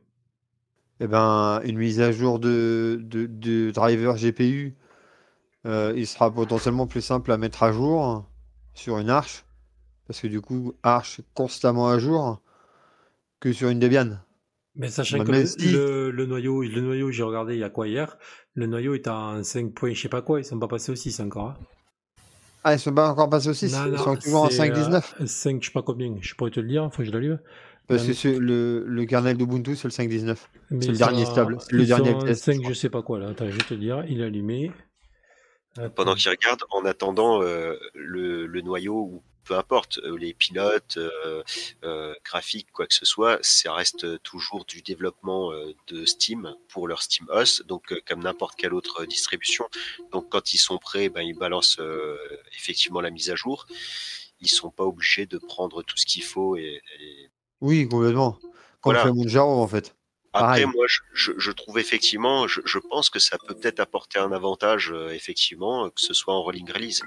Eh 1.00 1.06
ben, 1.06 1.60
une 1.64 1.78
mise 1.78 2.00
à 2.00 2.12
jour 2.12 2.38
de, 2.38 2.98
de, 3.02 3.26
de 3.26 3.70
driver 3.70 4.16
GPU, 4.16 4.76
euh, 5.66 5.92
il 5.96 6.06
sera 6.06 6.32
potentiellement 6.32 6.86
plus 6.86 7.02
simple 7.02 7.32
à 7.32 7.38
mettre 7.38 7.62
à 7.62 7.72
jour 7.72 8.24
sur 8.74 8.98
une 8.98 9.10
Arch. 9.10 9.44
Parce 10.06 10.20
que 10.20 10.28
du 10.28 10.40
coup, 10.42 10.74
Arch 10.82 11.20
est 11.20 11.26
constamment 11.34 11.88
à 11.88 11.98
jour 11.98 12.40
que 13.40 13.52
sur 13.52 13.70
une 13.70 13.78
Debian. 13.80 14.18
Mais 14.76 14.90
sachant 14.90 15.18
Bah, 15.18 15.24
que 15.24 15.32
même 15.32 15.46
si- 15.46 15.56
le, 15.58 16.12
le 16.12 16.24
noyau, 16.26 16.62
le 16.62 16.80
noyau, 16.80 17.10
j'ai 17.10 17.24
regardé 17.24 17.54
il 17.54 17.58
y 17.58 17.64
a 17.64 17.70
quoi 17.70 17.88
hier, 17.88 18.16
le 18.54 18.66
noyau 18.68 18.94
est 18.94 19.08
en 19.08 19.42
5 19.42 19.74
points, 19.74 19.92
je 19.92 20.02
sais 20.02 20.08
pas 20.08 20.22
quoi, 20.22 20.38
ils 20.38 20.44
sont 20.44 20.58
pas 20.60 20.68
passés 20.68 20.92
au 20.92 20.94
6 20.94 21.18
encore. 21.18 21.48
hein. 21.48 21.58
Ah, 22.64 22.74
ils 22.74 22.78
sont 22.78 22.92
pas 22.92 23.08
encore 23.10 23.30
passés 23.30 23.48
au 23.48 23.54
6, 23.54 23.72
Non, 23.72 23.86
ils 23.90 23.98
non, 23.98 23.98
sont 23.98 24.16
toujours 24.16 24.42
en 24.42 24.50
c'est, 24.50 24.50
5.19. 24.50 25.14
euh, 25.20 25.26
5, 25.26 25.62
je 25.62 25.66
sais 25.68 25.72
pas 25.72 25.82
combien, 25.82 26.16
je 26.20 26.34
pourrais 26.34 26.50
te 26.50 26.60
le 26.60 26.68
dire, 26.68 26.88
faut 26.90 26.98
que 26.98 27.04
je 27.04 27.12
le 27.12 27.20
lise. 27.20 27.38
Parce 27.88 28.04
que 28.04 28.12
c'est 28.12 28.38
le, 28.38 28.84
le 28.86 29.04
kernel 29.06 29.36
d'Ubuntu, 29.36 29.74
c'est 29.76 29.88
le 29.88 29.92
5.19. 29.92 30.48
Mais 30.70 30.78
C'est 30.80 30.92
le 30.92 30.98
dernier 30.98 31.24
stable, 31.26 31.58
le 31.70 31.86
dernier 31.86 32.10
sont 32.10 32.30
en 32.30 32.32
LTS, 32.32 32.48
je 32.50 32.54
5, 32.54 32.60
crois. 32.60 32.72
je 32.72 32.72
sais 32.72 32.90
pas 32.90 33.02
quoi 33.02 33.18
là, 33.18 33.28
attends, 33.30 33.50
je 33.50 33.56
vais 33.56 33.64
te 33.64 33.74
le 33.74 33.80
dire, 33.80 34.04
il 34.08 34.20
est 34.20 34.24
allumé. 34.24 34.70
Pendant 35.94 36.14
qu'il 36.14 36.30
regarde, 36.30 36.62
en 36.70 36.84
attendant 36.84 37.42
euh, 37.42 37.78
le, 37.94 38.46
le 38.46 38.60
noyau 38.60 38.94
ou 38.94 39.22
peu 39.44 39.56
importe, 39.56 39.98
euh, 39.98 40.16
les 40.18 40.34
pilotes, 40.34 40.96
euh, 40.96 41.42
euh, 41.84 42.14
graphiques, 42.24 42.70
quoi 42.72 42.86
que 42.86 42.94
ce 42.94 43.06
soit, 43.06 43.38
ça 43.42 43.72
reste 43.72 44.20
toujours 44.22 44.64
du 44.64 44.82
développement 44.82 45.52
euh, 45.52 45.72
de 45.86 46.04
Steam 46.04 46.54
pour 46.68 46.88
leur 46.88 47.00
Steam 47.02 47.26
OS, 47.30 47.62
donc 47.64 47.92
euh, 47.92 48.00
comme 48.06 48.22
n'importe 48.22 48.56
quelle 48.56 48.74
autre 48.74 49.04
distribution. 49.06 49.66
Donc 50.12 50.28
quand 50.30 50.52
ils 50.52 50.58
sont 50.58 50.78
prêts, 50.78 51.08
ben, 51.08 51.22
ils 51.22 51.38
balancent 51.38 51.78
euh, 51.78 52.18
effectivement 52.56 53.00
la 53.00 53.10
mise 53.10 53.30
à 53.30 53.36
jour. 53.36 53.66
Ils 54.40 54.48
sont 54.48 54.70
pas 54.70 54.84
obligés 54.84 55.26
de 55.26 55.38
prendre 55.38 55.82
tout 55.82 55.96
ce 55.96 56.04
qu'il 56.04 56.24
faut 56.24 56.56
et, 56.56 56.82
et 57.00 57.30
Oui, 57.60 57.88
complètement. 57.88 58.32
Comme 58.80 58.94
Voilà. 58.94 59.04
fait 59.04 59.12
Monjaro, 59.12 59.62
en 59.62 59.68
fait. 59.68 59.95
Après, 60.36 60.62
Pareil. 60.62 60.66
moi, 60.66 60.86
je, 60.86 61.00
je, 61.14 61.32
je 61.38 61.50
trouve 61.50 61.78
effectivement, 61.78 62.46
je, 62.46 62.60
je 62.64 62.78
pense 62.78 63.08
que 63.08 63.18
ça 63.18 63.38
peut 63.38 63.54
peut-être 63.54 63.80
apporter 63.80 64.18
un 64.18 64.32
avantage, 64.32 64.92
euh, 64.92 65.08
effectivement, 65.10 65.88
que 65.88 66.00
ce 66.00 66.12
soit 66.12 66.34
en 66.34 66.42
rolling 66.42 66.70
release. 66.70 67.02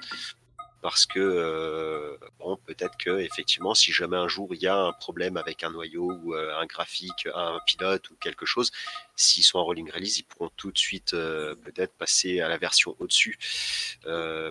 Parce 0.81 1.05
que, 1.05 1.19
euh, 1.19 2.17
bon, 2.39 2.55
peut-être 2.65 2.97
que, 2.97 3.19
effectivement, 3.19 3.75
si 3.75 3.91
jamais 3.91 4.15
un 4.15 4.29
jour 4.29 4.55
il 4.55 4.61
y 4.61 4.67
a 4.67 4.77
un 4.77 4.93
problème 4.93 5.35
avec 5.35 5.63
un 5.63 5.71
noyau 5.71 6.09
ou 6.23 6.33
euh, 6.33 6.57
un 6.57 6.65
graphique, 6.65 7.27
un 7.35 7.59
pilote 7.67 8.09
ou 8.09 8.15
quelque 8.15 8.45
chose, 8.45 8.71
s'ils 9.17 9.43
sont 9.43 9.59
en 9.59 9.65
rolling 9.65 9.91
release, 9.91 10.19
ils 10.19 10.23
pourront 10.23 10.49
tout 10.55 10.71
de 10.71 10.77
suite 10.77 11.11
peut-être 11.11 11.93
passer 11.97 12.39
à 12.39 12.47
la 12.47 12.57
version 12.57 12.95
au-dessus 12.99 13.37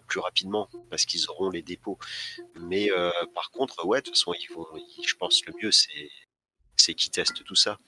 plus 0.07 0.21
rapidement 0.21 0.69
parce 0.91 1.07
qu'ils 1.07 1.31
auront 1.31 1.49
les 1.49 1.63
dépôts. 1.63 1.99
Mais 2.57 2.91
par 3.35 3.51
contre, 3.51 3.87
ouais, 3.87 4.01
de 4.03 4.05
toute 4.05 4.15
façon, 4.17 4.35
ils 4.35 4.53
vont, 4.55 4.67
ils- 4.77 5.09
je 5.09 5.15
pense 5.17 5.43
le 5.47 5.55
mieux, 5.63 5.73
c'est 5.73 6.11
c'est 6.77 6.95
qu'ils 6.95 7.11
testent 7.11 7.43
tout 7.43 7.57
ça. 7.57 7.79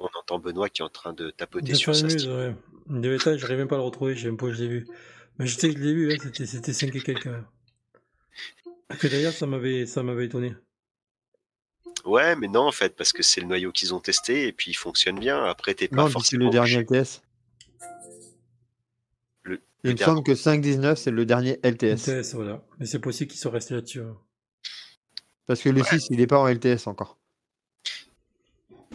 On 0.00 0.08
entend 0.18 0.38
Benoît 0.38 0.68
qui 0.68 0.82
est 0.82 0.84
en 0.84 0.88
train 0.88 1.12
de 1.12 1.30
tapoter 1.30 1.72
De 1.72 1.76
sur 1.76 1.94
sa 1.94 2.08
Steam. 2.08 2.30
ouais. 2.32 2.54
J'arrive 3.38 3.58
même 3.58 3.68
pas 3.68 3.76
à 3.76 3.78
le 3.78 3.84
retrouver, 3.84 4.14
je 4.14 4.20
sais 4.22 4.26
même 4.26 4.36
pas 4.36 4.46
où 4.46 4.52
je 4.52 4.62
l'ai 4.62 4.68
vu. 4.68 4.86
Mais 5.38 5.46
je 5.46 5.56
sais 5.58 5.68
que 5.72 5.78
je 5.78 5.82
l'ai 5.84 5.94
vu, 5.94 6.12
hein, 6.12 6.16
c'était, 6.22 6.46
c'était 6.46 6.72
5 6.72 6.94
et 6.94 7.00
quelques. 7.00 7.26
hein. 7.26 7.46
Que 8.98 9.06
d'ailleurs, 9.08 9.32
ça 9.32 9.46
m'avait, 9.46 9.86
ça 9.86 10.02
m'avait 10.02 10.26
étonné. 10.26 10.54
Ouais, 12.04 12.36
mais 12.36 12.48
non, 12.48 12.62
en 12.66 12.72
fait, 12.72 12.94
parce 12.96 13.12
que 13.12 13.22
c'est 13.22 13.40
le 13.40 13.46
noyau 13.46 13.72
qu'ils 13.72 13.94
ont 13.94 14.00
testé 14.00 14.46
et 14.46 14.52
puis 14.52 14.70
il 14.70 14.74
fonctionne 14.74 15.18
bien. 15.18 15.42
Après, 15.44 15.74
t'es 15.74 15.88
pas 15.88 15.96
Non, 15.96 16.06
c'est 16.06 16.12
forcément 16.12 16.44
le 16.46 16.50
dernier 16.50 16.74
LTS. 16.80 17.22
Le- 19.42 19.60
Il 19.84 19.88
le 19.88 19.90
me 19.92 19.94
dernier. 19.96 20.14
semble 20.16 20.22
que 20.26 20.32
5.19, 20.34 20.96
c'est 20.96 21.10
le 21.10 21.24
dernier 21.24 21.58
LTS. 21.62 22.08
LTS, 22.08 22.34
voilà. 22.34 22.62
Mais 22.78 22.86
c'est 22.86 22.98
possible 22.98 23.30
qu'ils 23.30 23.40
soient 23.40 23.50
restés 23.52 23.74
là-dessus. 23.74 24.00
hein. 24.02 24.16
Parce 25.46 25.62
que 25.62 25.68
le 25.70 25.82
6, 25.82 26.08
il 26.10 26.18
n'est 26.18 26.26
pas 26.26 26.38
en 26.38 26.46
LTS 26.48 26.86
encore. 26.86 27.18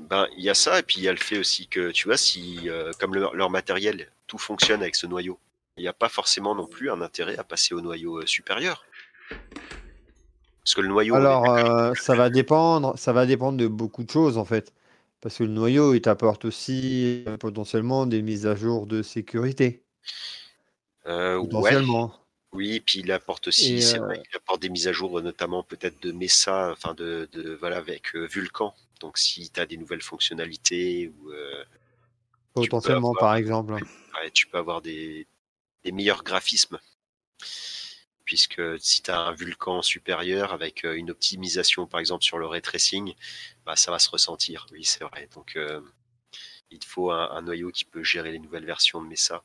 Ben, 0.10 0.28
il 0.38 0.44
y 0.44 0.50
a 0.50 0.56
ça, 0.56 0.80
et 0.80 0.84
puis 0.84 0.98
il 0.98 1.04
y 1.04 1.08
a 1.08 1.12
le 1.12 1.18
fait 1.20 1.38
aussi 1.38 1.68
que, 1.68 1.92
tu 1.92 2.08
vois, 2.08 2.18
si, 2.18 2.68
euh, 2.68 2.92
comme 3.00 3.14
leur, 3.14 3.36
leur 3.36 3.52
matériel, 3.52 4.12
tout 4.26 4.40
fonctionne 4.40 4.82
avec 4.82 4.96
ce 4.96 5.06
noyau, 5.06 5.40
il 5.78 5.84
n'y 5.84 5.88
a 5.88 5.94
pas 5.94 6.10
forcément 6.10 6.56
non 6.56 6.66
plus 6.66 6.90
un 6.90 7.02
intérêt 7.02 7.38
à 7.38 7.44
passer 7.44 7.76
au 7.76 7.82
noyau 7.82 8.18
euh, 8.18 8.26
supérieur. 8.26 8.86
Parce 10.64 10.74
que 10.76 10.82
le 10.82 10.88
noyau. 10.88 11.16
Alors, 11.16 11.50
euh, 11.52 11.94
ça 11.96 12.16
va 12.16 12.30
dépendre, 12.30 12.98
ça 12.98 13.14
va 13.14 13.26
dépendre 13.26 13.58
de 13.58 13.68
beaucoup 13.68 14.04
de 14.04 14.10
choses 14.10 14.38
en 14.38 14.46
fait. 14.46 14.74
Parce 15.22 15.38
que 15.38 15.44
le 15.44 15.50
noyau, 15.50 15.94
il 15.94 16.02
t'apporte 16.02 16.46
aussi 16.46 17.26
potentiellement 17.40 18.06
des 18.06 18.22
mises 18.22 18.48
à 18.48 18.56
jour 18.56 18.88
de 18.88 19.02
sécurité. 19.02 19.84
euh, 21.08 21.38
ouais, 21.38 21.50
Potentiellement. 21.50 22.14
oui, 22.54 22.80
puis 22.80 23.00
il 23.00 23.12
apporte 23.12 23.48
aussi, 23.48 23.82
c'est 23.82 23.98
vrai, 24.00 24.22
il 24.32 24.38
apporte 24.38 24.62
des 24.62 24.70
mises 24.70 24.88
à 24.88 24.92
jour, 24.92 25.22
notamment 25.22 25.64
peut-être 25.64 26.02
de 26.02 26.12
Mesa, 26.12 26.72
enfin 26.72 26.94
de, 26.94 27.28
de 27.34 27.54
voilà, 27.60 27.78
avec 27.78 28.16
Vulkan. 28.16 28.74
Donc 29.00 29.18
si 29.18 29.50
tu 29.50 29.60
as 29.60 29.66
des 29.66 29.78
nouvelles 29.78 30.02
fonctionnalités 30.02 31.12
ou 31.20 31.32
euh, 31.32 31.64
Potentiellement, 32.54 33.12
avoir, 33.12 33.20
par 33.20 33.36
exemple. 33.36 33.74
ouais, 33.74 34.32
tu 34.32 34.48
peux 34.48 34.58
avoir 34.58 34.82
des, 34.82 35.28
des 35.84 35.92
meilleurs 35.92 36.24
graphismes. 36.24 36.80
Puisque 38.26 38.62
si 38.80 39.02
tu 39.02 39.12
as 39.12 39.20
un 39.20 39.34
Vulkan 39.34 39.82
supérieur 39.82 40.54
avec 40.54 40.86
euh, 40.86 40.94
une 40.94 41.10
optimisation, 41.10 41.88
par 41.88 42.00
exemple, 42.00 42.24
sur 42.24 42.38
le 42.38 42.46
ray 42.46 42.62
tracing, 42.62 43.16
bah, 43.66 43.76
ça 43.76 43.92
va 43.92 44.00
se 44.00 44.10
ressentir. 44.10 44.68
Oui, 44.72 44.84
c'est 44.84 45.04
vrai. 45.04 45.28
Donc, 45.34 45.56
euh, 45.56 45.82
il 46.70 46.80
te 46.80 46.86
faut 46.86 47.12
un, 47.12 47.32
un 47.32 47.42
noyau 47.42 47.72
qui 47.72 47.86
peut 47.86 48.04
gérer 48.04 48.32
les 48.32 48.40
nouvelles 48.40 48.66
versions 48.66 49.02
de 49.02 49.08
Mesa. 49.08 49.44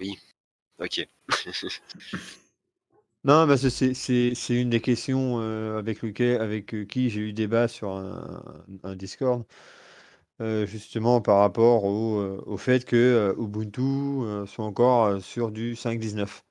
Oui, 0.00 0.18
ok. 0.78 1.06
Non, 3.24 3.46
que 3.62 3.68
c'est 3.68 3.92
c'est- 3.94 4.34
une 4.60 4.70
des 4.70 4.80
questions 4.80 5.40
euh, 5.40 5.78
avec, 5.78 6.02
euh, 6.74 6.84
qui 6.86 7.10
j'ai 7.10 7.20
eu 7.20 7.32
débat 7.34 7.68
sur 7.68 7.90
un, 7.90 8.42
Discord, 8.96 9.44
euh, 10.40 10.66
justement 10.66 11.20
par 11.22 11.38
rapport 11.40 11.84
au, 11.84 12.20
fait 12.58 12.84
que 12.84 13.34
Ubuntu 13.38 13.82
soit 14.48 14.64
encore 14.64 15.20
sur 15.22 15.50
du 15.52 15.76
5.19, 15.76 16.44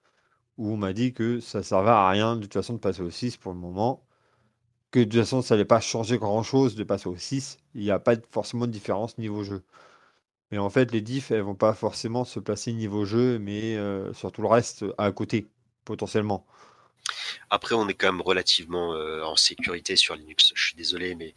où 0.58 0.72
on 0.74 0.78
m'a 0.78 0.94
dit 0.94 1.14
que 1.14 1.40
ça 1.42 1.60
ne 1.60 1.64
servait 1.64 1.90
à 1.92 2.10
rien 2.10 2.36
de 2.38 2.42
toute 2.44 2.54
façon 2.54 2.74
de 2.76 2.80
passer 2.80 3.02
au 3.02 3.10
6 3.12 3.38
pour 3.38 3.54
le 3.54 3.60
moment, 3.60 4.06
que 4.92 5.00
de 5.00 5.06
toute 5.06 5.16
façon 5.22 5.42
ça 5.44 5.56
n'allait 5.56 5.66
pas 5.66 5.82
changer 5.82 6.18
grand-chose 6.20 6.76
de 6.76 6.84
passer 6.86 7.10
au 7.10 7.18
6, 7.18 7.58
il 7.76 7.84
n'y 7.84 7.92
a 7.92 8.00
pas 8.00 8.16
forcément 8.32 8.68
de 8.68 8.72
différence 8.74 9.18
niveau 9.20 9.44
jeu. 9.44 9.64
Mais 10.52 10.58
en 10.58 10.70
fait, 10.70 10.92
les 10.92 11.02
diffs, 11.02 11.32
elles 11.32 11.42
vont 11.42 11.56
pas 11.56 11.74
forcément 11.74 12.26
se 12.26 12.40
placer 12.40 12.74
niveau 12.74 13.06
jeu, 13.06 13.40
mais 13.40 13.76
euh, 13.78 14.14
sur 14.14 14.32
tout 14.32 14.42
le 14.42 14.48
reste 14.48 14.86
à 14.98 15.12
côté, 15.12 15.48
potentiellement. 15.90 16.46
Après, 17.50 17.74
on 17.74 17.88
est 17.88 17.96
quand 17.96 18.12
même 18.12 18.22
relativement 18.22 18.94
euh, 18.94 19.24
en 19.24 19.36
sécurité 19.36 19.96
sur 19.96 20.16
Linux. 20.16 20.52
Je 20.54 20.64
suis 20.68 20.76
désolé, 20.76 21.16
mais 21.16 21.34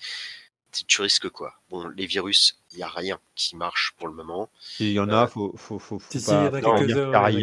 tu 0.72 0.84
tu 0.84 1.00
risques 1.00 1.30
quoi? 1.30 1.55
Bon, 1.70 1.88
les 1.88 2.05
virus, 2.05 2.61
il 2.73 2.79
n'y 2.79 2.83
a 2.83 2.89
rien 2.89 3.18
qui 3.35 3.57
marche 3.57 3.95
pour 3.99 4.09
le 4.09 4.14
moment. 4.14 4.51
S'il 4.61 4.93
y 4.93 5.01
en 5.01 5.09
a, 5.11 5.27
faut, 5.27 5.55
faut, 5.57 5.79
faut, 5.79 5.99
faut 5.99 6.11
Si, 6.11 6.20
si, 6.20 6.27
pas, 6.27 6.51
il 6.53 6.64
y 6.64 6.66
en 6.66 6.75
a 6.75 6.79
quelques-uns, 6.79 7.39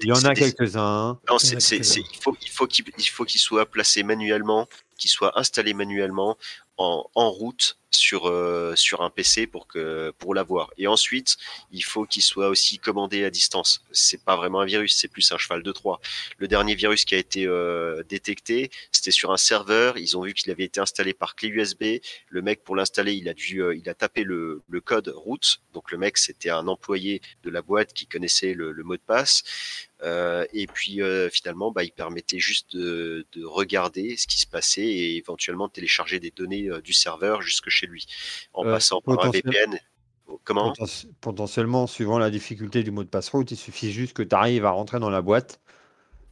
il 0.00 0.08
y 0.08 0.12
en 0.12 0.24
a 0.24 0.34
quelques-uns, 0.34 1.18
Il 1.42 1.58
Il 1.72 2.06
il 2.12 2.18
faut, 2.20 2.36
il 2.40 2.50
faut 2.50 2.66
qu'il, 2.66 2.84
il 2.98 3.08
faut 3.08 3.24
qu'il 3.24 3.40
soit 3.40 3.66
placé 3.66 4.02
manuellement, 4.02 4.68
qu'il 4.98 5.10
soit 5.10 5.38
installé 5.38 5.74
manuellement 5.74 6.36
en, 6.76 7.04
en 7.14 7.30
route 7.30 7.76
sur, 7.94 8.26
euh, 8.26 8.74
sur 8.74 9.02
un 9.02 9.10
PC 9.10 9.46
pour 9.46 9.66
que, 9.66 10.12
pour 10.18 10.34
l'avoir. 10.34 10.70
Et 10.78 10.86
ensuite, 10.86 11.36
il 11.70 11.84
faut 11.84 12.04
qu'il 12.04 12.22
soit 12.22 12.48
aussi 12.48 12.78
commandé 12.78 13.24
à 13.24 13.30
distance. 13.30 13.84
C'est 13.92 14.22
pas 14.24 14.36
vraiment 14.36 14.60
un 14.60 14.64
virus, 14.64 14.96
c'est 14.96 15.08
plus 15.08 15.30
un 15.32 15.38
cheval 15.38 15.62
de 15.62 15.72
Troie. 15.72 16.00
Le 16.38 16.48
dernier 16.48 16.74
virus 16.74 17.04
qui 17.04 17.14
a 17.14 17.18
été 17.18 17.46
euh, 17.46 18.02
détecté, 18.08 18.70
c'était 18.90 19.10
sur 19.10 19.30
un 19.30 19.36
serveur. 19.36 19.98
Ils 19.98 20.16
ont 20.16 20.22
vu 20.22 20.34
qu'il 20.34 20.50
avait 20.50 20.64
été 20.64 20.80
installé 20.80 21.12
par 21.12 21.36
clé 21.36 21.48
USB. 21.48 21.84
Le 22.28 22.42
mec, 22.42 22.64
pour 22.64 22.76
l'installer, 22.76 23.14
il 23.14 23.28
a 23.28 23.34
dû, 23.34 23.62
euh, 23.62 23.76
il 23.76 23.88
a 23.88 23.94
tapé 23.94 24.24
le, 24.24 24.41
le 24.68 24.80
code 24.80 25.12
route. 25.14 25.60
Donc 25.74 25.90
le 25.92 25.98
mec, 25.98 26.18
c'était 26.18 26.50
un 26.50 26.66
employé 26.68 27.20
de 27.44 27.50
la 27.50 27.62
boîte 27.62 27.92
qui 27.92 28.06
connaissait 28.06 28.54
le, 28.54 28.72
le 28.72 28.82
mot 28.84 28.96
de 28.96 29.02
passe. 29.06 29.42
Euh, 30.02 30.44
et 30.52 30.66
puis 30.66 31.00
euh, 31.02 31.28
finalement, 31.30 31.70
bah, 31.70 31.84
il 31.84 31.92
permettait 31.92 32.38
juste 32.40 32.74
de, 32.76 33.26
de 33.32 33.44
regarder 33.44 34.16
ce 34.16 34.26
qui 34.26 34.38
se 34.38 34.46
passait 34.46 34.82
et 34.86 35.16
éventuellement 35.16 35.68
de 35.68 35.72
télécharger 35.72 36.18
des 36.20 36.30
données 36.32 36.68
euh, 36.68 36.80
du 36.80 36.92
serveur 36.92 37.40
jusque 37.42 37.68
chez 37.68 37.86
lui 37.86 38.06
en 38.52 38.64
passant 38.64 39.00
par 39.00 39.24
un 39.24 39.30
VPN. 39.30 39.78
Comment 40.44 40.72
poten- 40.72 41.06
potentiellement, 41.20 41.86
suivant 41.86 42.18
la 42.18 42.30
difficulté 42.30 42.82
du 42.82 42.90
mot 42.90 43.04
de 43.04 43.08
passe 43.08 43.28
route, 43.28 43.50
il 43.50 43.56
suffit 43.56 43.92
juste 43.92 44.14
que 44.14 44.22
tu 44.22 44.34
arrives 44.34 44.64
à 44.64 44.70
rentrer 44.70 44.98
dans 44.98 45.10
la 45.10 45.20
boîte 45.22 45.60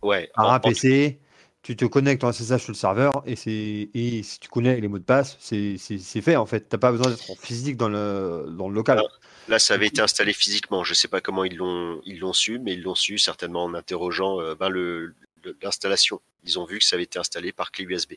Ouais. 0.02 0.30
par 0.34 0.46
en- 0.46 0.52
un 0.52 0.56
en- 0.56 0.61
PC, 0.61 1.20
tu 1.62 1.76
te 1.76 1.84
connectes 1.84 2.24
en 2.24 2.32
SSH 2.32 2.58
sur 2.58 2.70
le 2.72 2.74
serveur 2.74 3.22
et, 3.26 3.36
si 3.36 4.38
tu 4.40 4.48
connais 4.48 4.80
les 4.80 4.88
mots 4.88 4.98
de 4.98 5.04
passe, 5.04 5.36
c'est 5.40 5.76
fait 6.22 6.36
en 6.36 6.46
fait. 6.46 6.68
Tu 6.68 6.74
n'as 6.74 6.78
pas 6.80 6.90
besoin 6.92 7.11
d'être 7.11 7.30
en 7.30 7.36
physique 7.36 7.76
dans 7.76 7.88
le, 7.88 8.46
dans 8.56 8.68
le 8.68 8.74
local. 8.74 9.02
Là, 9.48 9.58
ça 9.58 9.74
avait 9.74 9.88
été 9.88 10.00
installé 10.00 10.32
physiquement. 10.32 10.84
Je 10.84 10.94
sais 10.94 11.08
pas 11.08 11.20
comment 11.20 11.44
ils 11.44 11.56
l'ont 11.56 12.32
su, 12.32 12.58
mais 12.58 12.74
ils 12.74 12.82
l'ont 12.82 12.94
su 12.94 13.18
certainement 13.18 13.64
en 13.64 13.74
interrogeant 13.74 14.40
euh, 14.40 14.54
ben, 14.54 14.70
l'installation. 15.62 16.20
Ils 16.44 16.58
ont 16.58 16.64
vu 16.64 16.78
que 16.78 16.84
ça 16.84 16.96
avait 16.96 17.02
été 17.04 17.18
installé 17.18 17.52
par 17.52 17.70
clé 17.72 17.84
USB. 17.84 18.12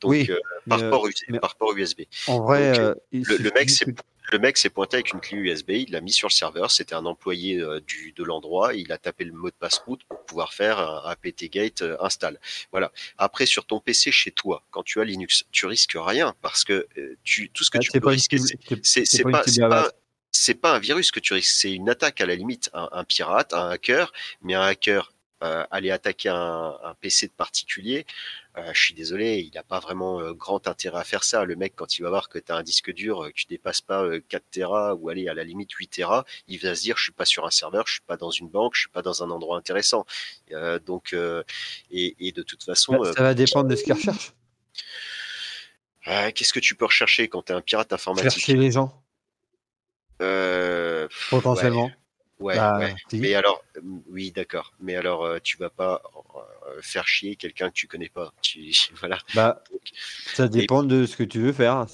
Donc 0.00 0.10
Oui, 0.10 0.26
euh, 0.30 0.38
par 0.68 0.90
port 0.90 1.06
USB. 1.06 1.24
mais- 1.28 1.40
Par 1.40 1.54
port 1.56 1.72
USB. 1.76 2.02
En 2.26 2.40
vrai, 2.42 2.72
Donc, 2.72 2.80
euh, 2.80 2.94
le- 3.12 3.50
mec, 3.54 3.68
que- 3.68 3.90
Le 4.32 4.38
mec 4.38 4.56
s'est 4.56 4.70
pointé 4.70 4.96
avec 4.96 5.12
une 5.12 5.20
clé 5.20 5.38
USB, 5.38 5.70
il 5.70 5.90
l'a 5.92 6.00
mis 6.00 6.12
sur 6.12 6.28
le 6.28 6.32
serveur, 6.32 6.70
c'était 6.70 6.94
un 6.94 7.06
employé 7.06 7.58
euh, 7.60 7.80
du, 7.80 8.12
de 8.12 8.24
l'endroit, 8.24 8.74
il 8.74 8.90
a 8.90 8.98
tapé 8.98 9.24
le 9.24 9.32
mot 9.32 9.48
de 9.50 9.54
passe 9.54 9.78
route 9.78 10.02
pour 10.08 10.24
pouvoir 10.24 10.52
faire 10.52 10.78
un 10.78 11.02
apt 11.08 11.52
get 11.52 11.74
euh, 11.82 11.96
install. 12.00 12.38
Voilà. 12.72 12.90
Après, 13.18 13.46
sur 13.46 13.66
ton 13.66 13.78
PC 13.80 14.10
chez 14.10 14.32
toi, 14.32 14.64
quand 14.70 14.82
tu 14.82 15.00
as 15.00 15.04
Linux, 15.04 15.44
tu 15.52 15.66
risques 15.66 15.96
rien 15.96 16.34
parce 16.42 16.64
que 16.64 16.86
euh, 16.98 17.16
tu, 17.22 17.50
tout 17.50 17.62
ce 17.64 17.70
que 17.70 17.78
Ah, 17.78 17.80
tu 17.80 17.92
peux 17.92 18.00
pas 18.00 18.10
risquer, 18.10 18.38
c'est- 18.38 19.22
pas 19.22 19.90
c'est 20.32 20.54
pas, 20.54 20.74
un 20.74 20.78
virus 20.78 21.10
que 21.12 21.20
tu 21.20 21.32
risques, 21.32 21.54
c'est 21.56 21.72
une 21.72 21.88
attaque 21.88 22.20
à 22.20 22.26
la 22.26 22.34
limite, 22.34 22.68
un, 22.74 22.88
un 22.92 23.04
pirate, 23.04 23.54
un 23.54 23.70
hacker, 23.70 24.12
mais 24.42 24.54
un 24.54 24.60
hacker 24.62 25.12
aller 25.40 25.90
attaquer 25.90 26.28
un, 26.30 26.76
un 26.82 26.94
PC 26.94 27.26
de 27.28 27.32
particulier, 27.32 28.06
euh, 28.56 28.70
je 28.72 28.80
suis 28.80 28.94
désolé, 28.94 29.40
il 29.40 29.54
n'a 29.54 29.62
pas 29.62 29.80
vraiment 29.80 30.18
euh, 30.20 30.32
grand 30.32 30.66
intérêt 30.66 31.00
à 31.00 31.04
faire 31.04 31.24
ça. 31.24 31.44
Le 31.44 31.56
mec, 31.56 31.74
quand 31.76 31.98
il 31.98 32.02
va 32.02 32.08
voir 32.08 32.30
que 32.30 32.38
tu 32.38 32.50
as 32.50 32.56
un 32.56 32.62
disque 32.62 32.90
dur, 32.90 33.22
euh, 33.24 33.28
que 33.28 33.34
tu 33.34 33.44
dépasses 33.46 33.82
pas 33.82 34.02
euh, 34.02 34.20
4 34.30 34.42
Tera 34.50 34.94
ou 34.94 35.10
aller 35.10 35.28
à 35.28 35.34
la 35.34 35.44
limite 35.44 35.70
8 35.72 35.88
Tera, 35.88 36.24
il 36.48 36.58
va 36.58 36.74
se 36.74 36.80
dire 36.80 36.96
je 36.96 37.02
suis 37.02 37.12
pas 37.12 37.26
sur 37.26 37.44
un 37.44 37.50
serveur, 37.50 37.86
je 37.86 37.92
suis 37.94 38.02
pas 38.06 38.16
dans 38.16 38.30
une 38.30 38.48
banque, 38.48 38.74
je 38.74 38.80
suis 38.80 38.88
pas 38.88 39.02
dans 39.02 39.22
un 39.22 39.30
endroit 39.30 39.58
intéressant. 39.58 40.06
Euh, 40.52 40.78
donc, 40.78 41.12
euh, 41.12 41.42
et, 41.90 42.16
et 42.18 42.32
de 42.32 42.42
toute 42.42 42.62
façon, 42.64 42.94
euh, 43.04 43.12
ça 43.12 43.22
va 43.22 43.34
dépendre 43.34 43.68
de 43.68 43.76
ce 43.76 43.84
qu'ils 43.84 43.92
recherchent. 43.92 44.32
euh, 46.08 46.30
qu'est-ce 46.34 46.54
que 46.54 46.60
tu 46.60 46.74
peux 46.76 46.86
rechercher 46.86 47.28
quand 47.28 47.42
tu 47.42 47.52
es 47.52 47.54
un 47.54 47.60
pirate 47.60 47.92
informatique? 47.92 48.30
Chercher 48.30 48.54
les 48.56 48.70
gens, 48.70 49.02
euh, 50.22 51.08
potentiellement. 51.28 51.86
Ouais, 51.86 51.96
Bah, 52.38 52.78
ouais. 52.78 52.94
si. 53.08 53.18
Mais 53.18 53.34
alors, 53.34 53.64
oui, 54.10 54.30
d'accord. 54.30 54.72
Mais 54.80 54.94
alors, 54.94 55.24
euh, 55.24 55.38
tu 55.42 55.56
vas 55.56 55.70
pas 55.70 56.02
euh, 56.66 56.80
faire 56.82 57.06
chier 57.06 57.36
quelqu'un 57.36 57.68
que 57.68 57.74
tu 57.74 57.86
connais 57.86 58.10
pas. 58.10 58.32
Tu, 58.42 58.72
voilà. 58.98 59.18
Bah, 59.34 59.62
ça 60.34 60.48
dépend 60.48 60.82
de 60.82 61.06
ce 61.06 61.16
que 61.16 61.24
tu 61.24 61.40
veux 61.40 61.52
faire. 61.52 61.86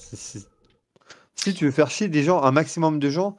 Si 1.35 1.53
tu 1.53 1.65
veux 1.65 1.71
faire 1.71 1.89
chier 1.89 2.07
des 2.07 2.23
gens, 2.23 2.43
un 2.43 2.51
maximum 2.51 2.99
de 2.99 3.09
gens, 3.09 3.37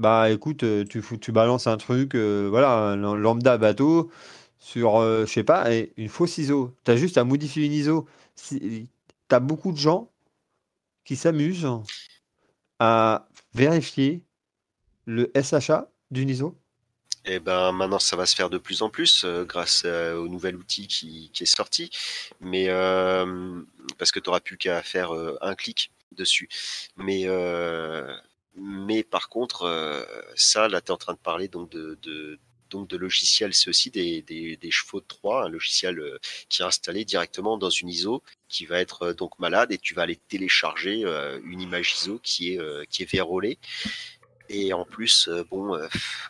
bah 0.00 0.30
écoute, 0.30 0.62
euh, 0.62 0.84
tu, 0.86 1.30
balances 1.30 1.66
un 1.66 1.76
truc, 1.76 2.14
euh, 2.14 2.48
voilà, 2.48 2.72
un 2.72 2.96
lambda 3.16 3.58
bateau 3.58 4.10
sur, 4.58 4.96
euh, 4.96 5.26
je 5.26 5.32
sais 5.32 5.44
pas, 5.44 5.66
une 5.98 6.08
fausse 6.08 6.38
ISO. 6.38 6.74
Tu 6.84 6.90
as 6.90 6.96
juste 6.96 7.18
à 7.18 7.24
modifier 7.24 7.66
une 7.66 7.72
ISO. 7.72 8.08
Tu 8.48 8.88
as 9.30 9.40
beaucoup 9.40 9.72
de 9.72 9.76
gens 9.76 10.10
qui 11.04 11.16
s'amusent 11.16 11.68
à 12.78 13.28
vérifier 13.52 14.22
le 15.06 15.30
SHA 15.34 15.90
d'une 16.10 16.28
ISO. 16.28 16.56
Et 17.26 17.38
ben 17.38 17.72
maintenant, 17.72 17.98
ça 17.98 18.16
va 18.16 18.24
se 18.24 18.34
faire 18.34 18.48
de 18.48 18.56
plus 18.56 18.82
en 18.82 18.88
plus 18.88 19.24
euh, 19.24 19.44
grâce 19.44 19.82
euh, 19.84 20.16
au 20.16 20.28
nouvel 20.28 20.56
outil 20.56 20.86
qui, 20.88 21.30
est 21.38 21.44
sorti. 21.44 21.90
Mais 22.40 22.66
euh, 22.68 23.60
parce 23.98 24.10
que 24.10 24.20
tu 24.20 24.28
n'auras 24.28 24.40
plus 24.40 24.56
qu'à 24.56 24.82
faire 24.82 25.12
un 25.42 25.54
clic 25.54 25.92
dessus. 26.12 26.48
Mais 26.96 27.26
par 29.04 29.28
contre, 29.28 30.06
ça, 30.34 30.68
là, 30.68 30.80
tu 30.80 30.86
es 30.86 30.90
en 30.92 30.96
train 30.96 31.12
de 31.12 31.18
parler 31.18 31.48
de, 31.48 32.38
logiciels, 32.96 33.52
c'est 33.52 33.68
aussi 33.68 33.90
des, 33.90 34.58
chevaux 34.70 35.00
de 35.00 35.06
Troie, 35.06 35.44
un 35.44 35.48
logiciel 35.48 36.02
qui 36.48 36.62
est 36.62 36.64
installé 36.64 37.04
directement 37.04 37.58
dans 37.58 37.70
une 37.70 37.88
ISO 37.88 38.22
qui 38.48 38.64
va 38.64 38.80
être 38.80 39.12
donc 39.12 39.38
malade 39.38 39.72
et 39.72 39.78
tu 39.78 39.94
vas 39.94 40.02
aller 40.02 40.16
télécharger 40.16 41.04
une 41.44 41.60
image 41.60 41.94
ISO 42.00 42.18
qui 42.22 42.54
est 42.54 42.86
qui 42.88 43.02
est 43.02 43.10
vérolée. 43.10 43.58
Et 44.52 44.72
en 44.72 44.84
plus, 44.84 45.28
euh, 45.28 45.44
bon, 45.48 45.74
euh, 45.76 45.86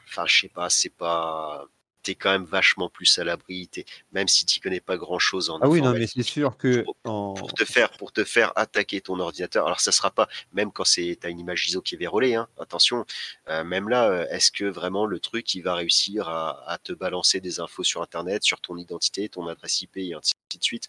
enfin, 0.07 0.25
je 0.27 0.41
sais 0.43 0.49
pas, 0.49 0.69
c'est 0.69 0.91
pas 0.91 1.67
t'es 2.03 2.15
quand 2.15 2.31
même 2.31 2.45
vachement 2.45 2.89
plus 2.89 3.19
à 3.19 3.25
l'abri, 3.25 3.69
même 4.13 4.29
si 4.29 4.47
tu 4.47 4.61
connais 4.61 4.81
pas 4.81 4.97
grand 4.97 5.19
chose 5.19 5.51
en 5.51 5.59
Ah 5.61 5.69
oui, 5.69 5.83
non, 5.83 5.93
mais 5.93 6.07
c'est 6.07 6.23
sûr 6.23 6.57
que 6.57 6.83
pour, 6.83 6.97
en... 7.05 7.35
pour 7.35 7.53
te 7.53 7.65
faire 7.65 7.91
pour 7.93 8.13
te 8.13 8.25
faire 8.25 8.53
attaquer 8.57 9.01
ton 9.01 9.19
ordinateur. 9.19 9.67
Alors 9.67 9.81
ça 9.81 9.93
sera 9.93 10.11
pas 10.11 10.29
même 10.53 10.73
quand 10.73 10.85
c'est 10.85 11.19
t'as 11.21 11.31
une 11.31 11.41
image 11.41 11.69
ISO 11.69 11.81
qui 11.83 11.95
est 11.95 11.99
vérolée. 11.99 12.35
Hein, 12.35 12.49
attention, 12.59 13.05
euh, 13.49 13.65
même 13.65 13.89
là, 13.89 14.09
euh, 14.09 14.27
est-ce 14.31 14.51
que 14.51 14.65
vraiment 14.65 15.07
le 15.07 15.19
truc 15.21 15.55
il 15.55 15.63
va 15.63 15.75
réussir 15.75 16.29
à, 16.29 16.71
à 16.71 16.79
te 16.79 16.93
balancer 16.93 17.41
des 17.41 17.61
infos 17.61 17.85
sur 17.85 18.03
Internet, 18.03 18.43
sur 18.43 18.61
ton 18.61 18.77
identité, 18.77 19.29
ton 19.29 19.47
adresse 19.49 19.83
IP 19.83 19.97
et 19.99 20.15
ainsi 20.15 20.33
de 20.57 20.63
suite? 20.63 20.89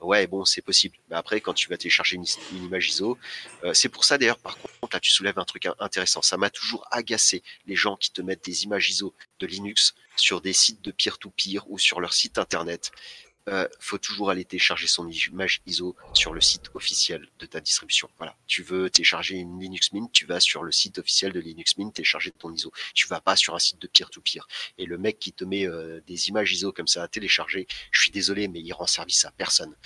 Ouais, 0.00 0.26
bon, 0.26 0.44
c'est 0.44 0.62
possible. 0.62 0.96
Mais 1.10 1.16
après, 1.16 1.40
quand 1.40 1.54
tu 1.54 1.68
vas 1.68 1.76
télécharger 1.76 2.16
une, 2.16 2.24
une 2.52 2.64
image 2.64 2.88
ISO, 2.88 3.18
euh, 3.64 3.74
c'est 3.74 3.88
pour 3.88 4.04
ça 4.04 4.18
d'ailleurs. 4.18 4.38
Par 4.38 4.56
contre, 4.58 4.96
là, 4.96 5.00
tu 5.00 5.10
soulèves 5.10 5.38
un 5.38 5.44
truc 5.44 5.68
intéressant. 5.78 6.22
Ça 6.22 6.36
m'a 6.36 6.50
toujours 6.50 6.86
agacé 6.90 7.42
les 7.66 7.76
gens 7.76 7.96
qui 7.96 8.10
te 8.10 8.22
mettent 8.22 8.44
des 8.44 8.64
images 8.64 8.90
ISO 8.90 9.14
de 9.40 9.46
Linux 9.46 9.94
sur 10.16 10.40
des 10.40 10.52
sites 10.52 10.82
de 10.82 10.90
peer-to-peer 10.90 11.68
ou 11.68 11.78
sur 11.78 12.00
leur 12.00 12.12
site 12.12 12.38
internet. 12.38 12.92
Euh, 13.48 13.68
faut 13.78 13.98
toujours 13.98 14.30
aller 14.30 14.44
télécharger 14.44 14.88
son 14.88 15.08
image 15.08 15.62
ISO 15.66 15.94
sur 16.14 16.34
le 16.34 16.40
site 16.40 16.68
officiel 16.74 17.28
de 17.38 17.46
ta 17.46 17.60
distribution. 17.60 18.10
Voilà. 18.18 18.36
Tu 18.48 18.64
veux 18.64 18.90
télécharger 18.90 19.36
une 19.36 19.60
Linux 19.60 19.92
Mint, 19.92 20.10
tu 20.10 20.26
vas 20.26 20.40
sur 20.40 20.64
le 20.64 20.72
site 20.72 20.98
officiel 20.98 21.32
de 21.32 21.38
Linux 21.38 21.78
Mint 21.78 21.94
télécharger 21.94 22.32
ton 22.32 22.52
ISO. 22.52 22.72
Tu 22.92 23.06
vas 23.06 23.20
pas 23.20 23.36
sur 23.36 23.54
un 23.54 23.60
site 23.60 23.80
de 23.80 23.86
peer-to-peer. 23.86 24.48
Et 24.78 24.86
le 24.86 24.98
mec 24.98 25.20
qui 25.20 25.32
te 25.32 25.44
met 25.44 25.64
euh, 25.64 26.00
des 26.08 26.28
images 26.28 26.52
ISO 26.52 26.72
comme 26.72 26.88
ça 26.88 27.04
à 27.04 27.08
télécharger, 27.08 27.68
je 27.92 28.00
suis 28.00 28.10
désolé, 28.10 28.48
mais 28.48 28.60
il 28.60 28.72
rend 28.72 28.88
service 28.88 29.24
à 29.24 29.30
personne. 29.30 29.76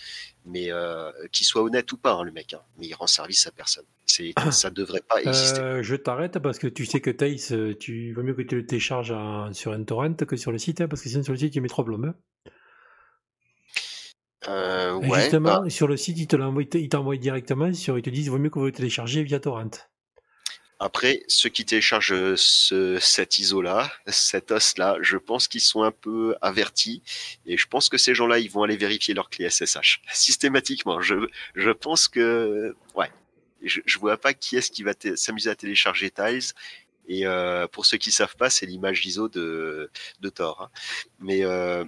Mais 0.47 0.73
euh, 0.73 1.11
qu'il 1.33 1.47
soit 1.47 1.63
honnête 1.63 1.93
ou 1.93 1.97
pas, 1.97 2.13
hein, 2.13 2.25
le 2.25 2.33
mec, 2.33 2.55
hein, 2.55 2.63
mais 2.79 2.87
il 2.87 2.95
rend 2.95 3.07
service 3.07 3.47
à 3.47 3.51
personne. 3.51 3.85
C'est, 4.07 4.33
ça 4.51 4.71
devrait 4.71 5.03
pas 5.07 5.21
exister. 5.23 5.61
Euh, 5.61 5.83
je 5.83 5.95
t'arrête 5.97 6.39
parce 6.39 6.59
que 6.59 6.67
tu 6.67 6.87
sais 6.87 7.01
que 7.01 7.11
Thaïs, 7.11 7.53
euh, 7.53 7.77
tu 7.79 8.13
vaut 8.13 8.23
mieux 8.23 8.35
que 8.35 8.43
tu 8.43 8.57
le 8.57 8.67
télécharges 8.67 9.15
sur 9.53 9.73
un 9.73 9.85
torrent 9.85 10.15
que 10.15 10.37
sur 10.37 10.51
le 10.51 10.59
site, 10.59 10.81
hein, 10.81 10.89
parce 10.89 11.03
que 11.03 11.09
sinon 11.09 11.23
sur 11.23 11.33
le 11.33 11.39
site 11.39 11.55
il 11.55 11.63
met 11.63 11.69
trop 11.69 11.85
plombes. 11.85 12.07
hein. 12.07 12.15
Euh, 14.49 14.95
ouais, 14.95 15.21
justement, 15.21 15.63
bah, 15.63 15.71
sur 15.71 15.87
le 15.87 15.97
site, 15.97 16.19
il 16.19 16.27
te 16.27 16.35
l'envoie, 16.35 16.63
il 16.63 16.89
t'envoie 16.89 17.17
directement, 17.17 17.73
sur, 17.75 17.99
ils 17.99 18.03
te 18.03 18.11
disent 18.11 18.31
vaut 18.31 18.39
mieux 18.39 18.49
que 18.49 18.59
vous 18.59 18.65
le 18.65 18.73
téléchargez 18.73 19.23
via 19.23 19.39
torrent. 19.39 19.71
Après, 20.83 21.23
ceux 21.29 21.51
qui 21.51 21.67
téléchargent 21.67 22.15
euh, 22.15 22.35
ce, 22.37 22.99
cet 22.99 23.39
ISO-là, 23.39 23.93
cet 24.07 24.51
os-là, 24.51 24.97
je 25.03 25.19
pense 25.19 25.47
qu'ils 25.47 25.61
sont 25.61 25.83
un 25.83 25.93
peu 25.93 26.35
avertis 26.41 27.03
et 27.45 27.59
je 27.59 27.67
pense 27.67 27.91
que 27.91 27.99
ces 27.99 28.15
gens-là, 28.15 28.39
ils 28.39 28.51
vont 28.51 28.63
aller 28.63 28.79
vérifier 28.79 29.13
leur 29.13 29.29
clé 29.29 29.49
SSH 29.51 30.01
systématiquement. 30.13 31.03
Je, 31.03 31.29
je 31.55 31.71
pense 31.71 32.09
que, 32.09 32.75
ouais, 32.95 33.11
je, 33.63 33.81
je 33.85 33.99
vois 33.99 34.17
pas 34.17 34.33
qui 34.33 34.57
est-ce 34.57 34.71
qui 34.71 34.83
va 34.83 34.93
s'amuser 35.17 35.51
à 35.51 35.55
télécharger 35.55 36.11
Tiles. 36.11 36.55
Et 37.09 37.27
euh, 37.27 37.67
pour 37.69 37.85
ceux 37.85 37.99
qui 37.99 38.11
savent 38.11 38.37
pas, 38.37 38.49
c'est 38.49 38.65
l'image 38.67 39.05
ISO 39.05 39.29
de, 39.29 39.91
de 40.21 40.29
Tor. 40.31 40.63
hein. 40.63 40.71
Mais 41.19 41.45
euh, 41.45 41.85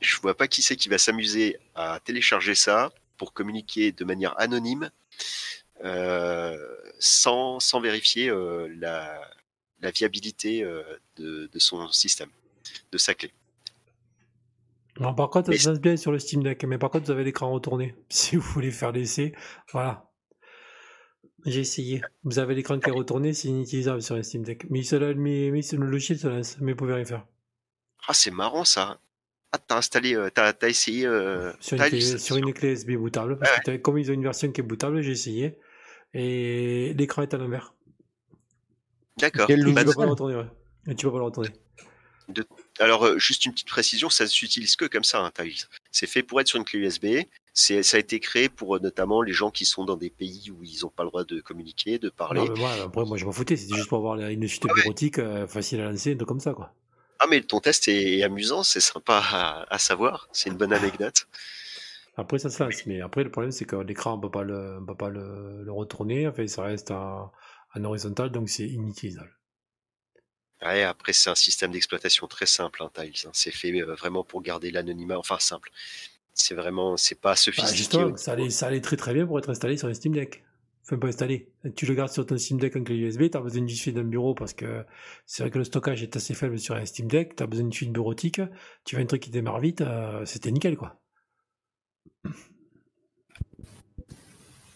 je 0.00 0.16
vois 0.20 0.34
pas 0.36 0.48
qui 0.48 0.62
c'est 0.62 0.76
qui 0.76 0.88
va 0.88 0.96
s'amuser 0.96 1.58
à 1.74 2.00
télécharger 2.02 2.54
ça 2.54 2.90
pour 3.18 3.34
communiquer 3.34 3.92
de 3.92 4.04
manière 4.04 4.34
anonyme 4.40 4.90
sans, 6.98 7.58
sans 7.60 7.80
vérifier 7.80 8.28
euh, 8.30 8.68
la, 8.78 9.20
la 9.80 9.90
viabilité 9.90 10.62
euh, 10.62 10.82
de, 11.16 11.48
de 11.52 11.58
son 11.58 11.88
système, 11.90 12.30
de 12.92 12.98
sa 12.98 13.14
clé. 13.14 13.32
Non, 15.00 15.12
par 15.14 15.28
contre, 15.30 15.50
Mais 15.50 15.58
ça 15.58 15.74
se 15.74 15.80
bien 15.80 15.96
sur 15.96 16.12
le 16.12 16.18
Steam 16.20 16.42
Deck, 16.44 16.62
mais 16.64 16.78
par 16.78 16.90
contre, 16.90 17.06
vous 17.06 17.10
avez 17.10 17.24
l'écran 17.24 17.50
retourné. 17.50 17.94
Si 18.08 18.36
vous 18.36 18.42
voulez 18.42 18.70
faire 18.70 18.92
l'essai, 18.92 19.32
voilà. 19.72 20.08
J'ai 21.46 21.60
essayé. 21.60 22.00
Vous 22.22 22.38
avez 22.38 22.54
l'écran 22.54 22.78
qui 22.78 22.88
est 22.88 22.92
retourné, 22.92 23.34
c'est 23.34 23.48
inutilisable 23.48 24.00
sur 24.02 24.14
un 24.14 24.22
Steam 24.22 24.44
Deck. 24.44 24.66
Mais, 24.70 24.82
se 24.82 24.96
mais, 24.96 25.50
mais 25.50 25.60
le 25.72 25.86
logiciel 25.86 26.18
se 26.18 26.28
lance, 26.28 26.56
mais 26.60 26.72
vous 26.72 26.76
pouvez 26.78 26.94
rien 26.94 27.04
faire. 27.04 27.26
Ah, 28.06 28.14
c'est 28.14 28.30
marrant 28.30 28.64
ça. 28.64 28.98
Ah, 29.52 29.58
t'as 29.58 29.76
installé, 29.78 30.14
euh, 30.14 30.30
t'as, 30.32 30.52
t'as 30.52 30.68
essayé 30.68 31.06
euh, 31.06 31.52
Sur 31.60 31.76
une, 31.76 31.82
clé, 31.84 32.00
sur 32.18 32.36
une 32.36 32.52
clé 32.54 32.72
USB 32.72 32.92
bootable, 32.92 33.38
parce 33.38 33.50
Ouais, 33.50 33.58
que 33.58 33.64
t'as- 33.64 33.78
comme 33.78 33.98
ils 33.98 34.10
ont 34.10 34.14
une 34.14 34.22
version 34.22 34.50
qui 34.52 34.60
est 34.60 34.64
bootable, 34.64 35.02
j'ai 35.02 35.12
essayé. 35.12 35.58
Et 36.14 36.94
l'écran 36.96 37.22
est 37.22 37.34
à 37.34 37.38
l'envers. 37.38 37.74
D'accord. 39.18 39.50
Et 39.50 39.54
tu 39.56 39.72
Bah, 39.72 39.84
peux 39.84 39.92
pas 39.92 40.04
le 40.04 40.10
retourner, 40.10 40.36
ouais. 40.36 40.46
Et 40.88 40.94
tu 40.94 41.06
peux 41.06 41.12
pas 41.12 41.18
le 41.18 41.24
retourner. 41.24 41.50
alors, 42.78 43.04
euh, 43.06 43.18
juste 43.18 43.44
une 43.44 43.52
petite 43.52 43.68
précision, 43.68 44.08
ça 44.10 44.24
ne 44.24 44.28
s'utilise 44.28 44.76
que 44.76 44.84
comme 44.86 45.04
ça, 45.04 45.20
hein, 45.24 45.30
Tiles. 45.34 45.54
C'est 45.90 46.06
fait 46.06 46.22
pour 46.22 46.40
être 46.40 46.48
sur 46.48 46.58
une 46.58 46.64
clé 46.64 46.80
USB. 46.80 47.06
C'est, 47.52 47.82
ça 47.84 47.96
a 47.96 48.00
été 48.00 48.18
créé 48.18 48.48
pour 48.48 48.76
euh, 48.76 48.78
notamment 48.80 49.22
les 49.22 49.32
gens 49.32 49.50
qui 49.50 49.64
sont 49.64 49.84
dans 49.84 49.96
des 49.96 50.10
pays 50.10 50.50
où 50.50 50.64
ils 50.64 50.80
n'ont 50.82 50.88
pas 50.90 51.04
le 51.04 51.10
droit 51.10 51.24
de 51.24 51.40
communiquer, 51.40 51.98
de 51.98 52.08
parler. 52.10 52.40
Non, 52.40 52.52
mais 52.52 52.58
moi, 52.58 52.72
après, 52.84 53.04
moi, 53.04 53.16
je 53.16 53.24
m'en 53.24 53.32
foutais. 53.32 53.56
C'était 53.56 53.76
juste 53.76 53.88
pour 53.88 53.98
avoir 53.98 54.18
une 54.18 54.48
suite 54.48 54.66
bureautique 54.74 55.18
euh, 55.18 55.46
facile 55.46 55.80
à 55.80 55.90
lancer, 55.90 56.12
un 56.12 56.16
truc 56.16 56.28
comme 56.28 56.40
ça, 56.40 56.52
quoi. 56.52 56.72
Ah, 57.20 57.26
mais 57.30 57.40
ton 57.42 57.60
test 57.60 57.86
est, 57.88 58.18
est 58.18 58.22
amusant, 58.24 58.62
c'est 58.64 58.80
sympa 58.80 59.22
à, 59.30 59.72
à 59.72 59.78
savoir. 59.78 60.28
C'est 60.32 60.50
une 60.50 60.56
bonne 60.56 60.72
anecdote. 60.72 61.26
Après, 62.16 62.38
ça 62.38 62.50
se 62.50 62.62
lance. 62.62 62.86
Mais 62.86 63.00
après, 63.00 63.24
le 63.24 63.30
problème, 63.30 63.52
c'est 63.52 63.64
que 63.66 63.76
l'écran, 63.76 64.14
on 64.14 64.20
peut 64.20 64.30
pas 64.30 64.42
le, 64.44 64.78
on 64.80 64.86
peut 64.86 64.96
pas 64.96 65.10
le, 65.10 65.62
le 65.64 65.72
retourner. 65.72 66.26
Enfin, 66.28 66.46
ça 66.46 66.62
reste 66.64 66.90
en, 66.90 67.32
en 67.74 67.84
horizontal, 67.84 68.30
donc 68.30 68.48
c'est 68.48 68.66
inutilisable. 68.68 69.32
Ouais, 70.62 70.82
après, 70.82 71.12
c'est 71.12 71.30
un 71.30 71.34
système 71.36 71.70
d'exploitation 71.70 72.26
très 72.26 72.46
simple, 72.46 72.82
hein, 72.82 72.90
Tiles. 72.92 73.26
hein. 73.26 73.30
C'est 73.34 73.50
fait 73.52 73.70
euh, 73.80 73.94
vraiment 73.94 74.24
pour 74.24 74.42
garder 74.42 74.70
l'anonymat. 74.72 75.16
Enfin, 75.18 75.38
simple. 75.38 75.70
C'est 76.34 76.54
vraiment, 76.54 76.96
c'est 76.96 77.20
pas 77.20 77.36
Bah, 77.56 77.72
sophistiqué. 77.72 77.76
justement, 77.76 78.16
ça 78.16 78.32
allait, 78.32 78.50
ça 78.50 78.66
allait 78.66 78.80
très 78.80 78.96
très 78.96 79.14
bien 79.14 79.26
pour 79.26 79.38
être 79.38 79.50
installé 79.50 79.76
sur 79.76 79.88
un 79.88 79.94
Steam 79.94 80.12
Deck. 80.14 80.44
Enfin, 80.84 80.98
pas 80.98 81.08
installé. 81.08 81.52
Tu 81.76 81.86
le 81.86 81.94
gardes 81.94 82.10
sur 82.12 82.26
ton 82.26 82.36
Steam 82.36 82.58
Deck 82.58 82.76
en 82.76 82.82
clé 82.84 82.96
USB, 82.96 83.30
tu 83.30 83.36
as 83.38 83.40
besoin 83.40 83.62
d'une 83.62 83.68
suite 83.76 83.94
d'un 83.94 84.02
bureau 84.04 84.34
parce 84.34 84.52
que 84.52 84.84
c'est 85.24 85.42
vrai 85.42 85.50
que 85.50 85.58
le 85.58 85.64
stockage 85.64 86.02
est 86.02 86.16
assez 86.16 86.34
faible 86.34 86.58
sur 86.58 86.74
un 86.74 86.84
Steam 86.84 87.08
Deck, 87.08 87.36
tu 87.36 87.42
as 87.42 87.46
besoin 87.46 87.64
d'une 87.64 87.72
suite 87.72 87.92
bureautique, 87.92 88.40
tu 88.84 88.96
veux 88.96 89.02
un 89.02 89.06
truc 89.06 89.22
qui 89.22 89.30
démarre 89.30 89.60
vite, 89.60 89.80
euh, 89.80 90.24
c'était 90.26 90.50
nickel 90.50 90.76
quoi. 90.76 91.00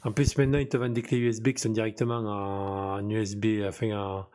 En 0.05 0.13
plus, 0.13 0.37
maintenant, 0.39 0.59
ils 0.59 0.69
te 0.69 0.77
vendent 0.77 0.93
des 0.93 1.03
clés 1.03 1.19
USB 1.19 1.49
qui 1.53 1.63
sont 1.63 1.71
directement 1.71 2.17
en 2.19 3.09
USB, 3.09 3.63
enfin 3.67 3.91
en, 3.97 4.29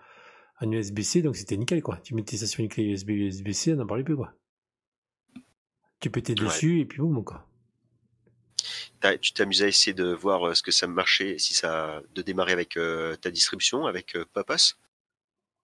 en 0.61 0.71
USB-C, 0.71 1.21
donc 1.21 1.35
c'était 1.35 1.57
nickel 1.57 1.81
quoi. 1.81 1.97
Tu 2.03 2.15
mettais 2.15 2.37
ça 2.37 2.47
sur 2.47 2.61
une 2.61 2.69
clé 2.69 2.83
USB, 2.85 3.11
USB-C, 3.11 3.73
on 3.73 3.77
n'en 3.77 3.87
parlait 3.87 4.03
plus 4.03 4.15
quoi. 4.15 4.33
Tu 6.01 6.11
pétais 6.11 6.35
Ouais. 6.37 6.45
dessus 6.45 6.81
et 6.81 6.85
puis 6.85 6.99
boum 6.99 7.23
quoi. 7.23 7.47
Tu 9.21 9.33
t'amuses 9.33 9.61
à 9.63 9.67
essayer 9.67 9.93
de 9.93 10.13
voir 10.13 10.47
euh, 10.47 10.53
ce 10.55 10.63
que 10.63 10.71
ça 10.71 10.87
marchait, 10.87 11.37
si 11.37 11.53
ça, 11.53 12.01
de 12.15 12.21
démarrer 12.21 12.53
avec 12.53 12.77
euh, 12.77 13.15
ta 13.17 13.29
distribution, 13.31 13.85
avec 13.85 14.15
euh, 14.15 14.25
Papas? 14.33 14.75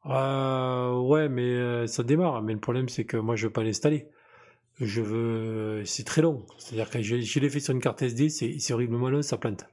Euh, 0.06 0.98
ouais, 1.00 1.30
mais 1.30 1.88
ça 1.88 2.04
démarre. 2.04 2.42
Mais 2.42 2.54
le 2.54 2.60
problème, 2.60 2.90
c'est 2.90 3.06
que 3.06 3.18
moi, 3.18 3.36
je 3.36 3.48
veux 3.48 3.54
pas 3.54 3.64
l'installer. 3.64 4.08
Je 4.80 5.02
veux. 5.02 5.84
C'est 5.86 6.06
très 6.06 6.22
long. 6.22 6.46
C'est-à-dire 6.58 6.90
que 6.90 7.02
je, 7.02 7.20
je 7.20 7.40
l'ai 7.40 7.50
fait 7.50 7.60
sur 7.60 7.74
une 7.74 7.82
carte 7.82 8.02
SD, 8.02 8.30
c'est 8.30 8.74
horriblement 8.74 9.10
long, 9.10 9.22
ça 9.22 9.38
plante. 9.38 9.66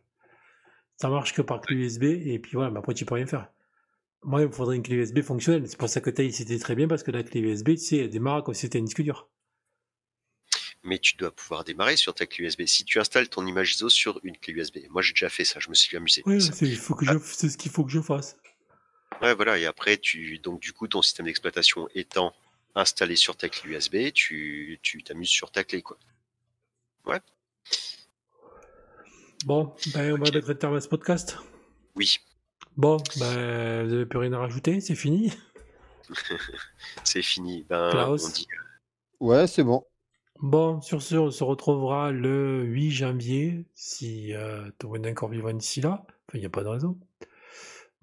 Ça 0.97 1.09
marche 1.09 1.35
que 1.35 1.43
par 1.43 1.61
clé 1.61 1.77
USB, 1.77 2.05
et 2.05 2.39
puis 2.39 2.53
voilà, 2.55 2.71
mais 2.71 2.79
après, 2.79 2.95
tu 2.95 3.05
peux 3.05 3.15
rien 3.15 3.27
faire. 3.27 3.49
Moi, 4.23 4.43
il 4.43 4.49
me 4.49 4.53
faudrait 4.53 4.77
une 4.77 4.83
clé 4.83 4.97
USB 4.97 5.23
fonctionnelle. 5.23 5.69
C'est 5.69 5.79
pour 5.79 5.89
ça 5.89 6.01
que 6.01 6.11
Tail, 6.11 6.33
c'était 6.33 6.59
très 6.59 6.75
bien, 6.75 6.89
parce 6.89 7.03
que 7.03 7.11
la 7.11 7.23
clé 7.23 7.41
USB, 7.41 7.71
tu 7.71 7.77
sais, 7.77 7.97
elle 7.99 8.11
démarre 8.11 8.43
comme 8.43 8.55
si 8.55 8.63
c'était 8.63 8.79
une 8.79 8.87
disque 8.87 9.03
dur. 9.03 9.29
Mais 10.83 10.99
tu 10.99 11.17
dois 11.17 11.31
pouvoir 11.31 11.65
démarrer 11.65 11.97
sur 11.97 12.15
ta 12.15 12.27
clé 12.27 12.45
USB. 12.45 12.63
Si 12.67 12.85
tu 12.85 12.99
installes 12.99 13.29
ton 13.29 13.47
image 13.47 13.75
ISO 13.75 13.89
sur 13.89 14.21
une 14.25 14.37
clé 14.39 14.55
USB. 14.55 14.79
Moi, 14.91 15.03
j'ai 15.03 15.13
déjà 15.13 15.29
fait 15.29 15.45
ça, 15.45 15.61
je 15.61 15.69
me 15.69 15.75
suis 15.75 15.97
amusé. 15.97 16.23
C'est 16.39 16.41
ce 16.41 16.59
qu'il 17.57 17.71
faut 17.71 17.85
que 17.85 17.91
je 17.91 18.01
fasse. 18.01 18.37
Ouais, 19.21 19.35
voilà. 19.35 19.59
Et 19.59 19.67
après, 19.67 19.99
tu, 19.99 20.39
donc, 20.39 20.61
du 20.61 20.73
coup, 20.73 20.89
ton 20.89 21.03
système 21.03 21.27
d'exploitation 21.27 21.89
étant 21.95 22.33
installé 22.77 23.17
sur 23.17 23.37
ta 23.37 23.49
clé 23.49 23.71
USB, 23.73 24.13
tu, 24.13 24.79
tu 24.83 25.03
t'amuses 25.03 25.29
sur 25.29 25.51
ta 25.51 25.65
clé, 25.65 25.83
quoi. 25.83 25.99
Bon, 29.45 29.75
ben, 29.95 30.13
on 30.13 30.25
va 30.25 30.31
mettre 30.31 30.51
un 30.51 30.55
terme 30.55 30.77
à 30.77 30.81
ce 30.81 30.89
podcast. 30.89 31.39
Oui, 31.95 32.19
Bon, 32.77 32.99
ben, 33.19 33.87
vous 33.87 33.95
avez 33.95 34.05
plus 34.05 34.19
rien 34.19 34.33
à 34.35 34.39
rajouter, 34.39 34.81
c'est 34.81 34.95
fini. 34.95 35.33
c'est 37.05 37.23
fini. 37.23 37.65
Ben, 37.69 37.91
Klaus. 37.91 38.27
on 38.27 38.29
dit, 38.31 38.47
Ouais, 39.21 39.47
c'est 39.47 39.65
bon. 39.65 39.83
Bon, 40.41 40.83
sur 40.83 41.01
ce, 41.01 41.17
on 41.17 41.31
se 41.31 41.43
retrouvera 41.43 42.13
le 42.13 42.65
8 42.65 42.91
janvier, 42.91 43.65
si 43.75 44.35
euh, 44.35 44.71
tout 44.79 44.89
le 44.89 44.99
monde 44.99 45.07
est 45.07 45.11
encore 45.11 45.31
vivant 45.31 45.55
d'ici 45.55 45.81
là. 45.81 46.05
Enfin, 46.29 46.35
il 46.35 46.41
n'y 46.41 46.47
a 46.47 46.51
pas 46.51 46.65
de 46.65 46.69
raison. 46.69 46.99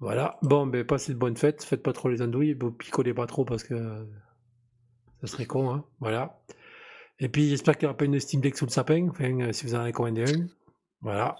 Voilà. 0.00 0.38
Bon, 0.42 0.66
ben, 0.66 0.84
passez 0.84 1.12
de 1.14 1.18
bonnes 1.18 1.36
fêtes. 1.36 1.62
Faites 1.62 1.82
pas 1.82 1.92
trop 1.92 2.08
les 2.08 2.20
andouilles. 2.20 2.54
Vous 2.54 2.72
picolez 2.72 3.14
pas 3.14 3.26
trop 3.26 3.44
parce 3.44 3.62
que 3.62 3.74
euh, 3.74 4.04
ça 5.24 5.32
serait 5.32 5.46
con, 5.46 5.72
hein. 5.72 5.84
Voilà. 6.00 6.38
Et 7.18 7.30
puis, 7.30 7.48
j'espère 7.48 7.78
qu'il 7.78 7.86
n'y 7.86 7.90
aura 7.90 7.96
pas 7.96 8.04
une 8.04 8.20
Steam 8.20 8.42
Deck 8.42 8.58
sous 8.58 8.66
le 8.66 8.70
sapin. 8.70 9.08
Enfin, 9.08 9.40
euh, 9.40 9.52
si 9.52 9.64
vous 9.64 9.74
en 9.74 9.80
avez 9.80 9.92
commandé 9.92 10.24
un. 10.24 10.46
Voilà. 11.00 11.36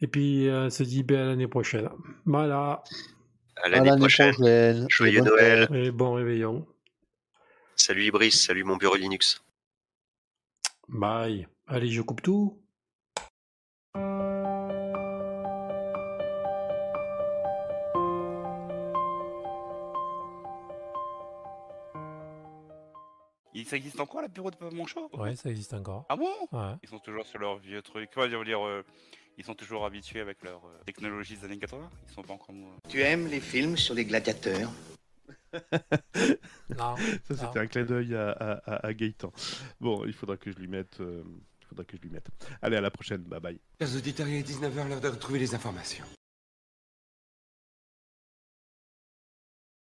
Et 0.00 0.06
puis, 0.06 0.48
euh, 0.48 0.66
on 0.66 0.70
se 0.70 0.82
dit 0.82 1.02
ben, 1.02 1.18
à 1.18 1.24
l'année 1.26 1.46
prochaine. 1.46 1.90
Voilà. 2.24 2.82
à 3.56 3.68
l'année 3.68 3.94
prochaine. 3.96 4.32
prochaine. 4.32 4.86
Joyeux 4.88 5.20
bonne 5.20 5.28
Noël. 5.28 5.68
Et 5.74 5.90
bon 5.90 6.14
réveillon. 6.14 6.66
Salut 7.74 8.04
Ibris, 8.04 8.32
salut 8.32 8.64
mon 8.64 8.76
bureau 8.76 8.96
Linux. 8.96 9.44
Bye. 10.88 11.46
Allez, 11.66 11.88
je 11.88 12.00
coupe 12.00 12.22
tout. 12.22 12.62
Ça 23.66 23.76
existe 23.76 24.00
encore 24.00 24.22
l'apéro 24.22 24.50
de 24.50 24.56
Manchot? 24.74 25.10
Ouais, 25.14 25.36
ça 25.36 25.50
existe 25.50 25.74
encore. 25.74 26.06
Ah 26.08 26.16
bon? 26.16 26.30
Ouais. 26.52 26.74
Ils 26.82 26.88
sont 26.88 26.98
toujours 26.98 27.26
sur 27.26 27.38
leur 27.38 27.58
vieux 27.58 27.82
truc. 27.82 28.10
Quoi, 28.14 28.28
je 28.28 28.36
veux 28.36 28.44
dire, 28.44 28.64
euh, 28.64 28.82
ils 29.38 29.44
sont 29.44 29.54
toujours 29.54 29.84
habitués 29.84 30.20
avec 30.20 30.42
leur 30.42 30.64
euh, 30.64 30.78
technologie 30.86 31.36
des 31.36 31.44
années 31.44 31.58
80. 31.58 31.90
Ils 32.08 32.14
sont 32.14 32.22
pas 32.22 32.32
encore. 32.34 32.54
euh, 32.54 32.88
Tu 32.88 33.00
aimes 33.02 33.26
les 33.28 33.40
films 33.40 33.76
sur 33.76 33.94
les 33.94 34.04
gladiateurs? 34.04 34.70
Non. 36.76 36.96
Ça, 37.24 37.34
c'était 37.36 37.58
un 37.58 37.66
clin 37.66 37.84
d'œil 37.84 38.14
à, 38.14 38.30
à, 38.30 38.52
à- 38.74 38.86
à 38.86 38.94
Gaëtan. 38.94 39.32
Bon, 39.80 40.04
il 40.04 40.12
faudra 40.12 40.36
que 40.36 40.50
je 40.52 40.56
lui 40.56 40.68
mette. 40.68 41.00
euh, 41.00 41.22
il 41.62 41.66
faudra 41.66 41.84
que 41.84 41.96
je 41.96 42.02
lui 42.02 42.10
mette. 42.10 42.26
Allez, 42.62 42.76
à 42.76 42.80
la 42.80 42.90
prochaine. 42.90 43.22
Bye 43.22 43.40
bye. 43.40 43.58
Chers 43.80 43.96
auditeurs, 43.96 44.28
il 44.28 44.36
est 44.36 44.42
19h, 44.48 44.88
l'heure 44.88 45.00
de 45.00 45.08
retrouver 45.08 45.38
les 45.38 45.54
informations. 45.54 46.04